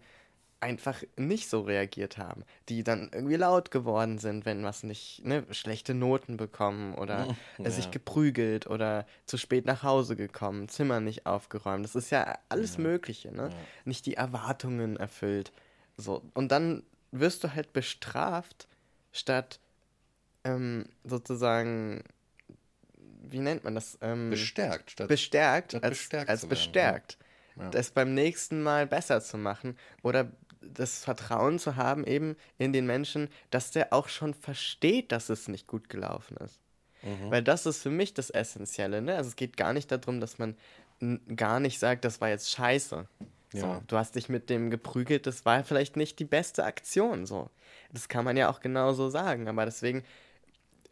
einfach 0.60 1.02
nicht 1.16 1.48
so 1.50 1.60
reagiert 1.60 2.16
haben. 2.16 2.44
Die 2.70 2.82
dann 2.82 3.10
irgendwie 3.12 3.36
laut 3.36 3.70
geworden 3.70 4.18
sind, 4.18 4.46
wenn 4.46 4.64
was 4.64 4.82
nicht, 4.84 5.22
ne, 5.24 5.44
schlechte 5.50 5.92
Noten 5.94 6.36
bekommen 6.38 6.94
oder 6.94 7.26
äh, 7.62 7.70
sich 7.70 7.84
Ja. 7.86 7.90
geprügelt 7.92 8.66
oder 8.66 9.06
zu 9.26 9.36
spät 9.36 9.66
nach 9.66 9.82
Hause 9.82 10.16
gekommen, 10.16 10.68
Zimmer 10.68 11.00
nicht 11.00 11.26
aufgeräumt. 11.26 11.84
Das 11.84 11.94
ist 11.94 12.10
ja 12.10 12.38
alles 12.48 12.78
Mögliche, 12.78 13.30
ne? 13.30 13.50
Nicht 13.84 14.06
die 14.06 14.14
Erwartungen 14.14 14.96
erfüllt. 14.96 15.52
So. 15.98 16.22
Und 16.34 16.50
dann 16.52 16.82
wirst 17.12 17.44
du 17.44 17.54
halt 17.54 17.72
bestraft, 17.74 18.66
statt 19.12 19.60
ähm, 20.44 20.86
sozusagen, 21.04 22.02
wie 23.30 23.38
nennt 23.40 23.64
man 23.64 23.74
das? 23.74 23.98
Ähm, 24.00 24.30
bestärkt. 24.30 24.92
Statt 24.92 25.08
bestärkt, 25.08 25.72
statt 25.72 25.84
als, 25.84 25.98
bestärkt 25.98 26.30
als 26.30 26.42
werden, 26.42 26.48
bestärkt, 26.50 27.18
Ja. 27.56 27.70
das 27.70 27.90
beim 27.90 28.14
nächsten 28.14 28.62
Mal 28.62 28.86
besser 28.86 29.20
zu 29.20 29.36
machen 29.38 29.76
oder 30.02 30.30
das 30.60 31.04
Vertrauen 31.04 31.58
zu 31.58 31.76
haben 31.76 32.04
eben 32.04 32.36
in 32.58 32.72
den 32.72 32.86
Menschen, 32.86 33.28
dass 33.50 33.70
der 33.70 33.92
auch 33.92 34.08
schon 34.08 34.34
versteht, 34.34 35.12
dass 35.12 35.28
es 35.28 35.48
nicht 35.48 35.66
gut 35.66 35.88
gelaufen 35.88 36.36
ist. 36.38 36.60
Mhm. 37.02 37.30
Weil 37.30 37.42
das 37.42 37.64
ist 37.64 37.82
für 37.82 37.90
mich 37.90 38.12
das 38.14 38.30
Essentielle. 38.30 39.00
Ne? 39.00 39.14
Also 39.14 39.28
es 39.30 39.36
geht 39.36 39.56
gar 39.56 39.72
nicht 39.72 39.90
darum, 39.92 40.20
dass 40.20 40.38
man 40.38 40.56
gar 41.36 41.60
nicht 41.60 41.78
sagt, 41.78 42.04
das 42.04 42.20
war 42.20 42.28
jetzt 42.28 42.50
scheiße. 42.50 43.06
So, 43.52 43.58
Ja. 43.58 43.80
du 43.86 43.96
hast 43.96 44.16
dich 44.16 44.28
mit 44.28 44.50
dem 44.50 44.68
geprügelt, 44.70 45.26
das 45.26 45.44
war 45.44 45.62
vielleicht 45.64 45.96
nicht 45.96 46.18
die 46.18 46.24
beste 46.24 46.64
Aktion. 46.64 47.24
So. 47.24 47.50
Das 47.92 48.08
kann 48.08 48.24
man 48.24 48.36
ja 48.36 48.50
auch 48.50 48.60
genauso 48.60 49.08
sagen. 49.10 49.48
Aber 49.48 49.64
deswegen, 49.64 50.02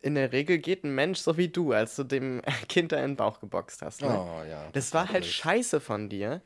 in 0.06 0.14
der 0.14 0.32
Regel 0.32 0.58
geht 0.58 0.84
ein 0.84 0.94
Mensch 0.94 1.18
so 1.18 1.36
wie 1.36 1.48
du, 1.48 1.72
als 1.72 1.96
du 1.96 2.04
dem 2.04 2.40
Kind 2.68 2.92
da 2.92 2.96
in 2.98 3.12
den 3.12 3.16
Bauch 3.16 3.40
geboxt 3.40 3.82
hast. 3.82 4.02
Ne? 4.02 4.08
Oh, 4.08 4.42
ja. 4.48 4.68
Das 4.72 4.94
war 4.94 5.08
halt 5.10 5.24
scheiße 5.26 5.80
von 5.80 6.08
dir, 6.08 6.40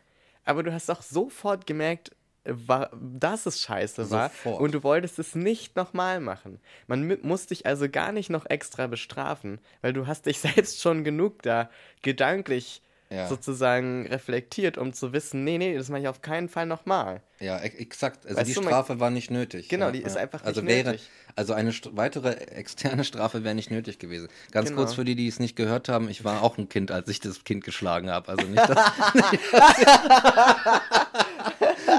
aber 0.45 0.63
du 0.63 0.73
hast 0.73 0.91
auch 0.91 1.03
sofort 1.03 1.67
gemerkt, 1.67 2.11
wa- 2.45 2.91
dass 2.99 3.45
es 3.45 3.61
scheiße 3.61 4.11
war 4.11 4.31
Sofort. 4.31 4.61
und 4.63 4.73
du 4.75 4.83
wolltest 4.83 5.19
es 5.19 5.35
nicht 5.35 5.77
nochmal 5.77 6.21
machen. 6.21 6.59
Man 6.87 7.19
muss 7.23 7.47
dich 7.47 7.67
also 7.67 7.89
gar 7.89 8.13
nicht 8.13 8.31
noch 8.31 8.47
extra 8.49 8.87
bestrafen, 8.87 9.61
weil 9.83 9.93
du 9.93 10.07
hast 10.07 10.25
dich 10.27 10.39
selbst 10.41 10.81
schon 10.81 11.05
genug 11.05 11.43
da 11.43 11.69
gedanklich 12.03 12.83
Ja. 13.13 13.27
sozusagen 13.27 14.07
reflektiert, 14.07 14.79
um 14.79 14.93
zu 14.93 15.13
wissen, 15.13 15.43
nee, 15.43 15.59
nee, 15.59 15.77
das 15.77 15.89
mache 15.89 16.03
ich 16.03 16.09
auf 16.09 16.23
keinen 16.23 16.49
Fall 16.49 16.67
nochmal. 16.67 17.21
Ja, 17.41 17.59
e 17.59 17.67
exakt. 17.79 18.25
Also 18.25 18.37
Weißt 18.39 18.49
die 18.49 18.55
du, 18.55 18.61
man- 18.61 18.71
Strafe 18.71 19.01
war 19.01 19.11
nicht 19.11 19.33
nötig. 19.33 19.69
Genau, 19.69 19.87
ja, 19.87 19.93
die 19.93 20.03
ist 20.03 20.15
ja. 20.15 20.21
einfach 20.23 20.45
also 20.45 20.61
nicht 20.61 20.71
wäre, 20.71 20.91
nötig. 20.91 21.11
Also 21.35 21.53
eine 21.55 21.73
weitere 21.93 22.35
externe 22.35 23.03
Strafe 23.03 23.43
wäre 23.43 23.57
nicht 23.57 23.73
nötig 23.73 23.99
gewesen. 23.99 24.29
Ganz 24.53 24.69
Genau. 24.69 24.83
kurz 24.83 24.95
für 24.95 25.05
die, 25.05 25.17
die 25.17 25.27
es 25.27 25.41
nicht 25.41 25.57
gehört 25.57 25.89
haben, 25.89 26.09
ich 26.09 26.23
war 26.23 26.43
auch 26.43 26.57
ein 26.57 26.69
Kind, 26.69 26.93
als 26.93 27.09
ich 27.09 27.19
das 27.19 27.43
Kind 27.43 27.65
geschlagen 27.65 28.11
habe. 28.11 28.29
Also 28.29 28.47
nicht, 28.47 28.69
dass... 28.69 28.79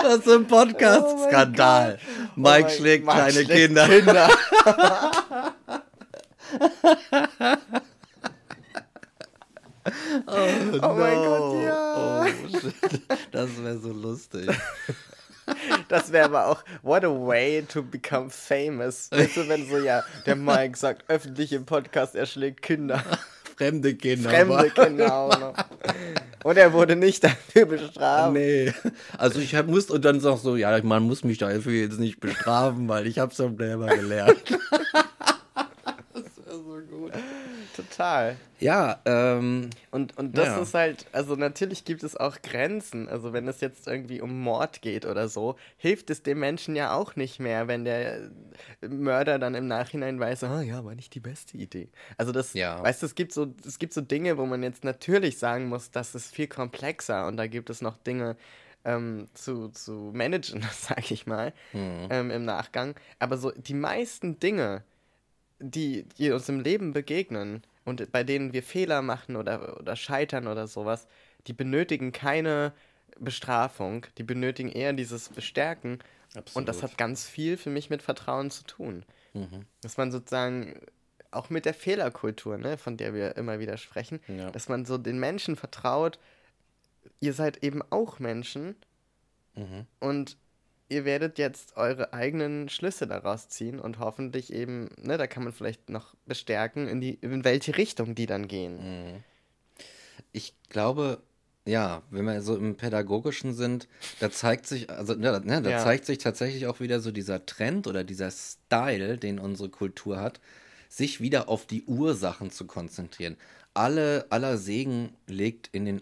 Was 0.04 0.18
ist 0.20 0.30
ein 0.30 0.48
Podcast? 0.48 1.06
Oh. 1.08 1.30
Gott. 1.30 1.58
Mike 2.36 2.68
Oh 2.68 2.70
schlägt 2.70 3.06
Mike 3.06 3.18
kleine 3.18 3.44
schlägt 3.44 3.52
Kinder. 3.52 3.88
Kinder. 3.88 4.30
Oh, 10.28 10.94
mein 10.94 11.16
Gott, 11.16 11.64
ja. 11.64 12.24
Oh, 12.24 12.50
shit. 12.50 13.02
Das 13.32 13.50
wäre 13.64 13.80
so 13.80 13.92
lustig. 13.92 14.50
Das 15.90 16.12
wäre 16.12 16.26
aber 16.26 16.48
auch, 16.48 16.64
what 16.82 17.04
a 17.04 17.10
way 17.10 17.64
to 17.64 17.82
become 17.84 18.30
famous. 18.30 19.10
Weißt 19.12 19.38
du, 19.38 19.50
wenn 19.50 19.68
so, 19.68 19.78
ja, 19.80 20.04
der 20.26 20.36
Mike 20.36 20.78
sagt 20.78 21.04
öffentlich 21.10 21.52
im 21.52 21.66
Podcast, 21.66 22.16
er 22.16 22.26
schlägt 22.26 22.62
Kinder. 22.62 23.04
Fremde 23.58 23.96
Kinder. 23.96 24.30
Fremde 24.30 24.70
Kinder 24.70 25.14
auch 25.14 25.40
noch. 25.40 25.54
Und 26.44 26.58
er 26.58 26.74
wurde 26.74 26.96
nicht 26.96 27.24
dafür 27.24 27.66
bestraft. 27.66 28.34
Nee. 28.34 28.74
Also 29.18 29.40
ich 29.40 29.54
hab, 29.56 29.68
muss 29.68 29.90
und 29.90 30.06
dann 30.06 30.20
sag 30.20 30.38
so, 30.38 30.56
ja, 30.56 30.82
man 30.84 31.04
muss 31.04 31.24
mich 31.24 31.38
dafür 31.38 31.74
jetzt 31.74 32.00
nicht 32.00 32.20
bestrafen, 32.20 32.88
weil 32.88 33.06
ich 33.06 33.20
hab's 33.20 33.38
ja 33.38 33.52
selber 33.56 33.88
gelernt. 33.88 34.42
das 36.14 36.24
wäre 36.46 36.58
so 36.58 36.80
gut. 36.90 37.12
Total. 37.90 38.38
Ja, 38.60 39.00
ähm, 39.06 39.72
Und, 39.90 40.18
und 40.18 40.38
das 40.38 40.50
Ja. 40.50 40.62
ist 40.62 40.74
halt, 40.76 41.06
also 41.12 41.36
natürlich 41.36 41.84
gibt 41.84 42.04
es 42.04 42.16
auch 42.16 42.42
Grenzen. 42.44 43.10
Also 43.10 43.34
wenn 43.34 43.48
es 43.48 43.60
jetzt 43.60 43.88
irgendwie 43.88 44.22
um 44.22 44.40
Mord 44.40 44.82
geht 44.82 45.06
oder 45.06 45.28
so, 45.30 45.56
hilft 45.78 46.12
es 46.12 46.22
dem 46.22 46.40
Menschen 46.40 46.76
ja 46.76 46.94
auch 46.94 47.16
nicht 47.16 47.40
mehr, 47.40 47.68
wenn 47.68 47.84
der 47.86 48.30
Mörder 48.88 49.40
dann 49.40 49.56
im 49.56 49.68
Nachhinein 49.68 50.20
weiß, 50.20 50.44
ah 50.44 50.62
ja, 50.62 50.86
war 50.86 50.94
nicht 50.94 51.16
die 51.16 51.20
beste 51.20 51.58
Idee. 51.58 51.90
Also 52.18 52.32
das, 52.32 52.54
Ja. 52.54 52.84
weißt 52.84 53.02
du, 53.02 53.08
es 53.08 53.16
gibt 53.16 53.34
so, 53.34 53.54
es 53.66 53.80
gibt 53.80 53.94
so 53.94 54.02
Dinge, 54.02 54.38
wo 54.38 54.46
man 54.46 54.62
jetzt 54.62 54.84
natürlich 54.84 55.40
sagen 55.40 55.68
muss, 55.68 55.90
das 55.90 56.14
ist 56.14 56.34
viel 56.36 56.48
komplexer 56.48 57.26
und 57.28 57.38
da 57.38 57.48
gibt 57.48 57.70
es 57.72 57.82
noch 57.82 57.98
Dinge, 57.98 58.38
ähm, 58.86 59.28
zu, 59.34 59.70
zu 59.70 60.12
managen, 60.14 60.64
sag 60.72 61.10
ich 61.12 61.26
mal, 61.26 61.52
mhm. 61.74 62.08
ähm, 62.12 62.32
im 62.32 62.46
Nachgang. 62.46 62.96
Aber 63.20 63.38
so 63.38 63.52
die 63.52 63.74
meisten 63.74 64.40
Dinge, 64.40 64.84
die, 65.60 66.04
die 66.18 66.32
uns 66.32 66.48
im 66.50 66.60
Leben 66.60 66.94
begegnen 66.94 67.64
und 67.86 68.12
bei 68.12 68.24
denen 68.24 68.54
wir 68.54 68.64
Fehler 68.64 69.02
machen 69.02 69.36
oder, 69.36 69.80
oder 69.80 69.96
scheitern 69.96 70.48
oder 70.48 70.68
sowas, 70.68 71.08
die 71.48 71.54
benötigen 71.54 72.12
keine 72.12 72.74
Bestrafung, 73.20 74.06
die 74.18 74.24
benötigen 74.24 74.72
eher 74.72 74.94
dieses 74.94 75.30
Bestärken. 75.30 76.00
Absolut. 76.36 76.56
Und 76.56 76.70
das 76.70 76.84
hat 76.84 76.98
ganz 76.98 77.26
viel 77.26 77.58
für 77.58 77.70
mich 77.70 77.90
mit 77.90 78.02
Vertrauen 78.02 78.52
zu 78.52 78.64
tun. 78.64 79.04
Mhm. 79.34 79.66
Dass 79.82 79.98
man 79.98 80.12
sozusagen 80.12 80.80
auch 81.32 81.50
mit 81.50 81.66
der 81.66 81.74
Fehlerkultur, 81.74 82.58
ne, 82.58 82.78
von 82.78 82.98
der 82.98 83.14
wir 83.14 83.38
immer 83.38 83.60
wieder 83.60 83.78
sprechen, 83.78 84.20
ja. 84.28 84.52
dass 84.52 84.70
man 84.70 84.86
so 84.86 84.98
den 84.98 85.20
Menschen 85.20 85.56
vertraut, 85.56 86.20
ihr 87.20 87.34
seid 87.34 87.64
eben 87.64 87.82
auch 87.90 88.20
Menschen 88.20 88.76
mhm. 89.56 89.86
und 90.00 90.38
ihr 90.92 91.06
werdet 91.06 91.38
jetzt 91.38 91.78
eure 91.78 92.14
eigenen 92.14 92.68
Schlüsse 92.68 93.08
daraus 93.08 93.48
ziehen 93.48 93.80
und 93.80 93.98
hoffentlich 94.00 94.52
eben, 94.52 94.90
ne, 94.98 95.18
da 95.18 95.26
kann 95.26 95.44
man 95.44 95.54
vielleicht 95.54 95.90
noch 95.90 96.14
bestärken, 96.26 96.88
in, 96.88 97.00
die, 97.00 97.14
in 97.14 97.46
welche 97.46 97.78
Richtung 97.78 98.14
die 98.14 98.26
dann 98.26 98.50
gehen. 98.50 99.14
Mhm. 99.14 99.24
Ich 100.34 100.54
glaube, 100.68 101.22
ja, 101.66 102.02
wenn 102.10 102.26
wir 102.26 102.42
so 102.42 102.58
im 102.58 102.76
Pädagogischen 102.76 103.54
sind, 103.54 103.88
da 104.20 104.30
zeigt 104.32 104.68
sich, 104.68 104.90
also 104.90 105.14
ne, 105.14 105.42
da 105.42 105.70
ja. 105.70 105.80
zeigt 105.80 106.06
sich 106.06 106.18
tatsächlich 106.18 106.68
auch 106.68 106.82
wieder 106.82 107.00
so 107.00 107.12
dieser 107.12 107.46
Trend 107.46 107.88
oder 107.88 108.04
dieser 108.04 108.30
Style, 108.30 109.18
den 109.18 109.40
unsere 109.40 109.70
Kultur 109.70 110.20
hat, 110.20 110.42
sich 110.90 111.22
wieder 111.22 111.48
auf 111.48 111.66
die 111.66 111.84
Ursachen 111.86 112.52
zu 112.52 112.68
konzentrieren. 112.68 113.38
Alle, 113.74 114.26
aller 114.30 114.58
Segen 114.58 115.16
liegt 115.28 115.70
in 115.72 115.86
den, 115.86 116.02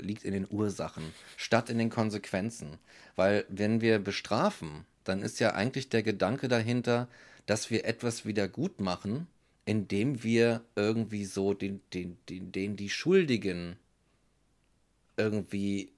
liegt 0.00 0.24
in 0.24 0.32
den 0.32 0.46
Ursachen, 0.50 1.04
statt 1.36 1.70
in 1.70 1.78
den 1.78 1.90
Konsequenzen. 1.90 2.78
Weil 3.16 3.44
wenn 3.48 3.80
wir 3.80 3.98
bestrafen, 3.98 4.84
dann 5.04 5.22
ist 5.22 5.40
ja 5.40 5.54
eigentlich 5.54 5.88
der 5.88 6.02
Gedanke 6.02 6.48
dahinter, 6.48 7.08
dass 7.46 7.70
wir 7.70 7.84
etwas 7.84 8.24
wieder 8.24 8.48
gut 8.48 8.80
machen, 8.80 9.26
indem 9.66 10.22
wir 10.22 10.62
irgendwie 10.76 11.24
so 11.24 11.54
den, 11.54 11.80
den, 11.92 12.16
den, 12.28 12.52
den 12.52 12.76
die 12.76 12.90
Schuldigen 12.90 13.76
irgendwie, 15.16 15.92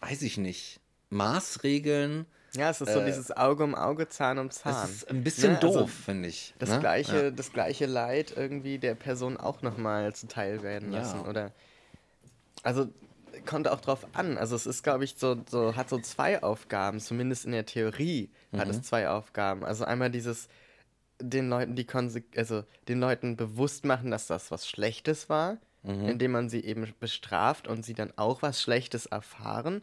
weiß 0.00 0.22
ich 0.22 0.38
nicht, 0.38 0.80
Maßregeln. 1.10 2.26
Ja, 2.54 2.70
es 2.70 2.80
ist 2.80 2.92
so 2.92 3.00
äh, 3.00 3.06
dieses 3.06 3.36
Auge 3.36 3.64
um 3.64 3.74
Auge, 3.74 4.08
Zahn 4.08 4.38
um 4.38 4.50
Zahn. 4.50 4.72
Das 4.72 4.90
ist 4.90 5.10
ein 5.10 5.24
bisschen 5.24 5.54
ne? 5.54 5.58
doof, 5.58 5.76
also, 5.76 5.86
finde 5.86 6.28
ich. 6.28 6.54
Das, 6.58 6.70
ne? 6.70 6.80
gleiche, 6.80 7.24
ja. 7.24 7.30
das 7.30 7.52
gleiche 7.52 7.86
Leid 7.86 8.32
irgendwie 8.34 8.78
der 8.78 8.94
Person 8.94 9.36
auch 9.36 9.62
nochmal 9.62 10.14
zuteil 10.14 10.62
werden 10.62 10.90
lassen. 10.90 11.20
Ja. 11.22 11.28
Oder 11.28 11.52
also 12.62 12.88
kommt 13.44 13.68
auch 13.68 13.80
drauf 13.80 14.06
an. 14.14 14.38
Also 14.38 14.56
es 14.56 14.66
ist, 14.66 14.82
glaube 14.82 15.04
ich, 15.04 15.16
so, 15.16 15.36
so, 15.48 15.76
hat 15.76 15.88
so 15.88 15.98
zwei 15.98 16.42
Aufgaben, 16.42 17.00
zumindest 17.00 17.44
in 17.44 17.52
der 17.52 17.66
Theorie 17.66 18.30
mhm. 18.52 18.58
hat 18.58 18.68
es 18.68 18.78
mhm. 18.78 18.82
zwei 18.82 19.08
Aufgaben. 19.08 19.64
Also 19.64 19.84
einmal 19.84 20.10
dieses 20.10 20.48
den 21.18 21.48
Leuten 21.48 21.76
die 21.76 21.86
Konse 21.86 22.24
also 22.36 22.64
den 22.88 23.00
Leuten 23.00 23.36
bewusst 23.36 23.86
machen, 23.86 24.10
dass 24.10 24.26
das 24.26 24.50
was 24.50 24.68
Schlechtes 24.68 25.30
war 25.30 25.58
mhm. 25.86 26.08
indem 26.08 26.32
man 26.32 26.48
sie 26.48 26.64
eben 26.64 26.92
bestraft 27.00 27.68
und 27.68 27.84
sie 27.84 27.94
dann 27.94 28.12
auch 28.16 28.42
was 28.42 28.60
Schlechtes 28.60 29.06
erfahren. 29.06 29.82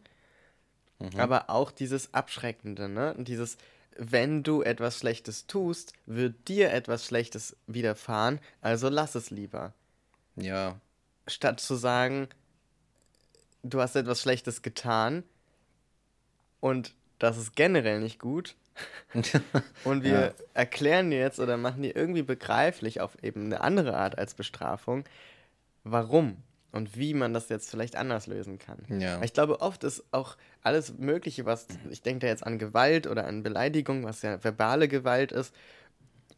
Mhm. 0.99 1.19
Aber 1.19 1.49
auch 1.49 1.71
dieses 1.71 2.13
Abschreckende, 2.13 2.89
ne? 2.89 3.13
Und 3.13 3.27
dieses, 3.27 3.57
wenn 3.97 4.43
du 4.43 4.61
etwas 4.61 4.99
Schlechtes 4.99 5.47
tust, 5.47 5.93
wird 6.05 6.47
dir 6.47 6.71
etwas 6.71 7.05
Schlechtes 7.05 7.55
widerfahren, 7.67 8.39
also 8.61 8.89
lass 8.89 9.15
es 9.15 9.31
lieber. 9.31 9.73
Ja. 10.35 10.79
Statt 11.27 11.59
zu 11.59 11.75
sagen, 11.75 12.27
du 13.63 13.81
hast 13.81 13.95
etwas 13.95 14.21
Schlechtes 14.21 14.61
getan 14.61 15.23
und 16.59 16.93
das 17.19 17.37
ist 17.37 17.55
generell 17.55 17.99
nicht 17.99 18.19
gut. 18.19 18.55
und 19.83 20.03
wir 20.03 20.19
ja. 20.19 20.31
erklären 20.55 21.11
dir 21.11 21.19
jetzt 21.19 21.39
oder 21.39 21.57
machen 21.57 21.83
dir 21.83 21.95
irgendwie 21.95 22.23
begreiflich 22.23 23.01
auf 23.01 23.21
eben 23.23 23.45
eine 23.45 23.61
andere 23.61 23.95
Art 23.95 24.17
als 24.17 24.33
Bestrafung, 24.33 25.03
warum 25.83 26.37
und 26.71 26.97
wie 26.97 27.13
man 27.13 27.33
das 27.33 27.49
jetzt 27.49 27.69
vielleicht 27.69 27.95
anders 27.95 28.25
lösen 28.25 28.57
kann. 28.57 28.79
Ja. 28.99 29.21
ich 29.21 29.33
glaube, 29.33 29.61
oft 29.61 29.83
ist 29.83 30.03
auch 30.11 30.37
alles 30.63 30.97
Mögliche, 30.97 31.45
was, 31.45 31.67
ich 31.91 32.01
denke 32.01 32.25
da 32.25 32.27
jetzt 32.27 32.45
an 32.45 32.57
Gewalt 32.57 33.05
oder 33.05 33.27
an 33.27 33.43
Beleidigung, 33.43 34.03
was 34.03 34.23
ja 34.23 34.43
verbale 34.43 34.87
Gewalt 34.87 35.31
ist, 35.31 35.53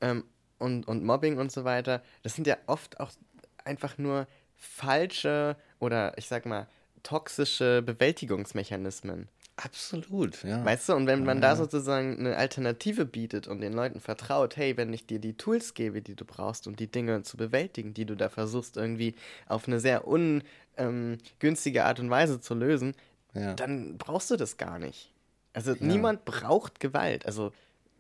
ähm, 0.01 0.25
und, 0.57 0.87
und 0.87 1.03
Mobbing 1.03 1.37
und 1.37 1.51
so 1.51 1.63
weiter, 1.63 2.01
das 2.23 2.35
sind 2.35 2.47
ja 2.47 2.57
oft 2.67 2.99
auch 2.99 3.11
einfach 3.63 3.97
nur 3.97 4.27
falsche 4.55 5.55
oder 5.79 6.17
ich 6.17 6.27
sag 6.27 6.45
mal 6.45 6.67
toxische 7.05 7.81
Bewältigungsmechanismen. 7.81 9.29
Absolut, 9.57 10.43
ja. 10.43 10.65
Weißt 10.65 10.89
du, 10.89 10.93
und 10.95 11.07
wenn 11.07 11.23
man 11.23 11.37
ja. 11.37 11.49
da 11.49 11.55
sozusagen 11.55 12.19
eine 12.19 12.35
Alternative 12.35 13.05
bietet 13.05 13.47
und 13.47 13.61
den 13.61 13.71
Leuten 13.71 14.01
vertraut, 14.01 14.57
hey, 14.57 14.75
wenn 14.75 14.91
ich 14.91 15.05
dir 15.05 15.19
die 15.19 15.37
Tools 15.37 15.73
gebe, 15.73 16.01
die 16.01 16.15
du 16.15 16.25
brauchst, 16.25 16.67
um 16.67 16.75
die 16.75 16.91
Dinge 16.91 17.23
zu 17.23 17.37
bewältigen, 17.37 17.93
die 17.93 18.05
du 18.05 18.15
da 18.15 18.27
versuchst 18.27 18.75
irgendwie 18.75 19.15
auf 19.47 19.67
eine 19.67 19.79
sehr 19.79 20.05
ungünstige 20.07 21.79
ähm, 21.79 21.85
Art 21.85 22.01
und 22.01 22.09
Weise 22.09 22.41
zu 22.41 22.53
lösen, 22.53 22.95
ja. 23.33 23.53
dann 23.53 23.97
brauchst 23.97 24.29
du 24.29 24.35
das 24.35 24.57
gar 24.57 24.77
nicht. 24.77 25.13
Also 25.53 25.71
ja. 25.71 25.77
niemand 25.79 26.25
braucht 26.25 26.81
Gewalt. 26.81 27.25
Also 27.25 27.53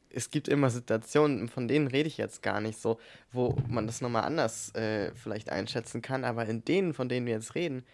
es 0.09 0.29
gibt 0.29 0.49
immer 0.49 0.69
Situationen, 0.69 1.47
von 1.47 1.69
denen 1.69 1.87
rede 1.87 2.07
ich 2.07 2.17
jetzt 2.17 2.43
gar 2.43 2.59
nicht 2.59 2.81
so, 2.81 2.99
wo 3.31 3.55
man 3.69 3.87
das 3.87 4.01
nochmal 4.01 4.23
anders 4.23 4.75
äh, 4.75 5.13
vielleicht 5.15 5.49
einschätzen 5.49 6.01
kann, 6.01 6.25
aber 6.25 6.45
in 6.47 6.65
denen, 6.65 6.93
von 6.93 7.07
denen 7.07 7.25
wir 7.25 7.33
jetzt 7.33 7.55
reden, 7.55 7.85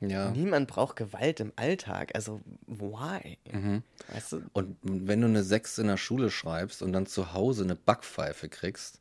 ja. 0.00 0.30
Niemand 0.30 0.68
braucht 0.68 0.96
Gewalt 0.96 1.40
im 1.40 1.52
Alltag. 1.56 2.12
Also, 2.14 2.40
why? 2.66 3.38
Mhm. 3.50 3.82
Weißt 4.12 4.32
du? 4.32 4.42
Und 4.52 4.76
wenn 4.82 5.20
du 5.20 5.26
eine 5.26 5.42
6 5.42 5.78
in 5.78 5.86
der 5.86 5.96
Schule 5.96 6.30
schreibst 6.30 6.82
und 6.82 6.92
dann 6.92 7.06
zu 7.06 7.32
Hause 7.32 7.64
eine 7.64 7.76
Backpfeife 7.76 8.48
kriegst, 8.48 9.00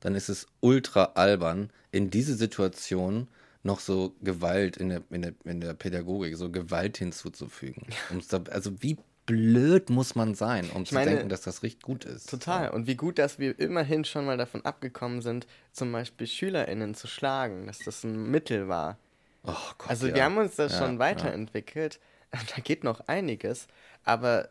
dann 0.00 0.14
ist 0.14 0.28
es 0.28 0.46
ultra 0.60 1.12
albern, 1.14 1.70
in 1.92 2.10
diese 2.10 2.34
Situation 2.34 3.28
noch 3.62 3.80
so 3.80 4.14
Gewalt 4.22 4.78
in 4.78 4.88
der, 4.88 5.02
in 5.10 5.22
der, 5.22 5.34
in 5.44 5.60
der 5.60 5.74
Pädagogik, 5.74 6.36
so 6.36 6.50
Gewalt 6.50 6.96
hinzuzufügen. 6.96 7.86
Da, 8.30 8.40
also, 8.50 8.82
wie 8.82 8.96
blöd 9.26 9.90
muss 9.90 10.14
man 10.14 10.34
sein, 10.34 10.70
um 10.70 10.82
ich 10.82 10.88
zu 10.88 10.94
meine, 10.94 11.10
denken, 11.10 11.28
dass 11.28 11.42
das 11.42 11.62
richtig 11.62 11.82
gut 11.82 12.04
ist. 12.04 12.30
Total. 12.30 12.64
Ja. 12.64 12.70
Und 12.70 12.86
wie 12.86 12.96
gut, 12.96 13.18
dass 13.18 13.38
wir 13.38 13.58
immerhin 13.60 14.04
schon 14.04 14.24
mal 14.24 14.36
davon 14.36 14.64
abgekommen 14.64 15.20
sind, 15.22 15.46
zum 15.72 15.92
Beispiel 15.92 16.26
SchülerInnen 16.26 16.94
zu 16.94 17.06
schlagen, 17.06 17.66
dass 17.66 17.78
das 17.78 18.02
ein 18.02 18.30
Mittel 18.30 18.68
war. 18.68 18.98
Oh 19.44 19.54
Gott, 19.78 19.90
also 19.90 20.06
ja. 20.08 20.14
wir 20.14 20.24
haben 20.24 20.36
uns 20.38 20.56
da 20.56 20.66
ja, 20.66 20.70
schon 20.70 20.98
weiterentwickelt. 20.98 21.94
Ja. 21.94 22.00
Da 22.54 22.62
geht 22.62 22.84
noch 22.84 23.00
einiges. 23.08 23.66
Aber 24.04 24.50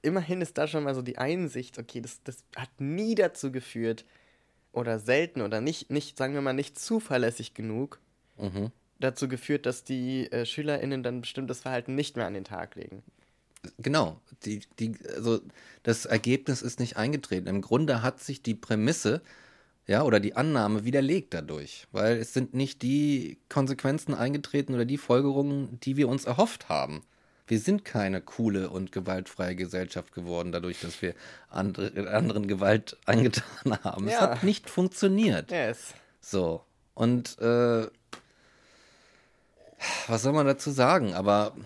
immerhin 0.00 0.40
ist 0.40 0.56
da 0.56 0.66
schon 0.66 0.84
mal 0.84 0.94
so 0.94 1.02
die 1.02 1.18
Einsicht, 1.18 1.78
okay, 1.78 2.00
das, 2.00 2.22
das 2.24 2.42
hat 2.56 2.70
nie 2.78 3.14
dazu 3.14 3.52
geführt, 3.52 4.06
oder 4.72 4.98
selten 4.98 5.42
oder 5.42 5.60
nicht, 5.60 5.90
nicht, 5.90 6.16
sagen 6.16 6.34
wir 6.34 6.40
mal, 6.40 6.52
nicht 6.52 6.78
zuverlässig 6.78 7.54
genug 7.54 8.00
mhm. 8.36 8.70
dazu 9.00 9.28
geführt, 9.28 9.66
dass 9.66 9.84
die 9.84 10.30
äh, 10.30 10.46
SchülerInnen 10.46 11.02
dann 11.02 11.20
bestimmtes 11.20 11.60
Verhalten 11.60 11.94
nicht 11.94 12.16
mehr 12.16 12.26
an 12.26 12.34
den 12.34 12.44
Tag 12.44 12.74
legen. 12.76 13.02
Genau, 13.78 14.20
die, 14.44 14.60
die, 14.78 14.94
also 15.16 15.40
das 15.82 16.06
Ergebnis 16.06 16.62
ist 16.62 16.78
nicht 16.78 16.96
eingetreten. 16.96 17.48
Im 17.48 17.60
Grunde 17.60 18.02
hat 18.02 18.20
sich 18.20 18.42
die 18.42 18.54
Prämisse 18.54 19.20
ja, 19.88 20.02
oder 20.02 20.20
die 20.20 20.36
Annahme 20.36 20.84
widerlegt 20.84 21.32
dadurch, 21.32 21.88
weil 21.92 22.18
es 22.18 22.34
sind 22.34 22.52
nicht 22.52 22.82
die 22.82 23.38
Konsequenzen 23.48 24.14
eingetreten 24.14 24.74
oder 24.74 24.84
die 24.84 24.98
Folgerungen, 24.98 25.80
die 25.80 25.96
wir 25.96 26.08
uns 26.08 26.26
erhofft 26.26 26.68
haben. 26.68 27.02
Wir 27.46 27.58
sind 27.58 27.86
keine 27.86 28.20
coole 28.20 28.68
und 28.68 28.92
gewaltfreie 28.92 29.56
Gesellschaft 29.56 30.12
geworden, 30.12 30.52
dadurch, 30.52 30.82
dass 30.82 31.00
wir 31.00 31.14
andere, 31.48 32.10
anderen 32.10 32.46
Gewalt 32.46 32.98
angetan 33.06 33.82
haben. 33.82 34.06
Ja. 34.06 34.14
Es 34.14 34.20
hat 34.20 34.42
nicht 34.42 34.68
funktioniert. 34.68 35.50
Yes. 35.50 35.94
So. 36.20 36.62
Und 36.92 37.38
äh, 37.38 37.86
was 40.06 40.22
soll 40.22 40.34
man 40.34 40.46
dazu 40.46 40.70
sagen? 40.70 41.14
Aber 41.14 41.56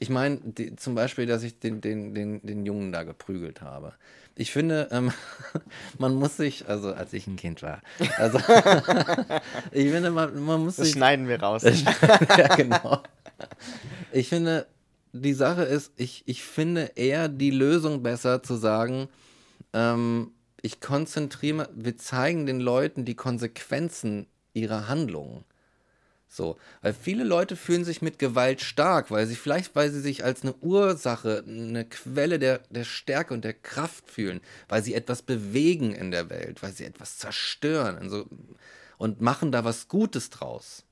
ich 0.00 0.10
meine, 0.10 0.40
zum 0.76 0.96
Beispiel, 0.96 1.26
dass 1.26 1.44
ich 1.44 1.60
den, 1.60 1.80
den, 1.80 2.12
den, 2.12 2.44
den 2.44 2.66
Jungen 2.66 2.90
da 2.90 3.04
geprügelt 3.04 3.60
habe. 3.60 3.94
Ich 4.34 4.50
finde, 4.50 4.88
ähm, 4.90 5.12
man 5.98 6.14
muss 6.14 6.36
sich, 6.36 6.68
also 6.68 6.92
als 6.92 7.12
ich 7.12 7.26
ein 7.26 7.36
Kind 7.36 7.62
war, 7.62 7.82
also 8.18 8.38
ich 9.72 9.90
finde, 9.90 10.10
man, 10.10 10.42
man 10.42 10.64
muss 10.64 10.76
das 10.76 10.86
sich. 10.86 10.94
Das 10.94 10.98
schneiden 10.98 11.28
wir 11.28 11.40
raus. 11.40 11.62
ja, 12.38 12.54
genau. 12.56 13.02
Ich 14.12 14.28
finde, 14.28 14.66
die 15.12 15.34
Sache 15.34 15.62
ist, 15.62 15.92
ich, 15.96 16.22
ich 16.26 16.42
finde 16.42 16.92
eher 16.94 17.28
die 17.28 17.50
Lösung 17.50 18.02
besser 18.02 18.42
zu 18.42 18.54
sagen, 18.54 19.08
ähm, 19.72 20.32
ich 20.62 20.80
konzentriere, 20.80 21.68
wir 21.74 21.98
zeigen 21.98 22.46
den 22.46 22.60
Leuten 22.60 23.04
die 23.04 23.16
Konsequenzen 23.16 24.26
ihrer 24.54 24.88
Handlungen. 24.88 25.44
So, 26.34 26.56
weil 26.80 26.94
viele 26.94 27.24
Leute 27.24 27.56
fühlen 27.56 27.84
sich 27.84 28.00
mit 28.00 28.18
Gewalt 28.18 28.62
stark, 28.62 29.10
weil 29.10 29.26
sie 29.26 29.36
vielleicht, 29.36 29.76
weil 29.76 29.90
sie 29.90 30.00
sich 30.00 30.24
als 30.24 30.40
eine 30.40 30.54
Ursache, 30.54 31.44
eine 31.46 31.84
Quelle 31.84 32.38
der, 32.38 32.60
der 32.70 32.84
Stärke 32.84 33.34
und 33.34 33.44
der 33.44 33.52
Kraft 33.52 34.10
fühlen, 34.10 34.40
weil 34.66 34.82
sie 34.82 34.94
etwas 34.94 35.20
bewegen 35.20 35.92
in 35.92 36.10
der 36.10 36.30
Welt, 36.30 36.62
weil 36.62 36.72
sie 36.72 36.86
etwas 36.86 37.18
zerstören 37.18 37.98
und, 37.98 38.08
so, 38.08 38.26
und 38.96 39.20
machen 39.20 39.52
da 39.52 39.66
was 39.66 39.88
Gutes 39.88 40.30
draus. 40.30 40.84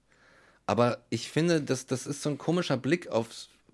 Aber 0.67 1.07
ich 1.09 1.31
finde, 1.31 1.63
das, 1.63 1.87
das 1.87 2.07
ist 2.07 2.21
so 2.21 2.29
ein 2.29 2.37
komischer 2.37 2.77
Blick 2.77 3.09
auf, 3.09 3.29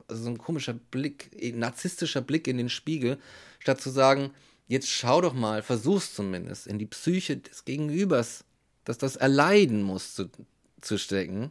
also 0.06 0.22
so 0.22 0.30
ein 0.30 0.38
komischer 0.38 0.74
Blick, 0.74 1.32
narzisstischer 1.52 2.20
Blick 2.20 2.47
in 2.47 2.59
den 2.59 2.70
Spiegel, 2.70 3.18
statt 3.59 3.80
zu 3.80 3.90
sagen, 3.90 4.30
jetzt 4.68 4.88
schau 4.88 5.20
doch 5.20 5.34
mal, 5.34 5.64
versuch's 5.64 6.14
zumindest, 6.14 6.68
in 6.68 6.78
die 6.78 6.86
Psyche 6.86 7.38
des 7.38 7.64
Gegenübers, 7.64 8.44
dass 8.84 8.98
das 8.98 9.16
erleiden 9.16 9.82
muss, 9.82 10.14
zu, 10.14 10.30
zu 10.81 10.98
stecken, 10.98 11.51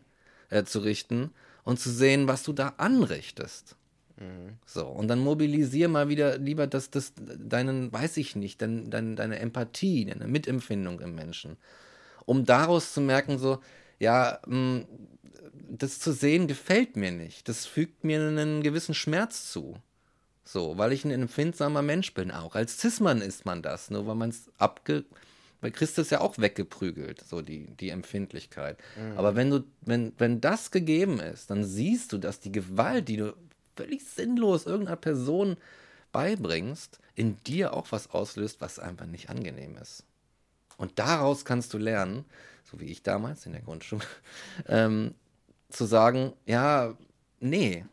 äh, 0.50 0.64
zu 0.64 0.80
richten 0.80 1.32
und 1.64 1.80
zu 1.80 1.90
sehen, 1.90 2.28
was 2.28 2.44
du 2.44 2.54
da 2.54 2.74
anrichtest. 2.78 3.76
Mhm. 4.18 4.58
So, 4.66 4.86
und 4.88 5.08
dann 5.08 5.20
mobilisier 5.20 5.88
mal 5.88 6.10
wieder 6.10 6.38
lieber 6.38 6.68
das, 6.68 6.90
das, 6.90 7.14
deinen, 7.18 7.92
weiß 7.92 8.18
ich 8.18 8.36
nicht, 8.36 8.62
dein, 8.62 8.90
dein, 8.90 9.16
deine 9.16 9.40
Empathie, 9.40 10.06
deine 10.06 10.28
Mitempfindung 10.28 11.00
im 11.02 11.16
Menschen. 11.16 11.58
Um 12.26 12.46
daraus 12.46 12.94
zu 12.94 13.02
merken, 13.02 13.38
so, 13.38 13.60
ja, 14.00 14.40
mh, 14.48 14.56
mm, 14.56 14.86
das 15.68 16.00
zu 16.00 16.14
sehen 16.14 16.48
gefällt 16.48 16.96
mir 16.96 17.12
nicht. 17.12 17.50
Das 17.50 17.66
fügt 17.66 18.04
mir 18.04 18.20
einen 18.20 18.62
gewissen 18.62 18.94
Schmerz 18.94 19.52
zu. 19.52 19.76
So, 20.44 20.78
weil 20.78 20.92
ich 20.94 21.04
ein 21.04 21.12
empfindsamer 21.12 21.82
Mensch 21.82 22.14
bin 22.14 22.32
auch. 22.32 22.56
Als 22.56 22.80
Cis-Mann 22.80 23.22
ist 23.22 23.46
man 23.46 23.62
das, 23.62 23.90
nur 23.90 24.08
weil 24.08 24.16
man 24.16 24.30
es 24.30 24.50
abge... 24.58 25.06
Weil 25.62 25.72
Christus 25.72 26.10
ja 26.10 26.22
auch 26.22 26.38
weggeprügelt, 26.38 27.22
so 27.22 27.42
die, 27.42 27.68
die 27.80 27.90
Empfindlichkeit. 27.90 28.78
Mhm. 28.98 29.18
Aber 29.18 29.36
wenn 29.36 29.50
du, 29.50 29.64
wenn, 29.82 30.14
wenn 30.18 30.42
das 30.42 30.72
gegeben 30.72 31.20
ist, 31.20 31.50
dann 31.50 31.64
siehst 31.64 32.14
du, 32.14 32.18
dass 32.18 32.40
die 32.40 32.52
Gewalt, 32.52 33.08
die 33.08 33.18
du 33.18 33.34
völlig 33.76 34.04
sinnlos 34.06 34.66
irgendeiner 34.66 34.98
Person 34.98 35.58
beibringst, 36.12 37.00
in 37.16 37.38
dir 37.44 37.74
auch 37.74 37.92
was 37.92 38.12
auslöst, 38.12 38.62
was 38.62 38.80
einfach 38.80 39.06
nicht 39.06 39.30
angenehm 39.30 39.78
ist. 39.78 40.04
Und 40.78 41.00
daraus 41.00 41.46
kannst 41.46 41.74
du 41.74 41.78
lernen, 41.78 42.26
so 42.64 42.80
wie 42.80 42.86
ich 42.86 43.04
damals 43.04 43.46
in 43.46 43.54
der 43.54 43.62
Grundschule, 43.62 44.04
ähm, 44.68 45.16
zu 45.70 45.86
sagen, 45.86 46.34
ja, 46.46 46.96
nee, 47.40 47.86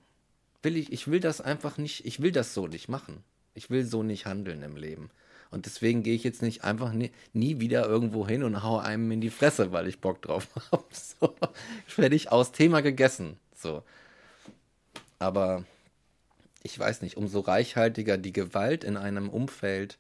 will 0.63 0.77
ich, 0.77 0.93
ich 0.93 1.09
will 1.09 1.21
das 1.21 1.41
einfach 1.41 1.79
nicht, 1.79 2.05
ich 2.05 2.21
will 2.21 2.33
das 2.33 2.55
so 2.55 2.67
nicht 2.67 2.89
machen. 2.89 3.23
Ich 3.55 3.71
will 3.71 3.85
so 3.85 4.03
nicht 4.03 4.27
handeln 4.27 4.63
im 4.63 4.77
Leben. 4.77 5.11
Und 5.53 5.67
deswegen 5.67 6.03
gehe 6.03 6.15
ich 6.15 6.25
jetzt 6.25 6.41
nicht 6.41 6.65
einfach 6.65 6.93
nie, 6.93 7.13
nie, 7.35 7.61
wieder 7.61 7.87
irgendwo 7.87 8.27
hin 8.27 8.43
und 8.43 8.63
haue 8.63 8.83
einem 8.83 9.11
in 9.13 9.21
die 9.21 9.31
Fresse, 9.31 9.71
weil 9.71 9.87
ich 9.87 10.01
Bock 10.01 10.23
drauf 10.23 10.49
habe. 10.73 10.85
So, 10.91 11.35
fertig 11.87 12.33
aus 12.33 12.53
Thema 12.53 12.81
gegessen. 12.81 13.37
So. 13.55 13.85
Aber 15.19 15.65
ich 16.63 16.77
weiß 16.79 17.03
nicht, 17.03 17.19
umso 17.19 17.41
reichhaltiger 17.41 18.17
die 18.17 18.33
Gewalt 18.33 18.83
in 18.83 18.97
einem 18.97 19.29
Umfeld, 19.29 19.99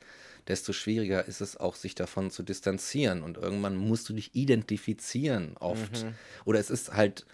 desto 0.48 0.72
schwieriger 0.72 1.26
ist 1.26 1.42
es 1.42 1.56
auch, 1.56 1.76
sich 1.76 1.94
davon 1.94 2.30
zu 2.30 2.42
distanzieren. 2.42 3.22
Und 3.22 3.36
irgendwann 3.36 3.76
musst 3.76 4.08
du 4.08 4.14
dich 4.14 4.34
identifizieren 4.34 5.56
oft. 5.58 6.04
Mhm. 6.04 6.14
Oder 6.46 6.60
es 6.60 6.70
ist 6.70 6.94
halt 6.94 7.26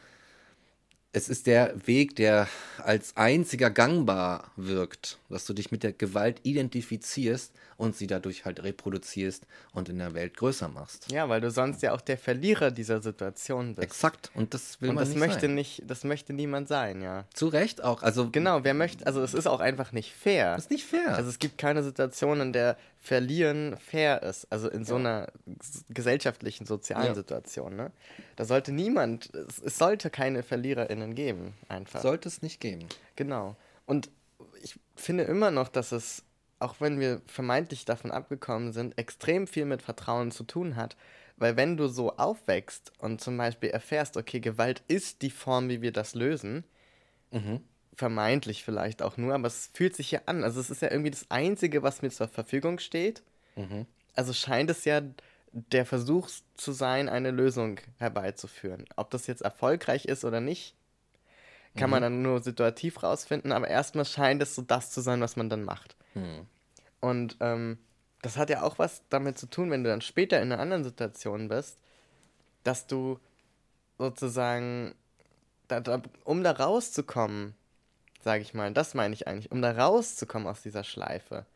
es 1.13 1.29
ist 1.29 1.47
der 1.47 1.75
Weg, 1.87 2.17
der 2.17 2.49
als 2.79 3.17
einziger 3.17 3.71
gangbar 3.71 4.51
wirkt, 4.57 5.19
dass 5.31 5.47
du 5.47 5.55
dich 5.55 5.73
mit 5.73 5.83
der 5.83 5.93
Gewalt 5.93 6.41
identifizierst 6.43 7.53
und 7.79 7.97
sie 7.97 8.07
dadurch 8.07 8.45
halt 8.45 8.63
reproduzierst 8.63 9.47
und 9.73 9.89
in 9.89 9.99
der 9.99 10.13
Welt 10.13 10.37
größer 10.37 10.69
machst. 10.69 11.11
Ja, 11.11 11.29
weil 11.29 11.41
du 11.41 11.51
sonst 11.51 11.81
ja 11.83 11.93
auch 11.93 12.03
der 12.03 12.19
Verlierer 12.19 12.71
dieser 12.71 13.01
Situation 13.01 13.75
bist. 13.75 13.85
Exakt, 13.85 14.31
und 14.35 14.53
das 14.53 14.81
will 14.83 14.91
und 14.91 14.97
man 14.97 15.05
das 15.05 15.15
nicht 15.15 15.19
möchte 15.19 15.47
sein. 15.47 15.55
nicht, 15.55 15.83
das 15.87 16.05
möchte 16.05 16.33
niemand 16.35 16.69
sein, 16.69 17.01
ja. 17.01 17.25
Zu 17.33 17.49
Recht 17.49 17.83
auch, 17.83 18.03
also 18.03 18.29
genau, 18.31 18.65
wer 18.65 18.75
möchte, 18.75 19.07
also 19.07 19.23
es 19.23 19.33
ist 19.33 19.47
auch 19.47 19.61
einfach 19.61 19.93
nicht 19.93 20.13
fair. 20.13 20.57
Das 20.57 20.65
ist 20.65 20.71
nicht 20.71 20.85
fair. 20.85 21.15
Also 21.15 21.31
es 21.31 21.39
gibt 21.39 21.57
keine 21.57 21.83
Situation, 21.83 22.41
in 22.41 22.53
der 22.53 22.77
Verlieren 23.09 23.79
fair 23.79 24.23
ist, 24.23 24.47
also 24.53 24.69
in 24.69 24.85
so 24.85 24.97
einer 24.97 25.33
gesellschaftlichen, 25.89 26.67
sozialen 26.67 27.07
ja. 27.07 27.15
Situation. 27.15 27.75
Ne? 27.75 27.91
Da 28.37 28.45
sollte 28.45 28.71
niemand, 28.71 29.35
es, 29.35 29.61
es, 29.61 29.79
sollte 29.79 30.11
keine 30.11 30.43
VerliererInnen 30.43 31.15
geben, 31.15 31.55
einfach. 31.71 32.03
Sollte 32.03 32.29
es 32.29 32.43
nicht 32.43 32.61
geben. 32.61 32.87
Genau. 33.17 33.57
Und 33.87 34.11
ich 34.63 34.79
finde 34.95 35.25
immer 35.25 35.51
noch, 35.51 35.69
dass 35.69 35.91
es, 35.93 36.23
auch 36.59 36.83
wenn 36.83 37.01
wir 37.01 37.23
vermeintlich 37.25 37.87
davon 37.87 38.11
abgekommen 38.11 38.75
sind, 38.75 38.99
extrem 38.99 39.47
viel 39.47 39.65
mit 39.65 39.81
Vertrauen 39.81 40.31
zu 40.31 40.45
tun 40.45 40.77
hat. 40.77 40.95
Weil 41.39 41.57
wenn 41.57 41.79
du 41.79 41.89
so 41.89 42.15
aufwächst 42.19 42.93
und 42.99 43.23
zum 43.23 43.39
Beispiel 43.39 43.71
erfährst, 43.71 44.19
okay, 44.19 44.41
Gewalt 44.41 44.83
ist 44.87 45.23
die 45.23 45.31
Form, 45.31 45.71
wie 45.71 45.81
wir 45.81 45.93
das 45.93 46.15
lösen, 46.15 46.63
mhm 47.31 47.61
vermeintlich 47.99 48.63
vielleicht 48.65 49.03
auch 49.03 49.17
nur, 49.17 49.35
aber 49.35 49.49
es 49.49 49.71
fühlt 49.75 49.97
sich 49.97 50.13
ja 50.13 50.21
an. 50.27 50.45
Also 50.45 50.61
es 50.61 50.71
ist 50.71 50.83
ja 50.83 50.91
irgendwie 50.91 51.11
das 51.11 51.27
Einzige, 51.31 51.83
was 51.83 52.01
mir 52.01 52.11
zur 52.11 52.29
Verfügung 52.29 52.79
steht. 52.79 53.23
Mhm. 53.57 53.87
Also 54.15 54.33
scheint 54.33 54.71
es 54.71 54.85
ja 54.85 55.03
der 55.53 55.85
Versuch 55.85 56.31
zu 56.55 56.71
sein, 56.73 57.09
eine 57.09 57.33
Lösung 57.33 57.81
herbeizuführen. 57.99 58.85
Ob 58.95 59.11
das 59.11 59.27
jetzt 59.27 59.43
erfolgreich 59.43 60.05
ist 60.05 60.25
oder 60.25 60.41
nicht, 60.41 60.77
kann 61.77 61.91
mhm. 61.91 61.93
man 61.93 62.03
dann 62.03 62.23
nur 62.23 62.41
situativ 62.41 63.03
rausfinden, 63.03 63.51
aber 63.51 63.67
erstmal 63.67 64.05
scheint 64.05 64.43
es 64.43 64.55
so 64.55 64.63
das 64.63 64.93
zu 64.93 65.01
sein, 65.01 65.21
was 65.21 65.35
man 65.35 65.49
dann 65.49 65.65
macht. 65.65 65.97
Mhm. 66.15 66.47
Und 67.01 67.37
ähm, 67.41 67.79
das 68.23 68.37
hat 68.37 68.49
ja 68.49 68.63
auch 68.63 68.79
was 68.79 69.03
damit 69.09 69.39
zu 69.39 69.47
tun, 69.47 69.73
wenn 69.73 69.83
du 69.83 69.91
dann 69.91 70.03
später 70.03 70.41
in 70.41 70.53
einer 70.53 70.63
anderen 70.63 70.85
Situation 70.85 71.49
bist, 71.49 71.79
dass 72.63 72.87
du 72.87 73.19
sozusagen, 73.99 74.95
da, 75.67 75.81
da, 75.81 76.01
um 76.23 76.45
da 76.45 76.53
rauszukommen, 76.53 77.55
sage 78.29 78.43
ich 78.43 78.53
mal. 78.53 78.71
Das 78.75 78.93
meine 78.93 79.15
ich 79.15 79.27
eigentlich, 79.27 79.51
um 79.51 79.63
da 79.63 79.71
rauszukommen 79.71 80.47
aus 80.47 80.61
dieser 80.61 80.85
Schleife. 80.85 81.47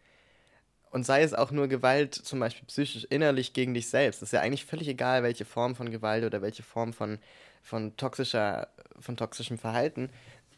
Und 0.90 1.04
sei 1.04 1.22
es 1.22 1.34
auch 1.34 1.50
nur 1.50 1.68
Gewalt, 1.68 2.14
zum 2.14 2.40
Beispiel 2.40 2.66
psychisch 2.66 3.04
innerlich 3.10 3.52
gegen 3.52 3.74
dich 3.74 3.90
selbst. 3.90 4.22
Das 4.22 4.30
ist 4.30 4.32
ja 4.32 4.40
eigentlich 4.40 4.64
völlig 4.64 4.88
egal, 4.88 5.22
welche 5.22 5.44
Form 5.44 5.76
von 5.76 5.90
Gewalt 5.90 6.24
oder 6.24 6.40
welche 6.40 6.62
Form 6.62 6.94
von, 6.94 7.18
von, 7.62 7.94
toxischer, 7.98 8.68
von 8.98 9.18
toxischem 9.18 9.58
Verhalten. 9.58 10.08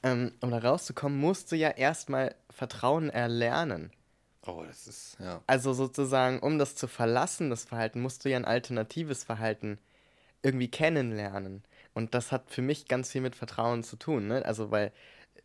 Ähm, 0.05 0.33
um 0.41 0.53
da 0.53 0.59
rauszukommen, 0.59 1.19
musst 1.19 1.51
du 1.51 1.57
ja 1.57 1.71
erstmal 1.71 2.37
Vertrauen 2.49 3.11
erlernen. 3.11 3.91
Oh, 4.47 4.63
das 4.65 4.87
ist, 4.87 5.17
ja. 5.19 5.41
Also 5.49 5.73
sozusagen, 5.73 6.39
um 6.39 6.61
das 6.61 6.77
zu 6.77 6.87
verlassen, 6.87 7.51
das 7.51 7.65
Verhalten, 7.65 8.01
musst 8.01 8.25
du 8.25 8.31
ja 8.31 8.37
ein 8.37 8.45
alternatives 8.45 9.25
Verhalten 9.25 9.81
irgendwie 10.45 10.69
kennenlernen. 10.69 11.65
Und 11.93 12.15
das 12.15 12.31
hat 12.31 12.51
für 12.51 12.63
mich 12.63 12.87
ganz 12.87 13.11
viel 13.11 13.21
mit 13.21 13.35
Vertrauen 13.35 13.83
zu 13.83 13.97
tun. 13.97 14.29
Ne? 14.29 14.45
Also, 14.45 14.71
weil 14.71 14.93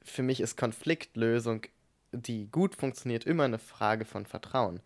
für 0.03 0.23
mich 0.23 0.39
ist 0.39 0.57
Konfliktlösung, 0.57 1.63
die 2.11 2.47
gut 2.51 2.75
funktioniert, 2.75 3.25
immer 3.25 3.43
eine 3.43 3.59
Frage 3.59 4.05
von 4.05 4.25
Vertrauen. 4.25 4.81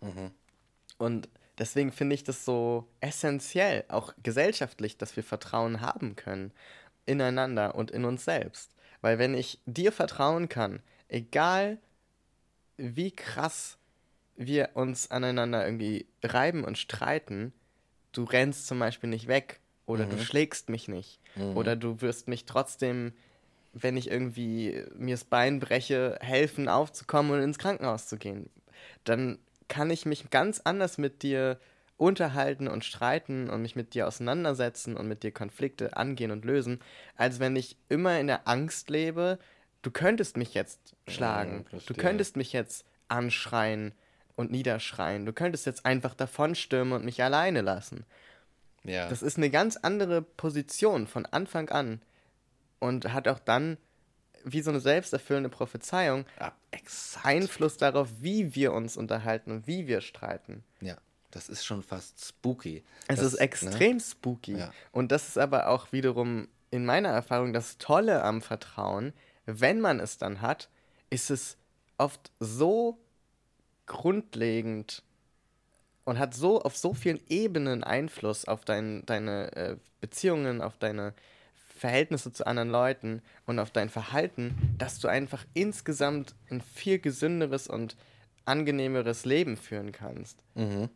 Mhm. 0.00 0.30
Und 0.98 1.28
deswegen 1.58 1.92
finde 1.92 2.14
ich 2.14 2.24
das 2.24 2.44
so 2.44 2.86
essentiell, 3.00 3.84
auch 3.88 4.12
gesellschaftlich, 4.22 4.98
dass 4.98 5.16
wir 5.16 5.24
Vertrauen 5.24 5.80
haben 5.80 6.16
können 6.16 6.52
ineinander 7.06 7.74
und 7.74 7.90
in 7.90 8.04
uns 8.04 8.24
selbst. 8.24 8.74
Weil 9.00 9.18
wenn 9.18 9.34
ich 9.34 9.60
dir 9.66 9.92
vertrauen 9.92 10.48
kann, 10.48 10.80
egal 11.08 11.78
wie 12.76 13.10
krass 13.10 13.78
wir 14.36 14.70
uns 14.74 15.10
aneinander 15.10 15.64
irgendwie 15.64 16.06
reiben 16.22 16.64
und 16.64 16.76
streiten, 16.76 17.52
du 18.12 18.24
rennst 18.24 18.66
zum 18.66 18.78
Beispiel 18.78 19.08
nicht 19.08 19.28
weg 19.28 19.60
oder 19.86 20.06
mhm. 20.06 20.10
du 20.10 20.18
schlägst 20.18 20.68
mich 20.68 20.88
nicht 20.88 21.20
mhm. 21.36 21.56
oder 21.56 21.76
du 21.76 22.00
wirst 22.00 22.28
mich 22.28 22.44
trotzdem 22.44 23.12
wenn 23.82 23.96
ich 23.96 24.10
irgendwie 24.10 24.84
mir 24.96 25.14
das 25.14 25.24
Bein 25.24 25.60
breche, 25.60 26.18
helfen 26.20 26.68
aufzukommen 26.68 27.32
und 27.32 27.42
ins 27.42 27.58
Krankenhaus 27.58 28.08
zu 28.08 28.16
gehen. 28.16 28.48
Dann 29.04 29.38
kann 29.68 29.90
ich 29.90 30.06
mich 30.06 30.30
ganz 30.30 30.62
anders 30.64 30.96
mit 30.96 31.22
dir 31.22 31.58
unterhalten 31.98 32.68
und 32.68 32.84
streiten 32.84 33.50
und 33.50 33.62
mich 33.62 33.76
mit 33.76 33.94
dir 33.94 34.06
auseinandersetzen 34.06 34.96
und 34.96 35.08
mit 35.08 35.22
dir 35.22 35.30
Konflikte 35.30 35.96
angehen 35.96 36.30
und 36.30 36.44
lösen, 36.44 36.80
als 37.16 37.38
wenn 37.38 37.54
ich 37.54 37.76
immer 37.88 38.18
in 38.18 38.26
der 38.26 38.48
Angst 38.48 38.88
lebe, 38.88 39.38
du 39.82 39.90
könntest 39.90 40.36
mich 40.36 40.54
jetzt 40.54 40.94
schlagen, 41.06 41.66
ja, 41.70 41.78
du 41.86 41.94
könntest 41.94 42.36
mich 42.36 42.52
jetzt 42.52 42.86
anschreien 43.08 43.92
und 44.36 44.50
niederschreien, 44.50 45.26
du 45.26 45.32
könntest 45.32 45.66
jetzt 45.66 45.84
einfach 45.84 46.14
davonstürmen 46.14 46.94
und 46.94 47.04
mich 47.04 47.22
alleine 47.22 47.60
lassen. 47.60 48.04
Ja. 48.84 49.08
Das 49.08 49.22
ist 49.22 49.36
eine 49.36 49.50
ganz 49.50 49.76
andere 49.76 50.22
Position 50.22 51.06
von 51.06 51.26
Anfang 51.26 51.68
an 51.68 52.00
und 52.78 53.12
hat 53.12 53.28
auch 53.28 53.38
dann 53.38 53.78
wie 54.44 54.62
so 54.62 54.70
eine 54.70 54.80
selbsterfüllende 54.80 55.48
Prophezeiung 55.48 56.24
ja, 56.38 56.52
Einfluss 57.22 57.76
darauf, 57.76 58.08
wie 58.20 58.54
wir 58.54 58.72
uns 58.72 58.96
unterhalten 58.96 59.50
und 59.50 59.66
wie 59.66 59.88
wir 59.88 60.00
streiten. 60.00 60.62
Ja, 60.80 60.96
das 61.32 61.48
ist 61.48 61.64
schon 61.64 61.82
fast 61.82 62.24
spooky. 62.24 62.84
Es 63.08 63.18
das, 63.18 63.34
ist 63.34 63.40
extrem 63.40 63.96
ne? 63.96 64.02
spooky. 64.02 64.56
Ja. 64.58 64.72
Und 64.92 65.10
das 65.10 65.28
ist 65.28 65.38
aber 65.38 65.68
auch 65.68 65.92
wiederum 65.92 66.48
in 66.70 66.86
meiner 66.86 67.08
Erfahrung 67.08 67.52
das 67.52 67.78
Tolle 67.78 68.22
am 68.22 68.40
Vertrauen. 68.40 69.12
Wenn 69.46 69.80
man 69.80 70.00
es 70.00 70.18
dann 70.18 70.40
hat, 70.40 70.68
ist 71.10 71.30
es 71.30 71.56
oft 71.98 72.30
so 72.38 72.98
grundlegend 73.86 75.02
und 76.04 76.18
hat 76.18 76.34
so 76.34 76.62
auf 76.62 76.76
so 76.76 76.94
vielen 76.94 77.20
Ebenen 77.28 77.82
Einfluss 77.82 78.44
auf 78.44 78.64
dein, 78.64 79.04
deine 79.06 79.54
äh, 79.56 79.76
Beziehungen, 80.00 80.62
auf 80.62 80.78
deine 80.78 81.14
Verhältnisse 81.76 82.32
zu 82.32 82.46
anderen 82.46 82.70
Leuten 82.70 83.22
und 83.46 83.58
auf 83.58 83.70
dein 83.70 83.88
Verhalten, 83.90 84.74
dass 84.78 84.98
du 84.98 85.08
einfach 85.08 85.44
insgesamt 85.54 86.34
ein 86.50 86.60
viel 86.60 86.98
gesünderes 86.98 87.68
und 87.68 87.96
angenehmeres 88.44 89.24
Leben 89.24 89.56
führen 89.56 89.92
kannst. 89.92 90.42
Mhm. 90.54 90.88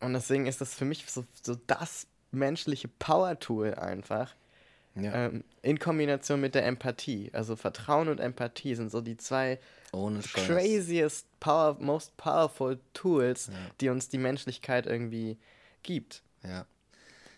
Und 0.00 0.12
deswegen 0.12 0.46
ist 0.46 0.60
das 0.60 0.74
für 0.74 0.84
mich 0.84 1.04
so, 1.10 1.24
so 1.42 1.56
das 1.66 2.06
menschliche 2.30 2.88
Power-Tool 2.88 3.74
einfach, 3.74 4.34
Ja. 4.94 5.26
Ähm, 5.26 5.44
in 5.62 5.78
Kombination 5.78 6.40
mit 6.40 6.54
der 6.54 6.66
Empathie. 6.66 7.30
Also 7.32 7.56
Vertrauen 7.56 8.08
und 8.08 8.20
Empathie 8.20 8.74
sind 8.74 8.90
so 8.90 9.00
die 9.00 9.16
zwei 9.16 9.58
craziest, 9.92 11.26
power, 11.40 11.76
most 11.78 12.16
powerful 12.16 12.80
Tools, 12.94 13.48
ja. 13.48 13.54
die 13.80 13.88
uns 13.90 14.08
die 14.08 14.18
Menschlichkeit 14.18 14.86
irgendwie 14.86 15.38
gibt. 15.82 16.22
Ja. 16.42 16.66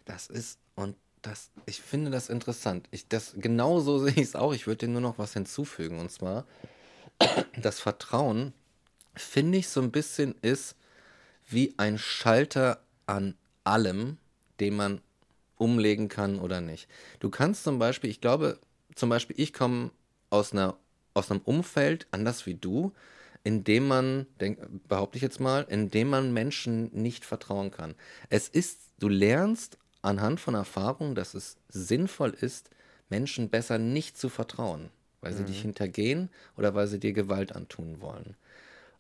Das 0.05 0.27
ist, 0.27 0.59
und 0.75 0.97
das, 1.23 1.51
ich 1.67 1.81
finde 1.81 2.11
das 2.11 2.29
interessant. 2.29 2.89
Ich, 2.91 3.09
das, 3.09 3.35
genau 3.37 3.81
so 3.81 3.99
sehe 4.05 4.13
ich 4.13 4.19
es 4.19 4.37
auch. 4.37 4.53
Ich 4.53 4.67
würde 4.67 4.87
dir 4.87 4.93
nur 4.93 5.01
noch 5.01 5.19
was 5.19 5.33
hinzufügen. 5.33 5.99
Und 5.99 6.11
zwar, 6.11 6.45
das 7.61 7.81
Vertrauen, 7.81 8.53
finde 9.15 9.59
ich, 9.59 9.69
so 9.69 9.81
ein 9.81 9.91
bisschen 9.91 10.35
ist 10.43 10.77
wie 11.49 11.75
ein 11.79 11.99
Schalter 11.99 12.81
an 13.07 13.35
allem, 13.65 14.19
den 14.61 14.77
man 14.77 15.01
umlegen 15.57 16.09
kann 16.09 16.39
oder 16.39 16.61
nicht. 16.61 16.89
Du 17.19 17.29
kannst 17.29 17.65
zum 17.65 17.79
Beispiel, 17.79 18.09
ich 18.09 18.21
glaube, 18.21 18.59
zum 18.95 19.11
Beispiel, 19.11 19.39
ich 19.39 19.53
komme 19.53 19.91
aus 20.31 20.53
aus 21.13 21.31
einem 21.31 21.41
Umfeld, 21.45 22.07
anders 22.13 22.47
wie 22.47 22.55
du, 22.55 22.93
in 23.43 23.65
dem 23.65 23.89
man, 23.89 24.27
denk, 24.41 24.59
behaupte 24.89 25.17
ich 25.17 25.23
jetzt 25.23 25.41
mal, 25.41 25.67
in 25.69 25.91
dem 25.91 26.09
man 26.09 26.33
Menschen 26.33 26.91
nicht 26.93 27.25
vertrauen 27.25 27.71
kann. 27.71 27.95
Es 28.29 28.49
ist, 28.49 28.81
du 28.99 29.09
lernst 29.09 29.79
anhand 30.03 30.41
von 30.41 30.55
Erfahrung, 30.55 31.15
dass 31.15 31.35
es 31.35 31.57
sinnvoll 31.69 32.31
ist, 32.31 32.71
Menschen 33.09 33.51
besser 33.51 33.79
nicht 33.79 34.17
zu 34.17 34.29
vertrauen, 34.29 34.91
weil 35.21 35.33
sie 35.35 35.43
mhm. 35.43 35.47
dich 35.47 35.63
hintergehen 35.63 36.31
oder 36.57 36.75
weil 36.75 36.87
sie 36.87 37.01
dir 37.01 37.13
Gewalt 37.13 37.55
antun 37.55 38.01
wollen. 38.01 38.37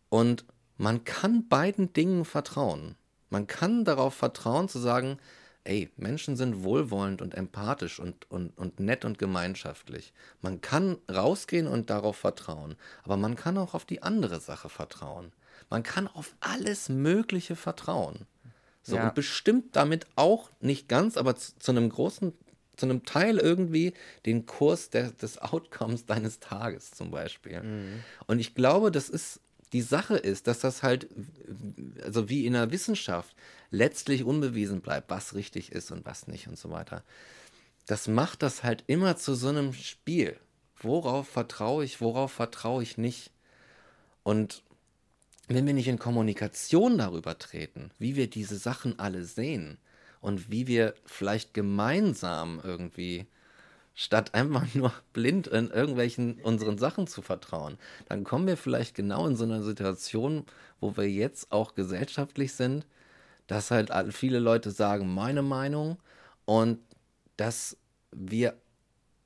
Und 0.08 0.44
man 0.76 1.04
kann 1.04 1.48
beiden 1.48 1.92
Dingen 1.92 2.24
vertrauen. 2.24 2.96
Man 3.28 3.46
kann 3.46 3.84
darauf 3.84 4.14
vertrauen 4.14 4.68
zu 4.68 4.78
sagen, 4.78 5.18
ey, 5.64 5.90
Menschen 5.96 6.36
sind 6.36 6.64
wohlwollend 6.64 7.22
und 7.22 7.34
empathisch 7.34 8.00
und, 8.00 8.30
und, 8.30 8.56
und 8.58 8.80
nett 8.80 9.04
und 9.04 9.18
gemeinschaftlich. 9.18 10.12
Man 10.40 10.60
kann 10.60 10.96
rausgehen 11.10 11.66
und 11.66 11.90
darauf 11.90 12.16
vertrauen, 12.16 12.76
aber 13.04 13.16
man 13.16 13.36
kann 13.36 13.58
auch 13.58 13.74
auf 13.74 13.84
die 13.84 14.02
andere 14.02 14.40
Sache 14.40 14.68
vertrauen. 14.68 15.32
Man 15.68 15.82
kann 15.82 16.08
auf 16.08 16.34
alles 16.40 16.88
Mögliche 16.88 17.54
vertrauen. 17.56 18.26
So, 18.90 18.96
ja. 18.96 19.08
und 19.08 19.14
bestimmt 19.14 19.76
damit 19.76 20.06
auch 20.16 20.50
nicht 20.60 20.88
ganz, 20.88 21.16
aber 21.16 21.36
zu, 21.36 21.58
zu, 21.58 21.70
einem 21.70 21.88
großen, 21.88 22.32
zu 22.76 22.86
einem 22.86 23.04
Teil 23.04 23.38
irgendwie 23.38 23.94
den 24.26 24.46
Kurs 24.46 24.90
der, 24.90 25.12
des 25.12 25.38
Outcomes 25.38 26.06
deines 26.06 26.40
Tages 26.40 26.90
zum 26.90 27.10
Beispiel. 27.10 27.62
Mhm. 27.62 28.04
Und 28.26 28.38
ich 28.38 28.54
glaube, 28.54 28.90
das 28.90 29.08
ist 29.08 29.40
die 29.72 29.82
Sache 29.82 30.16
ist, 30.16 30.46
dass 30.46 30.60
das 30.60 30.82
halt, 30.82 31.08
also 32.02 32.28
wie 32.28 32.46
in 32.46 32.54
der 32.54 32.72
Wissenschaft, 32.72 33.36
letztlich 33.70 34.24
unbewiesen 34.24 34.80
bleibt, 34.80 35.10
was 35.10 35.34
richtig 35.34 35.72
ist 35.72 35.90
und 35.92 36.04
was 36.04 36.26
nicht 36.26 36.48
und 36.48 36.58
so 36.58 36.70
weiter. 36.70 37.04
Das 37.86 38.08
macht 38.08 38.42
das 38.42 38.62
halt 38.64 38.84
immer 38.88 39.16
zu 39.16 39.34
so 39.34 39.48
einem 39.48 39.72
Spiel. 39.72 40.36
Worauf 40.76 41.28
vertraue 41.28 41.84
ich, 41.84 42.00
worauf 42.00 42.32
vertraue 42.32 42.82
ich 42.82 42.98
nicht? 42.98 43.30
Und 44.22 44.62
wenn 45.54 45.66
wir 45.66 45.74
nicht 45.74 45.88
in 45.88 45.98
Kommunikation 45.98 46.98
darüber 46.98 47.36
treten, 47.36 47.90
wie 47.98 48.14
wir 48.14 48.30
diese 48.30 48.56
Sachen 48.56 48.98
alle 49.00 49.24
sehen 49.24 49.78
und 50.20 50.50
wie 50.50 50.68
wir 50.68 50.94
vielleicht 51.06 51.54
gemeinsam 51.54 52.60
irgendwie 52.62 53.26
statt 53.94 54.34
einfach 54.34 54.66
nur 54.74 54.92
blind 55.12 55.48
in 55.48 55.68
irgendwelchen 55.70 56.40
unseren 56.42 56.78
Sachen 56.78 57.08
zu 57.08 57.20
vertrauen, 57.20 57.78
dann 58.08 58.22
kommen 58.22 58.46
wir 58.46 58.56
vielleicht 58.56 58.94
genau 58.94 59.26
in 59.26 59.34
so 59.34 59.44
einer 59.44 59.62
Situation, 59.62 60.44
wo 60.78 60.96
wir 60.96 61.10
jetzt 61.10 61.50
auch 61.50 61.74
gesellschaftlich 61.74 62.54
sind, 62.54 62.86
dass 63.48 63.72
halt 63.72 63.90
viele 64.14 64.38
Leute 64.38 64.70
sagen, 64.70 65.12
meine 65.12 65.42
Meinung 65.42 65.98
und 66.44 66.78
dass 67.36 67.76
wir 68.12 68.54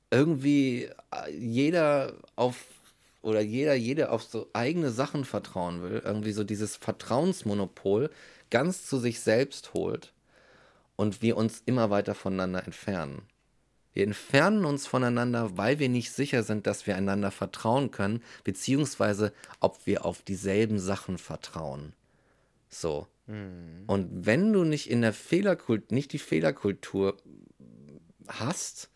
irgendwie 0.09 0.89
äh, 1.11 1.31
jeder 1.31 2.13
auf 2.35 2.65
oder 3.25 3.41
jeder, 3.41 3.73
jede 3.73 4.11
auf 4.11 4.23
so 4.23 4.49
eigene 4.53 4.91
Sachen 4.91 5.25
vertrauen 5.25 5.81
will, 5.81 6.01
irgendwie 6.05 6.31
so 6.31 6.43
dieses 6.43 6.75
Vertrauensmonopol 6.75 8.11
ganz 8.51 8.85
zu 8.85 8.99
sich 8.99 9.19
selbst 9.19 9.73
holt 9.73 10.13
und 10.95 11.23
wir 11.23 11.35
uns 11.35 11.63
immer 11.65 11.89
weiter 11.89 12.13
voneinander 12.13 12.63
entfernen. 12.63 13.23
Wir 13.93 14.03
entfernen 14.03 14.63
uns 14.63 14.85
voneinander, 14.85 15.57
weil 15.57 15.79
wir 15.79 15.89
nicht 15.89 16.11
sicher 16.11 16.43
sind, 16.43 16.67
dass 16.67 16.85
wir 16.85 16.95
einander 16.95 17.31
vertrauen 17.31 17.89
können, 17.89 18.21
beziehungsweise 18.43 19.33
ob 19.59 19.87
wir 19.87 20.05
auf 20.05 20.21
dieselben 20.21 20.77
Sachen 20.77 21.17
vertrauen. 21.17 21.93
So. 22.69 23.07
Mhm. 23.25 23.85
Und 23.87 24.25
wenn 24.27 24.53
du 24.53 24.65
nicht 24.65 24.87
in 24.87 25.01
der 25.01 25.13
Fehlerkultur, 25.13 25.87
nicht 25.89 26.13
die 26.13 26.19
Fehlerkultur 26.19 27.17
hast, 28.27 28.91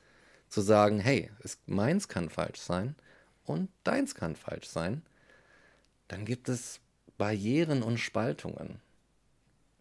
zu 0.50 0.62
sagen, 0.62 1.00
hey, 1.00 1.32
es, 1.44 1.58
meins 1.66 2.08
kann 2.08 2.30
falsch 2.30 2.60
sein 2.60 2.96
und 3.50 3.70
deins 3.84 4.16
kann 4.16 4.36
falsch 4.36 4.68
sein, 4.68 5.02
dann 6.08 6.26
gibt 6.26 6.50
es 6.50 6.80
Barrieren 7.18 7.84
und 7.84 7.98
Spaltungen, 7.98 8.80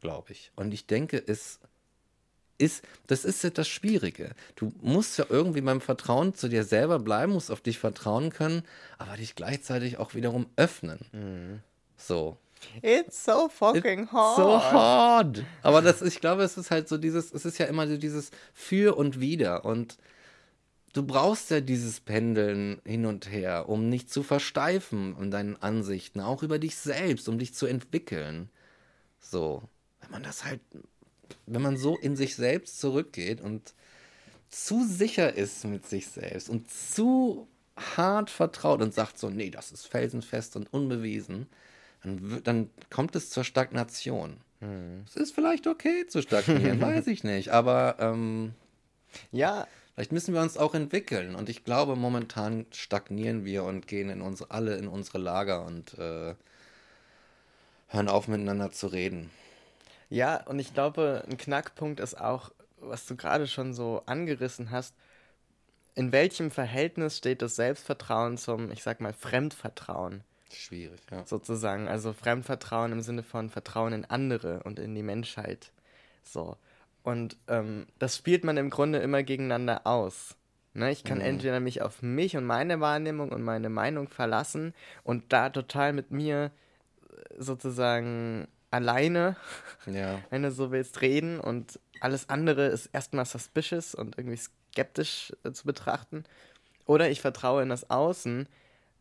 glaube 0.00 0.32
ich. 0.32 0.50
Und 0.56 0.72
ich 0.72 0.86
denke, 0.86 1.22
es 1.24 1.60
ist, 2.58 2.82
das 3.06 3.24
ist 3.24 3.44
ja 3.44 3.50
das 3.50 3.68
Schwierige. 3.68 4.32
Du 4.56 4.72
musst 4.80 5.18
ja 5.18 5.26
irgendwie 5.28 5.60
beim 5.60 5.80
Vertrauen 5.80 6.34
zu 6.34 6.48
dir 6.48 6.64
selber 6.64 6.98
bleiben, 6.98 7.32
musst 7.32 7.50
auf 7.50 7.60
dich 7.60 7.78
vertrauen 7.78 8.30
können, 8.30 8.64
aber 8.98 9.16
dich 9.16 9.36
gleichzeitig 9.36 9.98
auch 9.98 10.14
wiederum 10.14 10.46
öffnen. 10.56 10.98
Mhm. 11.12 11.60
So. 11.96 12.36
It's 12.82 13.24
so 13.24 13.48
fucking 13.48 14.04
It's 14.04 14.12
hard. 14.12 14.36
So 14.36 14.62
hard. 14.62 15.44
Aber 15.62 15.80
das, 15.80 16.02
ich 16.02 16.20
glaube, 16.20 16.42
es 16.42 16.56
ist 16.56 16.72
halt 16.72 16.88
so 16.88 16.98
dieses, 16.98 17.32
es 17.32 17.44
ist 17.44 17.58
ja 17.58 17.66
immer 17.66 17.86
so 17.86 17.96
dieses 17.96 18.32
Für 18.52 18.96
und 18.96 19.20
Wider. 19.20 19.64
Und 19.64 19.96
du 20.98 21.04
brauchst 21.04 21.50
ja 21.50 21.60
dieses 21.60 22.00
Pendeln 22.00 22.80
hin 22.84 23.06
und 23.06 23.30
her, 23.30 23.68
um 23.68 23.88
nicht 23.88 24.10
zu 24.12 24.24
versteifen 24.24 25.16
in 25.20 25.30
deinen 25.30 25.54
Ansichten, 25.56 26.20
auch 26.20 26.42
über 26.42 26.58
dich 26.58 26.74
selbst, 26.74 27.28
um 27.28 27.38
dich 27.38 27.54
zu 27.54 27.66
entwickeln. 27.66 28.50
So. 29.20 29.62
Wenn 30.00 30.10
man 30.10 30.22
das 30.24 30.44
halt 30.44 30.60
wenn 31.46 31.62
man 31.62 31.76
so 31.76 31.96
in 31.96 32.16
sich 32.16 32.36
selbst 32.36 32.80
zurückgeht 32.80 33.40
und 33.40 33.74
zu 34.48 34.84
sicher 34.84 35.34
ist 35.34 35.64
mit 35.64 35.86
sich 35.86 36.08
selbst 36.08 36.48
und 36.48 36.70
zu 36.70 37.46
hart 37.76 38.30
vertraut 38.30 38.80
und 38.80 38.94
sagt 38.94 39.18
so, 39.18 39.28
nee, 39.30 39.50
das 39.50 39.70
ist 39.70 39.86
felsenfest 39.86 40.56
und 40.56 40.72
unbewiesen, 40.72 41.46
dann, 42.02 42.40
dann 42.44 42.70
kommt 42.90 43.14
es 43.14 43.30
zur 43.30 43.44
Stagnation. 43.44 44.38
Hm. 44.60 45.04
Es 45.06 45.16
ist 45.16 45.34
vielleicht 45.34 45.66
okay 45.66 46.06
zu 46.06 46.22
stagnieren, 46.22 46.80
weiß 46.80 47.06
ich 47.06 47.24
nicht, 47.24 47.50
aber 47.50 47.96
ähm, 48.00 48.54
ja, 49.30 49.66
vielleicht 49.98 50.12
müssen 50.12 50.32
wir 50.32 50.42
uns 50.42 50.56
auch 50.56 50.76
entwickeln 50.76 51.34
und 51.34 51.48
ich 51.48 51.64
glaube, 51.64 51.96
momentan 51.96 52.66
stagnieren 52.70 53.44
wir 53.44 53.64
und 53.64 53.88
gehen 53.88 54.10
in 54.10 54.20
unsere, 54.20 54.52
alle 54.52 54.76
in 54.76 54.86
unsere 54.86 55.18
Lager 55.18 55.66
und 55.66 55.98
äh, 55.98 56.36
hören 57.88 58.08
auf 58.08 58.28
miteinander 58.28 58.70
zu 58.70 58.86
reden. 58.86 59.28
Ja, 60.08 60.44
und 60.44 60.60
ich 60.60 60.72
glaube, 60.72 61.24
ein 61.28 61.36
Knackpunkt 61.36 61.98
ist 61.98 62.16
auch, 62.16 62.52
was 62.76 63.06
du 63.06 63.16
gerade 63.16 63.48
schon 63.48 63.74
so 63.74 64.04
angerissen 64.06 64.70
hast, 64.70 64.94
in 65.96 66.12
welchem 66.12 66.52
Verhältnis 66.52 67.18
steht 67.18 67.42
das 67.42 67.56
Selbstvertrauen 67.56 68.38
zum, 68.38 68.70
ich 68.70 68.84
sag 68.84 69.00
mal, 69.00 69.12
Fremdvertrauen? 69.12 70.22
Schwierig, 70.52 71.00
ja. 71.10 71.26
Sozusagen. 71.26 71.88
Also 71.88 72.12
Fremdvertrauen 72.12 72.92
im 72.92 73.00
Sinne 73.00 73.24
von 73.24 73.50
Vertrauen 73.50 73.92
in 73.92 74.04
andere 74.04 74.62
und 74.62 74.78
in 74.78 74.94
die 74.94 75.02
Menschheit. 75.02 75.72
So. 76.22 76.56
Und 77.08 77.38
ähm, 77.48 77.86
das 77.98 78.18
spielt 78.18 78.44
man 78.44 78.58
im 78.58 78.68
Grunde 78.68 78.98
immer 78.98 79.22
gegeneinander 79.22 79.86
aus. 79.86 80.36
Ne, 80.74 80.90
ich 80.90 81.04
kann 81.04 81.18
mhm. 81.18 81.24
entweder 81.24 81.58
mich 81.58 81.80
auf 81.80 82.02
mich 82.02 82.36
und 82.36 82.44
meine 82.44 82.80
Wahrnehmung 82.80 83.32
und 83.32 83.42
meine 83.42 83.70
Meinung 83.70 84.08
verlassen 84.08 84.74
und 85.04 85.32
da 85.32 85.48
total 85.48 85.94
mit 85.94 86.10
mir 86.10 86.50
sozusagen 87.38 88.46
alleine, 88.70 89.36
ja. 89.86 90.18
wenn 90.28 90.42
du 90.42 90.50
so 90.50 90.70
willst, 90.70 91.00
reden 91.00 91.40
und 91.40 91.80
alles 92.00 92.28
andere 92.28 92.66
ist 92.66 92.90
erstmal 92.92 93.24
suspicious 93.24 93.94
und 93.94 94.18
irgendwie 94.18 94.36
skeptisch 94.36 95.32
äh, 95.44 95.52
zu 95.52 95.64
betrachten. 95.64 96.24
Oder 96.84 97.08
ich 97.08 97.22
vertraue 97.22 97.62
in 97.62 97.70
das 97.70 97.88
Außen, 97.88 98.46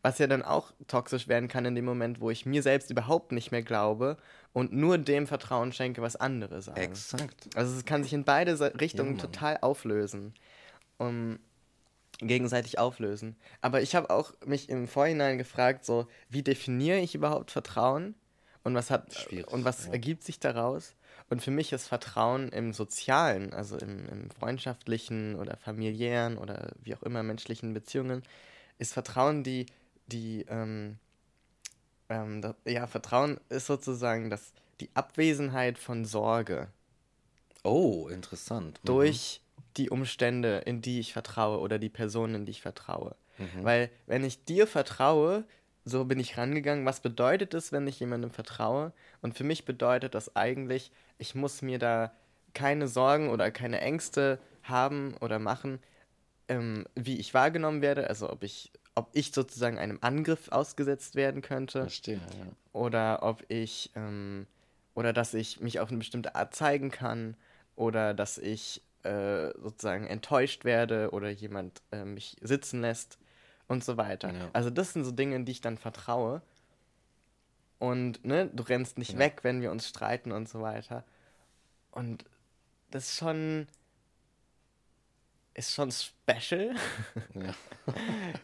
was 0.00 0.18
ja 0.18 0.26
dann 0.26 0.42
auch 0.42 0.72
toxisch 0.86 1.28
werden 1.28 1.48
kann 1.48 1.66
in 1.66 1.74
dem 1.74 1.84
Moment, 1.84 2.22
wo 2.22 2.30
ich 2.30 2.46
mir 2.46 2.62
selbst 2.62 2.90
überhaupt 2.90 3.32
nicht 3.32 3.50
mehr 3.50 3.62
glaube 3.62 4.16
und 4.58 4.72
nur 4.72 4.98
dem 4.98 5.26
Vertrauen 5.26 5.72
schenke, 5.72 6.02
was 6.02 6.16
andere 6.16 6.60
sagen. 6.62 6.80
Exakt. 6.80 7.48
Also 7.54 7.76
es 7.76 7.84
kann 7.84 8.02
sich 8.02 8.12
in 8.12 8.24
beide 8.24 8.58
Richtungen 8.80 9.14
ja, 9.14 9.22
total 9.22 9.58
auflösen. 9.60 10.34
Um, 10.98 11.38
gegenseitig 12.20 12.80
auflösen. 12.80 13.36
Aber 13.60 13.82
ich 13.82 13.94
habe 13.94 14.10
auch 14.10 14.32
mich 14.44 14.68
im 14.68 14.88
Vorhinein 14.88 15.38
gefragt, 15.38 15.84
so, 15.84 16.08
wie 16.28 16.42
definiere 16.42 16.98
ich 16.98 17.14
überhaupt 17.14 17.52
Vertrauen? 17.52 18.16
Und 18.64 18.74
was 18.74 18.90
hat 18.90 19.14
Schwierig, 19.14 19.46
und 19.52 19.64
was 19.64 19.86
ja. 19.86 19.92
ergibt 19.92 20.24
sich 20.24 20.40
daraus? 20.40 20.96
Und 21.30 21.40
für 21.40 21.52
mich 21.52 21.72
ist 21.72 21.86
Vertrauen 21.86 22.48
im 22.48 22.72
Sozialen, 22.72 23.52
also 23.52 23.78
im, 23.78 24.08
im, 24.08 24.30
freundschaftlichen 24.30 25.36
oder 25.36 25.56
familiären 25.56 26.36
oder 26.36 26.72
wie 26.82 26.96
auch 26.96 27.02
immer 27.04 27.22
menschlichen 27.22 27.72
Beziehungen, 27.72 28.24
ist 28.78 28.92
Vertrauen 28.92 29.44
die, 29.44 29.66
die, 30.08 30.44
ähm, 30.48 30.98
ähm, 32.08 32.42
das, 32.42 32.54
ja, 32.64 32.86
Vertrauen 32.86 33.38
ist 33.48 33.66
sozusagen 33.66 34.30
das, 34.30 34.52
die 34.80 34.90
Abwesenheit 34.94 35.78
von 35.78 36.04
Sorge. 36.04 36.68
Oh, 37.64 38.08
interessant. 38.08 38.80
Mhm. 38.82 38.86
Durch 38.86 39.40
die 39.76 39.90
Umstände, 39.90 40.58
in 40.58 40.82
die 40.82 41.00
ich 41.00 41.12
vertraue 41.12 41.60
oder 41.60 41.78
die 41.78 41.88
Personen, 41.88 42.34
in 42.34 42.44
die 42.44 42.52
ich 42.52 42.62
vertraue. 42.62 43.14
Mhm. 43.38 43.64
Weil 43.64 43.90
wenn 44.06 44.24
ich 44.24 44.44
dir 44.44 44.66
vertraue, 44.66 45.44
so 45.84 46.04
bin 46.04 46.20
ich 46.20 46.36
rangegangen, 46.36 46.84
was 46.84 47.00
bedeutet 47.00 47.54
es, 47.54 47.72
wenn 47.72 47.86
ich 47.86 48.00
jemandem 48.00 48.30
vertraue? 48.30 48.92
Und 49.22 49.36
für 49.36 49.44
mich 49.44 49.64
bedeutet 49.64 50.14
das 50.14 50.36
eigentlich, 50.36 50.90
ich 51.18 51.34
muss 51.34 51.62
mir 51.62 51.78
da 51.78 52.12
keine 52.54 52.88
Sorgen 52.88 53.30
oder 53.30 53.50
keine 53.50 53.80
Ängste 53.80 54.38
haben 54.62 55.14
oder 55.20 55.38
machen, 55.38 55.78
ähm, 56.48 56.86
wie 56.94 57.18
ich 57.18 57.34
wahrgenommen 57.34 57.82
werde, 57.82 58.08
also 58.08 58.30
ob 58.30 58.42
ich, 58.42 58.72
ob 58.98 59.10
ich 59.12 59.32
sozusagen 59.32 59.78
einem 59.78 59.98
Angriff 60.00 60.48
ausgesetzt 60.50 61.14
werden 61.14 61.40
könnte. 61.40 61.82
Verstehe, 61.82 62.16
ja. 62.16 62.46
Oder 62.72 63.22
ob 63.22 63.44
ich, 63.48 63.90
ähm, 63.94 64.46
oder 64.94 65.12
dass 65.12 65.34
ich 65.34 65.60
mich 65.60 65.80
auf 65.80 65.88
eine 65.88 65.98
bestimmte 65.98 66.34
Art 66.34 66.54
zeigen 66.54 66.90
kann, 66.90 67.36
oder 67.76 68.12
dass 68.12 68.38
ich 68.38 68.82
äh, 69.04 69.50
sozusagen 69.60 70.04
enttäuscht 70.06 70.64
werde 70.64 71.10
oder 71.12 71.30
jemand 71.30 71.80
äh, 71.92 72.04
mich 72.04 72.36
sitzen 72.40 72.80
lässt 72.80 73.18
und 73.68 73.84
so 73.84 73.96
weiter. 73.96 74.32
Ja. 74.32 74.50
Also 74.52 74.68
das 74.70 74.92
sind 74.92 75.04
so 75.04 75.12
Dinge, 75.12 75.36
in 75.36 75.44
die 75.44 75.52
ich 75.52 75.60
dann 75.60 75.78
vertraue. 75.78 76.42
Und 77.78 78.24
ne, 78.24 78.50
du 78.52 78.64
rennst 78.64 78.98
nicht 78.98 79.12
ja. 79.12 79.18
weg, 79.20 79.44
wenn 79.44 79.62
wir 79.62 79.70
uns 79.70 79.88
streiten 79.88 80.32
und 80.32 80.48
so 80.48 80.60
weiter. 80.60 81.04
Und 81.92 82.24
das 82.90 83.10
ist 83.10 83.16
schon 83.16 83.68
ist 85.58 85.74
schon 85.74 85.90
special. 85.90 86.74
Ja. 87.34 87.54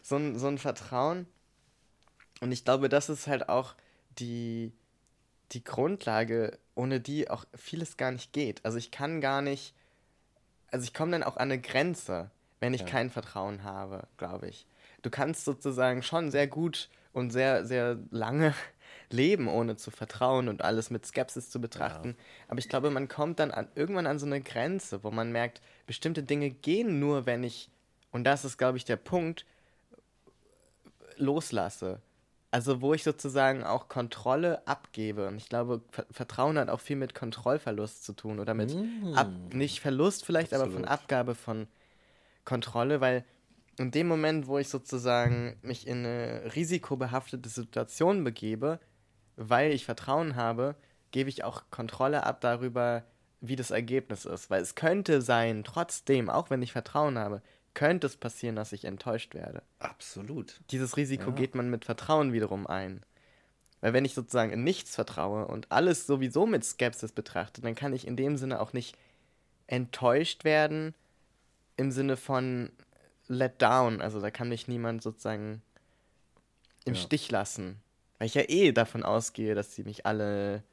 so, 0.03 0.17
ein, 0.17 0.37
so 0.37 0.47
ein 0.47 0.57
Vertrauen. 0.57 1.27
Und 2.41 2.51
ich 2.51 2.65
glaube, 2.65 2.89
das 2.89 3.09
ist 3.09 3.27
halt 3.27 3.49
auch 3.49 3.75
die, 4.19 4.73
die 5.51 5.63
Grundlage, 5.63 6.57
ohne 6.75 6.99
die 6.99 7.29
auch 7.29 7.45
vieles 7.55 7.97
gar 7.97 8.11
nicht 8.11 8.33
geht. 8.33 8.63
Also 8.65 8.77
ich 8.77 8.91
kann 8.91 9.21
gar 9.21 9.41
nicht, 9.41 9.73
also 10.71 10.83
ich 10.83 10.93
komme 10.93 11.11
dann 11.11 11.23
auch 11.23 11.37
an 11.37 11.51
eine 11.51 11.61
Grenze, 11.61 12.31
wenn 12.59 12.73
ich 12.73 12.81
ja. 12.81 12.87
kein 12.87 13.09
Vertrauen 13.09 13.63
habe, 13.63 14.07
glaube 14.17 14.47
ich. 14.47 14.65
Du 15.01 15.09
kannst 15.09 15.45
sozusagen 15.45 16.03
schon 16.03 16.31
sehr 16.31 16.47
gut 16.47 16.89
und 17.13 17.31
sehr, 17.31 17.65
sehr 17.65 17.97
lange 18.11 18.53
leben, 19.11 19.47
ohne 19.47 19.75
zu 19.75 19.91
vertrauen 19.91 20.47
und 20.47 20.63
alles 20.63 20.89
mit 20.89 21.05
Skepsis 21.05 21.49
zu 21.49 21.59
betrachten. 21.59 22.09
Ja. 22.09 22.15
Aber 22.49 22.59
ich 22.59 22.69
glaube, 22.69 22.89
man 22.89 23.07
kommt 23.07 23.39
dann 23.39 23.51
an, 23.51 23.67
irgendwann 23.75 24.07
an 24.07 24.19
so 24.19 24.25
eine 24.25 24.41
Grenze, 24.41 25.03
wo 25.03 25.11
man 25.11 25.31
merkt, 25.31 25.61
bestimmte 25.87 26.23
Dinge 26.23 26.49
gehen 26.49 26.99
nur, 26.99 27.25
wenn 27.25 27.43
ich, 27.43 27.69
und 28.11 28.23
das 28.23 28.45
ist, 28.45 28.57
glaube 28.57 28.77
ich, 28.77 28.85
der 28.85 28.97
Punkt, 28.97 29.45
loslasse. 31.17 32.01
Also 32.51 32.79
wo 32.79 32.93
ich 32.93 33.03
sozusagen 33.03 33.63
auch 33.63 33.89
Kontrolle 33.89 34.65
abgebe. 34.65 35.27
Und 35.27 35.35
ich 35.37 35.49
glaube, 35.49 35.81
Vertrauen 36.09 36.57
hat 36.57 36.69
auch 36.69 36.79
viel 36.79 36.95
mit 36.95 37.13
Kontrollverlust 37.13 38.05
zu 38.05 38.13
tun 38.13 38.39
oder 38.39 38.53
mit, 38.53 38.73
mm. 38.73 39.13
Ab, 39.13 39.29
nicht 39.51 39.81
Verlust 39.81 40.25
vielleicht, 40.25 40.53
Absolut. 40.53 40.73
aber 40.73 40.81
von 40.81 40.87
Abgabe 40.87 41.35
von 41.35 41.67
Kontrolle, 42.45 43.01
weil 43.01 43.25
in 43.77 43.91
dem 43.91 44.07
Moment, 44.07 44.47
wo 44.47 44.57
ich 44.57 44.69
sozusagen 44.69 45.57
mich 45.61 45.85
in 45.85 46.05
eine 46.05 46.55
risikobehaftete 46.55 47.49
Situation 47.49 48.23
begebe, 48.23 48.79
weil 49.35 49.71
ich 49.71 49.85
Vertrauen 49.85 50.35
habe, 50.35 50.75
gebe 51.11 51.29
ich 51.29 51.43
auch 51.43 51.63
Kontrolle 51.71 52.23
ab 52.23 52.41
darüber, 52.41 53.03
wie 53.41 53.55
das 53.55 53.71
Ergebnis 53.71 54.25
ist. 54.25 54.49
Weil 54.49 54.61
es 54.61 54.75
könnte 54.75 55.21
sein, 55.21 55.63
trotzdem, 55.63 56.29
auch 56.29 56.49
wenn 56.49 56.61
ich 56.61 56.71
Vertrauen 56.71 57.17
habe, 57.17 57.41
könnte 57.73 58.07
es 58.07 58.17
passieren, 58.17 58.55
dass 58.55 58.71
ich 58.71 58.85
enttäuscht 58.85 59.33
werde. 59.35 59.61
Absolut. 59.79 60.61
Dieses 60.71 60.97
Risiko 60.97 61.29
ja. 61.29 61.35
geht 61.35 61.55
man 61.55 61.69
mit 61.69 61.85
Vertrauen 61.85 62.33
wiederum 62.33 62.67
ein. 62.67 63.01
Weil 63.81 63.93
wenn 63.93 64.05
ich 64.05 64.13
sozusagen 64.13 64.51
in 64.51 64.63
nichts 64.63 64.95
vertraue 64.95 65.45
und 65.45 65.71
alles 65.71 66.07
sowieso 66.07 66.47
mit 66.47 66.63
Skepsis 66.63 67.11
betrachte, 67.11 67.61
dann 67.61 67.75
kann 67.75 67.93
ich 67.93 68.07
in 68.07 68.15
dem 68.15 68.37
Sinne 68.37 68.59
auch 68.59 68.73
nicht 68.73 68.97
enttäuscht 69.67 70.43
werden 70.43 70.95
im 71.77 71.91
Sinne 71.91 72.17
von 72.17 72.71
let 73.27 73.61
down. 73.61 74.01
Also 74.01 74.21
da 74.21 74.31
kann 74.31 74.49
mich 74.49 74.67
niemand 74.67 75.03
sozusagen 75.03 75.61
im 76.85 76.93
ja. 76.93 76.99
Stich 76.99 77.29
lassen. 77.29 77.81
Weil 78.17 78.27
ich 78.27 78.35
ja 78.35 78.43
eh 78.47 78.71
davon 78.71 79.03
ausgehe, 79.03 79.55
dass 79.55 79.75
sie 79.75 79.83
mich 79.83 80.05
alle 80.05 80.63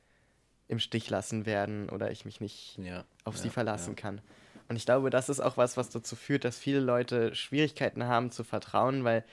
im 0.69 0.79
Stich 0.79 1.11
lassen 1.11 1.45
werden 1.45 1.89
oder 1.89 2.11
ich 2.11 2.25
mich 2.25 2.41
nicht 2.41 2.79
ja, 2.79 3.05
auf 3.25 3.37
ja, 3.37 3.43
sie 3.43 3.51
verlassen 3.51 3.95
ja. 3.97 4.01
kann. 4.01 4.21
Und 4.69 4.77
ich 4.77 4.87
glaube, 4.87 5.11
das 5.11 5.29
ist 5.29 5.41
auch 5.41 5.57
was, 5.57 5.77
was 5.77 5.91
dazu 5.91 6.17
führt, 6.17 6.45
dass 6.45 6.57
viele 6.57 6.81
Leute 6.81 7.35
Schwierigkeiten 7.35 8.05
haben 8.05 8.31
zu 8.31 8.45
vertrauen, 8.45 9.05
weil 9.05 9.25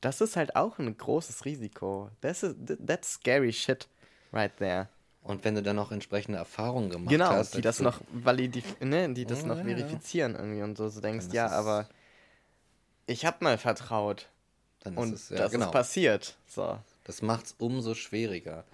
das 0.00 0.20
ist 0.20 0.36
halt 0.36 0.54
auch 0.54 0.78
ein 0.78 0.96
großes 0.96 1.44
Risiko. 1.44 2.10
Das 2.20 2.42
ist, 2.42 2.56
that's 2.86 3.14
scary 3.14 3.52
shit 3.52 3.88
right 4.32 4.56
there. 4.58 4.88
Und 5.22 5.42
wenn 5.42 5.54
du 5.54 5.62
dann 5.62 5.76
noch 5.76 5.90
entsprechende 5.90 6.36
Erfahrungen 6.36 6.90
gemacht 6.90 7.08
genau, 7.08 7.30
hast. 7.30 7.52
Genau, 7.52 7.56
die 7.56 7.62
das 7.62 7.80
noch 7.80 8.00
validif 8.12 8.78
ne, 8.80 9.12
die 9.14 9.24
das 9.24 9.42
oh, 9.42 9.46
noch 9.46 9.62
verifizieren 9.62 10.34
irgendwie 10.34 10.62
und 10.62 10.76
so, 10.76 10.88
so 10.90 11.00
denkst, 11.00 11.28
ja, 11.32 11.48
aber 11.48 11.88
ich 13.06 13.24
hab 13.24 13.40
mal 13.40 13.56
vertraut. 13.56 14.28
und 14.84 15.14
es, 15.14 15.28
das 15.28 15.50
genau. 15.50 15.66
ist 15.66 15.72
passiert. 15.72 16.36
So. 16.46 16.78
Das 17.04 17.22
macht 17.22 17.46
es 17.46 17.54
umso 17.58 17.94
schwieriger. 17.94 18.64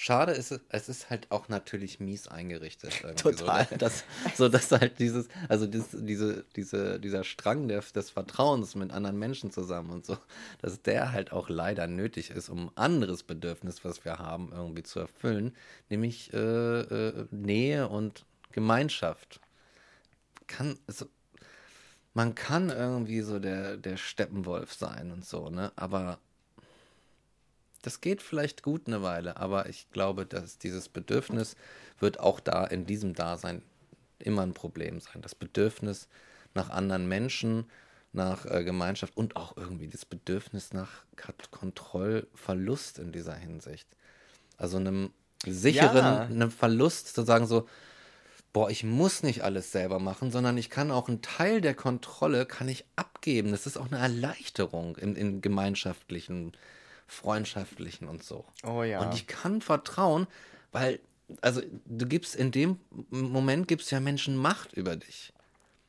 Schade 0.00 0.32
ist 0.32 0.52
es, 0.52 0.60
es 0.68 0.88
ist 0.88 1.10
halt 1.10 1.30
auch 1.30 1.48
natürlich 1.48 1.98
mies 1.98 2.28
eingerichtet. 2.28 2.92
Total. 3.16 3.66
So, 3.68 3.76
dass, 3.76 4.04
so 4.36 4.48
dass 4.48 4.70
halt 4.70 4.98
dieses, 4.98 5.28
also 5.48 5.66
dieses, 5.66 5.88
diese, 5.92 6.44
diese, 6.54 7.00
dieser 7.00 7.24
Strang 7.24 7.66
der, 7.66 7.80
des 7.80 8.10
Vertrauens 8.10 8.74
mit 8.74 8.92
anderen 8.92 9.18
Menschen 9.18 9.50
zusammen 9.50 9.90
und 9.90 10.06
so, 10.06 10.16
dass 10.60 10.82
der 10.82 11.12
halt 11.12 11.32
auch 11.32 11.48
leider 11.48 11.86
nötig 11.86 12.30
ist, 12.30 12.48
um 12.48 12.68
ein 12.68 12.76
anderes 12.76 13.22
Bedürfnis, 13.24 13.84
was 13.84 14.04
wir 14.04 14.18
haben, 14.18 14.52
irgendwie 14.52 14.84
zu 14.84 15.00
erfüllen, 15.00 15.56
nämlich 15.88 16.32
äh, 16.32 16.36
äh, 16.38 17.26
Nähe 17.30 17.88
und 17.88 18.24
Gemeinschaft. 18.52 19.40
Kann, 20.46 20.78
also, 20.86 21.06
man 22.14 22.34
kann 22.34 22.70
irgendwie 22.70 23.22
so 23.22 23.38
der, 23.38 23.76
der 23.76 23.96
Steppenwolf 23.96 24.72
sein 24.72 25.10
und 25.10 25.24
so, 25.24 25.50
ne? 25.50 25.72
Aber 25.76 26.18
das 27.88 28.02
geht 28.02 28.20
vielleicht 28.20 28.62
gut 28.62 28.86
eine 28.86 29.02
Weile, 29.02 29.38
aber 29.38 29.70
ich 29.70 29.90
glaube, 29.92 30.26
dass 30.26 30.58
dieses 30.58 30.90
Bedürfnis 30.90 31.56
wird 31.98 32.20
auch 32.20 32.38
da 32.38 32.66
in 32.66 32.84
diesem 32.84 33.14
Dasein 33.14 33.62
immer 34.18 34.42
ein 34.42 34.52
Problem 34.52 35.00
sein. 35.00 35.22
Das 35.22 35.34
Bedürfnis 35.34 36.06
nach 36.52 36.68
anderen 36.68 37.08
Menschen, 37.08 37.64
nach 38.12 38.44
äh, 38.44 38.62
Gemeinschaft 38.62 39.16
und 39.16 39.36
auch 39.36 39.56
irgendwie 39.56 39.88
das 39.88 40.04
Bedürfnis 40.04 40.74
nach 40.74 40.90
Kontrollverlust 41.50 42.98
in 42.98 43.10
dieser 43.10 43.34
Hinsicht. 43.34 43.88
Also 44.58 44.76
einem 44.76 45.10
sicheren, 45.46 46.04
ja. 46.04 46.20
einem 46.24 46.50
Verlust 46.50 47.14
zu 47.14 47.22
sagen 47.22 47.46
so, 47.46 47.66
boah, 48.52 48.68
ich 48.68 48.84
muss 48.84 49.22
nicht 49.22 49.44
alles 49.44 49.72
selber 49.72 49.98
machen, 49.98 50.30
sondern 50.30 50.58
ich 50.58 50.68
kann 50.68 50.90
auch 50.90 51.08
einen 51.08 51.22
Teil 51.22 51.62
der 51.62 51.74
Kontrolle 51.74 52.44
kann 52.44 52.68
ich 52.68 52.84
abgeben. 52.96 53.50
Das 53.50 53.66
ist 53.66 53.78
auch 53.78 53.90
eine 53.90 53.98
Erleichterung 53.98 54.96
in, 54.96 55.16
in 55.16 55.40
gemeinschaftlichen 55.40 56.52
freundschaftlichen 57.08 58.06
und 58.06 58.22
so. 58.22 58.44
Oh 58.62 58.84
ja. 58.84 59.00
Und 59.00 59.14
ich 59.14 59.26
kann 59.26 59.60
vertrauen, 59.60 60.28
weil, 60.70 61.00
also 61.40 61.60
du 61.86 62.06
gibst 62.06 62.36
in 62.36 62.52
dem 62.52 62.78
Moment 63.10 63.66
gibst 63.66 63.90
ja 63.90 63.98
Menschen 63.98 64.36
Macht 64.36 64.74
über 64.74 64.94
dich. 64.94 65.32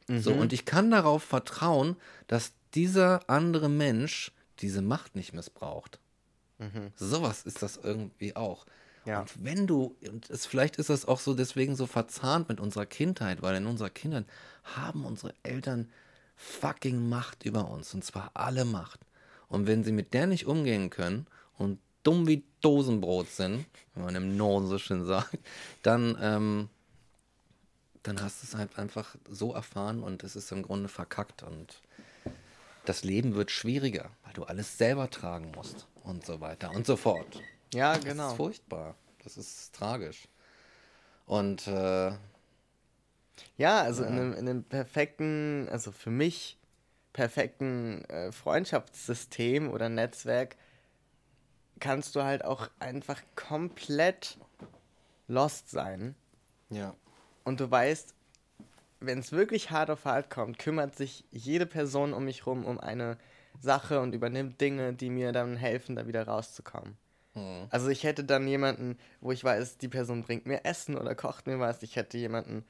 Mhm. 0.07 0.21
So, 0.21 0.33
und 0.33 0.53
ich 0.53 0.65
kann 0.65 0.89
darauf 0.89 1.23
vertrauen, 1.23 1.97
dass 2.27 2.53
dieser 2.73 3.29
andere 3.29 3.69
Mensch 3.69 4.31
diese 4.59 4.81
Macht 4.81 5.15
nicht 5.15 5.33
missbraucht. 5.33 5.99
Mhm. 6.57 6.91
Sowas 6.95 7.43
ist 7.43 7.61
das 7.61 7.77
irgendwie 7.77 8.35
auch. 8.35 8.65
Ja. 9.05 9.21
Und 9.21 9.43
wenn 9.43 9.67
du, 9.67 9.95
und 10.07 10.29
es, 10.29 10.45
vielleicht 10.45 10.77
ist 10.77 10.89
das 10.89 11.05
auch 11.05 11.19
so 11.19 11.33
deswegen 11.33 11.75
so 11.75 11.85
verzahnt 11.85 12.49
mit 12.49 12.59
unserer 12.59 12.85
Kindheit, 12.85 13.41
weil 13.41 13.55
in 13.55 13.65
unserer 13.65 13.89
Kindheit 13.89 14.25
haben 14.63 15.05
unsere 15.05 15.33
Eltern 15.43 15.89
fucking 16.35 17.09
Macht 17.09 17.43
über 17.43 17.69
uns. 17.69 17.93
Und 17.93 18.03
zwar 18.03 18.31
alle 18.33 18.65
Macht. 18.65 19.01
Und 19.49 19.67
wenn 19.67 19.83
sie 19.83 19.91
mit 19.91 20.13
der 20.13 20.27
nicht 20.27 20.45
umgehen 20.45 20.89
können 20.89 21.27
und 21.57 21.79
dumm 22.03 22.27
wie 22.27 22.43
Dosenbrot 22.61 23.29
sind, 23.29 23.65
wenn 23.93 24.03
man 24.05 24.15
im 24.15 24.37
Norden 24.37 24.67
so 24.67 24.77
schön 24.77 25.05
sagt, 25.05 25.37
dann, 25.83 26.17
ähm, 26.21 26.69
dann 28.03 28.21
hast 28.21 28.41
du 28.41 28.47
es 28.47 28.55
halt 28.55 28.77
einfach 28.77 29.15
so 29.29 29.53
erfahren 29.53 30.01
und 30.01 30.23
es 30.23 30.35
ist 30.35 30.51
im 30.51 30.63
Grunde 30.63 30.87
verkackt 30.87 31.43
und 31.43 31.81
das 32.85 33.03
Leben 33.03 33.35
wird 33.35 33.51
schwieriger, 33.51 34.09
weil 34.23 34.33
du 34.33 34.43
alles 34.43 34.77
selber 34.77 35.09
tragen 35.09 35.51
musst 35.55 35.87
und 36.03 36.25
so 36.25 36.39
weiter 36.39 36.71
und 36.71 36.85
so 36.85 36.95
fort. 36.95 37.41
Ja, 37.73 37.97
genau. 37.97 38.23
Das 38.23 38.31
ist 38.31 38.37
furchtbar. 38.37 38.95
Das 39.23 39.37
ist 39.37 39.75
tragisch. 39.75 40.27
Und 41.25 41.67
äh, 41.67 42.11
ja, 43.57 43.81
also 43.81 44.03
ja. 44.03 44.09
In, 44.09 44.15
einem, 44.15 44.33
in 44.33 44.49
einem 44.49 44.63
perfekten, 44.63 45.67
also 45.69 45.91
für 45.91 46.09
mich 46.09 46.57
perfekten 47.13 48.05
äh, 48.05 48.31
Freundschaftssystem 48.31 49.69
oder 49.69 49.89
Netzwerk 49.89 50.55
kannst 51.79 52.15
du 52.15 52.23
halt 52.23 52.43
auch 52.43 52.69
einfach 52.79 53.21
komplett 53.35 54.37
lost 55.27 55.69
sein. 55.69 56.15
Ja. 56.69 56.93
Und 57.43 57.59
du 57.59 57.69
weißt, 57.69 58.13
wenn 58.99 59.19
es 59.19 59.31
wirklich 59.31 59.71
hart 59.71 59.89
auf 59.89 60.05
hart 60.05 60.29
kommt, 60.29 60.59
kümmert 60.59 60.95
sich 60.95 61.23
jede 61.31 61.65
Person 61.65 62.13
um 62.13 62.25
mich 62.25 62.45
rum 62.45 62.65
um 62.65 62.79
eine 62.79 63.17
Sache 63.59 64.01
und 64.01 64.13
übernimmt 64.13 64.59
Dinge, 64.61 64.93
die 64.93 65.09
mir 65.09 65.31
dann 65.31 65.55
helfen, 65.55 65.95
da 65.95 66.07
wieder 66.07 66.27
rauszukommen. 66.27 66.97
Mhm. 67.33 67.67
Also 67.69 67.89
ich 67.89 68.03
hätte 68.03 68.23
dann 68.23 68.47
jemanden, 68.47 68.97
wo 69.21 69.31
ich 69.31 69.43
weiß, 69.43 69.77
die 69.77 69.87
Person 69.87 70.23
bringt 70.23 70.45
mir 70.45 70.65
Essen 70.65 70.97
oder 70.97 71.15
kocht 71.15 71.47
mir 71.47 71.59
was. 71.59 71.83
Ich 71.83 71.95
hätte 71.95 72.17
jemanden, 72.17 72.65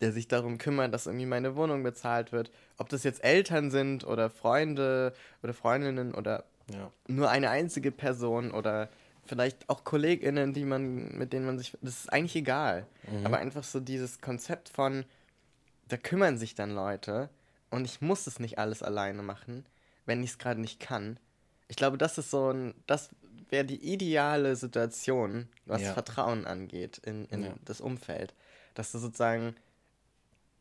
der 0.00 0.12
sich 0.12 0.28
darum 0.28 0.58
kümmert, 0.58 0.92
dass 0.92 1.06
irgendwie 1.06 1.26
meine 1.26 1.56
Wohnung 1.56 1.82
bezahlt 1.82 2.32
wird. 2.32 2.50
Ob 2.78 2.88
das 2.88 3.04
jetzt 3.04 3.22
Eltern 3.24 3.70
sind 3.70 4.04
oder 4.04 4.28
Freunde 4.30 5.12
oder 5.42 5.54
Freundinnen 5.54 6.14
oder 6.14 6.44
Ja. 6.72 6.90
nur 7.06 7.30
eine 7.30 7.50
einzige 7.50 7.90
Person 7.92 8.50
oder 8.50 8.88
vielleicht 9.26 9.68
auch 9.70 9.84
KollegInnen, 9.84 10.52
die 10.52 10.64
man, 10.64 11.16
mit 11.16 11.32
denen 11.32 11.46
man 11.46 11.58
sich. 11.58 11.76
Das 11.80 12.00
ist 12.00 12.12
eigentlich 12.12 12.36
egal. 12.36 12.86
Aber 13.24 13.38
einfach 13.38 13.64
so 13.64 13.80
dieses 13.80 14.20
Konzept 14.20 14.68
von, 14.68 15.04
da 15.88 15.96
kümmern 15.96 16.36
sich 16.38 16.54
dann 16.54 16.74
Leute 16.74 17.28
und 17.70 17.84
ich 17.84 18.00
muss 18.00 18.26
es 18.26 18.38
nicht 18.40 18.58
alles 18.58 18.82
alleine 18.82 19.22
machen, 19.22 19.64
wenn 20.06 20.22
ich 20.22 20.30
es 20.30 20.38
gerade 20.38 20.60
nicht 20.60 20.80
kann. 20.80 21.18
Ich 21.68 21.76
glaube, 21.76 21.96
das 21.98 22.18
ist 22.18 22.30
so 22.30 22.50
ein, 22.50 22.74
das 22.86 23.10
wäre 23.50 23.64
die 23.64 23.82
ideale 23.92 24.56
Situation, 24.56 25.48
was 25.66 25.82
Ja. 25.82 25.92
Vertrauen 25.94 26.46
angeht 26.46 26.98
in, 26.98 27.24
in 27.26 27.44
Ja. 27.44 27.54
das 27.64 27.80
Umfeld. 27.80 28.34
Dass 28.74 28.90
du 28.92 28.98
sozusagen, 28.98 29.54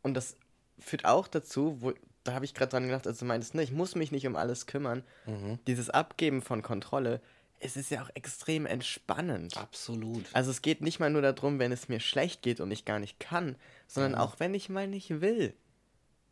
und 0.04 0.14
das 0.14 0.38
führt 0.80 1.06
auch 1.06 1.28
dazu, 1.28 1.78
wo, 1.82 1.94
da 2.24 2.34
habe 2.34 2.46
ich 2.46 2.54
gerade 2.54 2.70
dran 2.72 2.86
gedacht, 2.86 3.08
als 3.08 3.20
du 3.20 3.26
meintest, 3.26 3.56
ne, 3.56 3.64
ich 3.64 3.72
muss 3.72 3.96
mich 3.96 4.12
nicht 4.12 4.28
um 4.28 4.36
alles 4.36 4.66
kümmern. 4.68 5.04
Mhm. 5.26 5.60
Dieses 5.68 5.90
Abgeben 5.90 6.42
von 6.42 6.62
Kontrolle, 6.62 7.22
es 7.60 7.78
ist 7.78 7.90
ja 7.90 8.04
auch 8.04 8.10
extrem 8.14 8.66
entspannend. 8.66 9.58
Absolut. 9.58 10.26
Also 10.34 10.52
es 10.52 10.62
geht 10.62 10.82
nicht 10.82 11.00
mal 11.00 11.10
nur 11.10 11.22
darum, 11.22 11.60
wenn 11.60 11.72
es 11.72 11.88
mir 11.90 12.00
schlecht 12.00 12.42
geht 12.42 12.60
und 12.60 12.72
ich 12.72 12.86
gar 12.86 13.00
nicht 13.00 13.20
kann, 13.20 13.56
sondern 13.88 14.16
auch 14.16 14.40
wenn 14.40 14.54
ich 14.54 14.70
mal 14.70 14.88
nicht 14.88 15.22
will. 15.22 15.54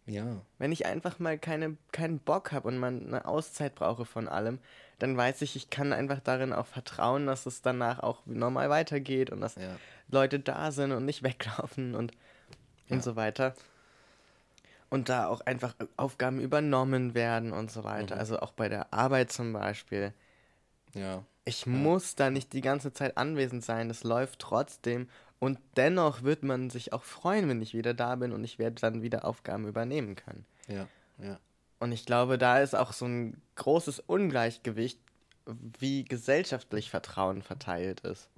Ja. 0.05 0.41
Wenn 0.57 0.71
ich 0.71 0.85
einfach 0.85 1.19
mal 1.19 1.37
keine, 1.37 1.77
keinen 1.91 2.19
Bock 2.19 2.51
habe 2.51 2.67
und 2.67 2.77
mal 2.77 2.87
eine 2.87 3.25
Auszeit 3.25 3.75
brauche 3.75 4.03
von 4.05 4.27
allem, 4.27 4.59
dann 4.99 5.15
weiß 5.15 5.41
ich, 5.43 5.55
ich 5.55 5.69
kann 5.69 5.93
einfach 5.93 6.19
darin 6.19 6.53
auch 6.53 6.65
vertrauen, 6.65 7.27
dass 7.27 7.45
es 7.45 7.61
danach 7.61 7.99
auch 7.99 8.25
normal 8.25 8.69
weitergeht 8.69 9.29
und 9.29 9.41
dass 9.41 9.55
Ja. 9.55 9.77
Leute 10.09 10.39
da 10.39 10.71
sind 10.71 10.91
und 10.91 11.05
nicht 11.05 11.23
weglaufen 11.23 11.95
und, 11.95 12.11
und 12.91 12.97
Ja. 12.97 13.03
so 13.03 13.15
weiter. 13.15 13.53
Und 14.89 15.07
da 15.09 15.27
auch 15.27 15.41
einfach 15.41 15.73
Aufgaben 15.95 16.39
übernommen 16.41 17.13
werden 17.13 17.53
und 17.53 17.71
so 17.71 17.83
weiter. 17.83 18.15
Mhm. 18.15 18.19
Also 18.19 18.39
auch 18.39 18.51
bei 18.51 18.67
der 18.69 18.93
Arbeit 18.93 19.31
zum 19.31 19.53
Beispiel. 19.53 20.13
Ja. 20.93 21.23
Ich 21.45 21.65
muss 21.65 22.15
da 22.15 22.29
nicht 22.29 22.53
die 22.53 22.61
ganze 22.61 22.93
Zeit 22.93 23.17
anwesend 23.17 23.63
sein, 23.63 23.87
das 23.87 24.03
läuft 24.03 24.39
trotzdem. 24.39 25.07
Und 25.39 25.57
dennoch 25.75 26.21
wird 26.21 26.43
man 26.43 26.69
sich 26.69 26.93
auch 26.93 27.03
freuen, 27.03 27.49
wenn 27.49 27.61
ich 27.61 27.73
wieder 27.73 27.95
da 27.95 28.15
bin 28.15 28.31
und 28.31 28.43
ich 28.43 28.59
werde 28.59 28.75
dann 28.79 29.01
wieder 29.01 29.25
Aufgaben 29.25 29.65
übernehmen 29.67 30.15
können. 30.15 30.45
Ja. 30.67 30.87
Ja. 31.17 31.39
Und 31.79 31.93
ich 31.93 32.05
glaube, 32.05 32.37
da 32.37 32.59
ist 32.59 32.75
auch 32.75 32.93
so 32.93 33.05
ein 33.05 33.41
großes 33.55 34.01
Ungleichgewicht, 34.01 34.99
wie 35.47 36.03
gesellschaftlich 36.05 36.91
Vertrauen 36.91 37.41
verteilt 37.41 38.01
ist. 38.01 38.29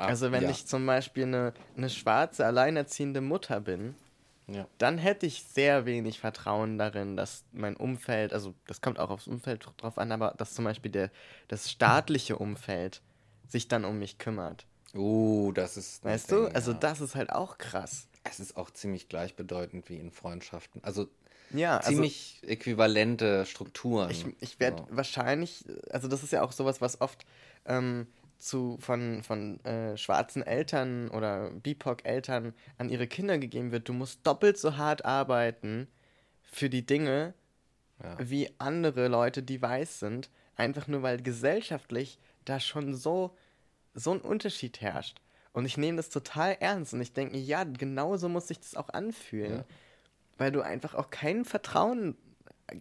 Ah, 0.00 0.06
also 0.06 0.32
wenn 0.32 0.44
ja. 0.44 0.50
ich 0.50 0.66
zum 0.66 0.86
Beispiel 0.86 1.24
eine, 1.24 1.52
eine 1.76 1.90
schwarze, 1.90 2.46
alleinerziehende 2.46 3.20
Mutter 3.20 3.60
bin, 3.60 3.94
Ja. 4.48 4.66
dann 4.78 4.98
hätte 4.98 5.26
ich 5.26 5.42
sehr 5.44 5.84
wenig 5.86 6.18
Vertrauen 6.20 6.78
darin, 6.78 7.16
dass 7.16 7.44
mein 7.52 7.76
Umfeld, 7.76 8.32
also 8.32 8.54
das 8.66 8.80
kommt 8.80 8.98
auch 8.98 9.10
aufs 9.10 9.26
Umfeld 9.26 9.66
drauf 9.76 9.98
an, 9.98 10.10
aber 10.12 10.34
dass 10.38 10.54
zum 10.54 10.64
Beispiel 10.64 10.90
der, 10.90 11.10
das 11.48 11.70
staatliche 11.70 12.36
Umfeld 12.38 13.02
sich 13.48 13.68
dann 13.68 13.84
um 13.84 13.98
mich 13.98 14.18
kümmert. 14.18 14.66
Uh, 14.94 15.52
das 15.52 15.76
ist. 15.76 16.04
Weißt 16.04 16.32
du? 16.32 16.46
Ding, 16.46 16.54
Also 16.54 16.72
ja. 16.72 16.78
das 16.78 17.00
ist 17.00 17.14
halt 17.14 17.30
auch 17.30 17.58
krass. 17.58 18.08
Es 18.24 18.40
ist 18.40 18.56
auch 18.56 18.70
ziemlich 18.70 19.08
gleichbedeutend 19.08 19.88
wie 19.88 19.96
in 19.96 20.10
Freundschaften. 20.10 20.82
Also 20.82 21.08
Ja, 21.52 21.76
also 21.78 21.90
ziemlich 21.92 22.40
äquivalente 22.46 23.46
Strukturen. 23.46 24.10
ich, 24.10 24.24
ich 24.40 24.58
werde 24.60 24.84
So. 24.88 24.96
wahrscheinlich, 24.96 25.64
also 25.90 26.08
das 26.08 26.22
ist 26.22 26.32
ja 26.32 26.42
auch 26.42 26.52
sowas, 26.52 26.80
was 26.80 27.00
oft 27.00 27.24
ähm, 27.66 28.06
zu, 28.40 28.78
von, 28.80 29.22
von 29.22 29.62
äh, 29.64 29.96
schwarzen 29.96 30.42
Eltern 30.42 31.08
oder 31.10 31.50
BIPOC-Eltern 31.50 32.54
an 32.78 32.88
ihre 32.88 33.06
Kinder 33.06 33.38
gegeben 33.38 33.70
wird. 33.72 33.88
Du 33.88 33.92
musst 33.92 34.26
doppelt 34.26 34.58
so 34.58 34.76
hart 34.76 35.04
arbeiten 35.04 35.86
für 36.42 36.68
die 36.70 36.84
Dinge, 36.84 37.34
Ja. 38.02 38.16
wie 38.18 38.50
andere 38.58 39.08
Leute, 39.08 39.42
die 39.42 39.60
weiß 39.60 40.00
sind, 40.00 40.30
einfach 40.56 40.88
nur 40.88 41.02
weil 41.02 41.22
gesellschaftlich 41.22 42.18
da 42.44 42.58
schon 42.60 42.94
so, 42.94 43.36
so 43.94 44.12
ein 44.12 44.20
Unterschied 44.20 44.80
herrscht. 44.80 45.20
Und 45.52 45.66
ich 45.66 45.76
nehme 45.76 45.96
das 45.96 46.08
total 46.10 46.52
ernst 46.60 46.94
und 46.94 47.00
ich 47.00 47.12
denke, 47.12 47.36
ja, 47.36 47.64
genauso 47.64 48.28
muss 48.28 48.48
sich 48.48 48.58
das 48.60 48.74
auch 48.76 48.88
anfühlen. 48.88 49.58
Ja. 49.58 49.64
Weil 50.38 50.52
du 50.52 50.62
einfach 50.62 50.94
auch 50.94 51.10
kein 51.10 51.44
Vertrauen, 51.44 52.16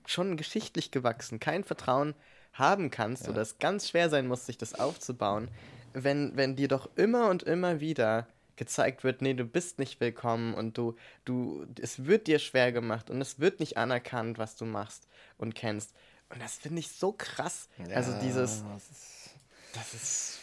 schon 0.05 0.37
geschichtlich 0.37 0.91
gewachsen, 0.91 1.39
kein 1.39 1.63
Vertrauen 1.63 2.13
haben 2.53 2.89
kannst 2.91 3.23
Ja. 3.25 3.29
oder 3.31 3.41
es 3.41 3.57
ganz 3.59 3.87
schwer 3.89 4.09
sein 4.09 4.27
muss, 4.27 4.45
sich 4.45 4.57
das 4.57 4.73
aufzubauen, 4.75 5.49
wenn, 5.93 6.35
wenn 6.35 6.55
dir 6.55 6.67
doch 6.67 6.89
immer 6.95 7.29
und 7.29 7.43
immer 7.43 7.79
wieder 7.79 8.27
gezeigt 8.55 9.03
wird, 9.05 9.21
nee, 9.21 9.33
du 9.33 9.45
bist 9.45 9.79
nicht 9.79 10.01
willkommen 10.01 10.53
und 10.53 10.77
du, 10.77 10.95
du, 11.25 11.65
es 11.81 12.05
wird 12.05 12.27
dir 12.27 12.39
schwer 12.39 12.71
gemacht 12.73 13.09
und 13.09 13.21
es 13.21 13.39
wird 13.39 13.59
nicht 13.61 13.77
anerkannt, 13.77 14.37
was 14.37 14.55
du 14.57 14.65
machst 14.65 15.07
und 15.37 15.55
kennst. 15.55 15.93
Und 16.29 16.41
das 16.41 16.55
finde 16.55 16.79
ich 16.79 16.91
so 16.91 17.13
krass. 17.13 17.69
also 17.93 18.11
Ja, 18.11 18.19
dieses, 18.19 18.63
das 18.73 18.89
ist- 18.91 19.29
das 19.73 19.93
ist 19.93 20.39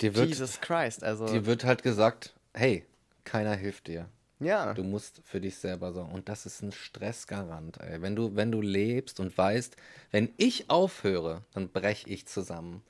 Dir 0.00 0.14
wird, 0.14 0.28
Jesus 0.28 0.60
Christ. 0.60 1.02
Also, 1.04 1.26
dir 1.26 1.44
wird 1.44 1.64
halt 1.64 1.82
gesagt, 1.82 2.32
hey, 2.54 2.86
keiner 3.24 3.54
hilft 3.54 3.88
dir. 3.88 4.08
Ja. 4.40 4.74
Du 4.74 4.84
musst 4.84 5.20
für 5.24 5.40
dich 5.40 5.56
selber 5.56 5.92
sorgen. 5.92 6.12
Und 6.12 6.28
das 6.28 6.46
ist 6.46 6.62
ein 6.62 6.72
Stressgarant, 6.72 7.78
ey. 7.78 8.00
Wenn 8.02 8.16
du, 8.16 8.36
wenn 8.36 8.52
du 8.52 8.60
lebst 8.60 9.20
und 9.20 9.36
weißt, 9.36 9.76
wenn 10.10 10.30
ich 10.36 10.70
aufhöre, 10.70 11.42
dann 11.52 11.68
breche 11.68 12.08
ich 12.08 12.26
zusammen. 12.26 12.82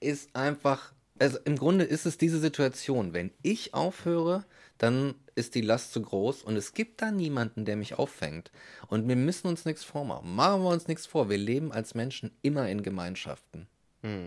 Ist 0.00 0.34
einfach, 0.34 0.92
also 1.18 1.38
im 1.44 1.56
Grunde 1.56 1.84
ist 1.84 2.06
es 2.06 2.18
diese 2.18 2.38
Situation. 2.38 3.12
Wenn 3.12 3.30
ich 3.42 3.74
aufhöre, 3.74 4.44
dann 4.78 5.14
ist 5.34 5.54
die 5.54 5.62
Last 5.62 5.92
zu 5.92 6.02
groß 6.02 6.42
und 6.42 6.56
es 6.56 6.74
gibt 6.74 7.02
da 7.02 7.10
niemanden, 7.10 7.64
der 7.64 7.76
mich 7.76 7.98
auffängt. 7.98 8.50
Und 8.88 9.08
wir 9.08 9.16
müssen 9.16 9.48
uns 9.48 9.64
nichts 9.64 9.84
vormachen. 9.84 10.34
Machen 10.34 10.62
wir 10.62 10.70
uns 10.70 10.88
nichts 10.88 11.06
vor. 11.06 11.28
Wir 11.28 11.38
leben 11.38 11.72
als 11.72 11.94
Menschen 11.94 12.30
immer 12.42 12.68
in 12.68 12.82
Gemeinschaften. 12.82 13.66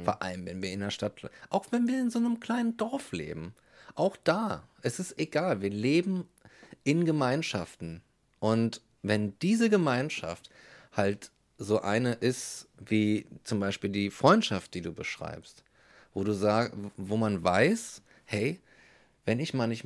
Vor 0.04 0.22
allem, 0.22 0.46
wenn 0.46 0.62
wir 0.62 0.72
in 0.72 0.82
der 0.82 0.90
Stadt, 0.90 1.30
auch 1.50 1.66
wenn 1.72 1.88
wir 1.88 2.02
in 2.02 2.10
so 2.10 2.20
einem 2.20 2.40
kleinen 2.40 2.76
Dorf 2.76 3.12
leben. 3.12 3.54
Auch 3.96 4.18
da, 4.18 4.68
es 4.82 5.00
ist 5.00 5.18
egal, 5.20 5.62
wir 5.62 5.70
leben 5.70 6.28
in 6.90 7.06
Gemeinschaften. 7.06 8.02
Und 8.40 8.82
wenn 9.04 9.38
diese 9.40 9.70
Gemeinschaft 9.70 10.50
halt 10.92 11.30
so 11.60 11.82
eine 11.82 12.14
ist, 12.14 12.68
wie 12.84 13.28
zum 13.44 13.60
Beispiel 13.60 13.92
die 13.92 14.10
Freundschaft, 14.10 14.74
die 14.74 14.82
du 14.82 14.92
beschreibst, 14.92 15.64
wo 16.16 16.24
du 16.24 16.34
sagst, 16.34 16.74
wo 16.98 17.16
man 17.16 17.44
weiß, 17.44 18.02
hey, 18.26 18.60
wenn 19.26 19.40
ich 19.40 19.54
mal 19.54 19.68
nicht, 19.68 19.86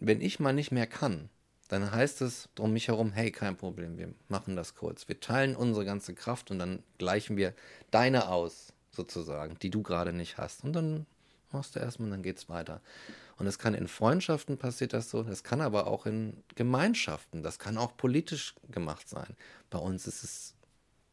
wenn 0.00 0.22
ich 0.22 0.40
mal 0.40 0.54
nicht 0.54 0.72
mehr 0.72 0.86
kann, 0.86 1.28
dann 1.68 1.92
heißt 1.92 2.22
es 2.22 2.48
drum 2.54 2.72
mich 2.72 2.88
herum, 2.88 3.12
hey, 3.12 3.30
kein 3.30 3.58
Problem, 3.58 3.98
wir 3.98 4.14
machen 4.30 4.56
das 4.56 4.74
kurz. 4.74 5.06
Wir 5.06 5.20
teilen 5.20 5.54
unsere 5.54 5.84
ganze 5.84 6.14
Kraft 6.14 6.50
und 6.50 6.58
dann 6.58 6.82
gleichen 6.96 7.36
wir 7.36 7.52
deine 7.90 8.28
aus, 8.28 8.72
sozusagen, 8.90 9.58
die 9.60 9.68
du 9.68 9.82
gerade 9.82 10.14
nicht 10.14 10.38
hast. 10.38 10.64
Und 10.64 10.72
dann 10.72 11.04
machst 11.52 11.76
du 11.76 11.80
erstmal 11.80 12.06
und 12.06 12.12
dann 12.12 12.22
geht's 12.22 12.48
weiter. 12.48 12.80
Und 13.38 13.46
es 13.46 13.58
kann 13.58 13.74
in 13.74 13.86
Freundschaften 13.86 14.58
passiert 14.58 14.92
das 14.92 15.10
so, 15.10 15.22
das 15.22 15.44
kann 15.44 15.60
aber 15.60 15.86
auch 15.86 16.06
in 16.06 16.42
Gemeinschaften, 16.56 17.42
das 17.42 17.58
kann 17.58 17.78
auch 17.78 17.96
politisch 17.96 18.54
gemacht 18.70 19.08
sein. 19.08 19.36
Bei 19.70 19.78
uns 19.78 20.06
ist 20.08 20.24
es 20.24 20.54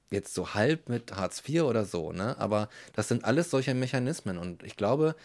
jetzt 0.10 0.34
so 0.34 0.54
halb 0.54 0.90
mit 0.90 1.16
Hartz 1.16 1.44
IV 1.48 1.64
oder 1.64 1.86
so, 1.86 2.12
ne? 2.12 2.38
Aber 2.40 2.70
das 2.94 3.08
sind 3.08 3.26
alles 3.26 3.52
solche 3.52 3.74
Mechanismen. 3.76 4.38
Und 4.38 4.64
ich 4.64 4.76
glaube, 4.76 5.16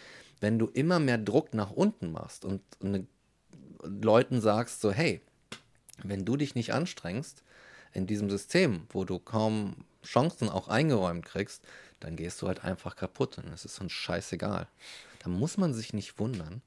wenn 0.41 0.59
du 0.59 0.67
immer 0.67 0.99
mehr 0.99 1.19
Druck 1.19 1.55
nach 1.55 1.71
unten 1.71 2.13
machst 2.13 2.45
und 2.45 2.63
ne, 2.83 3.07
Leuten 3.83 4.41
sagst, 4.41 4.81
so, 4.81 4.91
hey, 4.91 5.21
wenn 6.03 6.25
du 6.25 6.37
dich 6.37 6.55
nicht 6.55 6.73
anstrengst 6.73 7.43
in 7.93 8.07
diesem 8.07 8.31
System, 8.31 8.87
wo 8.91 9.05
du 9.05 9.19
kaum 9.19 9.85
Chancen 10.05 10.49
auch 10.49 10.69
eingeräumt 10.69 11.25
kriegst, 11.25 11.63
dann 12.01 12.17
gehst 12.17 12.41
du 12.41 12.49
halt 12.49 12.65
einfach 12.65 12.97
kaputt 12.97 13.39
und 13.39 13.53
es 13.53 13.65
ist 13.65 13.81
uns 13.81 13.93
scheißegal. 13.93 14.67
Da 15.19 15.29
muss 15.29 15.59
man 15.59 15.75
sich 15.75 15.93
nicht 15.93 16.19
wundern, 16.19 16.63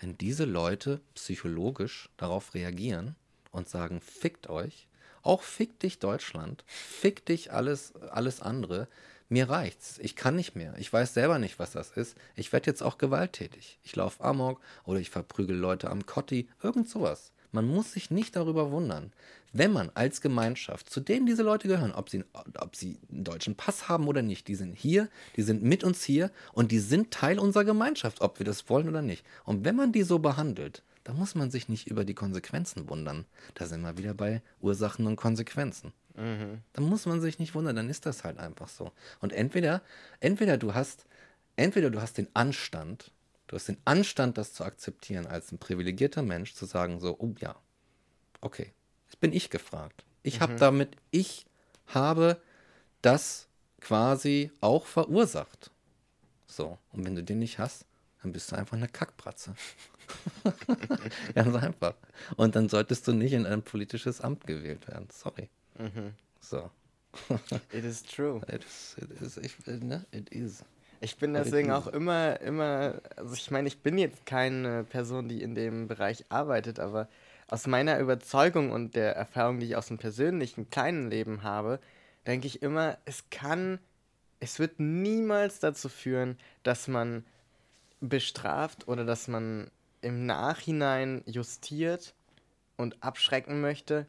wenn 0.00 0.18
diese 0.18 0.44
Leute 0.44 1.00
psychologisch 1.14 2.08
darauf 2.16 2.54
reagieren 2.54 3.16
und 3.50 3.68
sagen, 3.68 4.00
fickt 4.00 4.48
euch, 4.48 4.88
auch 5.22 5.42
fick 5.42 5.78
dich 5.80 5.98
Deutschland, 5.98 6.64
fick 6.66 7.24
dich 7.26 7.52
alles, 7.52 7.94
alles 8.10 8.40
andere, 8.40 8.88
mir 9.28 9.48
reicht's, 9.48 9.98
ich 9.98 10.16
kann 10.16 10.36
nicht 10.36 10.54
mehr, 10.54 10.74
ich 10.78 10.92
weiß 10.92 11.14
selber 11.14 11.38
nicht, 11.38 11.58
was 11.58 11.72
das 11.72 11.90
ist, 11.90 12.16
ich 12.36 12.52
werde 12.52 12.70
jetzt 12.70 12.82
auch 12.82 12.98
gewalttätig, 12.98 13.78
ich 13.82 13.96
laufe 13.96 14.22
amok 14.22 14.60
oder 14.84 15.00
ich 15.00 15.10
verprügel 15.10 15.56
Leute 15.56 15.90
am 15.90 16.06
Kotti, 16.06 16.48
irgend 16.62 16.88
sowas. 16.88 17.32
Man 17.54 17.68
muss 17.68 17.92
sich 17.92 18.10
nicht 18.10 18.34
darüber 18.34 18.72
wundern, 18.72 19.12
wenn 19.52 19.72
man 19.72 19.92
als 19.94 20.20
Gemeinschaft, 20.20 20.90
zu 20.90 20.98
denen 20.98 21.24
diese 21.24 21.44
Leute 21.44 21.68
gehören, 21.68 21.92
ob 21.92 22.10
sie, 22.10 22.24
ob 22.58 22.74
sie 22.74 22.98
einen 23.12 23.22
deutschen 23.22 23.54
Pass 23.54 23.88
haben 23.88 24.08
oder 24.08 24.22
nicht, 24.22 24.48
die 24.48 24.56
sind 24.56 24.76
hier, 24.76 25.08
die 25.36 25.42
sind 25.42 25.62
mit 25.62 25.84
uns 25.84 26.02
hier 26.02 26.32
und 26.52 26.72
die 26.72 26.80
sind 26.80 27.12
Teil 27.12 27.38
unserer 27.38 27.64
Gemeinschaft, 27.64 28.22
ob 28.22 28.40
wir 28.40 28.44
das 28.44 28.68
wollen 28.68 28.88
oder 28.88 29.02
nicht. 29.02 29.24
Und 29.44 29.64
wenn 29.64 29.76
man 29.76 29.92
die 29.92 30.02
so 30.02 30.18
behandelt, 30.18 30.82
dann 31.04 31.16
muss 31.16 31.36
man 31.36 31.52
sich 31.52 31.68
nicht 31.68 31.86
über 31.86 32.04
die 32.04 32.14
Konsequenzen 32.14 32.88
wundern. 32.88 33.24
Da 33.54 33.66
sind 33.66 33.82
wir 33.82 33.96
wieder 33.96 34.14
bei 34.14 34.42
Ursachen 34.60 35.06
und 35.06 35.14
Konsequenzen. 35.14 35.92
Dann 36.72 36.84
muss 36.84 37.06
man 37.06 37.20
sich 37.20 37.38
nicht 37.38 37.54
wundern, 37.54 37.76
dann 37.76 37.88
ist 37.88 38.04
das 38.04 38.24
halt 38.24 38.38
einfach 38.38 38.68
so. 38.68 38.90
Und 39.20 39.32
entweder, 39.32 39.80
entweder 40.18 40.58
du 40.58 40.74
hast, 40.74 41.06
entweder 41.54 41.90
du 41.90 42.00
hast 42.00 42.18
den 42.18 42.26
Anstand, 42.34 43.12
du 43.46 43.56
hast 43.56 43.68
den 43.68 43.78
Anstand, 43.84 44.38
das 44.38 44.52
zu 44.52 44.64
akzeptieren 44.64 45.26
als 45.26 45.52
ein 45.52 45.58
privilegierter 45.58 46.22
Mensch, 46.22 46.54
zu 46.54 46.66
sagen 46.66 47.00
so, 47.00 47.16
oh 47.18 47.34
ja, 47.38 47.56
Okay, 48.44 48.74
jetzt 49.06 49.20
bin 49.20 49.32
ich 49.32 49.48
gefragt. 49.48 50.04
Ich 50.22 50.42
habe 50.42 50.56
damit, 50.56 50.96
ich 51.10 51.46
habe 51.86 52.38
das 53.00 53.48
quasi 53.80 54.50
auch 54.60 54.84
verursacht. 54.84 55.70
So, 56.46 56.76
und 56.92 57.06
wenn 57.06 57.14
du 57.14 57.24
den 57.24 57.38
nicht 57.38 57.58
hast, 57.58 57.86
dann 58.22 58.32
bist 58.32 58.52
du 58.52 58.56
einfach 58.56 58.76
eine 58.76 58.86
Kackbratze. 58.86 59.54
Ganz 61.34 61.56
einfach. 61.56 61.94
Und 62.36 62.54
dann 62.54 62.68
solltest 62.68 63.08
du 63.08 63.14
nicht 63.14 63.32
in 63.32 63.46
ein 63.46 63.62
politisches 63.62 64.20
Amt 64.20 64.46
gewählt 64.46 64.86
werden. 64.88 65.08
Sorry. 65.10 65.48
So. 66.42 66.70
It 67.72 67.84
is 67.84 68.02
true. 68.02 68.42
It 68.46 68.62
is, 68.62 68.96
it 68.98 69.22
is, 69.22 69.38
ich, 69.38 69.56
ne? 69.66 70.04
It 70.12 70.28
is. 70.28 70.62
Ich 71.04 71.18
bin 71.18 71.34
deswegen 71.34 71.70
auch 71.70 71.86
immer, 71.86 72.40
immer, 72.40 72.94
also 73.16 73.34
ich 73.34 73.50
meine, 73.50 73.68
ich 73.68 73.80
bin 73.80 73.98
jetzt 73.98 74.24
keine 74.24 74.84
Person, 74.84 75.28
die 75.28 75.42
in 75.42 75.54
dem 75.54 75.86
Bereich 75.86 76.24
arbeitet, 76.30 76.80
aber 76.80 77.08
aus 77.46 77.66
meiner 77.66 77.98
Überzeugung 77.98 78.70
und 78.70 78.96
der 78.96 79.14
Erfahrung, 79.14 79.60
die 79.60 79.66
ich 79.66 79.76
aus 79.76 79.88
dem 79.88 79.98
persönlichen 79.98 80.70
kleinen 80.70 81.10
Leben 81.10 81.42
habe, 81.42 81.78
denke 82.26 82.46
ich 82.46 82.62
immer, 82.62 82.96
es 83.04 83.28
kann, 83.28 83.80
es 84.40 84.58
wird 84.58 84.80
niemals 84.80 85.60
dazu 85.60 85.90
führen, 85.90 86.38
dass 86.62 86.88
man 86.88 87.26
bestraft 88.00 88.88
oder 88.88 89.04
dass 89.04 89.28
man 89.28 89.70
im 90.00 90.24
Nachhinein 90.24 91.22
justiert 91.26 92.14
und 92.78 93.02
abschrecken 93.02 93.60
möchte, 93.60 94.06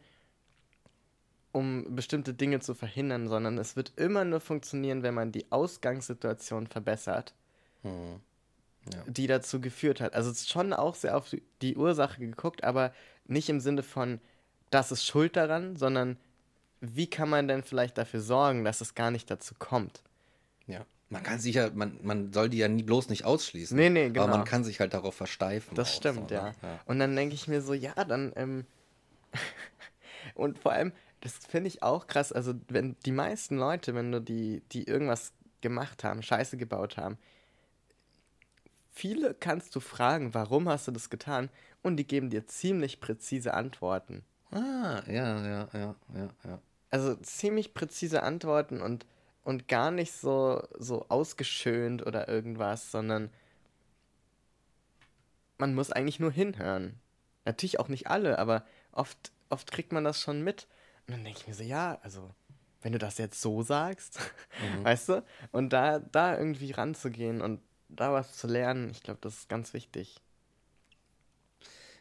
um 1.55 1.95
bestimmte 1.95 2.33
Dinge 2.33 2.59
zu 2.59 2.73
verhindern, 2.73 3.29
sondern 3.29 3.57
es 3.57 3.77
wird 3.77 3.93
immer 3.95 4.25
nur 4.25 4.41
funktionieren, 4.41 5.03
wenn 5.03 5.13
man 5.13 5.31
die 5.31 5.49
Ausgangssituation 5.53 6.67
verbessert, 6.67 7.33
Hm. 7.83 8.19
Ja. 8.93 9.03
die 9.07 9.25
dazu 9.25 9.61
geführt 9.61 10.01
hat. 10.01 10.13
Also 10.15 10.29
es 10.29 10.41
ist 10.41 10.49
schon 10.49 10.73
auch 10.73 10.95
sehr 10.95 11.15
auf 11.15 11.33
die 11.61 11.77
Ursache 11.77 12.19
geguckt, 12.19 12.65
aber 12.65 12.93
nicht 13.25 13.47
im 13.49 13.61
Sinne 13.61 13.83
von, 13.83 14.19
das 14.69 14.91
ist 14.91 15.05
schuld 15.05 15.37
daran, 15.37 15.77
sondern 15.77 16.17
wie 16.81 17.07
kann 17.09 17.29
man 17.29 17.47
denn 17.47 17.63
vielleicht 17.63 17.97
dafür 17.97 18.19
sorgen, 18.19 18.65
dass 18.65 18.81
es 18.81 18.93
gar 18.93 19.09
nicht 19.09 19.31
dazu 19.31 19.55
kommt? 19.57 20.03
Ja. 20.67 20.85
Man 21.09 21.23
kann 21.23 21.39
sich 21.39 21.55
ja, 21.55 21.69
man, 21.73 21.97
man 22.03 22.33
soll 22.33 22.49
die 22.49 22.57
ja 22.57 22.67
nie, 22.67 22.83
bloß 22.83 23.07
nicht 23.09 23.23
ausschließen. 23.23 23.77
Nee, 23.77 23.89
nee, 23.89 24.05
Aber 24.07 24.25
genau. 24.25 24.27
man 24.27 24.43
kann 24.43 24.65
sich 24.65 24.81
halt 24.81 24.93
darauf 24.93 25.15
versteifen. 25.15 25.73
Das 25.73 25.89
auch, 25.89 25.93
stimmt, 25.95 26.29
so, 26.29 26.35
ja. 26.35 26.43
ne? 26.49 26.55
ja. 26.61 26.79
Und 26.85 26.99
dann 26.99 27.15
denke 27.15 27.33
ich 27.33 27.47
mir 27.47 27.61
so, 27.61 27.73
ja, 27.73 27.93
dann, 28.03 28.33
ähm, 28.35 28.65
und 30.35 30.59
vor 30.59 30.73
allem, 30.73 30.91
das 31.25 31.37
finde 31.37 31.69
ich 31.69 31.81
auch 31.81 32.05
krass, 32.05 32.31
also 32.31 32.53
wenn 32.67 32.95
die 33.05 33.11
meisten 33.11 33.57
Leute, 33.57 33.95
wenn 33.95 34.11
du 34.11 34.21
die, 34.21 34.61
die 34.71 34.83
irgendwas 34.83 35.33
gemacht 35.61 36.03
haben, 36.03 36.21
Scheiße 36.21 36.55
gebaut 36.55 36.97
haben, 36.97 37.17
viele 38.91 39.33
kannst 39.33 39.75
du 39.75 39.79
fragen, 39.79 40.35
warum 40.35 40.69
hast 40.69 40.87
du 40.87 40.91
das 40.91 41.09
getan? 41.09 41.49
Und 41.81 41.97
die 41.97 42.05
geben 42.05 42.29
dir 42.29 42.45
ziemlich 42.45 42.99
präzise 42.99 43.55
Antworten. 43.55 44.23
Ah, 44.51 45.01
ja, 45.07 45.43
ja, 45.45 45.67
ja, 45.73 45.95
ja, 46.13 46.29
ja. 46.43 46.59
Also 46.91 47.15
ziemlich 47.15 47.73
präzise 47.73 48.21
Antworten 48.21 48.79
und, 48.81 49.07
und 49.43 49.67
gar 49.67 49.89
nicht 49.89 50.13
so, 50.13 50.61
so 50.77 51.07
ausgeschönt 51.09 52.05
oder 52.05 52.27
irgendwas, 52.27 52.91
sondern 52.91 53.31
man 55.57 55.73
muss 55.73 55.91
eigentlich 55.91 56.19
nur 56.19 56.31
hinhören. 56.31 56.99
Natürlich 57.45 57.79
auch 57.79 57.87
nicht 57.87 58.07
alle, 58.07 58.37
aber 58.37 58.63
oft, 58.91 59.31
oft 59.49 59.71
kriegt 59.71 59.91
man 59.91 60.03
das 60.03 60.21
schon 60.21 60.43
mit. 60.43 60.67
Und 61.07 61.13
dann 61.13 61.23
denke 61.23 61.39
ich 61.41 61.47
mir 61.47 61.53
so, 61.53 61.63
ja, 61.63 61.99
also, 62.01 62.31
wenn 62.81 62.93
du 62.93 62.99
das 62.99 63.17
jetzt 63.17 63.41
so 63.41 63.61
sagst, 63.61 64.19
weißt 64.83 65.09
du? 65.09 65.23
Und 65.51 65.71
da, 65.71 65.99
da 65.99 66.37
irgendwie 66.37 66.71
ranzugehen 66.71 67.41
und 67.41 67.61
da 67.89 68.11
was 68.13 68.37
zu 68.37 68.47
lernen, 68.47 68.89
ich 68.89 69.03
glaube, 69.03 69.19
das 69.21 69.39
ist 69.39 69.49
ganz 69.49 69.73
wichtig. 69.73 70.21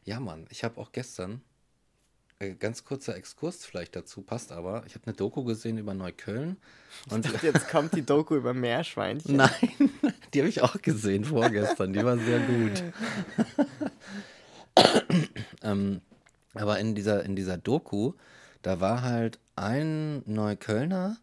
Ja, 0.04 0.20
Mann, 0.20 0.46
ich 0.50 0.64
habe 0.64 0.80
auch 0.80 0.92
gestern, 0.92 1.42
äh, 2.38 2.54
ganz 2.54 2.84
kurzer 2.84 3.16
Exkurs 3.16 3.64
vielleicht 3.64 3.96
dazu, 3.96 4.22
passt 4.22 4.52
aber, 4.52 4.84
ich 4.86 4.94
habe 4.94 5.06
eine 5.06 5.14
Doku 5.14 5.44
gesehen 5.44 5.78
über 5.78 5.94
Neukölln. 5.94 6.56
Und 7.10 7.24
dachte, 7.24 7.46
jetzt 7.46 7.68
kommt 7.68 7.94
die 7.94 8.04
Doku 8.04 8.34
über 8.36 8.54
Meerschweinchen. 8.54 9.36
Nein, 9.36 9.50
die 10.34 10.40
habe 10.40 10.48
ich 10.48 10.62
auch 10.62 10.80
gesehen 10.82 11.24
vorgestern. 11.24 11.92
Die 11.92 12.04
war 12.04 12.18
sehr 12.18 12.40
gut. 12.40 12.82
ähm, 15.62 16.00
aber 16.54 16.78
in 16.78 16.94
dieser, 16.94 17.24
in 17.24 17.36
dieser 17.36 17.56
Doku, 17.56 18.14
da 18.64 18.80
war 18.80 19.02
halt 19.02 19.38
ein 19.56 20.22
Neuköllner 20.24 21.18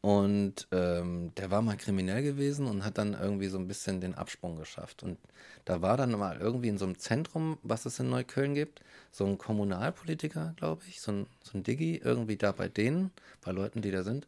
und 0.00 0.66
ähm, 0.72 1.34
der 1.36 1.50
war 1.50 1.60
mal 1.60 1.76
kriminell 1.76 2.22
gewesen 2.22 2.66
und 2.66 2.82
hat 2.82 2.96
dann 2.96 3.12
irgendwie 3.12 3.48
so 3.48 3.58
ein 3.58 3.68
bisschen 3.68 4.00
den 4.00 4.14
Absprung 4.14 4.56
geschafft. 4.56 5.02
Und 5.02 5.18
da 5.66 5.82
war 5.82 5.98
dann 5.98 6.12
mal 6.12 6.38
irgendwie 6.38 6.68
in 6.68 6.78
so 6.78 6.86
einem 6.86 6.98
Zentrum, 6.98 7.58
was 7.62 7.84
es 7.84 7.98
in 7.98 8.08
Neukölln 8.08 8.54
gibt, 8.54 8.80
so 9.12 9.26
ein 9.26 9.36
Kommunalpolitiker, 9.36 10.54
glaube 10.56 10.82
ich, 10.88 11.02
so 11.02 11.12
ein, 11.12 11.26
so 11.42 11.58
ein 11.58 11.62
Diggi, 11.62 12.00
irgendwie 12.02 12.36
da 12.36 12.52
bei 12.52 12.68
denen, 12.68 13.10
bei 13.42 13.52
Leuten, 13.52 13.82
die 13.82 13.90
da 13.90 14.02
sind. 14.02 14.26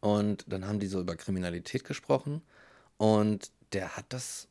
Und 0.00 0.44
dann 0.48 0.66
haben 0.66 0.80
die 0.80 0.88
so 0.88 1.00
über 1.00 1.14
Kriminalität 1.14 1.84
gesprochen 1.84 2.42
und 2.96 3.52
der 3.72 3.96
hat 3.96 4.06
das, 4.08 4.48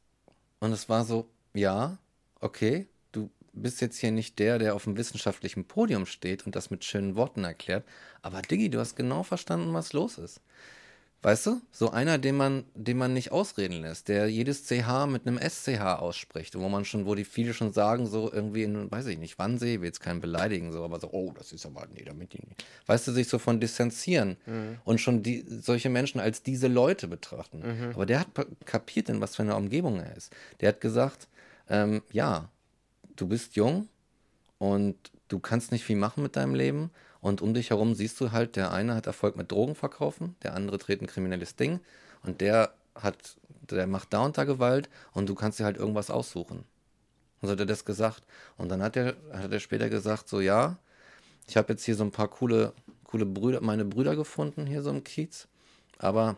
und 0.62 0.72
es 0.72 0.88
war 0.88 1.04
so, 1.04 1.28
ja, 1.54 1.98
okay, 2.40 2.88
bist 3.54 3.82
jetzt 3.82 3.98
hier 3.98 4.12
nicht 4.12 4.40
der, 4.40 4.60
der 4.60 4.76
auf 4.76 4.86
dem 4.86 4.98
wissenschaftlichen 4.98 5.66
Podium 5.66 6.06
steht 6.06 6.46
und 6.46 6.56
das 6.56 6.70
mit 6.70 6.86
schönen 6.86 7.16
Worten 7.16 7.44
erklärt, 7.44 7.86
aber 8.22 8.42
Diggi, 8.42 8.70
du 8.70 8.80
hast 8.80 8.96
genau 8.96 9.24
verstanden, 9.24 9.74
was 9.74 9.94
los 9.94 10.18
ist. 10.18 10.42
Weißt 11.24 11.46
du? 11.46 11.62
So 11.72 11.92
einer, 11.92 12.18
den 12.18 12.36
man, 12.36 12.64
den 12.74 12.98
man 12.98 13.14
nicht 13.14 13.32
ausreden 13.32 13.82
lässt, 13.82 14.08
der 14.08 14.28
jedes 14.28 14.66
CH 14.66 15.06
mit 15.06 15.28
einem 15.28 15.38
SCH 15.38 15.80
ausspricht, 16.00 16.58
wo 16.58 16.68
man 16.68 16.84
schon, 16.84 17.06
wo 17.06 17.14
die 17.14 17.26
viele 17.26 17.54
schon 17.54 17.74
sagen, 17.74 18.08
so 18.08 18.32
irgendwie 18.34 18.64
in, 18.64 18.90
weiß 18.92 19.06
ich 19.06 19.20
nicht, 19.20 19.38
Wannsee, 19.38 19.82
will 19.82 19.86
jetzt 19.86 20.00
keinen 20.00 20.20
beleidigen, 20.20 20.72
so, 20.72 20.84
aber 20.84 21.00
so, 21.00 21.10
oh, 21.12 21.32
das 21.38 21.52
ist 21.52 21.64
aber, 21.68 21.88
nee, 21.94 22.04
damit 22.04 22.34
die 22.34 22.40
nicht. 22.40 22.66
Weißt 22.88 23.08
du, 23.08 23.12
sich 23.12 23.28
so 23.28 23.38
von 23.38 23.60
distanzieren 23.60 24.38
und 24.84 25.00
schon 25.00 25.22
die, 25.22 25.46
solche 25.48 25.90
Menschen 25.90 26.20
als 26.20 26.42
diese 26.42 26.68
Leute 26.68 27.08
betrachten. 27.08 27.62
Aber 27.94 28.08
der 28.08 28.22
hat 28.22 28.30
kapiert, 28.66 29.08
in 29.08 29.22
was 29.22 29.36
für 29.36 29.44
einer 29.44 29.58
Umgebung 29.58 30.00
er 30.00 30.18
ist. 30.18 30.34
Der 30.60 30.70
hat 30.70 30.82
gesagt, 30.82 31.28
ähm, 31.70 32.02
ja, 32.12 32.50
du 33.16 33.28
bist 33.28 33.56
jung 33.56 33.88
und 34.58 34.96
du 35.28 35.40
kannst 35.40 35.72
nicht 35.72 35.84
viel 35.84 35.96
machen 35.96 36.24
mit 36.24 36.36
deinem 36.36 36.56
Leben. 36.56 36.92
Und 37.22 37.42
um 37.42 37.54
dich 37.54 37.70
herum 37.70 37.94
siehst 37.94 38.20
du 38.20 38.32
halt, 38.32 38.56
der 38.56 38.72
eine 38.72 38.96
hat 38.96 39.08
Erfolg 39.08 39.36
mit 39.36 39.52
Drogen 39.52 39.76
verkaufen, 39.76 40.36
der 40.44 40.56
andere 40.56 40.78
dreht 40.78 41.02
ein 41.02 41.08
kriminelles 41.08 41.56
Ding 41.56 41.80
und 42.24 42.42
der 42.42 42.74
hat, 42.96 43.38
der 43.70 43.86
macht 43.88 44.12
da 44.14 44.26
und 44.26 44.38
da 44.38 44.44
Gewalt 44.44 44.90
und 45.14 45.30
du 45.30 45.36
kannst 45.36 45.60
dir 45.60 45.66
halt 45.66 45.78
irgendwas 45.78 46.10
aussuchen. 46.10 46.64
Und 47.42 47.48
so 47.48 47.52
hat 47.52 47.60
er 47.60 47.66
das 47.66 47.86
gesagt. 47.86 48.24
Und 48.58 48.70
dann 48.70 48.82
hat 48.82 48.96
er, 48.96 49.16
hat 49.34 49.52
er 49.52 49.60
später 49.60 49.90
gesagt, 49.90 50.30
so 50.30 50.42
ja, 50.42 50.78
ich 51.48 51.58
habe 51.58 51.74
jetzt 51.74 51.84
hier 51.84 51.96
so 51.96 52.04
ein 52.04 52.12
paar 52.12 52.28
coole, 52.28 52.74
coole 53.04 53.26
Brüder, 53.26 53.62
meine 53.62 53.86
Brüder 53.86 54.16
gefunden 54.16 54.66
hier 54.66 54.82
so 54.82 54.90
im 54.90 55.04
Kiez, 55.04 55.48
aber 55.98 56.38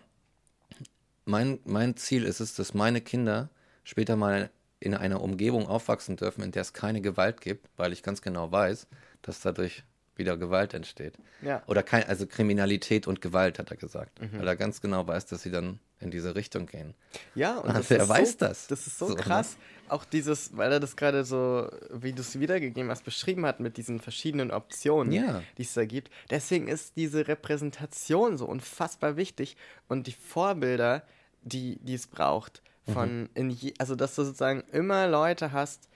mein, 1.25 1.59
mein 1.65 1.95
Ziel 1.95 2.23
ist 2.23 2.39
es, 2.39 2.55
dass 2.55 2.73
meine 2.73 3.01
Kinder 3.01 3.49
später 3.83 4.15
mal 4.15 4.49
in 4.83 4.93
einer 4.93 5.21
Umgebung 5.21 5.67
aufwachsen 5.67 6.17
dürfen, 6.17 6.43
in 6.43 6.51
der 6.51 6.61
es 6.61 6.73
keine 6.73 6.99
Gewalt 7.01 7.39
gibt, 7.41 7.69
weil 7.77 7.93
ich 7.93 8.03
ganz 8.03 8.21
genau 8.21 8.51
weiß, 8.51 8.87
dass 9.21 9.39
dadurch 9.39 9.83
wieder 10.15 10.37
Gewalt 10.37 10.73
entsteht. 10.73 11.15
Ja. 11.41 11.63
Oder 11.67 11.81
kein, 11.83 12.03
also 12.03 12.27
Kriminalität 12.27 13.07
und 13.07 13.21
Gewalt, 13.21 13.57
hat 13.59 13.71
er 13.71 13.77
gesagt. 13.77 14.19
Weil 14.31 14.47
er 14.47 14.55
ganz 14.55 14.79
genau 14.81 15.07
weiß, 15.07 15.25
dass 15.25 15.41
sie 15.41 15.49
dann 15.51 15.79
in 15.99 16.11
diese 16.11 16.35
Richtung 16.35 16.65
gehen. 16.67 16.93
Ja, 17.33 17.57
und 17.59 17.71
Also 17.71 17.95
er 17.95 18.03
ist 18.03 18.09
weiß 18.09 18.31
so, 18.33 18.37
das. 18.39 18.67
Das 18.67 18.85
ist 18.85 18.99
so, 18.99 19.07
So, 19.07 19.13
ne? 19.15 19.21
krass. 19.21 19.55
Auch 19.87 20.05
dieses, 20.05 20.55
weil 20.57 20.71
er 20.71 20.79
das 20.79 20.95
gerade 20.97 21.23
so, 21.23 21.69
wie 21.91 22.11
du 22.11 22.21
es 22.21 22.37
wiedergegeben 22.39 22.89
hast, 22.91 23.03
beschrieben 23.05 23.45
hat 23.45 23.59
mit 23.59 23.77
diesen 23.77 23.99
verschiedenen 24.01 24.51
Optionen, 24.51 25.13
Ja. 25.13 25.41
die 25.57 25.61
es 25.63 25.73
da 25.73 25.85
gibt. 25.85 26.11
Deswegen 26.29 26.67
ist 26.67 26.95
diese 26.97 27.27
Repräsentation 27.27 28.37
so 28.37 28.45
unfassbar 28.45 29.15
wichtig 29.15 29.55
und 29.87 30.07
die 30.07 30.11
Vorbilder, 30.11 31.03
die, 31.41 31.79
die 31.81 31.93
es 31.95 32.07
braucht, 32.07 32.61
von 32.91 33.29
in 33.33 33.49
je, 33.49 33.73
also 33.77 33.95
dass 33.95 34.15
du 34.15 34.23
sozusagen 34.23 34.61
immer 34.71 35.07
Leute 35.07 35.51
hast, 35.51 35.89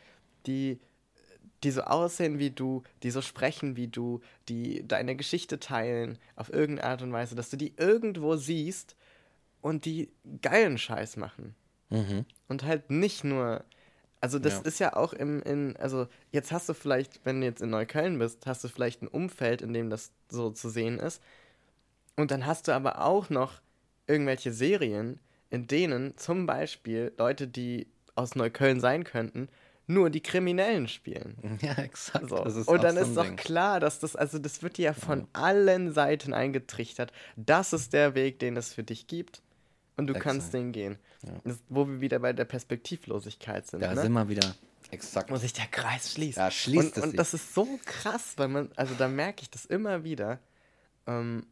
die 0.45 0.79
die 1.63 1.71
so 1.71 1.81
aussehen 1.81 2.37
wie 2.37 2.51
du, 2.51 2.83
die 3.01 3.09
so 3.09 3.21
sprechen 3.21 3.75
wie 3.75 3.87
du, 3.87 4.21
die 4.47 4.87
deine 4.87 5.15
Geschichte 5.15 5.59
teilen 5.59 6.19
auf 6.35 6.53
irgendeine 6.53 6.89
Art 6.89 7.01
und 7.01 7.11
Weise, 7.11 7.35
dass 7.35 7.49
du 7.49 7.57
die 7.57 7.73
irgendwo 7.77 8.35
siehst 8.35 8.95
und 9.61 9.85
die 9.85 10.11
geilen 10.41 10.77
Scheiß 10.77 11.17
machen. 11.17 11.55
Mhm. 11.89 12.25
Und 12.47 12.63
halt 12.63 12.89
nicht 12.91 13.23
nur. 13.23 13.63
Also, 14.21 14.39
das 14.39 14.55
Ja. 14.55 14.61
ist 14.61 14.79
ja 14.79 14.95
auch 14.95 15.13
im, 15.13 15.41
in, 15.43 15.75
also 15.77 16.07
jetzt 16.31 16.51
hast 16.51 16.69
du 16.69 16.73
vielleicht, 16.73 17.23
wenn 17.25 17.41
du 17.41 17.47
jetzt 17.47 17.61
in 17.61 17.69
Neukölln 17.69 18.19
bist, 18.19 18.45
hast 18.45 18.63
du 18.63 18.67
vielleicht 18.67 19.01
ein 19.01 19.07
Umfeld, 19.07 19.61
in 19.61 19.73
dem 19.73 19.89
das 19.89 20.11
so 20.29 20.51
zu 20.51 20.69
sehen 20.69 20.99
ist. 20.99 21.21
Und 22.15 22.31
dann 22.31 22.45
hast 22.45 22.67
du 22.67 22.71
aber 22.71 23.01
auch 23.03 23.29
noch 23.29 23.61
irgendwelche 24.07 24.51
Serien, 24.53 25.19
in 25.49 25.67
denen 25.67 26.17
zum 26.17 26.45
Beispiel 26.45 27.13
Leute, 27.17 27.47
die 27.47 27.87
aus 28.15 28.35
Neukölln 28.35 28.79
sein 28.79 29.03
könnten, 29.03 29.49
nur 29.87 30.09
die 30.09 30.21
Kriminellen 30.21 30.87
spielen. 30.87 31.37
Ja, 31.61 31.73
exakt. 31.73 32.29
So. 32.29 32.43
Und 32.43 32.83
dann 32.83 32.95
so 32.95 33.01
ist 33.01 33.15
doch 33.15 33.35
klar, 33.35 33.79
dass 33.79 33.99
das, 33.99 34.15
also 34.15 34.37
das 34.37 34.61
wird 34.61 34.77
dir 34.77 34.85
ja 34.85 34.93
von 34.93 35.27
allen 35.33 35.93
Seiten 35.93 36.33
eingetrichtert. 36.33 37.11
Das 37.35 37.73
ist 37.73 37.93
der 37.93 38.13
Weg, 38.13 38.39
den 38.39 38.57
es 38.57 38.73
für 38.73 38.83
dich 38.83 39.07
gibt. 39.07 39.41
Und 39.95 40.07
du 40.07 40.13
kannst 40.13 40.47
Exakt. 40.47 40.53
den 40.53 40.71
gehen. 40.73 40.97
Das, 41.43 41.57
wo 41.69 41.87
wir 41.87 42.01
wieder 42.01 42.19
bei 42.19 42.31
der 42.31 42.45
Perspektivlosigkeit 42.45 43.65
sind. 43.65 43.81
Da 43.81 43.95
ne? 43.95 44.01
sind 44.01 44.13
wir 44.13 44.29
wieder. 44.29 44.55
Exakt. 44.91 45.31
Wo 45.31 45.37
sich 45.37 45.53
der 45.53 45.65
Kreis 45.65 46.13
schließt. 46.13 46.37
Ja, 46.37 46.51
schließt 46.51 46.85
und, 46.85 46.97
es 46.97 47.03
und 47.03 47.09
sich. 47.11 47.17
das 47.17 47.33
ist 47.33 47.55
so 47.55 47.67
krass, 47.83 48.33
weil 48.37 48.47
man, 48.47 48.69
also 48.75 48.93
da 48.95 49.07
merke 49.07 49.41
ich 49.41 49.49
das 49.49 49.65
immer 49.65 50.03
wieder, 50.03 50.39
ähm, 51.07 51.47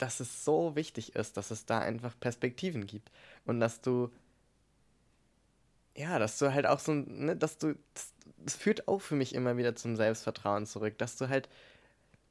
dass 0.00 0.20
es 0.20 0.44
so 0.44 0.76
wichtig 0.76 1.14
ist, 1.14 1.36
dass 1.36 1.50
es 1.50 1.66
da 1.66 1.80
einfach 1.80 2.18
Perspektiven 2.18 2.86
gibt. 2.86 3.10
Und 3.44 3.60
dass 3.60 3.80
du, 3.80 4.10
ja, 5.96 6.18
dass 6.18 6.38
du 6.38 6.52
halt 6.52 6.66
auch 6.66 6.78
so, 6.78 6.92
ne, 6.94 7.36
dass 7.36 7.58
du, 7.58 7.74
das, 7.94 8.12
das 8.38 8.56
führt 8.56 8.88
auch 8.88 9.00
für 9.00 9.14
mich 9.14 9.34
immer 9.34 9.56
wieder 9.56 9.76
zum 9.76 9.96
Selbstvertrauen 9.96 10.66
zurück, 10.66 10.96
dass 10.98 11.16
du 11.16 11.28
halt 11.28 11.48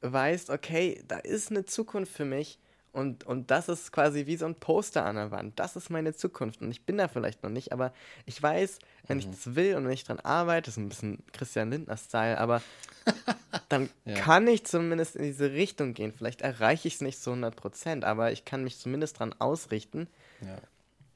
weißt, 0.00 0.50
okay, 0.50 1.02
da 1.06 1.18
ist 1.18 1.50
eine 1.50 1.64
Zukunft 1.64 2.12
für 2.12 2.24
mich 2.24 2.58
und, 2.92 3.24
und 3.24 3.50
das 3.50 3.68
ist 3.68 3.92
quasi 3.92 4.26
wie 4.26 4.36
so 4.36 4.46
ein 4.46 4.54
Poster 4.54 5.04
an 5.04 5.16
der 5.16 5.30
Wand. 5.30 5.58
Das 5.58 5.76
ist 5.76 5.90
meine 5.90 6.14
Zukunft 6.14 6.60
und 6.60 6.70
ich 6.70 6.84
bin 6.84 6.98
da 6.98 7.08
vielleicht 7.08 7.42
noch 7.42 7.50
nicht, 7.50 7.72
aber 7.72 7.92
ich 8.26 8.42
weiß, 8.42 8.78
wenn 9.06 9.18
ich 9.18 9.28
das 9.28 9.54
will 9.54 9.76
und 9.76 9.84
wenn 9.84 9.92
ich 9.92 10.04
dran 10.04 10.20
arbeite, 10.20 10.66
das 10.66 10.74
ist 10.74 10.78
ein 10.82 10.88
bisschen 10.88 11.22
Christian 11.32 11.70
Lindner-Style, 11.70 12.38
aber 12.38 12.62
dann 13.68 13.88
Ja. 14.04 14.14
kann 14.14 14.46
ich 14.46 14.64
zumindest 14.64 15.16
in 15.16 15.24
diese 15.24 15.52
Richtung 15.52 15.94
gehen. 15.94 16.12
Vielleicht 16.12 16.42
erreiche 16.42 16.88
ich 16.88 16.94
es 16.94 17.00
nicht 17.00 17.22
zu 17.22 17.30
100 17.30 17.54
Prozent, 17.56 18.04
aber 18.04 18.32
ich 18.32 18.44
kann 18.44 18.64
mich 18.64 18.78
zumindest 18.78 19.18
dran 19.18 19.34
ausrichten 19.38 20.08
Ja. 20.40 20.56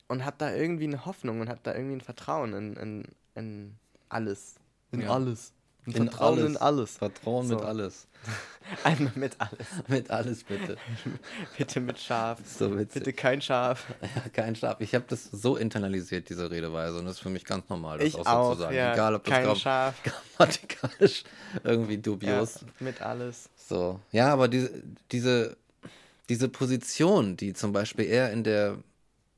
und 0.09 0.25
habe 0.25 0.37
da 0.39 0.55
irgendwie 0.55 0.85
eine 0.85 1.07
Hoffnung 1.07 1.41
und 1.41 1.49
habe 1.49 1.61
da 1.63 1.75
irgendwie 1.75 1.97
ein 1.97 2.01
Vertrauen 2.01 2.53
in, 2.53 2.77
in, 2.77 3.05
in 3.35 3.75
alles. 4.09 4.57
In 4.93 5.01
Ja. 5.01 5.11
alles. 5.11 5.53
Ein 5.87 5.93
In 5.93 6.09
Vertrauen 6.09 6.47
in 6.47 6.57
alles. 6.57 6.97
Vertrauen 6.97 7.47
So. 7.49 7.57
mit 7.57 7.65
alles. 7.65 8.07
Einmal 8.85 9.13
mit 9.17 9.37
alles. 9.39 9.67
mit 9.89 10.11
alles 10.11 10.45
bitte. 10.45 10.77
Bitte 11.59 11.81
mit 11.81 11.99
Schaf. 11.99 12.39
So. 12.47 12.71
Bitte 12.71 13.13
kein 13.13 13.43
Schaf. 13.43 13.85
Ja, 14.01 14.29
kein 14.33 14.57
Stab. 14.57 14.81
Ich 14.81 14.95
habe 14.95 15.05
das 15.09 15.25
so 15.31 15.57
internalisiert, 15.59 16.31
diese 16.31 16.51
Redeweise. 16.51 16.99
Und 16.99 17.05
das 17.05 17.17
ist 17.17 17.21
für 17.21 17.29
mich 17.29 17.45
ganz 17.45 17.69
normal, 17.69 17.99
das 17.99 18.09
Ich 18.09 18.17
auch, 18.17 18.25
auch, 18.27 18.49
so 18.51 18.55
zu 18.55 18.61
sagen. 18.63 18.75
ja. 18.77 18.95
Egal, 18.95 19.15
ob 19.15 19.25
das 19.25 19.61
Schaf. 19.61 19.95
grammatikalisch 20.39 21.25
irgendwie 21.63 21.97
Ja, 21.97 22.01
dubios. 22.01 22.65
mit 22.81 23.03
alles. 23.03 23.51
So. 23.57 24.01
Ja, 24.13 24.33
aber 24.33 24.49
diese, 24.49 24.71
diese, 25.13 25.59
diese 26.31 26.49
Position, 26.49 27.37
die 27.37 27.53
zum 27.53 27.73
Beispiel 27.75 28.07
er 28.07 28.33
in 28.33 28.45
der, 28.45 28.79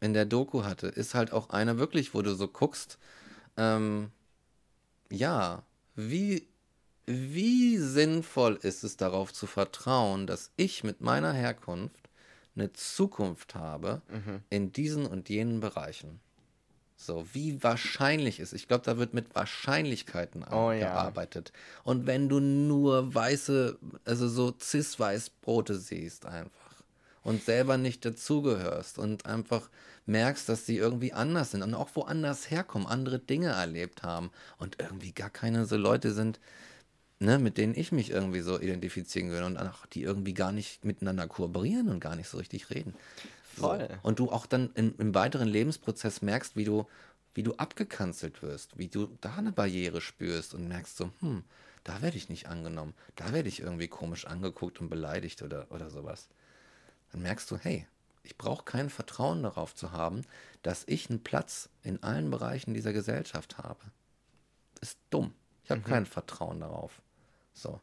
in 0.01 0.15
der 0.15 0.25
Doku 0.25 0.63
hatte, 0.63 0.87
ist 0.87 1.17
halt 1.17 1.33
auch 1.33 1.51
eine 1.51 1.79
wirklich, 1.79 2.15
wo 2.15 2.23
du 2.23 2.35
so 2.37 2.47
guckst, 2.47 2.99
ähm, 3.57 4.13
ja, 5.11 5.63
wie, 5.97 6.47
wie 7.07 7.79
sinnvoll 7.79 8.59
ist 8.63 8.85
es 8.85 8.97
darauf 8.97 9.33
zu 9.33 9.47
vertrauen, 9.47 10.27
dass 10.27 10.51
ich 10.57 10.85
mit 10.85 11.01
meiner 11.01 11.33
Herkunft 11.33 12.09
eine 12.55 12.73
Zukunft 12.73 13.55
habe 13.55 14.03
Mhm. 14.09 14.43
in 14.51 14.73
diesen 14.73 15.07
und 15.07 15.29
jenen 15.29 15.61
Bereichen? 15.61 16.21
So, 16.99 17.27
wie 17.35 17.63
wahrscheinlich 17.63 18.41
ist. 18.41 18.55
Ich 18.55 18.69
glaube, 18.69 18.85
da 18.85 18.97
wird 18.97 19.13
mit 19.13 19.35
Wahrscheinlichkeiten 19.35 20.45
Oh 20.51 20.71
ja. 20.73 20.79
gearbeitet. 20.79 21.53
Und 21.85 22.07
wenn 22.07 22.29
du 22.31 22.41
nur 22.41 23.15
weiße, 23.15 23.79
also 24.07 24.29
so 24.29 24.55
cis-weiß-Brote 24.59 25.79
siehst 25.79 26.25
einfach 26.25 26.83
und 27.23 27.43
selber 27.43 27.77
nicht 27.77 28.05
dazugehörst 28.07 28.99
und 28.99 29.27
einfach 29.27 29.69
merkst, 30.07 30.49
dass 30.49 30.67
sie 30.67 30.77
irgendwie 30.77 31.13
anders 31.13 31.51
sind 31.51 31.63
und 31.63 31.75
auch 31.75 31.91
woanders 31.95 32.51
herkommen, 32.51 32.87
andere 32.87 33.19
Dinge 33.19 33.49
erlebt 33.49 34.03
haben 34.03 34.31
und 34.59 34.81
irgendwie 34.81 35.13
gar 35.13 35.31
keine 35.31 35.67
so 35.67 35.77
Leute 35.77 36.13
sind, 36.13 36.41
ne, 37.19 37.39
mit 37.39 37.59
denen 37.59 37.75
ich 37.75 37.93
mich 37.93 38.11
irgendwie 38.11 38.41
so 38.41 38.59
identifizieren 38.59 39.31
will 39.31 39.43
und 39.43 39.59
auch 39.59 39.87
die 39.87 40.03
irgendwie 40.03 40.35
gar 40.35 40.53
nicht 40.53 40.85
miteinander 40.85 41.27
kooperieren 41.27 41.89
und 41.89 42.01
gar 42.01 42.17
nicht 42.17 42.29
so 42.29 42.39
richtig 42.39 42.71
reden. 42.71 42.95
Voll. 43.43 43.89
So. 43.91 43.99
Und 44.03 44.19
du 44.19 44.31
auch 44.31 44.47
dann 44.47 44.71
im, 44.75 44.95
im 44.99 45.15
weiteren 45.15 45.49
Lebensprozess 45.49 46.23
merkst, 46.23 46.57
wie 46.57 46.65
du, 46.65 46.87
wie 47.35 47.43
du 47.43 47.55
abgekanzelt 47.57 48.43
wirst, 48.43 48.79
wie 48.79 48.89
du 48.89 49.09
da 49.21 49.35
eine 49.35 49.53
Barriere 49.53 50.01
spürst 50.01 50.55
und 50.55 50.69
merkst 50.69 50.97
so, 50.97 51.11
hm, 51.21 51.43
da 51.85 52.03
werde 52.03 52.17
ich 52.17 52.29
nicht 52.29 52.49
angenommen, 52.49 52.95
da 53.15 53.33
werde 53.33 53.49
ich 53.49 53.61
irgendwie 53.61 53.89
komisch 53.89 54.27
angeguckt 54.27 54.81
und 54.81 54.89
beleidigt 54.89 55.43
oder, 55.43 55.67
oder 55.71 55.91
sowas. 55.91 56.29
Dann 57.13 57.23
merkst 57.23 57.51
du, 57.51 57.57
hey, 57.57 57.87
ich 58.27 58.37
brauche 58.37 58.65
kein 58.65 58.91
Vertrauen 58.91 59.43
darauf 59.43 59.75
zu 59.75 59.93
haben, 59.93 60.23
dass 60.63 60.85
ich 60.87 61.09
einen 61.09 61.23
Platz 61.23 61.69
in 61.83 62.03
allen 62.03 62.31
Bereichen 62.31 62.75
dieser 62.75 62.93
Gesellschaft 62.93 63.57
habe. 63.59 63.81
Ist 64.81 64.99
dumm. 65.11 65.33
Ich 65.65 65.71
habe 65.71 65.81
kein 65.81 66.07
Vertrauen 66.07 66.61
darauf. 66.61 67.01
So. 67.55 67.81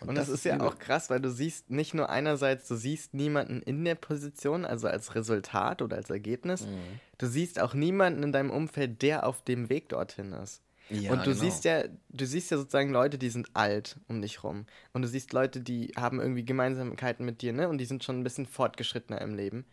Und, 0.00 0.16
das, 0.16 0.28
ist 0.28 0.44
ja 0.44 0.60
auch 0.60 0.78
krass, 0.78 1.08
weil 1.08 1.20
du 1.20 1.30
siehst 1.30 1.70
nicht 1.70 1.94
nur 1.94 2.10
einerseits, 2.10 2.68
du 2.68 2.74
siehst 2.74 3.14
niemanden 3.14 3.62
in 3.62 3.84
der 3.84 3.94
Position, 3.94 4.64
also 4.64 4.88
als 4.88 5.14
Resultat 5.14 5.80
oder 5.80 5.96
als 5.96 6.10
Ergebnis, 6.10 6.66
Mhm. 6.66 7.00
du 7.18 7.26
siehst 7.26 7.60
auch 7.60 7.72
niemanden 7.72 8.24
in 8.24 8.32
deinem 8.32 8.50
Umfeld, 8.50 9.00
der 9.02 9.26
auf 9.26 9.42
dem 9.42 9.68
Weg 9.68 9.88
dorthin 9.88 10.32
ist. 10.32 10.60
Ja, 10.90 11.12
und 11.12 11.20
du 11.20 11.30
genau. 11.30 11.36
siehst 11.36 11.64
ja, 11.64 11.84
du 12.10 12.26
siehst 12.26 12.50
ja 12.50 12.58
sozusagen 12.58 12.90
Leute, 12.90 13.18
die 13.18 13.30
sind 13.30 13.48
alt 13.54 13.98
um 14.08 14.20
dich 14.20 14.44
rum. 14.44 14.66
Und 14.92 15.02
du 15.02 15.08
siehst 15.08 15.32
Leute, 15.32 15.60
die 15.60 15.92
haben 15.96 16.20
irgendwie 16.20 16.44
Gemeinsamkeiten 16.44 17.24
mit 17.24 17.42
dir, 17.42 17.52
ne? 17.52 17.68
Und 17.68 17.78
die 17.78 17.86
sind 17.86 18.04
schon 18.04 18.20
ein 18.20 18.24
bisschen 18.24 18.46
fortgeschrittener 18.46 19.20
im 19.20 19.34
Leben. 19.34 19.64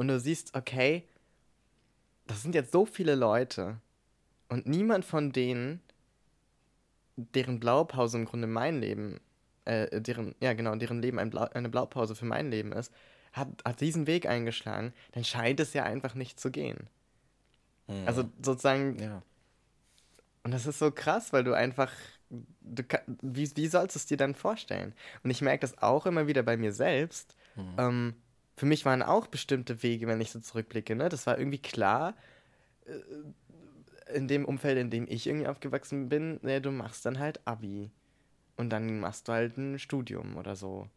Und 0.00 0.08
du 0.08 0.18
siehst, 0.18 0.56
okay, 0.56 1.06
das 2.26 2.40
sind 2.40 2.54
jetzt 2.54 2.72
so 2.72 2.86
viele 2.86 3.14
Leute. 3.14 3.76
Und 4.48 4.66
niemand 4.66 5.04
von 5.04 5.30
denen, 5.30 5.82
deren 7.16 7.60
Blaupause 7.60 8.16
im 8.16 8.24
Grunde 8.24 8.46
mein 8.46 8.80
Leben, 8.80 9.20
äh, 9.66 10.00
deren, 10.00 10.34
ja 10.40 10.54
genau, 10.54 10.74
deren 10.74 11.02
Leben 11.02 11.18
ein 11.18 11.28
Blau, 11.28 11.42
eine 11.52 11.68
Blaupause 11.68 12.14
für 12.14 12.24
mein 12.24 12.50
Leben 12.50 12.72
ist, 12.72 12.90
hat, 13.34 13.48
hat 13.62 13.82
diesen 13.82 14.06
Weg 14.06 14.24
eingeschlagen, 14.24 14.94
dann 15.12 15.24
scheint 15.24 15.60
es 15.60 15.74
ja 15.74 15.82
einfach 15.82 16.14
nicht 16.14 16.40
zu 16.40 16.50
gehen. 16.50 16.88
Mhm. 17.86 18.06
Also 18.06 18.24
sozusagen, 18.42 18.98
ja. 18.98 19.22
und 20.44 20.52
das 20.52 20.64
ist 20.64 20.78
so 20.78 20.90
krass, 20.90 21.34
weil 21.34 21.44
du 21.44 21.52
einfach, 21.52 21.92
du, 22.30 22.84
wie, 23.20 23.54
wie 23.54 23.66
sollst 23.66 23.96
du 23.96 23.98
es 23.98 24.06
dir 24.06 24.16
dann 24.16 24.34
vorstellen? 24.34 24.94
Und 25.24 25.30
ich 25.30 25.42
merke 25.42 25.60
das 25.60 25.76
auch 25.76 26.06
immer 26.06 26.26
wieder 26.26 26.42
bei 26.42 26.56
mir 26.56 26.72
selbst. 26.72 27.36
Mhm. 27.54 27.74
Ähm, 27.76 28.14
für 28.60 28.66
mich 28.66 28.84
waren 28.84 29.02
auch 29.02 29.26
bestimmte 29.26 29.82
Wege, 29.82 30.06
wenn 30.06 30.20
ich 30.20 30.30
so 30.32 30.38
zurückblicke. 30.38 30.94
Ne? 30.94 31.08
Das 31.08 31.26
war 31.26 31.38
irgendwie 31.38 31.56
klar, 31.62 32.14
äh, 32.84 34.14
in 34.14 34.28
dem 34.28 34.44
Umfeld, 34.44 34.76
in 34.76 34.90
dem 34.90 35.06
ich 35.08 35.26
irgendwie 35.26 35.46
aufgewachsen 35.48 36.10
bin, 36.10 36.38
ne, 36.42 36.60
du 36.60 36.70
machst 36.70 37.06
dann 37.06 37.18
halt 37.18 37.40
Abi. 37.46 37.90
Und 38.58 38.68
dann 38.70 39.00
machst 39.00 39.28
du 39.28 39.32
halt 39.32 39.56
ein 39.56 39.78
Studium 39.78 40.36
oder 40.36 40.56
so. 40.56 40.88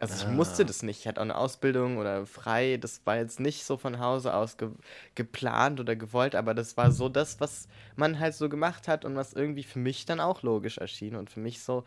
Also 0.00 0.14
ich 0.16 0.26
Ah. 0.26 0.30
musste 0.32 0.64
das 0.66 0.82
nicht. 0.82 1.00
Ich 1.00 1.06
hatte 1.06 1.20
auch 1.20 1.24
eine 1.24 1.36
Ausbildung 1.36 1.98
oder 1.98 2.26
frei. 2.26 2.78
Das 2.80 3.06
war 3.06 3.16
jetzt 3.18 3.38
nicht 3.38 3.64
so 3.64 3.76
von 3.76 4.00
Hause 4.00 4.34
aus 4.34 4.56
ge 4.56 4.70
geplant 5.14 5.78
oder 5.78 5.94
gewollt, 5.94 6.34
aber 6.34 6.54
das 6.54 6.76
war 6.76 6.90
so 6.90 7.08
das, 7.08 7.38
was 7.40 7.68
man 7.94 8.18
halt 8.18 8.34
so 8.34 8.48
gemacht 8.48 8.88
hat 8.88 9.04
und 9.04 9.14
was 9.14 9.34
irgendwie 9.34 9.62
für 9.62 9.78
mich 9.78 10.04
dann 10.04 10.18
auch 10.18 10.42
logisch 10.42 10.78
erschien. 10.78 11.14
Und 11.14 11.30
für 11.30 11.38
mich 11.40 11.62
so, 11.62 11.84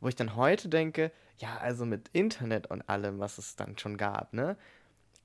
wo 0.00 0.08
ich 0.08 0.16
dann 0.16 0.36
heute 0.36 0.68
denke, 0.68 1.12
ja, 1.38 1.58
also 1.58 1.86
mit 1.86 2.08
Internet 2.12 2.68
und 2.68 2.82
allem, 2.88 3.18
was 3.20 3.38
es 3.38 3.56
dann 3.56 3.78
schon 3.78 3.96
gab, 3.96 4.32
ne, 4.32 4.56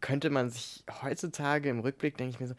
könnte 0.02 0.30
man 0.30 0.50
sich 0.50 0.84
heutzutage 1.02 1.70
im 1.70 1.80
Rückblick, 1.80 2.18
denke 2.18 2.32
ich 2.34 2.40
mir 2.40 2.48
so, 2.48 2.56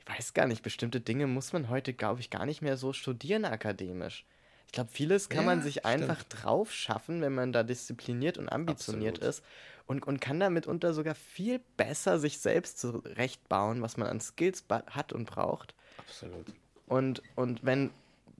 ich 0.00 0.08
weiß 0.18 0.34
gar 0.34 0.46
nicht, 0.46 0.62
bestimmte 0.62 1.00
Dinge 1.00 1.26
muss 1.26 1.52
man 1.52 1.68
heute, 1.68 1.92
glaube 1.94 2.20
ich, 2.20 2.30
gar 2.30 2.46
nicht 2.46 2.62
mehr 2.62 2.76
so 2.76 2.92
studieren 2.92 3.44
akademisch. 3.44 4.24
Ich 4.66 4.72
glaube, 4.72 4.90
vieles 4.92 5.28
kann 5.28 5.44
man 5.44 5.60
Ja, 5.60 5.62
sich 5.62 5.84
stimmt. 5.86 5.86
einfach 5.86 6.22
drauf 6.24 6.72
schaffen, 6.72 7.20
wenn 7.22 7.34
man 7.34 7.52
da 7.52 7.62
diszipliniert 7.64 8.38
und 8.38 8.48
ambitioniert 8.48 9.18
Absolut. 9.18 9.24
ist 9.24 9.44
und, 9.86 10.06
und 10.06 10.20
kann 10.20 10.40
da 10.40 10.50
mitunter 10.50 10.94
sogar 10.94 11.14
viel 11.14 11.60
besser 11.76 12.18
sich 12.20 12.38
selbst 12.38 12.78
zurechtbauen, 12.78 13.82
was 13.82 13.96
man 13.96 14.08
an 14.08 14.20
Skills 14.20 14.64
hat 14.70 15.12
und 15.12 15.26
braucht. 15.26 15.74
Absolut. 15.96 16.52
Und, 16.86 17.22
und 17.36 17.64
wenn, 17.64 17.92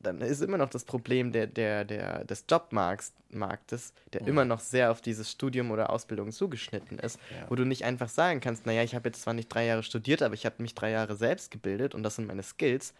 dann 0.02 0.20
ist 0.22 0.40
immer 0.40 0.56
noch 0.58 0.70
das 0.70 0.84
Problem 0.84 1.30
der, 1.32 1.46
der, 1.46 1.84
der, 1.84 2.24
des 2.24 2.44
Jobmarkts, 2.48 3.12
Marktes, 3.30 3.92
der 4.12 4.22
immer 4.26 4.44
noch 4.44 4.58
sehr 4.60 4.90
auf 4.90 5.00
dieses 5.00 5.30
Studium 5.30 5.70
oder 5.70 5.90
Ausbildung 5.90 6.32
zugeschnitten 6.32 6.98
ist, 6.98 7.18
Ja. 7.30 7.48
wo 7.50 7.54
du 7.54 7.64
nicht 7.64 7.84
einfach 7.84 8.08
sagen 8.08 8.40
kannst, 8.40 8.66
naja, 8.66 8.82
ich 8.82 8.94
habe 8.94 9.08
jetzt 9.08 9.22
zwar 9.22 9.34
nicht 9.34 9.48
drei 9.48 9.66
Jahre 9.66 9.82
studiert, 9.82 10.22
aber 10.22 10.34
ich 10.34 10.46
habe 10.46 10.56
mich 10.62 10.74
drei 10.74 10.90
Jahre 10.90 11.14
selbst 11.16 11.50
gebildet 11.50 11.94
und 11.94 12.02
das 12.02 12.16
sind 12.16 12.26
meine 12.26 12.42
Skills. 12.42 12.92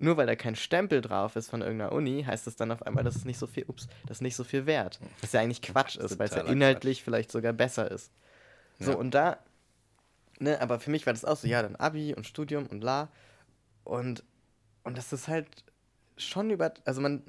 Nur 0.00 0.16
weil 0.16 0.26
da 0.26 0.34
kein 0.34 0.56
Stempel 0.56 1.00
drauf 1.00 1.36
ist 1.36 1.48
von 1.48 1.62
irgendeiner 1.62 1.92
Uni, 1.92 2.24
heißt 2.24 2.48
es 2.48 2.56
dann 2.56 2.72
auf 2.72 2.82
einmal, 2.82 3.04
dass 3.04 3.14
es 3.14 3.24
nicht 3.24 3.38
so 3.38 3.46
viel, 3.46 3.64
ups, 3.68 3.86
das 4.06 4.18
ist 4.18 4.22
nicht 4.22 4.34
so 4.36 4.42
viel 4.42 4.66
wert. 4.66 4.98
Was 5.20 5.32
ja 5.32 5.40
eigentlich 5.40 5.62
Quatsch 5.62 5.96
ist, 5.96 6.18
weil 6.18 6.28
es 6.28 6.34
ja 6.34 6.42
inhaltlich 6.42 7.02
vielleicht 7.04 7.30
sogar 7.30 7.52
besser 7.52 7.88
ist. 7.90 8.10
So, 8.80 8.90
Ja. 8.90 8.96
und 8.98 9.12
da, 9.12 9.38
ne, 10.40 10.60
aber 10.60 10.80
für 10.80 10.90
mich 10.90 11.06
war 11.06 11.12
das 11.12 11.24
auch 11.24 11.36
so, 11.36 11.46
ja, 11.46 11.62
dann 11.62 11.76
Abi 11.76 12.12
und 12.12 12.26
Studium 12.26 12.66
und 12.66 12.82
la. 12.82 13.08
Und, 13.84 14.24
und 14.82 14.98
das 14.98 15.12
ist 15.12 15.28
halt 15.28 15.46
schon 16.16 16.50
über, 16.50 16.72
also 16.84 17.00
man, 17.00 17.22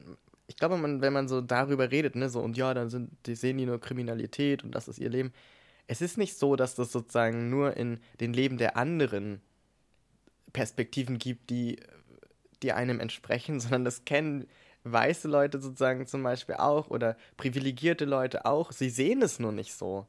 ich 0.48 0.58
glaube, 0.58 0.78
man, 0.78 1.02
wenn 1.02 1.14
man 1.14 1.28
so 1.28 1.42
darüber 1.42 1.92
redet, 1.92 2.16
ne, 2.16 2.30
so, 2.30 2.42
und 2.42 2.58
ja, 2.58 2.74
dann 2.74 2.90
sind, 2.90 3.12
die 3.26 3.36
sehen 3.36 3.58
die 3.58 3.66
nur 3.66 3.80
Kriminalität 3.80 4.64
und 4.64 4.74
das 4.74 4.88
ist 4.88 5.00
ihr 5.00 5.10
Leben. 5.10 5.34
Es 5.88 6.02
ist 6.02 6.18
nicht 6.18 6.38
so, 6.38 6.56
dass 6.56 6.76
das 6.76 6.92
sozusagen 6.92 7.50
nur 7.50 7.78
in 7.78 8.00
den 8.20 8.34
Leben 8.34 8.58
der 8.58 8.78
anderen 8.78 9.42
Perspektiven 10.54 11.18
gibt, 11.18 11.50
die, 11.50 11.80
die 12.64 12.72
einem 12.74 13.00
entsprechen, 13.00 13.60
sondern 13.60 13.86
das 13.86 14.06
kennen 14.06 14.48
weiße 14.86 15.28
Leute 15.28 15.60
sozusagen 15.60 16.06
zum 16.06 16.22
Beispiel 16.22 16.56
auch 16.56 16.90
oder 16.90 17.18
privilegierte 17.38 18.06
Leute 18.06 18.46
auch. 18.46 18.72
Sie 18.72 18.90
sehen 18.90 19.22
es 19.24 19.40
nur 19.40 19.52
nicht 19.52 19.74
so. 19.74 20.06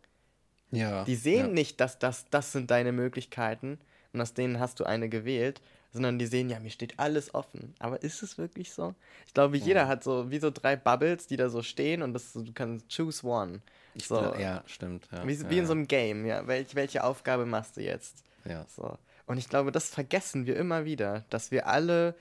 Ja. 0.71 1.05
Die 1.05 1.15
sehen 1.15 1.47
ja. 1.47 1.53
nicht, 1.53 1.81
dass 1.81 1.99
das, 1.99 2.27
das 2.31 2.53
sind 2.53 2.71
deine 2.71 2.93
Möglichkeiten 2.93 3.79
und 4.13 4.21
aus 4.21 4.35
denen 4.35 4.61
hast 4.61 4.79
du 4.81 4.85
eine 4.85 5.09
gewählt, 5.09 5.61
sondern 5.97 6.19
die 6.19 6.27
sehen, 6.27 6.49
ja, 6.49 6.61
mir 6.61 6.71
steht 6.71 6.99
alles 6.99 7.35
offen. 7.35 7.75
Aber 7.79 8.03
ist 8.03 8.23
es 8.23 8.39
wirklich 8.39 8.73
so? 8.73 8.95
Ich 9.27 9.35
glaube, 9.35 9.57
jeder 9.57 9.83
ja. 9.83 9.89
hat 9.89 10.05
so 10.05 10.31
wie 10.31 10.39
so 10.39 10.51
drei 10.51 10.77
Bubbles, 10.77 11.27
die 11.27 11.37
da 11.37 11.49
so 11.49 11.63
stehen 11.63 12.03
und 12.03 12.15
das, 12.15 12.33
du 12.33 12.53
kannst 12.55 12.95
choose 12.95 13.27
one. 13.27 13.61
Ich 13.95 14.07
so. 14.07 14.19
Glaub, 14.19 14.39
ja, 14.39 14.63
stimmt. 14.67 15.09
Ja. 15.11 15.27
Wie, 15.27 15.51
wie 15.51 15.59
in 15.59 15.67
so 15.67 15.73
einem 15.73 15.89
Game, 15.89 16.27
ja. 16.27 16.47
Welch, 16.47 16.75
welche 16.75 17.03
Aufgabe 17.03 17.47
machst 17.47 17.77
du 17.77 17.83
jetzt? 17.83 18.23
Ja. 18.45 18.65
So. 18.69 18.97
Und 19.27 19.39
ich 19.39 19.49
glaube, 19.49 19.73
das 19.73 19.89
vergessen 19.89 20.47
wir 20.47 20.57
immer 20.57 20.85
wieder, 20.85 21.25
dass 21.31 21.51
wir 21.51 21.67
alle 21.67 22.15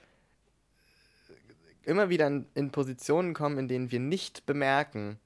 immer 1.84 2.10
wieder 2.10 2.28
in, 2.28 2.48
in 2.56 2.72
Positionen 2.72 3.34
kommen, 3.34 3.60
in 3.60 3.68
denen 3.68 3.92
wir 3.92 4.00
nicht 4.00 4.46
bemerken, 4.46 5.20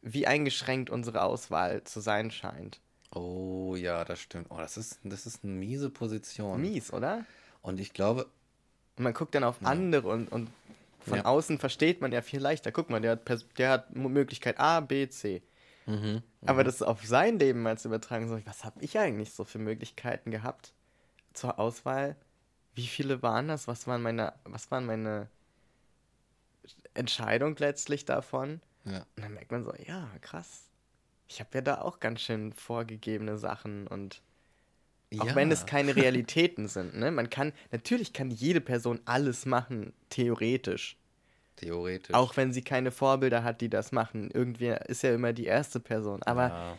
wie 0.00 0.26
eingeschränkt 0.26 0.88
unsere 0.88 1.22
Auswahl 1.22 1.84
zu 1.84 2.00
sein 2.00 2.30
scheint. 2.30 2.80
Oh 3.14 3.76
ja, 3.76 4.04
das 4.04 4.20
stimmt. 4.20 4.46
Oh, 4.50 4.58
das 4.58 4.76
ist, 4.76 4.98
das 5.04 5.26
ist 5.26 5.44
eine 5.44 5.52
miese 5.52 5.90
Position. 5.90 6.60
Mies, 6.60 6.92
oder? 6.92 7.24
Und 7.66 7.80
ich 7.80 7.92
glaube. 7.92 8.26
Und 8.96 9.04
man 9.04 9.12
guckt 9.12 9.34
dann 9.34 9.44
auf 9.44 9.60
ja. 9.60 9.68
andere 9.68 10.08
und, 10.08 10.30
und 10.30 10.50
von 11.00 11.18
ja. 11.18 11.24
außen 11.24 11.58
versteht 11.58 12.00
man 12.00 12.12
ja 12.12 12.22
viel 12.22 12.40
leichter. 12.40 12.72
Guck 12.72 12.90
mal, 12.90 13.00
der 13.00 13.12
hat, 13.12 13.58
der 13.58 13.70
hat 13.70 13.94
Möglichkeit 13.94 14.58
A, 14.58 14.80
B, 14.80 15.08
C. 15.08 15.42
Mhm, 15.86 16.22
Aber 16.46 16.64
das 16.64 16.82
auf 16.82 17.04
sein 17.04 17.38
Leben 17.38 17.62
mal 17.62 17.76
zu 17.76 17.88
übertragen, 17.88 18.28
so, 18.28 18.40
was 18.46 18.64
habe 18.64 18.82
ich 18.82 18.98
eigentlich 18.98 19.32
so 19.32 19.44
für 19.44 19.58
Möglichkeiten 19.58 20.30
gehabt 20.30 20.72
zur 21.32 21.58
Auswahl? 21.58 22.16
Wie 22.74 22.86
viele 22.86 23.22
waren 23.22 23.48
das? 23.48 23.68
Was 23.68 23.86
waren 23.86 24.02
meine, 24.02 24.32
was 24.44 24.70
waren 24.70 24.86
meine 24.86 25.28
Entscheidung 26.94 27.56
letztlich 27.56 28.04
davon? 28.04 28.60
Ja. 28.84 29.06
Und 29.16 29.24
dann 29.24 29.34
merkt 29.34 29.50
man 29.50 29.64
so, 29.64 29.74
ja, 29.86 30.08
krass. 30.20 30.62
Ich 31.28 31.40
habe 31.40 31.50
ja 31.54 31.60
da 31.60 31.80
auch 31.80 32.00
ganz 32.00 32.20
schön 32.20 32.52
vorgegebene 32.52 33.38
Sachen 33.38 33.86
und 33.88 34.22
auch 35.18 35.26
ja. 35.26 35.34
wenn 35.34 35.50
es 35.50 35.66
keine 35.66 35.96
Realitäten 35.96 36.68
sind, 36.68 36.96
ne? 36.96 37.10
Man 37.10 37.30
kann, 37.30 37.52
natürlich 37.72 38.12
kann 38.12 38.30
jede 38.30 38.60
Person 38.60 39.00
alles 39.04 39.46
machen, 39.46 39.92
theoretisch. 40.10 40.96
Theoretisch. 41.56 42.14
Auch 42.14 42.36
wenn 42.36 42.52
sie 42.52 42.62
keine 42.62 42.90
Vorbilder 42.90 43.42
hat, 43.42 43.60
die 43.60 43.70
das 43.70 43.90
machen. 43.92 44.30
Irgendwie 44.32 44.74
ist 44.86 45.02
ja 45.02 45.14
immer 45.14 45.32
die 45.32 45.46
erste 45.46 45.80
Person. 45.80 46.22
Aber 46.22 46.48
ja. 46.48 46.78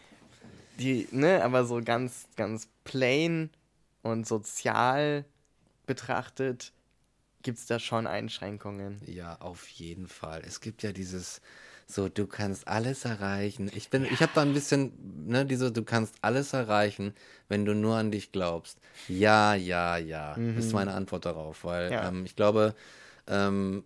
die, 0.79 1.07
ne, 1.11 1.43
aber 1.43 1.65
so 1.65 1.81
ganz, 1.83 2.27
ganz 2.35 2.69
plain 2.83 3.49
und 4.03 4.27
sozial 4.27 5.25
betrachtet 5.87 6.73
gibt 7.41 7.57
es 7.57 7.65
da 7.65 7.79
schon 7.79 8.07
Einschränkungen. 8.07 9.01
Ja, 9.05 9.37
auf 9.39 9.67
jeden 9.67 10.07
Fall. 10.07 10.43
Es 10.45 10.61
gibt 10.61 10.83
ja 10.83 10.91
dieses, 10.91 11.41
so, 11.89 12.09
du 12.09 12.27
kannst 12.27 12.67
alles 12.67 13.05
erreichen. 13.05 13.71
Ich 13.73 13.89
bin, 13.89 14.03
ja. 14.03 14.11
ich 14.11 14.21
habe 14.21 14.33
da 14.35 14.41
ein 14.41 14.53
bisschen, 14.53 14.91
ne, 15.25 15.45
diese, 15.45 15.71
du 15.71 15.83
kannst 15.83 16.15
alles 16.21 16.51
erreichen, 16.51 17.13
wenn 17.47 17.63
du 17.63 17.73
nur 17.73 17.95
an 17.95 18.11
dich 18.11 18.33
glaubst. 18.33 18.77
Ja, 19.07 19.55
ja, 19.55 19.95
ja, 19.95 20.35
mhm. 20.37 20.57
ist 20.57 20.73
meine 20.73 20.93
Antwort 20.93 21.25
darauf, 21.25 21.63
weil 21.63 21.91
ja. 21.91 22.09
ähm, 22.09 22.25
ich 22.25 22.35
glaube, 22.35 22.75
ähm, 23.27 23.83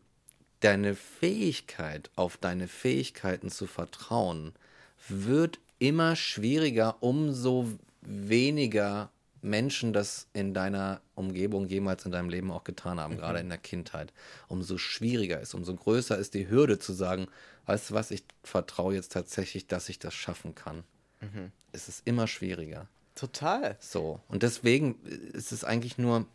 deine 0.62 0.96
Fähigkeit, 0.96 2.10
auf 2.16 2.38
deine 2.38 2.68
Fähigkeiten 2.68 3.50
zu 3.50 3.68
vertrauen, 3.68 4.54
wird 5.08 5.60
immer 5.78 6.16
schwieriger, 6.16 6.98
umso 7.02 7.68
weniger 8.02 9.12
Menschen 9.44 9.94
das 9.94 10.28
in 10.34 10.54
deiner 10.54 11.02
Umgebung 11.16 11.68
jemals 11.68 12.06
in 12.06 12.12
deinem 12.12 12.30
Leben 12.30 12.52
auch 12.52 12.64
getan 12.64 13.00
haben, 13.00 13.16
mhm. 13.16 13.20
gerade 13.20 13.40
in 13.40 13.50
der 13.50 13.58
Kindheit, 13.58 14.14
umso 14.48 14.78
schwieriger 14.78 15.40
ist, 15.40 15.54
umso 15.54 15.76
größer 15.76 16.18
ist 16.18 16.34
die 16.34 16.50
Hürde 16.50 16.80
zu 16.80 16.94
sagen, 16.94 17.28
weißt 17.66 17.90
du 17.90 17.94
was, 17.94 18.12
ich 18.12 18.24
vertraue 18.44 18.96
jetzt 18.96 19.12
tatsächlich, 19.12 19.68
dass 19.68 19.90
ich 19.90 20.00
das 20.00 20.14
schaffen 20.14 20.56
kann. 20.56 20.84
Mhm. 21.22 21.52
Es 21.72 21.88
ist 21.88 22.02
immer 22.06 22.28
schwieriger. 22.28 22.88
Total. 23.16 23.78
So. 23.80 24.20
Und 24.28 24.44
deswegen 24.44 24.96
ist 25.34 25.52
es 25.52 25.64
eigentlich 25.64 25.98
nur 25.98 26.26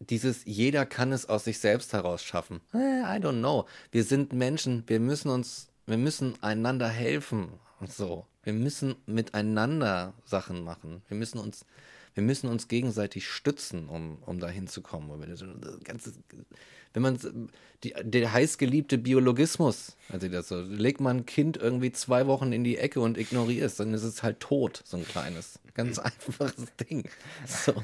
dieses, 0.00 0.44
jeder 0.44 0.84
kann 0.84 1.12
es 1.12 1.26
aus 1.28 1.44
sich 1.44 1.58
selbst 1.58 1.92
heraus 1.92 2.22
schaffen. 2.22 2.60
Eh, 2.74 2.76
I 2.76 3.18
don't 3.18 3.38
know. 3.38 3.66
Wir 3.90 4.04
sind 4.04 4.32
Menschen, 4.32 4.84
wir 4.86 5.00
müssen 5.00 5.30
uns, 5.30 5.68
wir 5.86 5.96
müssen 5.96 6.34
einander 6.42 6.88
helfen. 6.88 7.48
Und 7.80 7.92
so. 7.92 8.26
Wir 8.42 8.52
müssen 8.52 8.96
miteinander 9.06 10.14
Sachen 10.24 10.62
machen. 10.62 11.02
Wir 11.08 11.16
müssen 11.16 11.38
uns, 11.38 11.64
wir 12.16 12.22
müssen 12.22 12.48
uns 12.48 12.66
gegenseitig 12.66 13.28
stützen, 13.28 13.90
um, 13.90 14.16
um 14.24 14.40
dahin 14.40 14.66
zu 14.68 14.80
kommen. 14.80 15.10
wenn 16.94 17.02
man 17.02 17.18
die, 17.84 17.94
der 18.02 18.32
heißgeliebte 18.32 18.96
Biologismus, 18.96 19.98
also 20.08 20.26
das 20.26 20.48
so, 20.48 20.62
legt 20.62 20.98
man 20.98 21.18
ein 21.18 21.26
Kind 21.26 21.58
irgendwie 21.58 21.92
zwei 21.92 22.26
Wochen 22.26 22.52
in 22.52 22.64
die 22.64 22.78
Ecke 22.78 23.00
und 23.00 23.18
ignoriert 23.18 23.66
es, 23.66 23.76
dann 23.76 23.92
ist 23.92 24.02
es 24.02 24.22
halt 24.22 24.40
tot, 24.40 24.82
so 24.86 24.96
ein 24.96 25.06
kleines. 25.06 25.58
Ganz 25.74 25.98
einfaches 25.98 26.54
Ding. 26.88 27.06
So, 27.46 27.74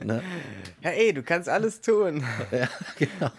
ne? 0.00 0.22
Ja, 0.82 0.90
ey, 0.90 1.12
du 1.12 1.24
kannst 1.24 1.48
alles 1.48 1.80
tun. 1.80 2.22
ja, 2.52 2.68
genau. 2.96 3.32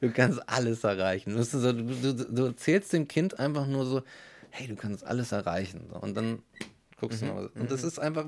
Du 0.00 0.10
kannst 0.12 0.48
alles 0.48 0.82
erreichen. 0.82 1.36
Du, 1.36 1.44
du, 1.44 1.72
du, 1.74 2.24
du 2.24 2.44
erzählst 2.46 2.94
dem 2.94 3.06
Kind 3.06 3.38
einfach 3.38 3.66
nur 3.66 3.84
so, 3.84 4.02
hey, 4.48 4.66
du 4.66 4.76
kannst 4.76 5.04
alles 5.04 5.32
erreichen. 5.32 5.90
Und 5.90 6.16
dann 6.16 6.38
guckst 7.08 7.22
mhm. 7.22 7.28
du. 7.28 7.60
Und 7.60 7.70
das 7.70 7.82
mhm. 7.82 7.88
ist 7.88 7.98
einfach, 7.98 8.26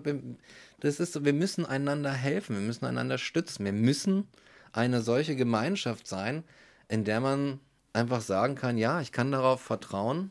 das 0.81 1.01
ist, 1.01 1.25
wir 1.25 1.33
müssen 1.33 1.67
einander 1.67 2.13
helfen, 2.13 2.57
wir 2.57 2.63
müssen 2.63 2.85
einander 2.85 3.19
stützen. 3.19 3.65
Wir 3.65 3.73
müssen 3.73 4.29
eine 4.73 5.01
solche 5.01 5.37
Gemeinschaft 5.37 6.07
sein, 6.07 6.45
in 6.89 7.05
der 7.05 7.21
man 7.21 7.61
einfach 7.93 8.21
sagen 8.21 8.55
kann, 8.55 8.77
ja, 8.77 9.01
ich 9.01 9.13
kann 9.13 9.33
darauf 9.33 9.61
vertrauen, 9.61 10.31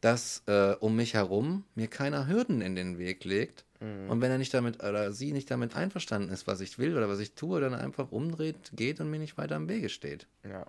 dass 0.00 0.42
äh, 0.46 0.74
um 0.80 0.96
mich 0.96 1.14
herum 1.14 1.64
mir 1.74 1.88
keiner 1.88 2.26
Hürden 2.26 2.60
in 2.60 2.74
den 2.74 2.98
Weg 2.98 3.24
legt. 3.24 3.64
Mhm. 3.80 4.10
Und 4.10 4.20
wenn 4.20 4.30
er 4.30 4.38
nicht 4.38 4.54
damit 4.54 4.82
oder 4.82 5.12
sie 5.12 5.32
nicht 5.32 5.50
damit 5.50 5.76
einverstanden 5.76 6.30
ist, 6.30 6.46
was 6.46 6.60
ich 6.60 6.78
will 6.78 6.96
oder 6.96 7.08
was 7.08 7.20
ich 7.20 7.32
tue, 7.32 7.60
dann 7.60 7.74
einfach 7.74 8.12
umdreht, 8.12 8.72
geht 8.72 9.00
und 9.00 9.10
mir 9.10 9.18
nicht 9.18 9.36
weiter 9.36 9.56
im 9.56 9.68
Wege 9.68 9.88
steht. 9.88 10.26
Ja. 10.42 10.66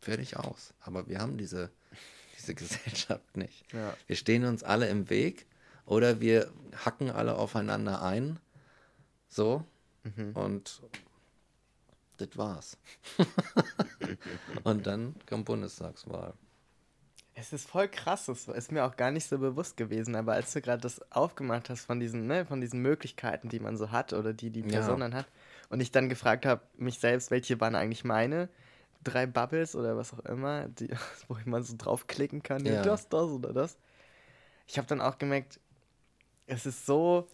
Fertig 0.00 0.36
aus. 0.36 0.72
Aber 0.80 1.08
wir 1.08 1.18
haben 1.18 1.36
diese 1.36 1.70
diese 2.36 2.54
Gesellschaft 2.54 3.36
nicht. 3.36 3.64
Ja. 3.72 3.94
Wir 4.06 4.16
stehen 4.16 4.44
uns 4.44 4.62
alle 4.62 4.88
im 4.88 5.10
Weg 5.10 5.46
oder 5.86 6.20
wir 6.20 6.50
hacken 6.84 7.10
alle 7.10 7.36
aufeinander 7.36 8.02
ein. 8.02 8.38
So. 9.28 9.64
Mhm. 10.04 10.32
Und 10.34 10.82
das 12.18 12.36
war's. 12.36 12.76
und 14.64 14.86
dann 14.86 15.14
kommt 15.28 15.46
Bundestagswahl. 15.46 16.34
Es 17.38 17.52
ist 17.52 17.68
voll 17.68 17.88
krass, 17.88 18.26
das 18.26 18.48
ist 18.48 18.72
mir 18.72 18.86
auch 18.86 18.96
gar 18.96 19.10
nicht 19.10 19.28
so 19.28 19.38
bewusst 19.38 19.76
gewesen, 19.76 20.16
aber 20.16 20.32
als 20.32 20.54
du 20.54 20.62
gerade 20.62 20.80
das 20.80 21.12
aufgemacht 21.12 21.68
hast 21.68 21.84
von 21.84 22.00
diesen, 22.00 22.26
ne, 22.26 22.46
von 22.46 22.62
diesen 22.62 22.80
Möglichkeiten, 22.80 23.50
die 23.50 23.60
man 23.60 23.76
so 23.76 23.90
hat 23.90 24.14
oder 24.14 24.32
die 24.32 24.48
die 24.48 24.62
Person 24.62 25.00
ja. 25.00 25.08
dann 25.08 25.14
hat, 25.14 25.26
und 25.68 25.80
ich 25.80 25.90
dann 25.90 26.08
gefragt 26.08 26.46
habe, 26.46 26.62
mich 26.78 26.98
selbst, 26.98 27.30
welche 27.30 27.60
waren 27.60 27.74
eigentlich 27.74 28.04
meine, 28.04 28.48
drei 29.04 29.26
Bubbles 29.26 29.76
oder 29.76 29.98
was 29.98 30.14
auch 30.14 30.20
immer, 30.20 30.68
die, 30.68 30.88
wo 31.28 31.36
man 31.44 31.62
so 31.62 31.74
draufklicken 31.76 32.42
kann, 32.42 32.64
ja. 32.64 32.82
das, 32.82 33.10
das 33.10 33.28
oder 33.28 33.52
das. 33.52 33.76
Ich 34.66 34.78
habe 34.78 34.88
dann 34.88 35.02
auch 35.02 35.18
gemerkt, 35.18 35.60
es 36.46 36.66
ist 36.66 36.86
so, 36.86 37.28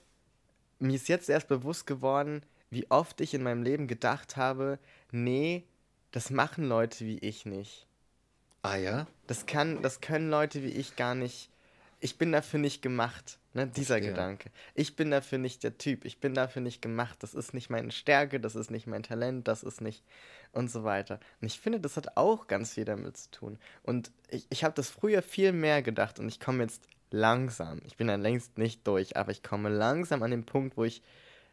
mir 0.78 0.96
ist 0.96 1.08
jetzt 1.08 1.28
erst 1.28 1.48
bewusst 1.48 1.86
geworden, 1.86 2.42
wie 2.70 2.90
oft 2.90 3.20
ich 3.20 3.34
in 3.34 3.42
meinem 3.42 3.62
Leben 3.62 3.86
gedacht 3.86 4.36
habe, 4.36 4.78
nee, 5.10 5.64
das 6.10 6.30
machen 6.30 6.64
Leute 6.64 7.04
wie 7.04 7.18
ich 7.18 7.46
nicht. 7.46 7.86
Ah 8.62 8.76
ja? 8.76 9.06
Das 9.26 9.46
kann, 9.46 9.82
das 9.82 10.00
können 10.00 10.30
Leute 10.30 10.62
wie 10.62 10.70
ich 10.70 10.96
gar 10.96 11.14
nicht. 11.14 11.50
Ich 12.00 12.18
bin 12.18 12.32
dafür 12.32 12.58
nicht 12.58 12.82
gemacht. 12.82 13.38
Ne, 13.54 13.66
dieser 13.66 13.96
Verstehe. 13.96 14.10
Gedanke. 14.12 14.50
Ich 14.74 14.96
bin 14.96 15.10
dafür 15.10 15.36
nicht 15.36 15.62
der 15.62 15.76
Typ. 15.76 16.06
Ich 16.06 16.20
bin 16.20 16.32
dafür 16.32 16.62
nicht 16.62 16.80
gemacht. 16.80 17.22
Das 17.22 17.34
ist 17.34 17.52
nicht 17.52 17.68
meine 17.68 17.90
Stärke. 17.90 18.40
Das 18.40 18.56
ist 18.56 18.70
nicht 18.70 18.86
mein 18.86 19.02
Talent. 19.02 19.46
Das 19.46 19.62
ist 19.62 19.82
nicht 19.82 20.02
und 20.52 20.70
so 20.70 20.84
weiter. 20.84 21.20
Und 21.40 21.46
ich 21.46 21.60
finde, 21.60 21.80
das 21.80 21.96
hat 21.96 22.16
auch 22.16 22.46
ganz 22.46 22.74
viel 22.74 22.84
damit 22.84 23.16
zu 23.16 23.30
tun. 23.30 23.58
Und 23.82 24.10
ich, 24.28 24.46
ich 24.50 24.64
habe 24.64 24.74
das 24.74 24.90
früher 24.90 25.22
viel 25.22 25.52
mehr 25.52 25.82
gedacht 25.82 26.18
und 26.18 26.28
ich 26.28 26.40
komme 26.40 26.62
jetzt 26.62 26.82
langsam, 27.12 27.80
ich 27.86 27.96
bin 27.96 28.06
dann 28.06 28.22
längst 28.22 28.58
nicht 28.58 28.86
durch, 28.86 29.16
aber 29.16 29.30
ich 29.30 29.42
komme 29.42 29.68
langsam 29.68 30.22
an 30.22 30.30
den 30.30 30.44
Punkt, 30.44 30.76
wo 30.76 30.84
ich 30.84 31.02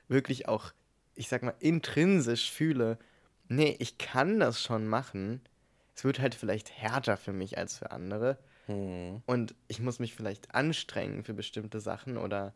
wirklich 0.07 0.47
auch, 0.47 0.71
ich 1.15 1.27
sag 1.29 1.43
mal, 1.43 1.55
intrinsisch 1.59 2.51
fühle, 2.51 2.97
nee, 3.47 3.75
ich 3.79 3.97
kann 3.97 4.39
das 4.39 4.61
schon 4.61 4.87
machen. 4.87 5.41
Es 5.95 6.03
wird 6.03 6.19
halt 6.19 6.35
vielleicht 6.35 6.71
härter 6.71 7.17
für 7.17 7.33
mich 7.33 7.57
als 7.57 7.77
für 7.77 7.91
andere. 7.91 8.37
Hm. 8.67 9.21
Und 9.25 9.55
ich 9.67 9.79
muss 9.79 9.99
mich 9.99 10.15
vielleicht 10.15 10.53
anstrengen 10.55 11.23
für 11.23 11.33
bestimmte 11.33 11.79
Sachen 11.79 12.17
oder 12.17 12.53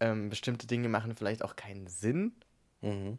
ähm, 0.00 0.28
bestimmte 0.30 0.66
Dinge 0.66 0.88
machen 0.88 1.14
vielleicht 1.14 1.42
auch 1.42 1.56
keinen 1.56 1.86
Sinn. 1.86 2.32
Mhm. 2.80 3.18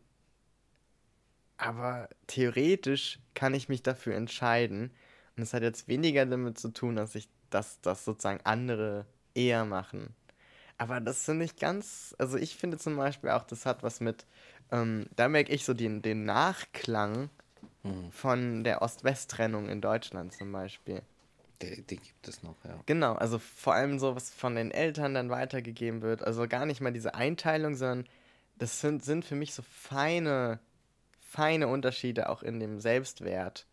Aber 1.58 2.10
theoretisch 2.28 3.20
kann 3.34 3.54
ich 3.54 3.70
mich 3.70 3.82
dafür 3.82 4.16
entscheiden. 4.16 4.92
Und 5.36 5.44
es 5.44 5.54
hat 5.54 5.64
jetzt 5.64 5.88
weniger 5.88 6.26
damit 6.26 6.58
zu 6.58 6.70
tun, 6.70 6.96
dass 6.96 7.16
ich 7.16 7.30
das, 7.56 7.80
das 7.82 8.04
sozusagen 8.04 8.42
andere 8.44 9.06
eher 9.34 9.64
machen. 9.66 10.14
Aber 10.78 11.00
das 11.00 11.24
finde 11.24 11.46
ich 11.46 11.56
ganz, 11.56 12.14
also 12.20 12.38
ich 12.38 12.58
finde 12.58 12.78
zum 12.78 12.98
Beispiel 12.98 13.30
auch, 13.30 13.46
das 13.46 13.66
hat 13.66 13.82
was 13.82 14.02
mit, 14.02 14.26
ähm, 14.72 15.08
da 15.16 15.30
merke 15.30 15.54
ich 15.54 15.64
so 15.64 15.74
den, 15.74 16.02
den 16.02 16.26
Nachklang 16.26 17.30
mhm. 17.84 18.12
von 18.12 18.64
der 18.66 18.82
Ost-West-Trennung 18.82 19.70
in 19.70 19.80
Deutschland 19.80 20.34
zum 20.34 20.52
Beispiel. 20.52 21.02
Die, 21.62 21.82
die, 21.84 21.96
gibt 21.96 22.28
es 22.28 22.44
noch, 22.44 22.58
ja. 22.66 22.78
Genau, 22.86 23.14
also 23.14 23.40
vor 23.40 23.74
allem 23.74 24.00
so, 24.00 24.18
was 24.18 24.30
von 24.30 24.56
den 24.56 24.72
Eltern 24.72 25.14
dann 25.14 25.30
weitergegeben 25.30 26.02
wird. 26.02 26.22
Also 26.22 26.46
gar 26.50 26.66
nicht 26.66 26.82
mal 26.82 26.92
diese 26.92 27.16
Einteilung, 27.16 27.76
sondern 27.76 28.06
das 28.58 28.82
sind, 28.82 29.06
sind 29.06 29.24
für 29.24 29.36
mich 29.36 29.54
so 29.54 29.64
feine, 29.64 30.60
feine 31.22 31.70
Unterschiede 31.70 32.28
auch 32.28 32.44
in 32.44 32.60
dem 32.60 32.82
Selbstwert 32.82 33.66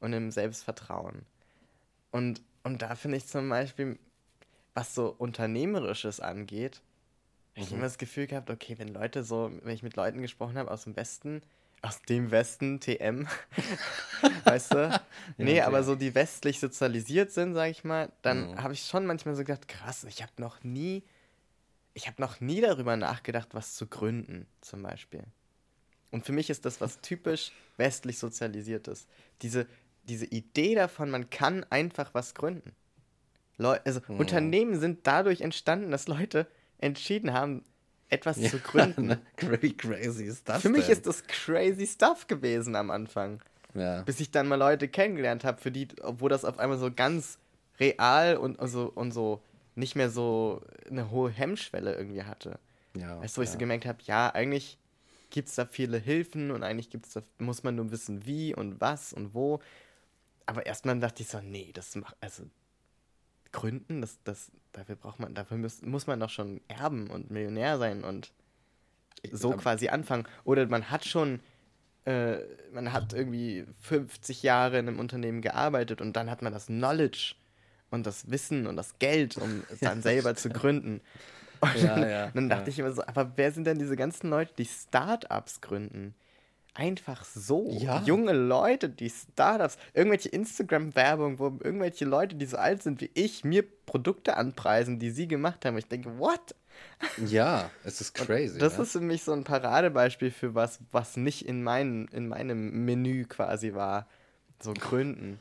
und 0.00 0.12
im 0.12 0.30
Selbstvertrauen. 0.30 1.24
Und, 2.10 2.42
und 2.64 2.82
da 2.82 2.96
finde 2.96 3.18
ich 3.18 3.26
zum 3.26 3.48
Beispiel, 3.48 3.98
was 4.74 4.94
so 4.94 5.14
Unternehmerisches 5.16 6.18
angeht, 6.18 6.82
mhm. 7.54 7.62
ich 7.62 7.72
immer 7.72 7.82
das 7.82 7.98
Gefühl 7.98 8.26
gehabt, 8.26 8.50
okay, 8.50 8.74
wenn 8.78 8.88
Leute 8.88 9.22
so, 9.22 9.52
wenn 9.62 9.74
ich 9.74 9.82
mit 9.82 9.96
Leuten 9.96 10.20
gesprochen 10.22 10.58
habe 10.58 10.70
aus 10.70 10.84
dem 10.84 10.96
Westen, 10.96 11.42
aus 11.82 12.00
dem 12.02 12.30
Westen, 12.30 12.80
TM, 12.80 13.28
weißt 14.44 14.72
du? 14.72 14.76
ja, 14.78 15.00
nee, 15.36 15.60
aber 15.60 15.84
so 15.84 15.94
die 15.94 16.14
westlich 16.14 16.58
sozialisiert 16.58 17.30
sind, 17.30 17.54
sag 17.54 17.70
ich 17.70 17.84
mal, 17.84 18.10
dann 18.22 18.52
mhm. 18.52 18.62
habe 18.62 18.72
ich 18.72 18.84
schon 18.86 19.06
manchmal 19.06 19.36
so 19.36 19.44
gedacht, 19.44 19.68
krass, 19.68 20.04
ich 20.04 20.22
habe 20.22 20.32
noch 20.38 20.64
nie, 20.64 21.04
ich 21.92 22.06
habe 22.06 22.20
noch 22.20 22.40
nie 22.40 22.62
darüber 22.62 22.96
nachgedacht, 22.96 23.48
was 23.52 23.74
zu 23.74 23.86
gründen, 23.86 24.46
zum 24.62 24.82
Beispiel. 24.82 25.22
Und 26.10 26.24
für 26.24 26.32
mich 26.32 26.48
ist 26.48 26.64
das 26.64 26.80
was 26.80 27.00
typisch 27.00 27.52
westlich 27.76 28.18
sozialisiertes. 28.18 29.06
Diese, 29.42 29.66
diese 30.08 30.26
Idee 30.26 30.74
davon, 30.74 31.10
man 31.10 31.30
kann 31.30 31.64
einfach 31.70 32.14
was 32.14 32.34
gründen. 32.34 32.72
Leu 33.56 33.78
also 33.84 34.00
mhm. 34.08 34.20
Unternehmen 34.20 34.80
sind 34.80 35.06
dadurch 35.06 35.40
entstanden, 35.40 35.90
dass 35.90 36.08
Leute 36.08 36.46
entschieden 36.78 37.32
haben, 37.32 37.64
etwas 38.08 38.38
ja, 38.40 38.50
zu 38.50 38.58
gründen. 38.58 39.06
Ne? 39.06 39.20
Crazy 39.36 40.24
ist 40.24 40.48
das? 40.48 40.62
Für 40.62 40.68
mich 40.68 40.88
ist 40.88 41.06
das 41.06 41.26
crazy 41.26 41.86
stuff 41.86 42.26
gewesen 42.26 42.76
am 42.76 42.90
Anfang. 42.90 43.42
Ja. 43.74 44.02
Bis 44.02 44.20
ich 44.20 44.30
dann 44.30 44.46
mal 44.46 44.56
Leute 44.56 44.88
kennengelernt 44.88 45.44
habe, 45.44 45.60
für 45.60 45.70
die, 45.70 45.88
wo 46.02 46.28
das 46.28 46.44
auf 46.44 46.58
einmal 46.58 46.78
so 46.78 46.92
ganz 46.92 47.38
real 47.80 48.36
und, 48.36 48.58
und, 48.58 48.68
so, 48.68 48.90
und 48.94 49.12
so 49.12 49.42
nicht 49.74 49.96
mehr 49.96 50.10
so 50.10 50.62
eine 50.88 51.10
hohe 51.10 51.30
Hemmschwelle 51.30 51.94
irgendwie 51.94 52.22
hatte. 52.22 52.58
Ja, 52.96 53.20
weißt 53.20 53.36
du, 53.36 53.38
wo 53.38 53.42
ja. 53.42 53.44
ich 53.46 53.50
so 53.50 53.58
gemerkt 53.58 53.86
habe, 53.86 53.98
ja, 54.04 54.32
eigentlich 54.32 54.78
gibt 55.30 55.48
es 55.48 55.56
da 55.56 55.66
viele 55.66 55.98
Hilfen 55.98 56.52
und 56.52 56.62
eigentlich 56.62 56.90
gibt's 56.90 57.12
da, 57.12 57.22
muss 57.38 57.64
man 57.64 57.74
nur 57.74 57.90
wissen, 57.90 58.24
wie 58.24 58.54
und 58.54 58.80
was 58.80 59.12
und 59.12 59.34
wo. 59.34 59.60
Aber 60.46 60.66
erstmal 60.66 60.98
dachte 60.98 61.22
ich 61.22 61.28
so, 61.28 61.40
nee, 61.40 61.70
das 61.72 61.96
macht, 61.96 62.16
also 62.20 62.44
gründen, 63.52 64.00
das, 64.00 64.18
das, 64.24 64.50
dafür 64.72 64.96
braucht 64.96 65.20
man, 65.20 65.34
dafür 65.34 65.56
muss, 65.56 65.82
muss 65.82 66.06
man 66.06 66.20
doch 66.20 66.30
schon 66.30 66.60
erben 66.68 67.08
und 67.08 67.30
Millionär 67.30 67.78
sein 67.78 68.04
und 68.04 68.32
so 69.32 69.52
ja. 69.52 69.56
quasi 69.56 69.88
anfangen. 69.88 70.26
Oder 70.44 70.66
man 70.66 70.90
hat 70.90 71.04
schon, 71.06 71.40
äh, 72.04 72.38
man 72.72 72.92
hat 72.92 73.12
irgendwie 73.12 73.64
50 73.82 74.42
Jahre 74.42 74.78
in 74.78 74.88
einem 74.88 74.98
Unternehmen 74.98 75.40
gearbeitet 75.40 76.00
und 76.00 76.14
dann 76.14 76.30
hat 76.30 76.42
man 76.42 76.52
das 76.52 76.66
Knowledge 76.66 77.36
und 77.90 78.06
das 78.06 78.30
Wissen 78.30 78.66
und 78.66 78.76
das 78.76 78.98
Geld, 78.98 79.36
um 79.38 79.62
es 79.70 79.80
dann 79.80 80.02
selber 80.02 80.34
zu 80.34 80.50
gründen. 80.50 81.00
Und 81.60 81.82
ja, 81.82 82.06
ja, 82.06 82.30
dann 82.34 82.48
dachte 82.50 82.68
ich 82.68 82.78
immer 82.78 82.92
so, 82.92 83.02
aber 83.06 83.32
wer 83.36 83.52
sind 83.52 83.66
denn 83.66 83.78
diese 83.78 83.96
ganzen 83.96 84.28
Leute, 84.28 84.52
die 84.58 84.66
Startups 84.66 85.60
gründen? 85.62 86.14
Einfach 86.74 87.24
so. 87.24 87.70
Ja. 87.70 88.02
Junge 88.02 88.32
Leute, 88.32 88.88
die 88.88 89.08
Startups, 89.08 89.78
irgendwelche 89.94 90.28
Instagram-Werbung, 90.28 91.38
wo 91.38 91.46
irgendwelche 91.46 92.04
Leute, 92.04 92.36
die 92.36 92.46
so 92.46 92.56
alt 92.56 92.82
sind 92.82 93.00
wie 93.00 93.10
ich, 93.14 93.44
mir 93.44 93.62
Produkte 93.86 94.36
anpreisen, 94.36 94.98
die 94.98 95.10
sie 95.10 95.28
gemacht 95.28 95.64
haben. 95.64 95.78
Ich 95.78 95.86
denke, 95.86 96.18
what? 96.18 96.54
Ja, 97.26 97.70
es 97.84 98.00
ist 98.00 98.14
crazy. 98.14 98.54
Und 98.54 98.62
das 98.62 98.76
ne? 98.76 98.82
ist 98.82 98.92
für 98.92 99.00
mich 99.00 99.22
so 99.22 99.32
ein 99.32 99.44
Paradebeispiel 99.44 100.30
für 100.30 100.54
was, 100.54 100.80
was 100.90 101.16
nicht 101.16 101.46
in, 101.46 101.62
mein, 101.62 102.08
in 102.12 102.28
meinem 102.28 102.84
Menü 102.84 103.24
quasi 103.24 103.74
war. 103.74 104.08
So 104.60 104.74
Gründen. 104.74 105.40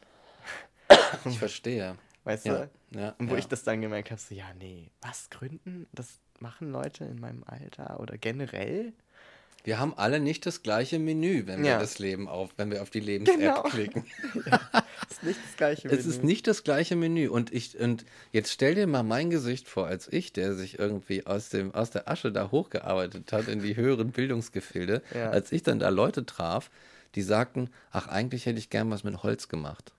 Ich 1.25 1.39
verstehe. 1.39 1.97
Weißt 2.23 2.45
ja, 2.45 2.67
du? 2.91 2.99
Ja, 2.99 3.15
und 3.17 3.29
wo 3.29 3.33
ja. 3.33 3.39
ich 3.39 3.47
das 3.47 3.63
dann 3.63 3.81
gemerkt 3.81 4.11
habe, 4.11 4.21
so, 4.21 4.33
ja, 4.33 4.45
nee, 4.59 4.91
was, 5.01 5.29
Gründen? 5.29 5.87
Das 5.91 6.19
machen 6.39 6.71
Leute 6.71 7.05
in 7.05 7.19
meinem 7.19 7.43
Alter 7.45 7.99
oder 7.99 8.17
generell? 8.17 8.93
Wir 9.63 9.79
haben 9.79 9.93
alle 9.95 10.19
nicht 10.19 10.45
das 10.45 10.61
gleiche 10.61 10.99
Menü, 10.99 11.43
wenn 11.45 11.63
wir 11.63 11.79
das 11.79 11.97
Leben 11.97 12.27
auf, 12.27 12.49
wenn 12.57 12.69
wir 12.69 12.81
auf 12.81 12.89
die 12.89 12.99
Lebens-App 12.99 13.39
genau. 13.39 13.63
klicken. 13.63 14.05
ja, 14.45 14.59
ist 15.09 15.23
nicht 15.23 15.39
das 15.41 15.55
gleiche 15.55 15.87
Menü. 15.87 15.99
Es 15.99 16.05
ist 16.05 16.23
nicht 16.23 16.47
das 16.47 16.63
gleiche 16.63 16.95
Menü. 16.97 17.29
Und 17.29 17.53
ich, 17.53 17.79
und 17.79 18.03
jetzt 18.33 18.51
stell 18.51 18.75
dir 18.75 18.87
mal 18.87 19.03
mein 19.03 19.29
Gesicht 19.29 19.69
vor, 19.69 19.87
als 19.87 20.11
ich, 20.11 20.33
der 20.33 20.53
sich 20.55 20.79
irgendwie 20.79 21.25
aus 21.25 21.47
dem, 21.47 21.73
aus 21.73 21.91
der 21.91 22.09
Asche 22.09 22.33
da 22.33 22.51
hochgearbeitet 22.51 23.31
hat 23.31 23.47
in 23.47 23.61
die 23.61 23.77
höheren 23.77 24.11
Bildungsgefilde, 24.11 25.01
ja. 25.15 25.29
als 25.29 25.53
ich 25.53 25.63
dann 25.63 25.79
da 25.79 25.87
Leute 25.87 26.25
traf, 26.25 26.69
die 27.15 27.21
sagten, 27.21 27.69
ach, 27.91 28.07
eigentlich 28.07 28.45
hätte 28.45 28.59
ich 28.59 28.69
gern 28.69 28.91
was 28.91 29.05
mit 29.05 29.23
Holz 29.23 29.47
gemacht. 29.47 29.93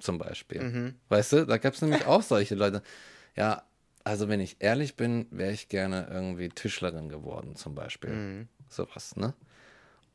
Zum 0.00 0.18
Beispiel. 0.18 0.60
Mhm. 0.60 0.94
Weißt 1.08 1.32
du, 1.34 1.46
da 1.46 1.56
gab 1.58 1.74
es 1.74 1.82
nämlich 1.82 2.04
auch 2.06 2.22
solche 2.22 2.56
Leute. 2.56 2.82
Ja, 3.36 3.62
also 4.02 4.28
wenn 4.28 4.40
ich 4.40 4.56
ehrlich 4.58 4.96
bin, 4.96 5.26
wäre 5.30 5.52
ich 5.52 5.68
gerne 5.68 6.08
irgendwie 6.10 6.48
Tischlerin 6.48 7.08
geworden, 7.08 7.54
zum 7.54 7.76
Beispiel. 7.76 8.10
Mhm 8.10 8.48
sowas, 8.74 9.16
ne? 9.16 9.34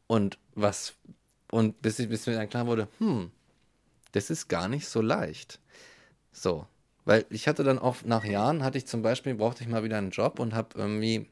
Und 0.08 0.38
was, 0.56 0.96
und 1.52 1.82
bis, 1.82 1.98
bis 1.98 2.28
mir 2.28 2.34
dann 2.34 2.50
klar 2.50 2.68
wurde, 2.68 2.88
hm, 2.98 3.32
das 4.12 4.30
ist 4.30 4.48
gar 4.48 4.68
nicht 4.68 4.88
so 4.88 5.02
leicht. 5.02 5.60
So, 6.32 6.68
weil 7.06 7.26
ich 7.30 7.48
hatte 7.48 7.64
dann 7.64 7.80
auch 7.80 8.04
nach 8.04 8.24
Jahren, 8.24 8.64
hatte 8.64 8.78
ich 8.78 8.86
zum 8.88 9.02
Beispiel, 9.02 9.34
brauchte 9.36 9.64
ich 9.64 9.70
mal 9.70 9.84
wieder 9.84 9.98
einen 9.98 10.12
Job 10.12 10.40
und 10.40 10.54
habe 10.54 10.78
irgendwie 10.78 11.28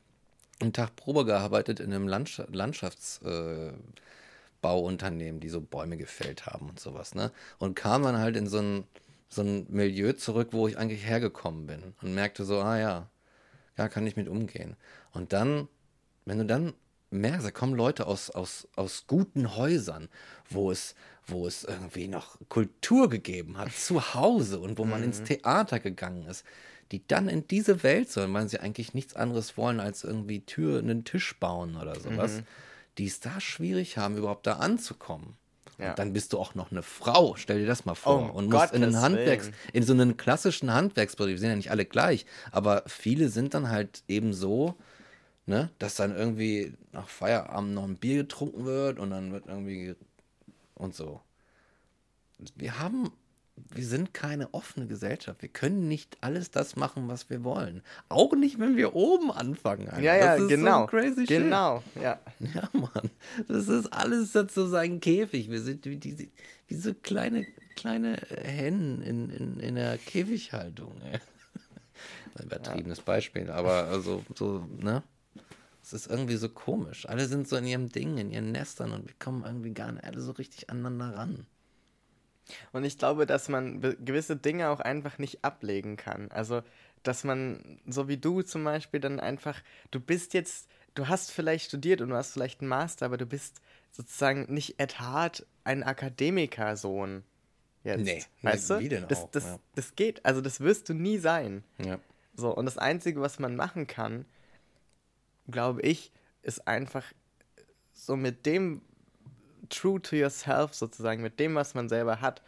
einen 0.60 0.74
Tag 0.74 0.96
Probe 0.96 1.24
gearbeitet 1.26 1.80
in 1.80 1.94
einem 1.94 2.08
Landschaft, 2.08 2.56
Landschaftsbauunternehmen, 2.56 5.38
äh, 5.38 5.40
die 5.40 5.50
so 5.50 5.62
Bäume 5.62 5.98
gefällt 5.98 6.48
haben 6.48 6.70
und 6.70 6.80
sowas, 6.80 7.14
ne? 7.16 7.32
Und 7.60 7.76
kam 7.76 8.04
dann 8.04 8.18
halt 8.18 8.36
in 8.36 8.48
so 8.48 8.60
ein, 8.60 8.86
so 9.30 9.42
ein 9.44 9.68
Milieu 9.70 10.14
zurück, 10.14 10.50
wo 10.52 10.68
ich 10.68 10.78
eigentlich 10.78 11.06
hergekommen 11.06 11.68
bin 11.68 11.94
und 12.02 12.16
merkte 12.16 12.46
so, 12.46 12.62
ah 12.62 12.78
ja, 12.78 13.10
ja, 13.78 13.88
kann 13.88 14.08
ich 14.08 14.16
mit 14.16 14.28
umgehen. 14.28 14.76
Und 15.14 15.34
dann, 15.34 15.68
wenn 16.26 16.40
du 16.40 16.46
dann 16.46 16.74
merkst, 17.10 17.46
da 17.46 17.52
kommen 17.52 17.74
Leute 17.74 18.08
aus, 18.08 18.30
aus, 18.30 18.68
aus 18.76 19.06
guten 19.08 19.56
Häusern, 19.56 20.10
wo 20.50 20.72
es, 20.72 20.96
wo 21.26 21.48
es 21.48 21.64
irgendwie 21.64 22.08
noch 22.08 22.38
Kultur 22.50 23.10
gegeben 23.10 23.58
hat, 23.58 23.72
zu 23.74 24.14
Hause 24.14 24.60
und 24.60 24.78
wo 24.78 24.86
man 24.86 25.04
ins 25.04 25.22
mhm. 25.22 25.26
Theater 25.26 25.80
gegangen 25.80 26.26
ist, 26.26 26.46
die 26.92 27.06
dann 27.08 27.28
in 27.28 27.48
diese 27.48 27.84
Welt 27.84 28.12
sollen, 28.12 28.34
weil 28.34 28.48
sie 28.48 28.60
eigentlich 28.60 28.94
nichts 28.94 29.16
anderes 29.16 29.58
wollen, 29.58 29.80
als 29.80 30.04
irgendwie 30.04 30.46
Tür, 30.46 30.80
einen 30.80 31.04
Tisch 31.04 31.38
bauen 31.40 31.76
oder 31.76 32.00
sowas, 32.00 32.38
mhm. 32.38 32.44
die 32.98 33.08
es 33.08 33.20
da 33.20 33.40
schwierig 33.40 33.98
haben, 33.98 34.18
überhaupt 34.18 34.48
da 34.48 34.54
anzukommen. 34.54 35.38
Ja. 35.78 35.92
Und 35.92 36.00
dann 36.00 36.14
bist 36.14 36.34
du 36.34 36.40
auch 36.40 36.56
noch 36.56 36.72
eine 36.72 36.82
Frau, 36.82 37.36
stell 37.36 37.60
dir 37.60 37.68
das 37.68 37.86
mal 37.86 37.94
vor. 37.94 38.32
Oh, 38.34 38.38
und 38.38 38.50
musst 38.50 38.74
in 38.74 38.84
einen 38.84 39.00
Handwerks, 39.00 39.52
in 39.74 39.84
so 39.84 39.94
einen 39.94 40.18
klassischen 40.18 40.74
Handwerksbetrieb, 40.74 41.36
wir 41.36 41.40
sind 41.40 41.50
ja 41.50 41.56
nicht 41.56 41.72
alle 41.72 41.86
gleich, 41.86 42.26
aber 42.52 42.84
viele 42.88 43.30
sind 43.30 43.54
dann 43.54 43.70
halt 43.70 44.04
eben 44.08 44.34
so, 44.34 44.76
ne, 45.48 45.72
dass 45.80 45.96
dann 45.96 46.16
irgendwie 46.16 46.74
nach 46.92 47.08
Feierabend 47.08 47.74
noch 47.74 47.86
ein 47.86 47.96
Bier 47.96 48.18
getrunken 48.18 48.66
wird 48.66 49.00
und 49.00 49.10
dann 49.10 49.32
wird 49.32 49.48
irgendwie 49.48 49.96
und 50.76 50.94
so. 50.94 51.22
Wir 52.56 52.80
haben, 52.80 53.12
wir 53.56 53.86
sind 53.86 54.14
keine 54.14 54.54
offene 54.54 54.86
Gesellschaft. 54.86 55.42
Wir 55.42 55.50
können 55.50 55.88
nicht 55.88 56.18
alles 56.22 56.52
das 56.52 56.76
machen, 56.76 57.08
was 57.08 57.32
wir 57.32 57.44
wollen. 57.44 57.82
Auch 58.10 58.34
nicht, 58.36 58.60
wenn 58.60 58.76
wir 58.76 58.94
oben 58.94 59.32
anfangen. 59.32 59.90
Alter. 59.90 60.02
Ja, 60.02 60.16
ja, 60.16 60.36
das 60.36 60.44
ist 60.44 60.50
genau. 60.50 60.82
So 60.82 60.88
crazy 60.88 61.26
genau, 61.26 61.82
shit. 61.94 62.04
ja. 62.04 62.20
Ja, 62.40 62.70
Mann. 62.74 63.10
Das 63.48 63.68
ist 63.68 63.92
alles 63.92 64.34
sozusagen 64.34 65.00
Käfig. 65.00 65.50
Wir 65.50 65.62
sind 65.62 65.86
wie, 65.86 65.98
diese, 65.98 66.28
wie 66.68 66.76
so 66.76 66.94
kleine, 66.94 67.48
kleine 67.76 68.18
Hennen 68.44 69.02
in, 69.02 69.30
in, 69.32 69.60
in 69.60 69.76
der 69.76 69.98
Käfighaltung. 69.98 70.94
Ey. 71.12 71.20
Ein 72.36 72.46
übertriebenes 72.46 73.00
ja. 73.00 73.04
Beispiel, 73.06 73.50
aber 73.50 73.86
also 73.86 74.24
so, 74.36 74.68
ne? 74.78 75.02
Es 75.88 75.94
ist 75.94 76.08
irgendwie 76.08 76.36
so 76.36 76.50
komisch. 76.50 77.08
Alle 77.08 77.28
sind 77.28 77.48
so 77.48 77.56
in 77.56 77.66
ihrem 77.66 77.88
Ding, 77.88 78.18
in 78.18 78.30
ihren 78.30 78.52
Nestern 78.52 78.92
und 78.92 79.08
wir 79.08 79.16
kommen 79.20 79.46
irgendwie 79.46 79.74
gar 79.74 79.94
nicht 79.94 80.04
alle 80.04 80.20
so 80.20 80.34
richtig 80.34 80.70
aneinander 80.70 81.16
ran. 81.16 81.46
Und 82.74 82.84
ich 82.84 82.98
glaube, 82.98 83.26
dass 83.26 83.48
man 83.48 83.80
gewisse 83.80 84.36
Dinge 84.36 84.70
auch 84.70 84.82
einfach 84.82 85.18
nicht 85.18 85.46
ablegen 85.46 85.96
kann. 85.96 86.30
Also, 86.32 86.62
dass 87.04 87.24
man, 87.24 87.80
so 87.88 88.10
wie 88.10 88.18
du 88.18 88.42
zum 88.42 88.66
Beispiel, 88.66 89.00
dann 89.00 89.22
einfach, 89.22 89.62
du 89.92 90.02
bist 90.02 90.34
jetzt, 90.34 90.68
du 90.94 91.08
hast 91.08 91.32
vielleicht 91.32 91.68
studiert 91.68 92.02
und 92.02 92.10
du 92.10 92.16
hast 92.16 92.34
vielleicht 92.34 92.60
einen 92.60 92.70
Master, 92.70 93.06
aber 93.06 93.18
du 93.18 93.26
bist 93.26 93.62
sozusagen 93.92 94.54
nicht 94.54 94.82
at 94.82 95.00
heart 95.00 95.46
ein 95.64 95.84
Akademikersohn. 95.84 97.24
Jetzt. 97.86 98.04
Nee, 98.04 98.24
weißt 98.42 98.70
nee, 98.72 98.76
du? 98.76 98.84
Wie 98.84 98.90
denn 98.90 99.08
das, 99.08 99.24
auch, 99.24 99.32
das, 99.32 99.46
ja. 99.46 99.60
das 99.76 99.96
geht, 99.96 100.26
also 100.26 100.42
das 100.42 100.60
wirst 100.60 100.90
du 100.90 100.94
nie 100.94 101.18
sein. 101.18 101.64
Ja. 101.78 101.98
So, 102.36 102.54
und 102.54 102.66
das 102.66 102.78
Einzige, 102.78 103.22
was 103.22 103.40
man 103.40 103.56
machen 103.56 103.88
kann, 103.88 104.26
glaube 105.50 105.82
ich, 105.82 106.12
ist 106.42 106.68
einfach 106.68 107.04
so 107.94 108.16
mit 108.16 108.46
dem 108.46 108.82
true 109.70 110.02
to 110.02 110.16
yourself 110.16 110.74
sozusagen, 110.74 111.22
mit 111.22 111.40
dem, 111.40 111.56
was 111.56 111.74
man 111.74 111.90
selber 111.90 112.22
hat, 112.22 112.42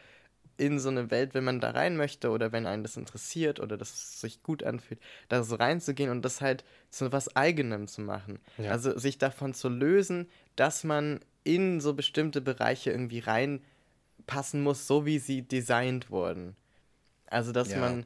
in 0.59 0.77
so 0.77 0.89
eine 0.89 1.09
Welt, 1.09 1.33
wenn 1.33 1.45
man 1.45 1.61
da 1.61 1.71
rein 1.71 1.95
möchte 1.95 2.29
oder 2.29 2.51
wenn 2.51 2.65
einen 2.65 2.83
das 2.83 2.97
interessiert 2.97 3.59
oder 3.61 3.77
das 3.77 4.19
sich 4.19 4.43
gut 4.43 4.61
anfühlt, 4.63 4.99
da 5.29 5.41
so 5.41 5.55
reinzugehen 5.55 6.11
und 6.11 6.23
das 6.23 6.41
halt 6.41 6.65
zu 6.89 7.11
was 7.13 7.35
Eigenem 7.35 7.87
zu 7.87 8.01
machen. 8.01 8.39
Ja. 8.57 8.71
Also 8.71 8.97
sich 8.97 9.17
davon 9.17 9.53
zu 9.53 9.69
lösen, 9.69 10.27
dass 10.57 10.83
man 10.83 11.21
in 11.45 11.79
so 11.79 11.93
bestimmte 11.93 12.41
Bereiche 12.41 12.91
irgendwie 12.91 13.19
reinpassen 13.19 14.61
muss, 14.61 14.85
so 14.85 15.05
wie 15.05 15.19
sie 15.19 15.43
designt 15.43 16.11
wurden. 16.11 16.57
Also 17.27 17.53
dass 17.53 17.71
ja. 17.71 17.79
man 17.79 18.05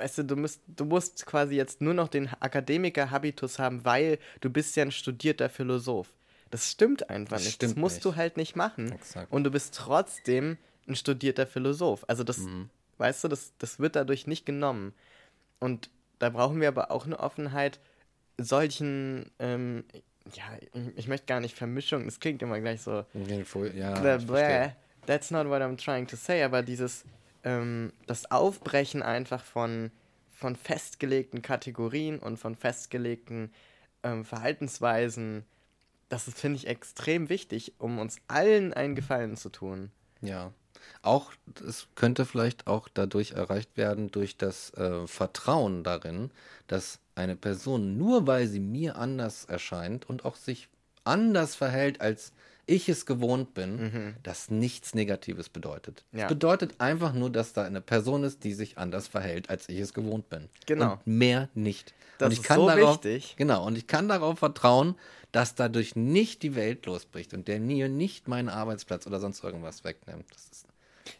weißt 0.00 0.18
du, 0.18 0.22
du 0.24 0.36
musst, 0.36 0.60
du 0.66 0.84
musst 0.84 1.26
quasi 1.26 1.54
jetzt 1.54 1.80
nur 1.80 1.94
noch 1.94 2.08
den 2.08 2.28
Akademiker-Habitus 2.40 3.58
haben, 3.58 3.84
weil 3.84 4.18
du 4.40 4.50
bist 4.50 4.74
ja 4.76 4.82
ein 4.84 4.92
studierter 4.92 5.48
Philosoph. 5.48 6.08
Das 6.50 6.70
stimmt 6.70 7.08
einfach 7.10 7.36
Das 7.36 7.44
nicht. 7.44 7.54
stimmt 7.54 7.72
das 7.72 7.78
musst 7.78 7.94
nicht. 7.96 8.04
du 8.06 8.16
halt 8.16 8.36
nicht 8.36 8.56
machen. 8.56 8.90
Exakt. 8.92 9.30
Und 9.32 9.44
du 9.44 9.50
bist 9.50 9.74
trotzdem 9.74 10.56
ein 10.88 10.96
studierter 10.96 11.46
Philosoph. 11.46 12.04
Also 12.08 12.24
das, 12.24 12.38
Mhm. 12.38 12.70
weißt 12.98 13.22
du, 13.24 13.28
das, 13.28 13.52
das 13.58 13.78
wird 13.78 13.94
dadurch 13.94 14.26
nicht 14.26 14.44
genommen. 14.46 14.92
Und 15.60 15.90
da 16.18 16.30
brauchen 16.30 16.60
wir 16.60 16.68
aber 16.68 16.90
auch 16.90 17.06
eine 17.06 17.20
Offenheit, 17.20 17.78
solchen, 18.38 19.30
ähm, 19.38 19.84
ja, 20.34 20.44
ich, 20.72 20.98
ich 20.98 21.08
möchte 21.08 21.26
gar 21.26 21.40
nicht 21.40 21.54
Vermischung, 21.56 22.04
das 22.06 22.20
klingt 22.20 22.42
immer 22.42 22.58
gleich 22.60 22.82
so, 22.82 23.04
Ja, 23.14 23.94
verstehe. 24.18 24.76
That's 25.06 25.30
not 25.30 25.46
what 25.48 25.62
I'm 25.62 25.76
trying 25.82 26.06
to 26.08 26.16
say, 26.16 26.42
aber 26.42 26.62
dieses, 26.62 27.04
ähm, 27.44 27.92
das 28.06 28.30
Aufbrechen 28.30 29.02
einfach 29.02 29.44
von, 29.44 29.90
von 30.30 30.56
festgelegten 30.56 31.42
Kategorien 31.42 32.18
und 32.18 32.38
von 32.38 32.54
festgelegten 32.54 33.52
ähm, 34.02 34.24
Verhaltensweisen, 34.24 35.44
das 36.08 36.28
ist, 36.28 36.38
finde 36.38 36.56
ich, 36.56 36.66
extrem 36.66 37.28
wichtig, 37.28 37.74
um 37.78 37.98
uns 37.98 38.16
allen 38.28 38.72
einen 38.72 38.94
Gefallen 38.94 39.36
zu 39.36 39.48
tun. 39.48 39.90
Ja. 40.20 40.52
Auch, 41.02 41.32
es 41.66 41.88
könnte 41.94 42.24
vielleicht 42.24 42.66
auch 42.66 42.88
dadurch 42.88 43.32
erreicht 43.32 43.76
werden, 43.76 44.10
durch 44.10 44.36
das 44.36 44.72
äh, 44.74 45.06
Vertrauen 45.06 45.84
darin, 45.84 46.30
dass 46.66 47.00
eine 47.14 47.36
Person, 47.36 47.96
nur 47.96 48.26
weil 48.26 48.46
sie 48.46 48.60
mir 48.60 48.96
anders 48.96 49.44
erscheint 49.44 50.08
und 50.08 50.24
auch 50.24 50.36
sich 50.36 50.68
anders 51.04 51.54
verhält, 51.54 52.00
als 52.00 52.32
ich 52.70 52.88
es 52.88 53.04
gewohnt 53.04 53.52
bin, 53.54 54.14
das 54.22 54.50
nichts 54.50 54.94
Negatives 54.94 55.48
bedeutet. 55.48 56.04
Mhm. 56.12 56.18
Ja. 56.20 56.24
Es 56.26 56.28
bedeutet 56.28 56.80
einfach 56.80 57.12
nur, 57.12 57.30
dass 57.30 57.52
da 57.52 57.64
eine 57.64 57.80
Person 57.80 58.22
ist, 58.22 58.44
die 58.44 58.54
sich 58.54 58.78
anders 58.78 59.08
verhält, 59.08 59.50
als 59.50 59.68
ich 59.68 59.78
es 59.78 59.92
gewohnt 59.92 60.28
bin. 60.28 60.48
Genau. 60.66 60.92
Und 60.92 61.06
mehr 61.06 61.48
nicht. 61.54 61.94
Das 62.18 62.26
und 62.26 62.32
ich 62.32 62.38
ist 62.40 62.44
kann 62.44 62.60
so 62.60 62.68
darauf, 62.68 63.04
wichtig. 63.04 63.34
Genau, 63.36 63.66
und 63.66 63.76
ich 63.76 63.86
kann 63.86 64.08
darauf 64.08 64.38
vertrauen, 64.38 64.94
dass 65.32 65.54
dadurch 65.54 65.96
nicht 65.96 66.42
die 66.42 66.54
Welt 66.54 66.86
losbricht 66.86 67.34
und 67.34 67.48
der 67.48 67.60
mir 67.60 67.88
nicht 67.88 68.28
meinen 68.28 68.48
Arbeitsplatz 68.48 69.06
oder 69.06 69.20
sonst 69.20 69.42
irgendwas 69.42 69.84
wegnimmt. 69.84 70.26
Das 70.32 70.44
ist, 70.50 70.66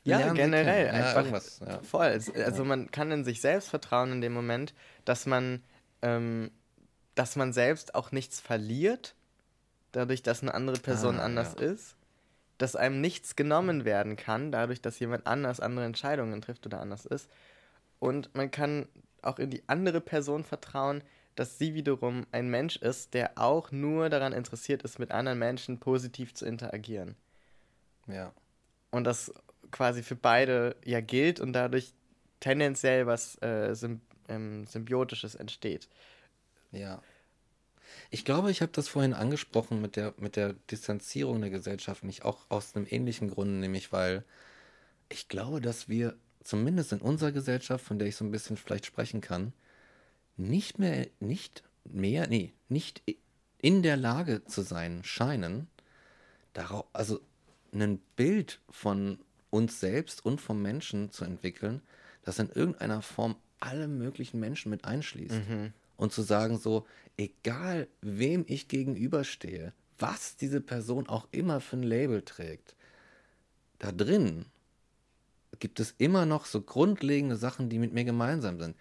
Ja, 0.04 0.32
generell. 0.32 0.86
Ja, 0.86 0.92
einfach 0.92 1.42
ja. 1.66 1.80
voll. 1.82 2.20
Also 2.44 2.64
man 2.64 2.90
kann 2.90 3.10
in 3.10 3.24
sich 3.24 3.40
selbst 3.40 3.68
vertrauen 3.68 4.12
in 4.12 4.20
dem 4.20 4.32
Moment, 4.32 4.74
dass 5.04 5.26
man, 5.26 5.62
ähm, 6.02 6.50
dass 7.14 7.34
man 7.36 7.52
selbst 7.52 7.94
auch 7.94 8.12
nichts 8.12 8.40
verliert, 8.40 9.14
dadurch, 9.92 10.22
dass 10.22 10.42
eine 10.42 10.54
andere 10.54 10.78
Person 10.78 11.18
Ah, 11.18 11.24
anders 11.24 11.54
ja. 11.54 11.60
ist, 11.60 11.96
dass 12.58 12.76
einem 12.76 13.00
nichts 13.00 13.36
genommen 13.36 13.84
werden 13.84 14.16
kann, 14.16 14.52
dadurch, 14.52 14.80
dass 14.82 14.98
jemand 14.98 15.26
anders 15.26 15.60
andere 15.60 15.84
Entscheidungen 15.86 16.40
trifft 16.42 16.66
oder 16.66 16.80
anders 16.80 17.06
ist. 17.06 17.28
Und 17.98 18.34
man 18.34 18.50
kann 18.50 18.88
auch 19.22 19.38
in 19.38 19.50
die 19.50 19.62
andere 19.68 20.00
Person 20.00 20.44
vertrauen, 20.44 21.02
dass 21.36 21.58
sie 21.58 21.74
wiederum 21.74 22.26
ein 22.32 22.48
Mensch 22.50 22.76
ist, 22.76 23.14
der 23.14 23.32
auch 23.38 23.70
nur 23.72 24.10
daran 24.10 24.32
interessiert 24.32 24.82
ist, 24.82 24.98
mit 24.98 25.10
anderen 25.10 25.38
Menschen 25.38 25.78
positiv 25.78 26.34
zu 26.34 26.44
interagieren 26.46 27.16
Ja. 28.06 28.32
und 28.90 29.04
das 29.04 29.32
quasi 29.70 30.02
für 30.02 30.16
beide 30.16 30.76
ja 30.84 31.00
gilt 31.00 31.40
und 31.40 31.52
dadurch 31.52 31.94
tendenziell 32.40 33.06
was 33.06 33.40
äh, 33.42 33.74
symb 33.74 34.00
ähm, 34.28 34.66
Symbiotisches 34.66 35.34
entsteht. 35.34 35.88
Ja. 36.72 37.02
Ich 38.10 38.24
glaube, 38.24 38.50
ich 38.50 38.62
habe 38.62 38.72
das 38.72 38.88
vorhin 38.88 39.14
angesprochen 39.14 39.80
mit 39.80 39.96
der, 39.96 40.14
mit 40.18 40.36
der 40.36 40.54
Distanzierung 40.70 41.40
der 41.40 41.50
Gesellschaft, 41.50 42.04
nicht 42.04 42.24
auch 42.24 42.46
aus 42.48 42.74
einem 42.74 42.86
ähnlichen 42.88 43.30
Grund, 43.30 43.60
nämlich 43.60 43.92
weil 43.92 44.24
ich 45.08 45.28
glaube, 45.28 45.60
dass 45.60 45.88
wir 45.88 46.16
zumindest 46.42 46.92
in 46.92 47.00
unserer 47.00 47.32
Gesellschaft, 47.32 47.84
von 47.84 47.98
der 47.98 48.08
ich 48.08 48.16
so 48.16 48.24
ein 48.24 48.30
bisschen 48.30 48.56
vielleicht 48.56 48.86
sprechen 48.86 49.20
kann, 49.20 49.52
nicht 50.36 50.78
mehr, 50.78 51.06
nicht 51.20 51.62
mehr, 51.84 52.26
nee, 52.28 52.52
nicht 52.68 53.02
in 53.58 53.82
der 53.82 53.96
Lage 53.96 54.44
zu 54.44 54.62
sein 54.62 55.04
scheinen, 55.04 55.68
darauf, 56.52 56.86
also 56.92 57.20
ein 57.72 57.98
Bild 58.16 58.60
von 58.70 59.18
uns 59.50 59.80
selbst 59.80 60.24
und 60.24 60.40
vom 60.40 60.62
Menschen 60.62 61.10
zu 61.10 61.24
entwickeln, 61.24 61.82
das 62.24 62.38
in 62.38 62.48
irgendeiner 62.50 63.02
Form 63.02 63.36
alle 63.58 63.88
möglichen 63.88 64.40
Menschen 64.40 64.70
mit 64.70 64.84
einschließt. 64.84 65.34
Und 66.00 66.14
zu 66.14 66.22
sagen 66.22 66.56
so, 66.58 66.86
egal 67.18 67.86
wem 68.00 68.46
ich 68.48 68.68
gegenüberstehe, 68.68 69.74
was 69.98 70.36
diese 70.36 70.62
Person 70.62 71.06
auch 71.06 71.28
immer 71.30 71.60
für 71.60 71.76
ein 71.76 71.82
Label 71.82 72.22
trägt, 72.22 72.74
da 73.78 73.92
drin 73.92 74.46
gibt 75.58 75.78
es 75.78 75.94
immer 75.98 76.24
noch 76.24 76.46
so 76.46 76.62
grundlegende 76.62 77.36
Sachen, 77.36 77.68
die 77.68 77.78
mit 77.78 77.92
mir 77.92 78.04
gemeinsam 78.04 78.58
sind. 78.58 78.76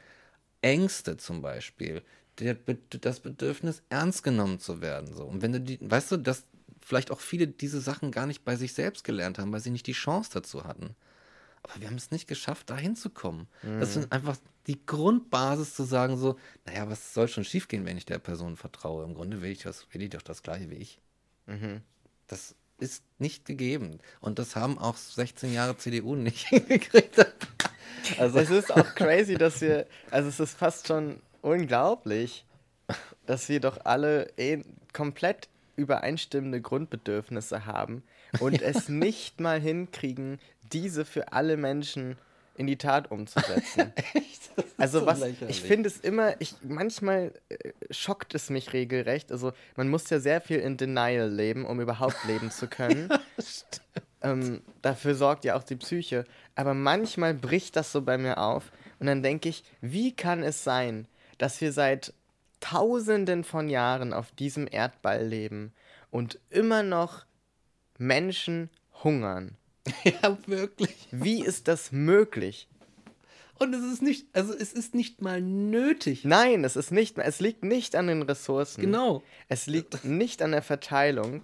Ängste 0.61 1.17
zum 1.17 1.41
Beispiel, 1.41 2.03
der, 2.39 2.55
das 3.01 3.19
Bedürfnis, 3.19 3.81
ernst 3.89 4.23
genommen 4.23 4.59
zu 4.59 4.79
werden. 4.79 5.13
So. 5.13 5.25
Und 5.25 5.41
wenn 5.41 5.51
du 5.51 5.59
die, 5.59 5.77
weißt 5.81 6.13
du, 6.13 6.17
dass 6.17 6.45
vielleicht 6.79 7.11
auch 7.11 7.19
viele 7.19 7.47
diese 7.47 7.81
Sachen 7.81 8.11
gar 8.11 8.27
nicht 8.27 8.45
bei 8.45 8.55
sich 8.55 8.73
selbst 8.73 9.03
gelernt 9.03 9.39
haben, 9.39 9.51
weil 9.51 9.59
sie 9.59 9.71
nicht 9.71 9.87
die 9.87 9.91
Chance 9.91 10.29
dazu 10.33 10.63
hatten. 10.63 10.95
Aber 11.63 11.81
wir 11.81 11.87
haben 11.89 11.97
es 11.97 12.11
nicht 12.11 12.29
geschafft, 12.29 12.69
da 12.69 12.77
hinzukommen. 12.77 13.47
Das 13.61 13.97
Mhm. 13.97 14.03
ist 14.03 14.11
einfach 14.13 14.37
die 14.69 14.85
Grundbasis 14.85 15.73
zu 15.73 15.83
sagen, 15.83 16.15
so, 16.15 16.37
naja, 16.65 16.87
was 16.87 17.15
soll 17.15 17.27
schon 17.27 17.43
schiefgehen, 17.43 17.85
wenn 17.85 17.97
ich 17.97 18.05
der 18.05 18.19
Person 18.19 18.55
vertraue? 18.55 19.03
Im 19.03 19.15
Grunde 19.15 19.41
will 19.41 19.49
ich, 19.49 19.63
das, 19.63 19.87
will 19.91 20.01
die 20.01 20.09
doch 20.09 20.21
das 20.21 20.43
Gleiche 20.43 20.69
wie 20.69 20.75
ich. 20.75 21.01
Mhm. 21.47 21.81
Das 22.27 22.53
ist 22.77 23.03
nicht 23.17 23.45
gegeben. 23.45 23.97
Und 24.21 24.37
das 24.37 24.55
haben 24.55 24.77
auch 24.77 24.95
16 24.95 25.53
Jahre 25.53 25.75
CDU 25.75 26.15
nicht 26.15 26.47
hingekriegt. 26.49 27.17
Also, 28.19 28.37
Es 28.37 28.51
ist 28.51 28.71
auch 28.71 28.93
crazy, 28.93 29.35
dass 29.35 29.59
wir, 29.59 29.87
also 30.11 30.29
es 30.29 30.39
ist 30.39 30.55
fast 30.55 30.87
schon 30.87 31.19
unglaublich, 31.41 32.45
dass 33.25 33.49
wir 33.49 33.59
doch 33.59 33.85
alle 33.85 34.31
eh 34.37 34.63
komplett 34.93 35.49
übereinstimmende 35.77 36.61
Grundbedürfnisse 36.61 37.65
haben 37.65 38.03
und 38.39 38.61
es 38.61 38.87
nicht 38.87 39.39
mal 39.41 39.59
hinkriegen, 39.59 40.39
diese 40.71 41.05
für 41.05 41.33
alle 41.33 41.57
Menschen 41.57 42.17
in 42.59 42.67
die 42.67 42.77
Tat 42.77 43.09
umzusetzen. 43.09 43.93
echt, 44.13 44.51
Also 44.77 44.99
so 44.99 45.05
was, 45.05 45.21
lächerlich. 45.21 45.57
ich 45.57 45.63
finde 45.63 45.87
es 45.87 45.97
immer, 45.97 46.39
ich, 46.41 46.55
manchmal 46.61 47.31
äh, 47.47 47.71
schockt 47.89 48.35
es 48.35 48.49
mich 48.49 48.73
regelrecht. 48.73 49.31
Also 49.31 49.53
man 49.77 49.87
muss 49.87 50.09
ja 50.09 50.19
sehr 50.19 50.41
viel 50.41 50.59
in 50.59 50.75
Denial 50.75 51.29
leben, 51.29 51.65
um 51.65 51.79
überhaupt 51.79 52.17
leben 52.27 52.51
zu 52.51 52.67
können. 52.67 53.09
ähm, 54.21 54.61
dafür 54.81 55.15
sorgt 55.15 55.45
ja 55.45 55.55
auch 55.55 55.63
die 55.63 55.77
Psyche. 55.77 56.25
Aber 56.55 56.73
manchmal 56.73 57.33
bricht 57.33 57.77
das 57.77 57.93
so 57.93 58.01
bei 58.01 58.17
mir 58.17 58.37
auf 58.39 58.73
und 58.99 59.07
dann 59.07 59.23
denke 59.23 59.47
ich, 59.47 59.63
wie 59.79 60.13
kann 60.13 60.43
es 60.43 60.65
sein, 60.65 61.07
dass 61.37 61.61
wir 61.61 61.71
seit 61.71 62.13
Tausenden 62.59 63.45
von 63.45 63.69
Jahren 63.69 64.11
auf 64.11 64.31
diesem 64.31 64.67
Erdball 64.69 65.25
leben 65.25 65.71
und 66.11 66.39
immer 66.49 66.83
noch 66.83 67.25
Menschen 67.97 68.69
hungern? 69.01 69.55
ja, 70.03 70.37
wirklich. 70.45 71.07
Wie 71.11 71.43
ist 71.43 71.67
das 71.67 71.91
möglich? 71.91 72.67
Und 73.59 73.73
es 73.75 73.83
ist 73.83 74.01
nicht, 74.01 74.25
also 74.33 74.53
es 74.53 74.71
ist 74.71 74.95
nicht 74.95 75.21
mal 75.21 75.41
nötig. 75.41 76.23
Nein, 76.23 76.63
es 76.63 76.77
ist 76.77 76.91
nicht, 76.91 77.17
es 77.17 77.41
liegt 77.41 77.63
nicht 77.63 77.95
an 77.95 78.07
den 78.07 78.21
Ressourcen. 78.21 78.81
Genau. 78.81 79.21
Es 79.49 79.67
liegt 79.67 80.05
nicht 80.05 80.41
an 80.41 80.51
der 80.51 80.61
Verteilung, 80.61 81.43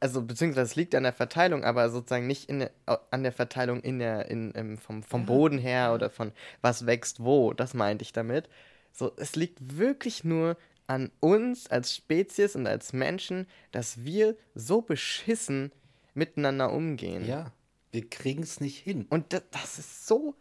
also 0.00 0.22
beziehungsweise 0.22 0.66
es 0.66 0.76
liegt 0.76 0.94
an 0.94 1.04
der 1.04 1.12
Verteilung, 1.12 1.62
aber 1.62 1.90
sozusagen 1.90 2.26
nicht 2.26 2.48
in 2.48 2.60
der, 2.60 2.70
an 3.10 3.22
der 3.22 3.32
Verteilung 3.32 3.80
in 3.80 3.98
der, 3.98 4.28
in, 4.30 4.50
im, 4.52 4.78
vom, 4.78 5.02
vom 5.02 5.26
Boden 5.26 5.58
her 5.58 5.92
oder 5.94 6.10
von 6.10 6.32
was 6.62 6.86
wächst 6.86 7.22
wo, 7.22 7.52
das 7.52 7.74
meinte 7.74 8.02
ich 8.02 8.12
damit. 8.12 8.48
So, 8.92 9.12
es 9.16 9.36
liegt 9.36 9.78
wirklich 9.78 10.24
nur 10.24 10.56
an 10.86 11.12
uns 11.20 11.70
als 11.70 11.94
Spezies 11.94 12.56
und 12.56 12.66
als 12.66 12.92
Menschen, 12.92 13.46
dass 13.70 14.04
wir 14.04 14.36
so 14.54 14.80
beschissen 14.80 15.70
miteinander 16.14 16.72
umgehen. 16.72 17.24
Ja, 17.26 17.52
wir 17.92 18.08
kriegen 18.08 18.42
es 18.42 18.60
nicht 18.60 18.78
hin. 18.78 19.06
Und 19.10 19.32
das, 19.32 19.42
das 19.50 19.78
ist 19.78 20.06
so 20.06 20.34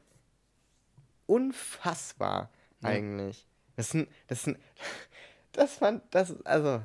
unfassbar 1.25 2.49
eigentlich. 2.81 3.45
Das 3.75 3.89
sind, 3.91 4.09
das 4.27 4.43
sind, 4.43 4.57
das 5.51 5.75
fand, 5.75 6.03
das, 6.11 6.35
also, 6.45 6.81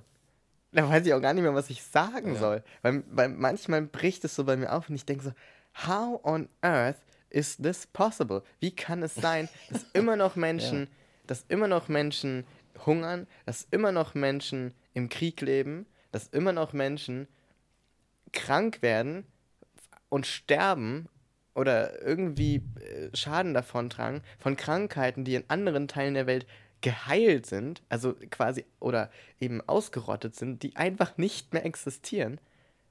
da 0.72 0.88
weiß 0.88 1.06
ich 1.06 1.14
auch 1.14 1.20
gar 1.20 1.32
nicht 1.34 1.42
mehr, 1.42 1.54
was 1.54 1.70
ich 1.70 1.82
sagen 1.82 2.34
Ja. 2.34 2.40
soll. 2.40 2.64
Weil, 2.82 3.04
weil 3.10 3.28
manchmal 3.28 3.82
bricht 3.82 4.24
es 4.24 4.34
so 4.34 4.44
bei 4.44 4.56
mir 4.56 4.72
auf 4.72 4.88
und 4.88 4.94
ich 4.94 5.04
denke 5.04 5.24
so, 5.24 5.32
how 5.86 6.20
on 6.24 6.48
earth 6.62 6.98
is 7.30 7.56
this 7.56 7.86
possible? 7.86 8.42
Wie 8.60 8.74
kann 8.74 9.02
es 9.02 9.14
sein, 9.14 9.48
dass 9.70 9.84
immer 9.92 10.16
noch 10.16 10.36
Menschen, 10.36 10.88
dass 11.26 11.44
immer 11.48 11.68
noch 11.68 11.88
Menschen 11.88 12.44
hungern, 12.86 13.26
dass 13.46 13.66
immer 13.70 13.92
noch 13.92 14.14
Menschen 14.14 14.74
im 14.94 15.08
Krieg 15.08 15.40
leben, 15.40 15.86
dass 16.12 16.28
immer 16.28 16.52
noch 16.52 16.72
Menschen 16.72 17.26
krank 18.34 18.82
werden 18.82 19.24
und 20.08 20.26
sterben 20.26 21.08
oder 21.54 22.02
irgendwie 22.02 22.56
äh, 22.56 23.16
Schaden 23.16 23.54
davontragen 23.54 24.22
von 24.38 24.56
Krankheiten, 24.56 25.24
die 25.24 25.36
in 25.36 25.44
anderen 25.48 25.88
Teilen 25.88 26.14
der 26.14 26.26
Welt 26.26 26.46
geheilt 26.80 27.46
sind, 27.46 27.82
also 27.88 28.14
quasi 28.30 28.66
oder 28.78 29.10
eben 29.40 29.66
ausgerottet 29.66 30.36
sind, 30.36 30.62
die 30.62 30.76
einfach 30.76 31.16
nicht 31.16 31.54
mehr 31.54 31.64
existieren, 31.64 32.38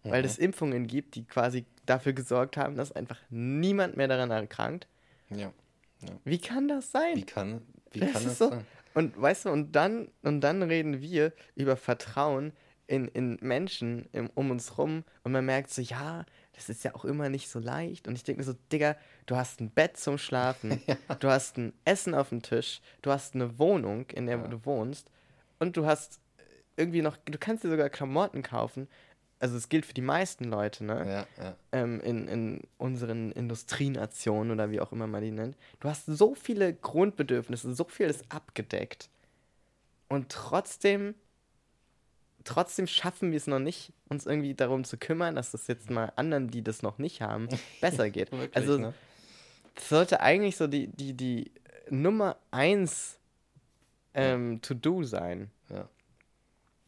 weil 0.02 0.26
es 0.26 0.38
Impfungen 0.38 0.88
gibt, 0.88 1.16
die 1.16 1.26
quasi 1.26 1.66
dafür 1.86 2.14
gesorgt 2.14 2.58
haben, 2.58 2.76
dass 2.76 2.92
einfach 2.92 3.20
niemand 3.30 3.96
mehr 3.96 4.08
daran 4.08 4.32
erkrankt. 4.32 4.88
Ja. 5.30 5.54
Ja. 6.02 6.10
Wie 6.26 6.40
kann 6.40 6.68
das 6.68 6.92
sein? 6.92 7.16
Wie 7.16 7.26
kann, 7.26 7.62
wie 7.92 8.00
das 8.00 8.14
kann 8.14 8.24
das 8.24 8.38
so? 8.38 8.50
sein? 8.50 8.66
Und 8.96 9.20
weißt 9.20 9.46
du, 9.46 9.50
und 9.50 9.74
dann, 9.74 10.10
und 10.24 10.42
dann 10.42 10.64
reden 10.64 11.02
wir 11.02 11.32
über 11.56 11.76
Vertrauen 11.76 12.52
in, 12.88 13.08
in 13.08 13.38
Menschen 13.42 14.08
im, 14.12 14.30
um 14.36 14.52
uns 14.52 14.78
rum 14.78 15.04
und 15.24 15.32
man 15.32 15.46
merkt 15.46 15.72
so, 15.72 15.82
ja, 15.82 16.26
das 16.54 16.70
ist 16.70 16.84
ja 16.84 16.94
auch 16.96 17.06
immer 17.06 17.30
nicht 17.30 17.50
so 17.50 17.60
leicht. 17.60 18.08
Und 18.08 18.16
ich 18.16 18.24
denke 18.24 18.42
mir 18.42 18.46
so, 18.46 18.56
Digga, 18.72 18.96
du 19.26 19.36
hast 19.36 19.62
ein 19.62 19.70
Bett 19.70 19.98
zum 19.98 20.18
Schlafen, 20.18 20.82
ja. 20.88 21.16
du 21.16 21.30
hast 21.30 21.58
ein 21.58 21.74
Essen 21.86 22.14
auf 22.14 22.30
dem 22.30 22.42
Tisch, 22.42 22.82
du 23.02 23.12
hast 23.12 23.36
eine 23.36 23.58
Wohnung, 23.58 24.10
in 24.12 24.28
der 24.28 24.38
ja. 24.38 24.48
du 24.48 24.66
wohnst 24.66 25.10
und 25.60 25.78
du 25.78 25.86
hast 25.86 26.20
irgendwie 26.76 27.02
noch, 27.02 27.18
du 27.18 27.38
kannst 27.38 27.64
dir 27.64 27.70
sogar 27.70 27.90
Klamotten 27.90 28.42
kaufen. 28.42 28.88
Also 29.40 29.58
es 29.58 29.68
gilt 29.68 29.86
für 29.86 29.94
die 29.94 30.02
meisten 30.02 30.46
Leute, 30.46 30.86
ne? 30.86 31.26
Ja. 31.38 31.56
Ähm, 31.74 32.00
in, 32.00 32.28
in 32.30 32.62
unseren 32.78 33.34
Industrienationen 33.34 34.52
oder 34.52 34.72
wie 34.72 34.80
auch 34.80 34.94
immer 34.94 35.06
man 35.06 35.22
die 35.22 35.32
nennt. 35.32 35.58
Du 35.82 35.90
hast 35.90 36.06
so 36.06 36.34
viele 36.34 36.74
Grundbedürfnisse, 36.74 37.76
so 37.76 37.84
viel 37.84 38.08
ist 38.08 38.24
abgedeckt. 38.32 39.10
Und 40.08 40.30
trotzdem 40.30 41.16
trotzdem 42.44 42.88
schaffen 42.88 43.32
wir 43.32 43.38
es 43.38 43.48
noch 43.48 43.60
nicht, 43.60 43.94
uns 44.10 44.26
irgendwie 44.26 44.54
darum 44.54 44.84
zu 44.84 44.98
kümmern, 44.98 45.36
dass 45.36 45.54
es 45.54 45.68
jetzt 45.68 45.90
mal 45.90 46.12
anderen, 46.16 46.50
die 46.50 46.64
das 46.64 46.82
noch 46.82 46.98
nicht 46.98 47.22
haben, 47.22 47.48
besser 47.82 48.10
geht. 48.10 48.32
Wirklich, 48.32 48.56
also 48.56 48.78
ne? 48.78 48.94
sollte 49.80 50.22
eigentlich 50.22 50.58
so 50.58 50.68
die, 50.68 50.88
die, 50.88 51.14
die 51.14 51.52
Nummer 51.90 52.38
eins 52.52 53.18
ähm, 54.14 54.62
To-Do 54.62 55.04
sein. 55.04 55.52
Ja. 55.70 55.90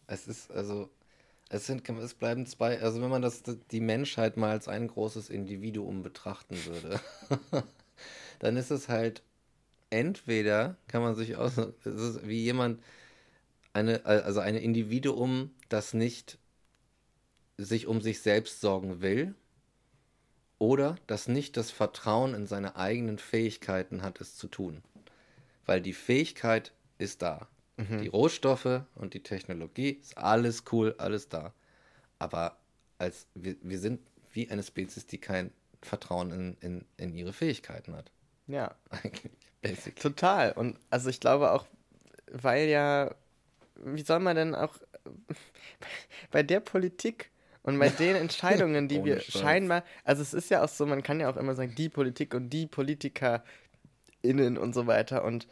Es 0.08 0.28
ist, 0.28 0.52
also, 0.52 0.90
es 1.50 1.66
sind, 1.66 1.88
es 1.90 2.14
bleiben 2.14 2.46
zwei, 2.46 2.82
also 2.82 3.02
wenn 3.02 3.10
man 3.10 3.22
das, 3.22 3.44
die 3.72 3.80
Menschheit 3.80 4.38
mal 4.38 4.52
als 4.52 4.68
ein 4.68 4.88
großes 4.88 5.30
Individuum 5.30 6.04
betrachten 6.04 6.58
würde, 6.66 7.00
dann 8.40 8.58
ist 8.58 8.72
es 8.72 8.90
halt 8.90 9.24
entweder, 9.90 10.76
kann 10.88 11.02
man 11.02 11.16
sich 11.16 11.36
aus, 11.36 11.58
es 11.58 11.86
ist 11.86 12.28
wie 12.28 12.44
jemand, 12.44 12.82
eine, 13.76 14.06
also 14.06 14.40
ein 14.40 14.56
Individuum, 14.56 15.52
das 15.70 15.94
nicht 15.94 16.40
sich 17.58 17.88
um 17.88 18.02
sich 18.02 18.22
selbst 18.22 18.62
sorgen 18.62 19.02
will 19.02 19.36
oder 20.58 20.96
das 21.08 21.28
nicht 21.28 21.58
das 21.58 21.72
Vertrauen 21.72 22.34
in 22.34 22.48
seine 22.48 22.78
eigenen 22.78 23.18
Fähigkeiten 23.18 24.02
hat, 24.02 24.22
es 24.22 24.36
zu 24.36 24.48
tun. 24.48 24.82
Weil 25.66 25.82
die 25.82 25.94
Fähigkeit 25.94 26.72
ist 26.98 27.22
da. 27.22 27.48
Mhm. 27.78 28.02
Die 28.02 28.08
Rohstoffe 28.08 28.84
und 28.96 29.14
die 29.14 29.24
Technologie 29.24 29.92
ist 29.92 30.18
alles 30.18 30.64
cool, 30.72 30.96
alles 30.98 31.28
da. 31.28 31.54
Aber 32.18 32.58
als 32.98 33.28
wir, 33.36 33.58
wir 33.62 33.80
sind 33.80 34.00
wie 34.32 34.50
eine 34.50 34.64
Spezies, 34.64 35.06
die 35.06 35.18
kein 35.18 35.52
Vertrauen 35.82 36.32
in, 36.32 36.58
in, 36.62 36.86
in 36.98 37.14
ihre 37.14 37.34
Fähigkeiten 37.34 37.96
hat. 37.96 38.12
Ja. 38.48 38.76
Eigentlich, 38.90 39.32
basically. 39.62 39.96
Total. 39.96 40.54
Und 40.54 40.80
also 40.90 41.10
ich 41.10 41.20
glaube 41.20 41.52
auch, 41.52 41.66
weil 42.32 42.70
ja 42.70 43.14
wie 43.84 44.04
soll 44.04 44.20
man 44.20 44.36
denn 44.36 44.56
auch 44.56 44.78
bei 46.32 46.44
der 46.44 46.60
Politik 46.60 47.32
und 47.64 47.80
bei 47.80 47.90
den 47.90 48.16
Entscheidungen, 48.16 48.88
die 48.88 49.04
wir 49.06 49.20
Scheiß. 49.20 49.42
scheinbar, 49.42 49.84
also 50.04 50.22
es 50.22 50.34
ist 50.34 50.50
ja 50.50 50.64
auch 50.64 50.70
so, 50.70 50.86
man 50.86 51.04
kann 51.04 51.20
ja 51.20 51.30
auch 51.30 51.38
immer 51.38 51.56
sagen, 51.56 51.74
die 51.76 51.90
Politik 51.90 52.34
und 52.34 52.50
die 52.50 52.68
PolitikerInnen 52.68 54.58
und 54.58 54.74
so 54.74 54.88
weiter 54.88 55.24
und, 55.24 55.48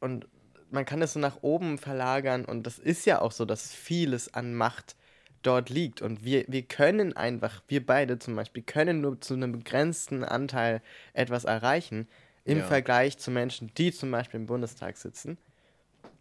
und 0.00 0.28
man 0.70 0.84
kann 0.84 1.02
es 1.02 1.12
so 1.12 1.20
nach 1.20 1.42
oben 1.42 1.78
verlagern 1.78 2.44
und 2.44 2.66
das 2.66 2.78
ist 2.78 3.06
ja 3.06 3.20
auch 3.20 3.32
so, 3.32 3.44
dass 3.44 3.72
vieles 3.72 4.32
an 4.32 4.54
Macht 4.54 4.96
dort 5.42 5.70
liegt 5.70 6.02
und 6.02 6.24
wir, 6.24 6.44
wir 6.48 6.62
können 6.62 7.16
einfach, 7.16 7.62
wir 7.68 7.84
beide 7.84 8.18
zum 8.18 8.34
Beispiel, 8.34 8.62
können 8.62 9.00
nur 9.00 9.20
zu 9.20 9.34
einem 9.34 9.52
begrenzten 9.52 10.24
Anteil 10.24 10.82
etwas 11.12 11.44
erreichen 11.44 12.08
im 12.44 12.58
ja. 12.58 12.64
Vergleich 12.64 13.18
zu 13.18 13.30
Menschen, 13.30 13.72
die 13.76 13.92
zum 13.92 14.10
Beispiel 14.10 14.40
im 14.40 14.46
Bundestag 14.46 14.96
sitzen. 14.96 15.38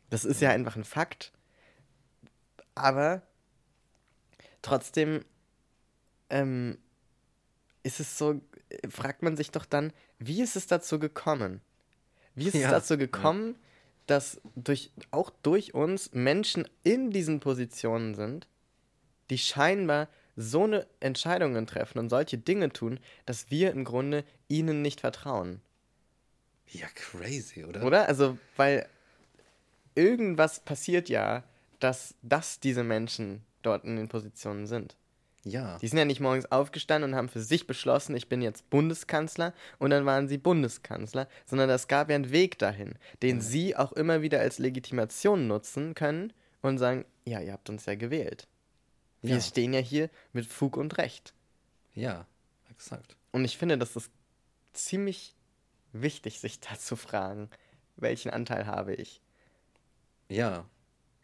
Das 0.10 0.26
ist 0.26 0.41
ja 0.41 0.49
einfach 0.49 0.76
ein 0.76 0.84
Fakt. 0.84 1.32
Aber 2.76 3.22
trotzdem 4.61 5.23
ähm, 6.30 6.77
ist 7.84 7.99
es 7.99 8.18
so, 8.18 8.41
fragt 8.89 9.22
man 9.23 9.38
sich 9.38 9.52
doch 9.52 9.65
dann, 9.65 9.93
wie 10.19 10.41
ist 10.41 10.56
es 10.56 10.68
dazu 10.68 10.99
gekommen? 10.99 11.61
Wie 12.35 12.47
ist 12.47 12.56
ja, 12.56 12.65
es 12.65 12.72
dazu 12.72 12.97
gekommen, 12.97 13.53
ja. 13.53 13.60
dass 14.07 14.41
durch, 14.56 14.91
auch 15.11 15.30
durch 15.41 15.73
uns 15.73 16.14
Menschen 16.14 16.68
in 16.84 17.11
diesen 17.11 17.39
Positionen 17.39 18.15
sind, 18.15 18.47
die 19.30 19.38
scheinbar 19.38 20.10
so 20.35 20.64
eine 20.64 20.85
Entscheidungen 20.99 21.65
treffen 21.65 21.99
und 21.99 22.10
solche 22.10 22.38
Dinge 22.38 22.69
tun, 22.69 22.99
dass 23.26 23.49
wir 23.49 23.72
im 23.72 23.85
Grunde 23.85 24.26
ihnen 24.49 24.81
nicht 24.81 24.99
vertrauen. 24.99 25.61
Ja, 26.68 26.88
crazy, 26.93 27.64
oder? 27.64 27.85
Oder? 27.85 28.07
Also, 28.07 28.38
weil 28.57 28.88
irgendwas 29.93 30.60
passiert 30.60 31.07
ja, 31.07 31.43
dass, 31.80 32.15
dass 32.22 32.60
diese 32.60 32.84
Menschen 32.84 33.43
dort 33.61 33.84
in 33.84 33.95
den 33.95 34.07
Positionen 34.07 34.68
sind. 34.68 34.95
Ja. 35.45 35.77
Die 35.77 35.88
sind 35.88 35.99
ja 35.99 36.06
nicht 36.06 36.19
morgens 36.19 36.52
aufgestanden 36.52 37.11
und 37.11 37.15
haben 37.15 37.30
für 37.30 37.41
sich 37.41 37.68
beschlossen, 37.68 38.15
ich 38.15 38.27
bin 38.27 38.41
jetzt 38.41 38.69
Bundeskanzler 38.72 39.53
und 39.77 39.91
dann 39.91 40.06
waren 40.06 40.27
sie 40.27 40.39
Bundeskanzler, 40.39 41.27
sondern 41.45 41.69
es 41.69 41.88
gab 41.88 42.10
ja 42.10 42.15
einen 42.15 42.31
Weg 42.31 42.57
dahin, 42.57 42.95
den 43.22 43.38
ja. 43.38 43.41
sie 43.43 43.76
auch 43.76 43.91
immer 43.91 44.23
wieder 44.23 44.39
als 44.39 44.57
Legitimation 44.57 45.47
nutzen 45.47 45.93
können 45.93 46.34
und 46.61 46.80
sagen, 46.80 47.06
ja, 47.26 47.41
ihr 47.41 47.53
habt 47.53 47.69
uns 47.69 47.85
ja 47.85 47.93
gewählt. 47.93 48.47
Wir 49.22 49.35
ja. 49.35 49.41
stehen 49.41 49.73
ja 49.73 49.80
hier 49.80 50.10
mit 50.34 50.47
Fug 50.47 50.77
und 50.77 50.97
Recht. 50.97 51.34
Ja, 51.93 52.26
exakt. 52.72 53.15
Und 53.31 53.45
ich 53.45 53.57
finde, 53.57 53.77
das 53.77 53.95
ist 53.95 54.10
ziemlich 54.73 55.35
wichtig, 55.93 56.39
sich 56.39 56.60
da 56.60 56.77
zu 56.77 56.95
fragen, 56.95 57.49
welchen 57.97 58.31
Anteil 58.31 58.65
habe 58.65 58.95
ich. 58.95 59.22
Ja, 60.27 60.65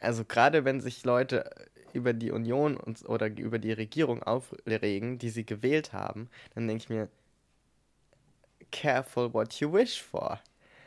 also 0.01 0.25
gerade 0.25 0.65
wenn 0.65 0.81
sich 0.81 1.05
Leute 1.05 1.49
über 1.93 2.13
die 2.13 2.31
Union 2.31 2.75
und, 2.75 3.07
oder 3.07 3.27
über 3.27 3.59
die 3.59 3.71
Regierung 3.71 4.23
aufregen, 4.23 5.17
die 5.19 5.29
sie 5.29 5.45
gewählt 5.45 5.93
haben, 5.93 6.29
dann 6.55 6.67
denke 6.67 6.83
ich 6.83 6.89
mir, 6.89 7.09
careful 8.71 9.33
what 9.33 9.53
you 9.55 9.71
wish 9.71 10.01
for. 10.01 10.41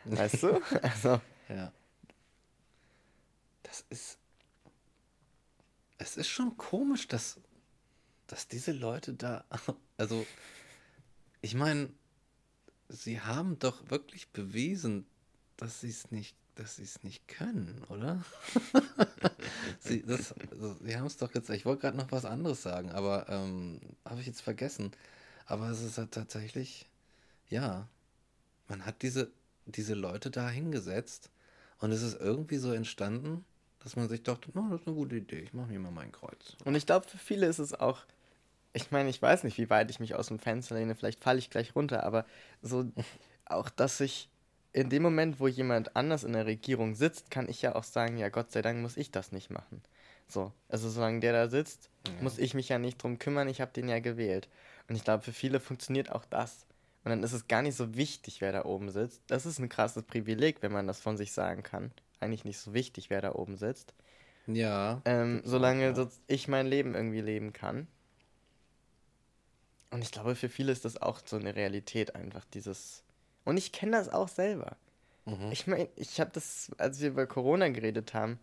Weißt 0.04 0.42
du? 0.42 0.60
Also. 0.82 1.20
Ja. 1.48 1.72
Das 3.62 3.84
ist. 3.90 4.18
Es 5.98 6.16
ist 6.16 6.28
schon 6.28 6.56
komisch, 6.56 7.06
dass, 7.06 7.40
dass 8.26 8.48
diese 8.48 8.72
Leute 8.72 9.14
da. 9.14 9.44
Also, 9.96 10.26
ich 11.40 11.54
meine, 11.54 11.88
sie 12.88 13.20
haben 13.20 13.60
doch 13.60 13.90
wirklich 13.90 14.28
bewiesen, 14.30 15.06
dass 15.56 15.82
sie 15.82 15.90
es 15.90 16.10
nicht 16.10 16.36
dass 16.54 16.76
sie 16.76 16.84
es 16.84 17.02
nicht 17.02 17.26
können, 17.28 17.82
oder? 17.88 18.24
sie, 19.80 20.02
das, 20.02 20.34
also, 20.50 20.76
sie 20.82 20.96
haben 20.96 21.06
es 21.06 21.16
doch 21.16 21.34
jetzt, 21.34 21.50
ich 21.50 21.64
wollte 21.64 21.82
gerade 21.82 21.96
noch 21.96 22.12
was 22.12 22.24
anderes 22.24 22.62
sagen, 22.62 22.90
aber 22.90 23.28
ähm, 23.28 23.80
habe 24.04 24.20
ich 24.20 24.26
jetzt 24.26 24.42
vergessen. 24.42 24.92
Aber 25.46 25.68
es 25.68 25.82
ist 25.82 25.98
halt 25.98 26.12
tatsächlich, 26.12 26.88
ja, 27.48 27.88
man 28.68 28.86
hat 28.86 29.02
diese, 29.02 29.30
diese 29.66 29.94
Leute 29.94 30.30
da 30.30 30.48
hingesetzt 30.48 31.30
und 31.80 31.92
es 31.92 32.02
ist 32.02 32.18
irgendwie 32.20 32.56
so 32.58 32.72
entstanden, 32.72 33.44
dass 33.80 33.96
man 33.96 34.08
sich 34.08 34.22
dachte, 34.22 34.50
no, 34.54 34.66
das 34.70 34.80
ist 34.80 34.86
eine 34.86 34.96
gute 34.96 35.16
Idee, 35.16 35.40
ich 35.40 35.52
mache 35.52 35.68
mir 35.68 35.78
mal 35.78 35.90
mein 35.90 36.12
Kreuz. 36.12 36.56
Und 36.64 36.74
ich 36.74 36.86
glaube, 36.86 37.06
für 37.06 37.18
viele 37.18 37.46
ist 37.46 37.58
es 37.58 37.74
auch, 37.74 38.00
ich 38.72 38.90
meine, 38.90 39.10
ich 39.10 39.20
weiß 39.20 39.44
nicht, 39.44 39.58
wie 39.58 39.68
weit 39.68 39.90
ich 39.90 40.00
mich 40.00 40.14
aus 40.14 40.28
dem 40.28 40.38
Fenster 40.38 40.76
lehne, 40.76 40.94
vielleicht 40.94 41.20
falle 41.20 41.38
ich 41.38 41.50
gleich 41.50 41.74
runter, 41.76 42.04
aber 42.04 42.24
so 42.62 42.90
auch, 43.44 43.68
dass 43.68 44.00
ich 44.00 44.30
in 44.74 44.90
dem 44.90 45.02
Moment, 45.02 45.38
wo 45.38 45.46
jemand 45.46 45.96
anders 45.96 46.24
in 46.24 46.32
der 46.32 46.46
Regierung 46.46 46.96
sitzt, 46.96 47.30
kann 47.30 47.48
ich 47.48 47.62
ja 47.62 47.76
auch 47.76 47.84
sagen, 47.84 48.18
ja, 48.18 48.28
Gott 48.28 48.50
sei 48.50 48.60
Dank 48.60 48.82
muss 48.82 48.96
ich 48.96 49.12
das 49.12 49.30
nicht 49.30 49.48
machen. 49.50 49.80
So, 50.26 50.52
also 50.68 50.90
solange 50.90 51.20
der 51.20 51.32
da 51.32 51.48
sitzt, 51.48 51.90
ja. 52.06 52.12
muss 52.20 52.38
ich 52.38 52.54
mich 52.54 52.68
ja 52.68 52.78
nicht 52.78 53.00
drum 53.00 53.20
kümmern, 53.20 53.48
ich 53.48 53.60
habe 53.60 53.72
den 53.72 53.88
ja 53.88 54.00
gewählt. 54.00 54.48
Und 54.88 54.96
ich 54.96 55.04
glaube, 55.04 55.22
für 55.22 55.32
viele 55.32 55.60
funktioniert 55.60 56.10
auch 56.10 56.24
das. 56.24 56.66
Und 57.04 57.10
dann 57.10 57.22
ist 57.22 57.32
es 57.32 57.46
gar 57.46 57.62
nicht 57.62 57.76
so 57.76 57.94
wichtig, 57.94 58.40
wer 58.40 58.50
da 58.50 58.64
oben 58.64 58.90
sitzt. 58.90 59.22
Das 59.28 59.46
ist 59.46 59.60
ein 59.60 59.68
krasses 59.68 60.02
Privileg, 60.02 60.60
wenn 60.60 60.72
man 60.72 60.88
das 60.88 61.00
von 61.00 61.16
sich 61.16 61.32
sagen 61.32 61.62
kann. 61.62 61.92
Eigentlich 62.18 62.44
nicht 62.44 62.58
so 62.58 62.74
wichtig, 62.74 63.10
wer 63.10 63.20
da 63.22 63.34
oben 63.34 63.56
sitzt. 63.56 63.94
Ja. 64.48 65.02
Ähm, 65.04 65.40
solange 65.44 65.92
auch, 65.92 65.98
ja. 65.98 66.08
ich 66.26 66.48
mein 66.48 66.66
Leben 66.66 66.94
irgendwie 66.94 67.20
leben 67.20 67.52
kann. 67.52 67.86
Und 69.90 70.02
ich 70.02 70.10
glaube, 70.10 70.34
für 70.34 70.48
viele 70.48 70.72
ist 70.72 70.84
das 70.84 71.00
auch 71.00 71.20
so 71.24 71.36
eine 71.36 71.54
Realität 71.54 72.16
einfach, 72.16 72.44
dieses 72.46 73.03
und 73.44 73.56
ich 73.56 73.72
kenne 73.72 73.92
das 73.92 74.08
auch 74.08 74.28
selber. 74.28 74.76
Mhm. 75.24 75.50
Ich 75.52 75.66
meine, 75.66 75.88
ich 75.96 76.20
habe 76.20 76.30
das, 76.32 76.70
als 76.78 77.00
wir 77.00 77.08
über 77.08 77.26
Corona 77.26 77.68
geredet 77.68 78.14
haben, 78.14 78.38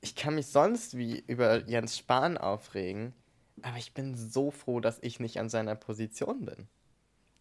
ich 0.00 0.16
kann 0.16 0.34
mich 0.34 0.46
sonst 0.46 0.96
wie 0.96 1.20
über 1.26 1.64
Jens 1.68 1.96
Spahn 1.96 2.36
aufregen, 2.36 3.14
aber 3.62 3.76
ich 3.76 3.94
bin 3.94 4.16
so 4.16 4.50
froh, 4.50 4.80
dass 4.80 4.98
ich 5.00 5.20
nicht 5.20 5.38
an 5.38 5.48
seiner 5.48 5.74
Position 5.74 6.44
bin. 6.44 6.68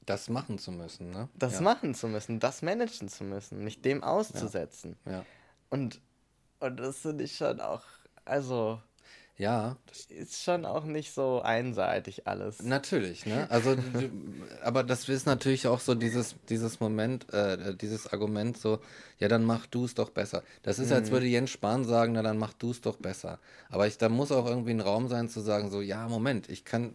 Das 0.06 0.30
machen 0.30 0.58
zu 0.58 0.72
müssen, 0.72 1.12
ne? 1.12 1.30
Das 1.36 1.56
ja. 1.56 1.62
machen 1.62 1.94
zu 1.94 2.08
müssen, 2.08 2.40
das 2.40 2.62
managen 2.62 3.08
zu 3.08 3.24
müssen, 3.24 3.64
mich 3.64 3.82
dem 3.82 4.04
auszusetzen. 4.04 4.98
Ja. 5.06 5.12
ja. 5.12 5.26
Und, 5.70 6.02
und 6.60 6.80
das 6.80 7.00
finde 7.00 7.24
ich 7.24 7.38
schon 7.38 7.60
auch, 7.60 7.84
also. 8.26 8.82
Ja. 9.38 9.78
Ist 10.10 10.44
schon 10.44 10.66
auch 10.66 10.84
nicht 10.84 11.14
so 11.14 11.42
einseitig 11.42 12.28
alles. 12.28 12.62
Natürlich, 12.62 13.26
ne? 13.26 13.50
Also, 13.50 13.76
aber 14.64 14.84
das 14.84 15.10
ist 15.10 15.26
natürlich 15.26 15.66
auch 15.68 15.80
so 15.80 15.96
dieses, 15.96 16.36
dieses 16.50 16.80
Moment, 16.80 17.32
äh, 17.34 17.76
dieses 17.76 18.08
Argument 18.14 18.58
so, 18.58 18.80
ja, 19.18 19.28
dann 19.28 19.44
mach 19.44 19.66
du 19.66 19.86
es 19.86 19.96
doch 19.96 20.12
besser. 20.12 20.44
Das 20.62 20.78
ist, 20.78 20.92
als 20.92 21.10
Mhm. 21.10 21.14
würde 21.14 21.26
Jens 21.26 21.50
Spahn 21.50 21.86
sagen, 21.86 22.14
na, 22.14 22.22
dann 22.22 22.38
mach 22.38 22.54
du 22.54 22.70
es 22.72 22.82
doch 22.82 22.98
besser. 22.98 23.40
Aber 23.70 23.88
ich, 23.88 23.98
da 23.98 24.10
muss 24.10 24.32
auch 24.32 24.46
irgendwie 24.46 24.72
ein 24.72 24.82
Raum 24.82 25.08
sein 25.08 25.28
zu 25.28 25.40
sagen, 25.40 25.72
so, 25.72 25.82
ja, 25.82 26.08
Moment, 26.08 26.48
ich 26.50 26.64
kann 26.64 26.94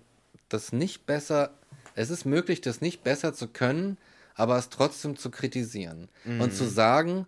das 0.48 0.72
nicht 0.72 1.06
besser, 1.06 1.50
es 1.96 2.10
ist 2.10 2.26
möglich, 2.26 2.60
das 2.60 2.80
nicht 2.80 3.02
besser 3.02 3.34
zu 3.34 3.48
können, 3.48 3.96
aber 4.36 4.56
es 4.58 4.68
trotzdem 4.68 5.16
zu 5.16 5.30
kritisieren. 5.30 6.08
Und 6.26 6.52
zu 6.54 6.64
sagen, 6.68 7.26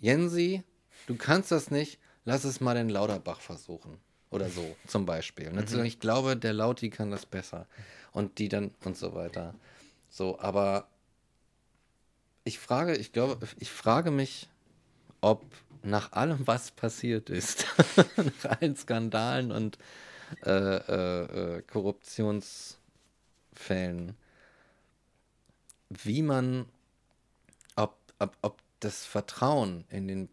Jensi, 0.00 0.62
du 1.06 1.14
kannst 1.14 1.52
das 1.52 1.70
nicht, 1.70 1.98
lass 2.24 2.42
es 2.44 2.60
mal 2.60 2.74
den 2.74 2.88
Lauterbach 2.88 3.40
versuchen. 3.40 3.98
Oder 4.32 4.48
so, 4.48 4.74
zum 4.86 5.06
Beispiel. 5.06 5.52
Ne? 5.52 5.66
Sagen, 5.68 5.84
Ich 5.84 6.00
glaube, 6.00 6.36
der 6.36 6.54
Lauti 6.54 6.90
kann 6.90 7.10
das 7.10 7.26
besser. 7.26 7.66
Und 8.12 8.38
die 8.38 8.48
dann 8.48 8.72
und 8.84 8.96
so 8.96 9.14
weiter. 9.14 9.54
So, 10.08 10.38
aber 10.40 10.88
ich 12.44 12.58
frage, 12.58 12.96
ich 12.96 13.12
glaube, 13.12 13.46
ich 13.58 13.70
frage 13.70 14.10
mich, 14.10 14.48
ob 15.20 15.44
nach 15.82 16.12
allem, 16.12 16.46
was 16.46 16.70
passiert 16.70 17.28
ist, 17.30 17.66
nach 18.16 18.60
allen 18.60 18.76
Skandalen 18.76 19.52
und 19.52 19.78
äh, 20.44 20.50
äh, 20.50 21.58
äh, 21.58 21.62
Korruptionsfällen, 21.62 24.16
wie 25.90 26.22
man, 26.22 26.66
ob, 27.76 27.96
ob, 28.18 28.36
ob 28.42 28.58
das 28.80 29.04
Vertrauen 29.04 29.84
in 29.90 30.08
den, 30.08 30.28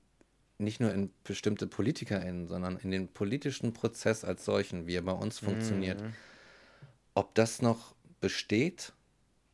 nicht 0.60 0.80
nur 0.80 0.94
in 0.94 1.11
bestimmte 1.23 1.68
PolitikerInnen, 1.68 2.48
sondern 2.48 2.77
in 2.77 2.91
den 2.91 3.07
politischen 3.07 3.73
Prozess 3.73 4.23
als 4.23 4.45
solchen, 4.45 4.88
wie 4.88 4.95
er 4.95 5.02
bei 5.02 5.14
uns 5.14 5.40
funktioniert, 5.40 6.03
ob 7.14 7.34
das 7.34 7.61
noch 7.61 7.95
besteht, 8.19 8.94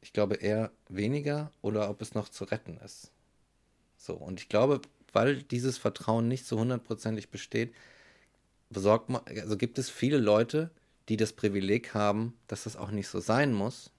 ich 0.02 0.14
glaube 0.14 0.36
eher 0.36 0.72
weniger, 0.90 1.52
oder 1.62 1.90
ob 1.90 2.02
es 2.02 2.16
noch 2.16 2.30
zu 2.30 2.44
retten 2.46 2.78
ist. 2.84 3.12
So, 3.98 4.16
und 4.16 4.40
ich 4.40 4.50
glaube, 4.50 4.82
weil 5.14 5.44
dieses 5.44 5.78
Vertrauen 5.78 6.28
nicht 6.28 6.46
so 6.46 6.60
hundertprozentig 6.60 7.30
besteht, 7.30 7.74
besorgt 8.70 9.10
man, 9.10 9.22
also 9.28 9.58
gibt 9.58 9.78
es 9.78 9.90
viele 9.90 10.18
Leute, 10.18 10.72
die 11.08 11.18
das 11.18 11.34
Privileg 11.34 11.94
haben, 11.94 12.34
dass 12.48 12.64
das 12.64 12.76
auch 12.76 12.92
nicht 12.92 13.08
so 13.08 13.20
sein 13.20 13.54
muss, 13.54 13.92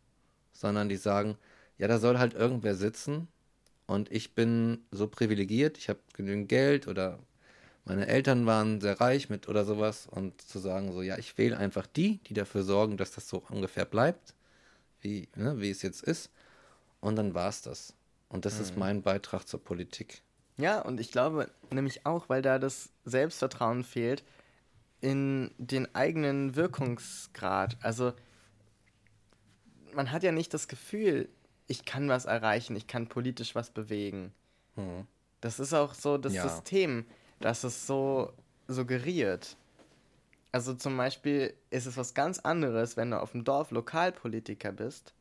sondern 0.53 0.89
die 0.89 0.97
sagen, 0.97 1.39
ja, 1.79 1.87
da 1.87 1.99
soll 1.99 2.19
halt 2.19 2.35
irgendwer 2.35 2.75
sitzen 2.75 3.29
und 3.87 4.11
ich 4.11 4.35
bin 4.35 4.85
so 4.91 5.07
privilegiert, 5.07 5.79
ich 5.79 5.89
habe 5.89 6.01
genügend 6.13 6.49
Geld 6.49 6.89
oder 6.89 7.19
meine 7.85 8.07
Eltern 8.09 8.47
waren 8.47 8.81
sehr 8.81 9.01
reich 9.01 9.31
mit 9.31 9.49
oder 9.49 9.65
sowas 9.65 10.09
und 10.11 10.41
zu 10.43 10.59
sagen 10.59 10.93
so, 10.93 11.03
ja, 11.03 11.19
ich 11.19 11.39
wähle 11.39 11.57
einfach 11.57 11.87
die, 11.87 12.19
die 12.19 12.35
dafür 12.35 12.65
sorgen, 12.65 12.97
dass 12.97 13.13
das 13.13 13.29
so 13.29 13.45
ungefähr 13.49 13.85
bleibt, 13.85 14.35
wie, 15.01 15.29
ne, 15.37 15.61
wie 15.61 15.71
es 15.71 15.83
jetzt 15.83 16.03
ist 16.03 16.31
und 17.01 17.17
dann 17.17 17.35
war 17.35 17.49
es 17.49 17.63
das. 17.63 17.95
Und 18.29 18.45
das 18.45 18.59
ist 18.59 18.77
mein 18.77 19.03
Beitrag 19.03 19.47
zur 19.47 19.63
Politik. 19.63 20.21
Ja, 20.57 20.81
und 20.81 20.99
ich 20.99 21.13
glaube 21.13 21.49
nämlich 21.71 22.07
auch, 22.07 22.29
weil 22.29 22.43
da 22.43 22.59
das 22.59 22.91
Selbstvertrauen 23.05 23.85
fehlt 23.85 24.25
in 25.01 25.53
den 25.59 25.95
eigenen 25.95 26.57
Wirkungsgrad. 26.57 27.77
Also 27.83 28.15
man 29.95 30.11
hat 30.11 30.23
ja 30.23 30.33
nicht 30.33 30.53
das 30.55 30.67
Gefühl, 30.67 31.29
ich 31.67 31.85
kann 31.85 32.09
was 32.09 32.25
erreichen, 32.25 32.77
ich 32.77 32.87
kann 32.87 33.09
politisch 33.09 33.55
was 33.55 33.71
bewegen. 33.71 34.33
Das 35.41 35.59
ist 35.59 35.73
auch 35.73 35.95
so 35.95 36.19
das 36.19 36.35
Ja. 36.35 36.49
System, 36.49 37.07
das 37.41 37.65
es 37.65 37.87
so 37.87 38.33
suggeriert. 38.69 39.57
Also 40.53 40.75
zum 40.75 40.97
Beispiel 40.97 41.55
ist 41.71 41.87
es 41.87 41.97
was 41.97 42.15
ganz 42.15 42.39
anderes, 42.39 42.97
wenn 42.97 43.11
du 43.11 43.21
auf 43.21 43.33
dem 43.33 43.45
Dorf 43.45 43.71
Lokalpolitiker 43.71 44.73
bist, 44.73 45.13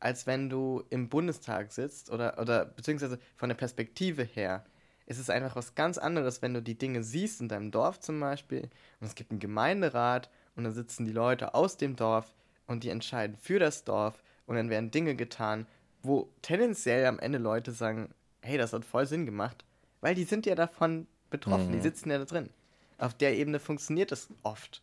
als 0.00 0.26
wenn 0.26 0.48
du 0.48 0.84
im 0.90 1.08
Bundestag 1.08 1.72
sitzt 1.72 2.10
oder, 2.10 2.38
oder 2.38 2.64
beziehungsweise 2.64 3.18
von 3.36 3.48
der 3.48 3.56
Perspektive 3.56 4.22
her. 4.22 4.64
ist 5.06 5.18
Es 5.18 5.28
einfach 5.30 5.56
was 5.56 5.74
ganz 5.74 5.98
anderes, 5.98 6.40
wenn 6.40 6.54
du 6.54 6.62
die 6.62 6.78
Dinge 6.78 7.02
siehst 7.02 7.40
in 7.40 7.48
deinem 7.48 7.70
Dorf 7.70 8.00
zum 8.00 8.20
Beispiel 8.20 8.62
und 9.00 9.06
es 9.06 9.14
gibt 9.14 9.30
einen 9.30 9.40
Gemeinderat 9.40 10.30
und 10.56 10.64
da 10.64 10.70
sitzen 10.70 11.04
die 11.04 11.12
Leute 11.12 11.54
aus 11.54 11.76
dem 11.76 11.96
Dorf 11.96 12.32
und 12.66 12.84
die 12.84 12.90
entscheiden 12.90 13.36
für 13.36 13.58
das 13.58 13.84
Dorf 13.84 14.22
und 14.46 14.56
dann 14.56 14.70
werden 14.70 14.90
Dinge 14.90 15.14
getan, 15.14 15.66
wo 16.02 16.28
tendenziell 16.42 17.06
am 17.06 17.18
Ende 17.18 17.38
Leute 17.38 17.72
sagen, 17.72 18.10
hey, 18.42 18.58
das 18.58 18.72
hat 18.72 18.84
voll 18.84 19.06
Sinn 19.06 19.26
gemacht, 19.26 19.64
weil 20.00 20.14
die 20.14 20.24
sind 20.24 20.46
ja 20.46 20.54
davon 20.54 21.06
betroffen, 21.30 21.72
die 21.72 21.80
sitzen 21.80 22.10
ja 22.10 22.18
da 22.18 22.24
drin. 22.24 22.50
Auf 22.98 23.14
der 23.14 23.36
Ebene 23.36 23.58
funktioniert 23.58 24.12
es 24.12 24.28
oft. 24.42 24.82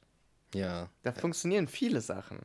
Ja. 0.54 0.90
Da 1.04 1.12
funktionieren 1.12 1.68
viele 1.68 2.02
Sachen. 2.02 2.40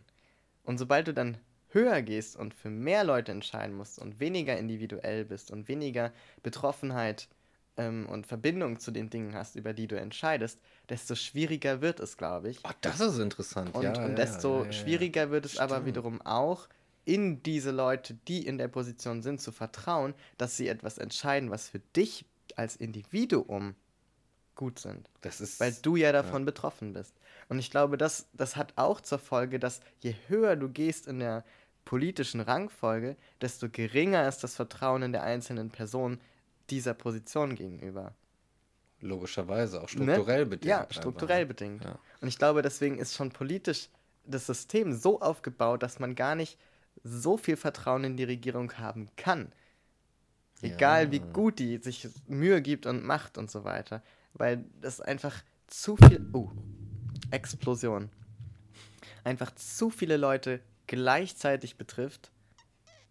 Und 0.63 0.79
sobald 0.79 1.09
du 1.09 1.15
dann 1.15 1.39
höher 1.71 2.03
gehst 2.03 2.37
und 2.37 2.55
für 2.55 2.71
mehr 2.71 3.05
Leute 3.05 3.33
entscheiden 3.33 3.77
musst 3.77 3.99
und 3.99 4.21
weniger 4.21 4.57
individuell 4.57 5.25
bist 5.25 5.51
und 5.51 5.69
weniger 5.69 6.13
Betroffenheit 6.43 7.29
ähm, 7.77 8.07
und 8.07 8.27
Verbindung 8.27 8.79
zu 8.79 8.91
den 8.91 9.11
Dingen 9.11 9.35
hast, 9.35 9.57
über 9.57 9.73
die 9.73 9.87
du 9.87 9.99
entscheidest, 9.99 10.61
desto 10.89 11.15
schwieriger 11.15 11.81
wird 11.81 12.01
es, 12.01 12.17
glaube 12.17 12.51
ich. 12.51 12.61
Oh, 12.65 12.71
das 12.81 13.01
ist 13.01 13.19
interessant. 13.19 13.75
Und, 13.75 13.83
ja, 13.83 13.91
und 13.91 14.11
ja, 14.11 14.15
desto 14.15 14.61
ja, 14.61 14.67
ja, 14.67 14.73
schwieriger 14.73 15.31
wird 15.31 15.45
es 15.45 15.59
aber 15.59 15.77
Stimmt. 15.77 15.87
wiederum 15.87 16.23
auch, 16.23 16.69
in 17.07 17.43
diese 17.43 17.71
Leute, 17.71 18.15
die 18.29 18.47
in 18.47 18.59
der 18.59 18.69
Position 18.69 19.23
sind, 19.23 19.41
zu 19.41 19.53
vertrauen, 19.53 20.13
dass 20.37 20.59
sie 20.59 20.69
etwas 20.69 20.99
entscheiden, 20.99 21.51
was 21.51 21.69
für 21.71 21.79
dich 21.97 22.27
als 22.57 22.77
Individuum 22.77 23.75
gut 24.55 24.79
sind 24.79 25.09
Das 25.23 25.41
ist. 25.41 25.61
weil 25.61 25.73
du 25.83 25.97
ja 25.97 26.13
davon 26.13 26.45
betroffen 26.45 26.93
bist. 26.93 27.15
Und 27.49 27.59
ich 27.59 27.71
glaube, 27.71 27.97
das, 27.97 28.27
das 28.33 28.57
hat 28.57 28.73
auch 28.77 29.01
zur 29.01 29.19
Folge, 29.19 29.59
dass 29.59 29.81
je 30.01 30.15
höher 30.29 30.57
du 30.57 30.69
gehst 30.69 31.07
in 31.07 31.21
der 31.21 31.45
politischen 31.85 32.41
Rangfolge, 32.41 33.17
desto 33.41 33.69
geringer 33.69 34.27
ist 34.29 34.39
das 34.43 34.57
Vertrauen 34.57 35.03
in 35.03 35.13
der 35.13 35.23
einzelnen 35.23 35.71
Person 35.71 36.21
dieser 36.71 36.95
Position 36.95 37.55
gegenüber. 37.55 38.15
logischerweise 39.01 39.79
auch 39.81 39.93
Ne? 39.95 40.15
strukturell 40.15 40.47
bedingt. 40.47 40.65
Ja, 40.65 40.81
einfach. 40.81 40.95
strukturell 40.97 41.47
bedingt. 41.47 41.85
Ja. 41.85 41.99
Und 42.21 42.29
ich 42.29 42.39
glaube, 42.39 42.63
deswegen 42.63 42.99
ist 42.99 43.15
schon 43.15 43.31
politisch 43.31 43.89
das 44.25 44.47
System 44.47 44.93
so 44.95 45.21
aufgebaut, 45.21 45.83
dass 45.83 46.01
man 46.01 46.15
gar 46.17 46.35
nicht 46.35 46.59
so 47.03 47.37
viel 47.37 47.57
Vertrauen 47.57 48.05
in 48.05 48.17
die 48.17 48.25
Regierung 48.25 48.73
haben 48.79 49.09
kann. 49.17 49.53
Egal 50.63 51.11
wie 51.13 51.21
gut 51.21 51.59
die 51.59 51.79
sich 51.79 52.09
Mühe 52.27 52.63
gibt 52.63 52.87
und 52.87 53.05
macht 53.05 53.37
und 53.39 53.51
so 53.51 53.65
weiter. 53.65 54.03
Weil 54.33 54.65
das 54.81 55.01
einfach 55.01 55.43
zu 55.67 55.97
viel. 55.97 56.27
Oh, 56.33 56.51
Explosion. 57.31 58.11
Einfach 59.25 59.55
zu 59.55 59.91
viele 59.91 60.17
Leute 60.17 60.61
gleichzeitig 60.87 61.77
betrifft 61.77 62.31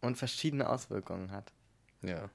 und 0.02 0.18
verschiedene 0.18 0.70
Auswirkungen 0.70 1.32
hat. 1.32 1.52
Ja. 2.02 2.30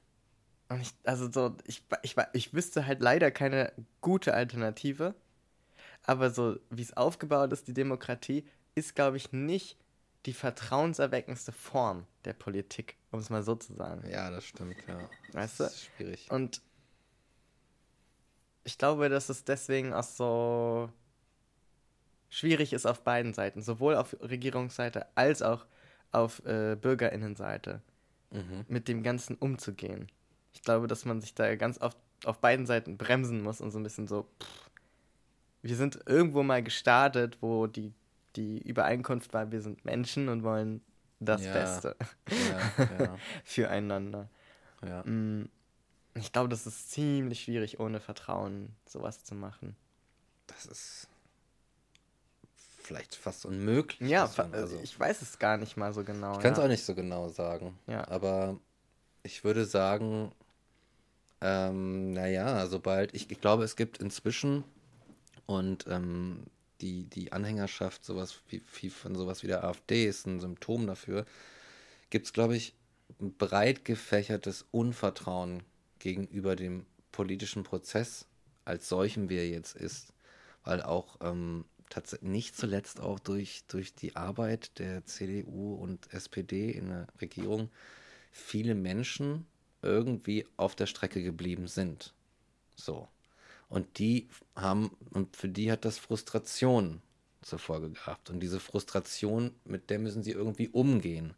Und 0.68 0.82
ich, 0.82 0.92
also 1.04 1.30
so, 1.30 1.56
ich, 1.66 1.82
ich, 2.02 2.14
ich 2.32 2.54
wüsste 2.54 2.86
halt 2.86 3.00
leider 3.00 3.30
keine 3.30 3.72
gute 4.00 4.34
Alternative. 4.34 5.14
Aber 6.04 6.30
so, 6.30 6.58
wie 6.70 6.82
es 6.82 6.96
aufgebaut 6.96 7.52
ist, 7.52 7.68
die 7.68 7.74
Demokratie, 7.74 8.44
ist, 8.74 8.94
glaube 8.94 9.16
ich, 9.16 9.32
nicht 9.32 9.76
die 10.26 10.32
vertrauenserweckendste 10.32 11.52
Form 11.52 12.06
der 12.24 12.34
Politik, 12.34 12.96
um 13.10 13.20
es 13.20 13.30
mal 13.30 13.42
so 13.42 13.54
zu 13.54 13.74
sagen. 13.74 14.08
Ja, 14.10 14.30
das 14.30 14.44
stimmt, 14.44 14.76
ja. 14.86 14.98
Weißt 15.32 15.60
das 15.60 15.68
du? 15.72 15.74
ist 15.74 15.84
schwierig. 15.84 16.30
Und 16.30 16.60
ich 18.64 18.76
glaube, 18.78 19.08
dass 19.08 19.28
es 19.30 19.44
deswegen 19.44 19.92
auch 19.94 20.04
so 20.04 20.90
schwierig 22.28 22.72
ist 22.72 22.86
auf 22.86 23.02
beiden 23.02 23.32
Seiten, 23.32 23.62
sowohl 23.62 23.96
auf 23.96 24.14
Regierungsseite 24.20 25.06
als 25.16 25.42
auch 25.42 25.66
auf 26.12 26.44
äh, 26.44 26.76
Bürgerinnenseite, 26.76 27.82
Mhm. 28.32 28.64
mit 28.68 28.86
dem 28.86 29.02
Ganzen 29.02 29.34
umzugehen. 29.36 30.06
Ich 30.52 30.62
glaube, 30.62 30.86
dass 30.86 31.04
man 31.04 31.20
sich 31.20 31.34
da 31.34 31.56
ganz 31.56 31.80
oft 31.80 31.98
auf 32.24 32.38
beiden 32.38 32.64
Seiten 32.64 32.96
bremsen 32.96 33.42
muss 33.42 33.60
und 33.60 33.72
so 33.72 33.80
ein 33.80 33.82
bisschen 33.82 34.06
so, 34.06 34.28
pff, 34.40 34.70
wir 35.62 35.74
sind 35.74 35.98
irgendwo 36.06 36.44
mal 36.44 36.62
gestartet, 36.62 37.38
wo 37.40 37.66
die, 37.66 37.92
die 38.36 38.58
Übereinkunft 38.62 39.32
war, 39.34 39.50
wir 39.52 39.60
sind 39.60 39.84
Menschen 39.84 40.28
und 40.28 40.42
wollen 40.42 40.82
das 41.18 41.44
Ja. 41.44 41.52
Beste 41.52 41.96
Ja, 42.28 42.86
ja, 42.98 43.18
füreinander. 43.44 44.28
Mm, 45.04 45.44
Ich 46.14 46.32
glaube, 46.32 46.48
das 46.48 46.66
ist 46.66 46.90
ziemlich 46.90 47.42
schwierig, 47.42 47.78
ohne 47.80 48.00
Vertrauen 48.00 48.74
sowas 48.86 49.24
zu 49.24 49.34
machen. 49.34 49.76
Das 50.46 50.66
ist 50.66 51.08
vielleicht 52.78 53.14
fast 53.14 53.44
unmöglich. 53.46 54.08
Ja, 54.10 54.28
man- 54.36 54.54
also 54.54 54.80
ich 54.82 54.98
weiß 54.98 55.22
es 55.22 55.38
gar 55.38 55.56
nicht 55.56 55.76
mal 55.76 55.92
so 55.92 56.02
genau. 56.04 56.34
Ich 56.34 56.40
kann 56.40 56.54
es 56.54 56.58
auch 56.58 56.68
nicht 56.68 56.84
so 56.84 56.94
genau 56.94 57.28
sagen. 57.28 57.78
Aber 57.86 58.58
ich 59.22 59.44
würde 59.44 59.64
sagen, 59.66 60.32
ähm, 61.40 62.12
naja, 62.12 62.66
sobald, 62.66 63.14
ich, 63.14 63.30
ich 63.30 63.40
glaube, 63.40 63.64
es 63.64 63.76
gibt 63.76 63.98
inzwischen 63.98 64.64
und 65.46 65.86
ähm, 65.88 66.44
die, 66.80 67.04
die 67.04 67.32
Anhängerschaft 67.32 68.04
sowas 68.04 68.40
wie, 68.48 68.62
wie 68.80 68.90
von 68.90 69.14
sowas 69.14 69.42
wie 69.42 69.48
der 69.48 69.64
AfD 69.64 70.06
ist 70.06 70.26
ein 70.26 70.40
Symptom 70.40 70.86
dafür, 70.86 71.26
gibt 72.10 72.26
es, 72.26 72.32
glaube 72.32 72.56
ich, 72.56 72.74
ein 73.20 73.34
breit 73.36 73.84
gefächertes 73.84 74.64
Unvertrauen 74.70 75.62
gegenüber 75.98 76.56
dem 76.56 76.86
politischen 77.12 77.64
Prozess 77.64 78.26
als 78.64 78.88
solchem, 78.88 79.28
wie 79.28 79.36
er 79.36 79.48
jetzt 79.48 79.76
ist. 79.76 80.12
Weil 80.64 80.82
auch 80.82 81.18
ähm, 81.22 81.64
nicht 82.20 82.56
zuletzt 82.56 83.00
auch 83.00 83.18
durch, 83.18 83.64
durch 83.68 83.94
die 83.94 84.16
Arbeit 84.16 84.78
der 84.78 85.04
CDU 85.04 85.74
und 85.74 86.12
SPD 86.12 86.70
in 86.70 86.88
der 86.88 87.06
Regierung 87.20 87.70
viele 88.32 88.74
Menschen 88.74 89.46
irgendwie 89.82 90.46
auf 90.56 90.76
der 90.76 90.86
Strecke 90.86 91.22
geblieben 91.22 91.66
sind. 91.66 92.14
So. 92.76 93.08
Und 93.70 93.98
die 93.98 94.28
haben, 94.56 94.90
und 95.12 95.34
für 95.36 95.48
die 95.48 95.72
hat 95.72 95.84
das 95.84 95.96
Frustration 95.96 97.00
zur 97.40 97.58
Folge 97.58 97.90
gehabt. 97.90 98.28
Und 98.28 98.40
diese 98.40 98.60
Frustration, 98.60 99.52
mit 99.64 99.88
der 99.88 100.00
müssen 100.00 100.22
sie 100.22 100.32
irgendwie 100.32 100.68
umgehen. 100.68 101.34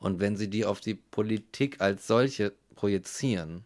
Und 0.00 0.20
wenn 0.20 0.36
sie 0.36 0.50
die 0.50 0.64
auf 0.64 0.80
die 0.80 0.94
Politik 0.94 1.80
als 1.80 2.06
solche 2.06 2.52
projizieren, 2.74 3.64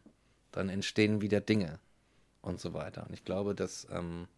dann 0.53 0.69
entstehen 0.69 1.23
wieder 1.23 1.41
Dinge 1.41 1.81
und 2.43 2.61
so 2.61 2.75
weiter. 2.75 3.07
Und 3.07 3.15
ich 3.15 3.25
glaube, 3.25 3.55
dass, 3.55 3.89
ähm, 3.91 4.29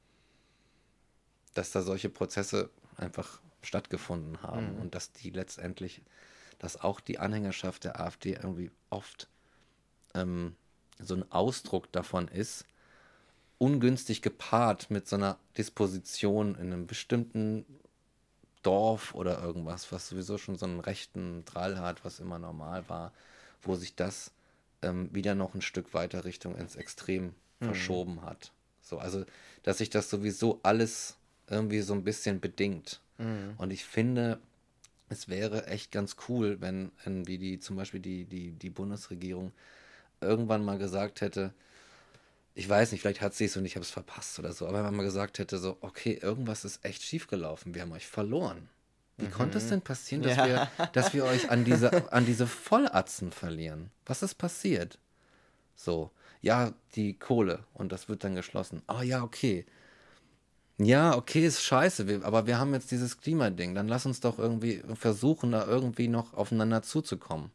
dass 1.55 1.72
da 1.72 1.82
solche 1.82 2.09
Prozesse 2.09 2.70
einfach 2.96 3.40
stattgefunden 3.62 4.42
haben 4.42 4.74
mhm. 4.74 4.82
und 4.82 4.94
dass 4.94 5.12
die 5.12 5.30
letztendlich, 5.30 6.02
dass 6.60 6.80
auch 6.80 7.01
die 7.01 7.18
Anhängerschaft 7.18 7.82
der 7.84 8.01
AfD 8.01 8.34
irgendwie 8.34 8.70
oft 8.90 9.28
ähm, 10.14 10.55
so 11.01 11.14
ein 11.14 11.30
Ausdruck 11.32 11.90
davon 11.90 12.28
ist, 12.28 12.66
ungünstig 13.59 14.22
gepaart 14.22 14.90
mit 14.90 15.09
so 15.09 15.16
einer 15.16 15.39
Disposition 15.56 16.55
in 16.55 16.72
einem 16.72 16.86
bestimmten 16.86 17.64
Dorf 18.62 19.14
oder 19.14 19.43
irgendwas, 19.43 19.93
was 19.93 20.09
sowieso 20.09 20.39
schon 20.39 20.56
so 20.56 20.66
einen 20.66 20.81
rechten 20.81 21.44
Drall 21.44 21.78
hat, 21.78 22.05
was 22.05 22.20
immer 22.20 22.39
normal 22.39 22.89
war, 22.89 23.12
wo 23.62 23.76
sich 23.76 23.94
das 23.94 24.32
ähm, 24.82 25.09
wieder 25.14 25.35
noch 25.35 25.55
ein 25.55 25.62
Stück 25.62 25.94
weiter 25.94 26.24
Richtung 26.24 26.56
ins 26.56 26.76
Extrem 26.76 27.35
mhm. 27.60 27.66
verschoben 27.66 28.22
hat. 28.22 28.52
So, 28.81 28.98
also, 28.98 29.24
dass 29.62 29.78
sich 29.78 29.90
das 29.90 30.10
sowieso 30.10 30.60
alles 30.62 31.16
irgendwie 31.48 31.81
so 31.81 31.94
ein 31.94 32.05
bisschen 32.05 32.40
bedingt. 32.40 33.01
Mhm. 33.18 33.55
Und 33.59 33.70
ich 33.70 33.85
finde, 33.85 34.39
es 35.09 35.28
wäre 35.28 35.66
echt 35.66 35.93
ganz 35.93 36.16
cool, 36.28 36.60
wenn 36.60 36.90
wie 37.05 37.39
die 37.39 37.60
zum 37.60 37.76
Beispiel 37.76 38.01
die, 38.01 38.24
die, 38.24 38.52
die 38.52 38.70
Bundesregierung 38.70 39.52
irgendwann 40.20 40.64
mal 40.64 40.78
gesagt 40.78 41.20
hätte, 41.20 41.52
ich 42.55 42.68
weiß 42.68 42.93
nicht, 42.93 43.01
vielleicht 43.01 43.20
hat 43.20 43.35
sie 43.35 43.47
es 43.47 43.56
und 43.56 43.64
ich 43.64 43.74
habe 43.74 43.85
es 43.85 43.90
verpasst 43.90 44.39
oder 44.39 44.52
so, 44.52 44.66
aber 44.66 44.78
wenn 44.78 44.85
man 44.85 44.97
mal 44.97 45.02
gesagt 45.02 45.39
hätte, 45.39 45.59
so, 45.59 45.76
okay, 45.81 46.18
irgendwas 46.20 46.64
ist 46.64 46.85
echt 46.85 47.02
schiefgelaufen, 47.02 47.74
wir 47.74 47.82
haben 47.82 47.93
euch 47.93 48.06
verloren. 48.06 48.68
Wie 49.16 49.26
mhm. 49.26 49.32
konnte 49.32 49.59
es 49.59 49.68
denn 49.68 49.81
passieren, 49.81 50.22
dass, 50.22 50.36
ja. 50.36 50.47
wir, 50.47 50.89
dass 50.93 51.14
wir 51.14 51.24
euch 51.24 51.51
an 51.51 51.64
diese, 51.64 52.12
an 52.12 52.26
diese 52.26 52.47
Vollatzen 52.47 53.32
verlieren? 53.32 53.90
Was 54.06 54.22
ist 54.22 54.36
passiert? 54.36 54.98
So, 55.76 56.10
ja, 56.43 56.72
die 56.94 57.18
Kohle 57.18 57.64
und 57.74 57.90
das 57.90 58.09
wird 58.09 58.22
dann 58.22 58.35
geschlossen. 58.35 58.82
Ah, 58.86 58.98
oh, 58.98 59.02
ja, 59.02 59.22
okay. 59.22 59.66
Ja, 60.78 61.16
okay, 61.16 61.47
ist 61.47 61.62
scheiße, 61.62 62.09
wir, 62.09 62.24
aber 62.24 62.47
wir 62.47 62.59
haben 62.59 62.74
jetzt 62.74 62.90
dieses 62.90 63.20
Klimading. 63.20 63.74
Dann 63.74 63.89
lass 63.89 64.06
uns 64.06 64.20
doch 64.20 64.39
irgendwie 64.39 64.82
versuchen, 64.94 65.52
da 65.52 65.66
irgendwie 65.66 66.09
noch 66.09 66.35
aufeinander 66.35 66.82
zuzukommen. 66.82 67.51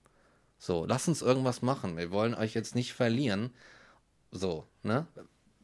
So, 0.58 0.86
lass 0.86 1.08
uns 1.08 1.22
irgendwas 1.22 1.62
machen. 1.62 1.98
Wir 1.98 2.12
wollen 2.12 2.34
euch 2.34 2.54
jetzt 2.54 2.76
nicht 2.76 2.94
verlieren. 2.94 3.52
So, 4.32 4.68
ne? 4.84 5.08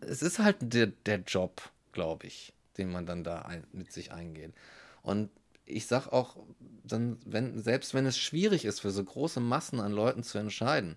Es 0.02 0.22
ist 0.22 0.40
halt 0.40 0.58
der, 0.60 0.88
der 0.88 1.20
Job, 1.20 1.62
glaube 1.92 2.28
ich, 2.28 2.54
den 2.78 2.92
man 2.92 3.06
dann 3.06 3.24
da 3.24 3.44
ein, 3.44 3.66
mit 3.72 3.92
sich 3.92 4.12
eingeht. 4.12 4.54
Und 5.02 5.30
ich 5.66 5.88
sag 5.88 6.08
auch, 6.08 6.38
dann, 6.84 7.18
wenn, 7.26 7.62
selbst 7.62 7.94
wenn 7.94 8.06
es 8.06 8.18
schwierig 8.18 8.66
ist, 8.66 8.82
für 8.82 8.92
so 8.92 9.04
große 9.04 9.40
Massen 9.40 9.80
an 9.80 9.92
Leuten 9.92 10.24
zu 10.24 10.38
entscheiden, 10.38 10.96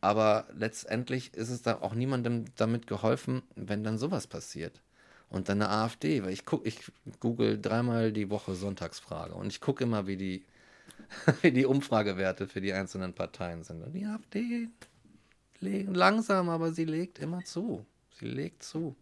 aber 0.00 0.46
letztendlich 0.54 1.34
ist 1.34 1.50
es 1.50 1.62
da 1.62 1.80
auch 1.80 1.94
niemandem 1.94 2.44
damit 2.56 2.86
geholfen, 2.86 3.42
wenn 3.56 3.84
dann 3.84 3.98
sowas 3.98 4.26
passiert. 4.26 4.80
Und 5.28 5.48
dann 5.48 5.60
eine 5.60 5.70
AfD, 5.70 6.22
weil 6.22 6.32
ich 6.32 6.46
gucke, 6.46 6.66
ich 6.66 6.80
google 7.20 7.60
dreimal 7.60 8.12
die 8.12 8.30
Woche 8.30 8.54
Sonntagsfrage 8.54 9.34
und 9.34 9.48
ich 9.48 9.60
gucke 9.60 9.84
immer, 9.84 10.06
wie 10.06 10.16
die, 10.16 10.46
wie 11.42 11.52
die 11.52 11.66
Umfragewerte 11.66 12.46
für 12.46 12.60
die 12.60 12.72
einzelnen 12.72 13.12
Parteien 13.12 13.62
sind. 13.62 13.82
Und 13.82 13.92
die 13.92 14.06
AfD 14.06 14.68
langsam, 15.60 16.48
aber 16.48 16.72
sie 16.72 16.84
legt 16.84 17.18
immer 17.18 17.44
zu. 17.44 17.84
Sie 18.18 18.26
legt 18.26 18.62
zu. 18.62 18.96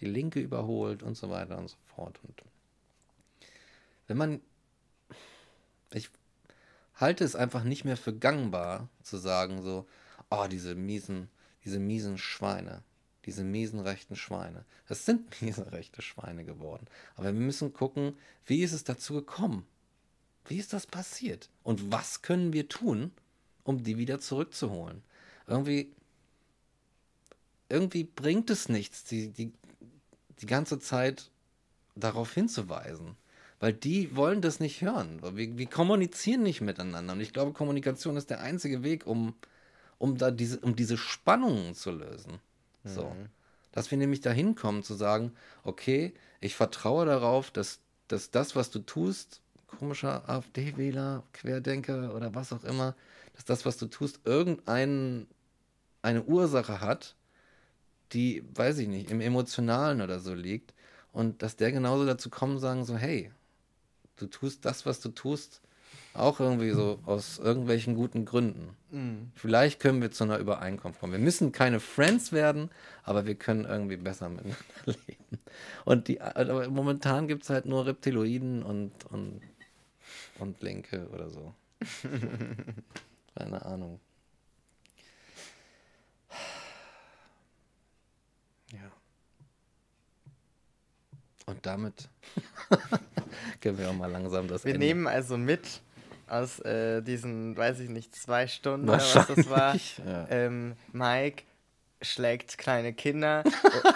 Die 0.00 0.06
Linke 0.06 0.40
überholt 0.40 1.02
und 1.02 1.16
so 1.16 1.30
weiter 1.30 1.58
und 1.58 1.68
so 1.68 1.76
fort. 1.94 2.20
Und 2.22 2.42
wenn 4.06 4.16
man, 4.16 4.40
ich 5.92 6.10
halte 6.94 7.24
es 7.24 7.36
einfach 7.36 7.64
nicht 7.64 7.84
mehr 7.84 7.96
für 7.96 8.16
gangbar 8.16 8.88
zu 9.02 9.18
sagen 9.18 9.62
so, 9.62 9.86
oh, 10.30 10.46
diese 10.50 10.74
miesen, 10.74 11.28
diese 11.64 11.78
miesen 11.78 12.18
Schweine, 12.18 12.82
diese 13.26 13.44
miesen 13.44 13.80
rechten 13.80 14.16
Schweine. 14.16 14.64
Das 14.88 15.04
sind 15.04 15.42
miese 15.42 15.72
rechte 15.72 16.02
Schweine 16.02 16.44
geworden. 16.44 16.86
Aber 17.16 17.26
wir 17.26 17.32
müssen 17.32 17.72
gucken, 17.72 18.16
wie 18.46 18.62
ist 18.62 18.72
es 18.72 18.84
dazu 18.84 19.14
gekommen? 19.14 19.66
Wie 20.46 20.56
ist 20.56 20.72
das 20.72 20.86
passiert? 20.86 21.50
Und 21.62 21.92
was 21.92 22.22
können 22.22 22.54
wir 22.54 22.68
tun, 22.68 23.12
um 23.64 23.82
die 23.82 23.98
wieder 23.98 24.18
zurückzuholen? 24.18 25.02
Irgendwie, 25.48 25.90
irgendwie 27.68 28.04
bringt 28.04 28.50
es 28.50 28.68
nichts, 28.68 29.04
die, 29.04 29.30
die, 29.30 29.52
die 30.40 30.46
ganze 30.46 30.78
Zeit 30.78 31.30
darauf 31.96 32.32
hinzuweisen. 32.32 33.16
Weil 33.60 33.72
die 33.72 34.14
wollen 34.14 34.40
das 34.40 34.60
nicht 34.60 34.82
hören. 34.82 35.20
Wir, 35.34 35.58
wir 35.58 35.66
kommunizieren 35.66 36.42
nicht 36.44 36.60
miteinander. 36.60 37.14
Und 37.14 37.20
ich 37.20 37.32
glaube, 37.32 37.52
Kommunikation 37.52 38.16
ist 38.16 38.30
der 38.30 38.40
einzige 38.40 38.84
Weg, 38.84 39.06
um, 39.06 39.34
um, 39.98 40.16
da 40.16 40.30
diese, 40.30 40.60
um 40.60 40.76
diese 40.76 40.96
Spannungen 40.96 41.74
zu 41.74 41.90
lösen. 41.90 42.38
So. 42.84 43.06
Mhm. 43.06 43.26
Dass 43.72 43.90
wir 43.90 43.98
nämlich 43.98 44.20
dahin 44.20 44.54
kommen 44.54 44.84
zu 44.84 44.94
sagen, 44.94 45.32
okay, 45.64 46.14
ich 46.40 46.54
vertraue 46.54 47.04
darauf, 47.06 47.50
dass, 47.50 47.80
dass 48.06 48.30
das, 48.30 48.54
was 48.54 48.70
du 48.70 48.78
tust, 48.78 49.40
komischer 49.66 50.28
AfD-Wähler, 50.28 51.24
Querdenker 51.32 52.14
oder 52.14 52.34
was 52.34 52.52
auch 52.52 52.64
immer, 52.64 52.94
dass 53.34 53.44
das, 53.44 53.66
was 53.66 53.76
du 53.76 53.86
tust, 53.86 54.20
irgendeine 56.08 56.24
Ursache 56.24 56.80
hat, 56.80 57.14
die, 58.12 58.42
weiß 58.54 58.78
ich 58.78 58.88
nicht, 58.88 59.10
im 59.10 59.20
Emotionalen 59.20 60.00
oder 60.00 60.18
so 60.20 60.34
liegt. 60.34 60.74
Und 61.12 61.42
dass 61.42 61.56
der 61.56 61.72
genauso 61.72 62.06
dazu 62.06 62.30
kommen, 62.30 62.58
sagen 62.58 62.84
so, 62.84 62.96
hey, 62.96 63.30
du 64.16 64.26
tust 64.26 64.64
das, 64.64 64.86
was 64.86 65.00
du 65.00 65.10
tust, 65.10 65.60
auch 66.14 66.40
irgendwie 66.40 66.70
so 66.70 66.98
aus 67.06 67.38
irgendwelchen 67.38 67.94
guten 67.94 68.24
Gründen. 68.24 68.76
Mhm. 68.90 69.30
Vielleicht 69.34 69.80
können 69.80 70.00
wir 70.02 70.10
zu 70.10 70.24
einer 70.24 70.38
Übereinkunft 70.38 71.00
kommen. 71.00 71.12
Wir 71.12 71.20
müssen 71.20 71.52
keine 71.52 71.80
Friends 71.80 72.32
werden, 72.32 72.70
aber 73.04 73.26
wir 73.26 73.36
können 73.36 73.64
irgendwie 73.64 73.96
besser 73.96 74.28
miteinander 74.28 74.58
leben. 74.86 75.38
Und 75.84 76.08
die, 76.08 76.20
aber 76.20 76.68
momentan 76.68 77.28
gibt 77.28 77.44
es 77.44 77.50
halt 77.50 77.66
nur 77.66 77.86
Reptiloiden 77.86 78.62
und, 78.62 78.92
und, 79.10 79.40
und 80.38 80.62
Linke 80.62 81.08
oder 81.12 81.30
so. 81.30 81.54
Keine 83.36 83.64
Ahnung. 83.64 84.00
Und 91.48 91.64
damit 91.64 92.10
können 93.62 93.78
wir 93.78 93.88
auch 93.88 93.94
mal 93.94 94.10
langsam 94.10 94.46
das 94.48 94.66
Wir 94.66 94.74
Ende. 94.74 94.86
nehmen 94.86 95.06
also 95.06 95.38
mit 95.38 95.80
aus 96.28 96.60
äh, 96.60 97.00
diesen, 97.00 97.56
weiß 97.56 97.80
ich 97.80 97.88
nicht, 97.88 98.14
zwei 98.14 98.46
Stunden 98.46 98.86
was 98.86 99.14
das 99.14 99.48
war. 99.48 99.74
Ja. 100.06 100.26
Ähm, 100.28 100.74
Mike 100.92 101.44
schlägt 102.02 102.58
kleine 102.58 102.92
Kinder 102.92 103.44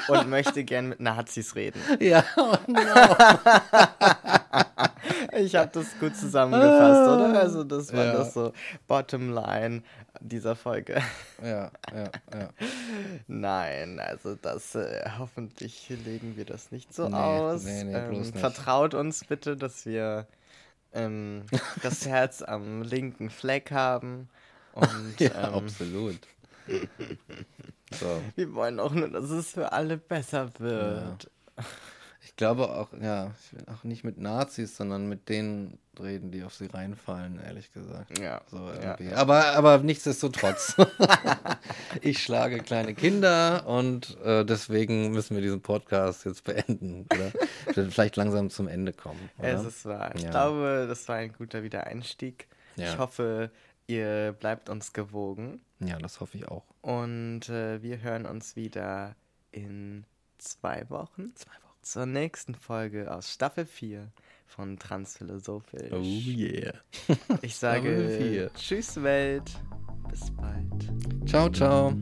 und 0.09 0.31
möchte 0.31 0.65
gern 0.65 0.89
mit 0.89 1.01
Nazis 1.01 1.55
reden. 1.55 1.79
Ja, 2.01 2.25
oh 2.39 2.57
no. 2.67 2.81
ich 5.33 5.55
habe 5.55 5.71
das 5.73 5.99
gut 5.99 6.17
zusammengefasst, 6.17 7.11
oder? 7.11 7.41
Also 7.41 7.65
das 7.65 7.93
war 7.93 8.05
ja. 8.05 8.13
das 8.13 8.35
so 8.35 8.53
Bottomline 8.87 9.83
dieser 10.21 10.55
Folge. 10.55 11.03
Ja, 11.43 11.71
ja, 11.95 12.11
ja. 12.33 12.49
Nein, 13.27 13.99
also 13.99 14.35
das 14.35 14.75
äh, 14.75 15.09
hoffentlich 15.19 15.89
legen 16.05 16.37
wir 16.37 16.45
das 16.45 16.71
nicht 16.71 16.95
so 16.95 17.09
nee, 17.09 17.17
aus. 17.17 17.65
Nee, 17.65 17.85
nee, 17.85 17.95
ähm, 17.95 18.11
nicht. 18.11 18.37
Vertraut 18.37 18.95
uns 18.95 19.25
bitte, 19.25 19.57
dass 19.57 19.87
wir 19.87 20.27
ähm, 20.93 21.45
das 21.83 22.07
Herz 22.07 22.43
am 22.43 22.83
linken 22.83 23.31
Fleck 23.31 23.71
haben. 23.71 24.29
Und, 24.75 25.15
ja, 25.19 25.49
ähm, 25.49 25.55
absolut. 25.55 26.19
so. 27.93 28.23
Wir 28.37 28.55
wollen 28.55 28.81
auch 28.81 28.93
nur, 28.93 29.09
dass 29.09 29.31
es 29.31 29.53
für 29.53 29.73
alle 29.73 29.97
besser 29.97 30.51
wird. 30.59 31.31
Ja. 31.57 31.65
Ich 32.25 32.37
glaube 32.37 32.71
auch, 32.71 32.93
ja, 33.01 33.33
ich 33.41 33.53
will 33.53 33.65
auch 33.67 33.85
nicht 33.85 34.05
mit 34.05 34.19
Nazis, 34.19 34.77
sondern 34.77 35.09
mit 35.09 35.29
denen 35.29 35.79
reden, 36.01 36.31
die 36.31 36.45
auf 36.45 36.55
sie 36.55 36.67
reinfallen, 36.67 37.41
ehrlich 37.45 37.73
gesagt. 37.73 38.19
Ja. 38.19 38.41
So 38.51 38.71
ja, 38.81 38.97
ja. 39.01 39.17
Aber, 39.17 39.47
aber 39.55 39.79
nichtsdestotrotz. 39.79 40.77
ich 42.01 42.23
schlage 42.23 42.61
kleine 42.61 42.95
Kinder 42.95 43.67
und 43.67 44.17
äh, 44.25 44.45
deswegen 44.45 45.11
müssen 45.11 45.35
wir 45.35 45.43
diesen 45.43 45.63
Podcast 45.63 46.25
jetzt 46.25 46.45
beenden. 46.45 47.07
Oder 47.13 47.33
vielleicht 47.91 48.17
langsam 48.17 48.51
zum 48.51 48.69
Ende 48.69 48.93
kommen. 48.93 49.31
Oder? 49.39 49.55
Es 49.55 49.65
ist 49.65 49.85
wahr. 49.85 50.15
Ich 50.15 50.31
glaube, 50.31 50.87
das 50.89 51.09
war 51.09 51.17
ein 51.17 51.33
guter 51.33 51.63
Wiedereinstieg. 51.63 52.47
Ich 52.77 52.99
hoffe, 52.99 53.51
ihr 53.87 54.33
bleibt 54.39 54.69
uns 54.69 54.93
gewogen. 54.93 55.61
Ja, 55.81 55.99
das 55.99 56.21
hoffe 56.21 56.39
ich 56.39 56.49
auch. 56.49 56.65
Und 56.81 57.49
äh, 57.49 57.83
wir 57.83 58.01
hören 58.01 58.27
uns 58.27 58.57
wieder 58.57 59.17
in 59.51 60.05
zwei 60.39 60.89
Wochen. 60.89 61.35
Zwei 61.35 61.51
Wochen. 61.51 61.72
Zur 61.83 62.07
nächsten 62.07 62.55
Folge 62.55 63.13
aus 63.15 63.33
Staffel 63.33 63.67
4 63.67 64.11
von 64.47 64.79
Transphilosophisch. 64.79 65.93
Oh 65.93 66.03
yeah. 66.03 66.75
Ich 67.43 67.57
sage. 67.57 68.51
Tschüss 68.55 69.03
Welt. 69.03 69.51
Bis 70.09 70.31
bald. 70.31 71.29
Ciao, 71.29 71.49
ciao. 71.51 71.93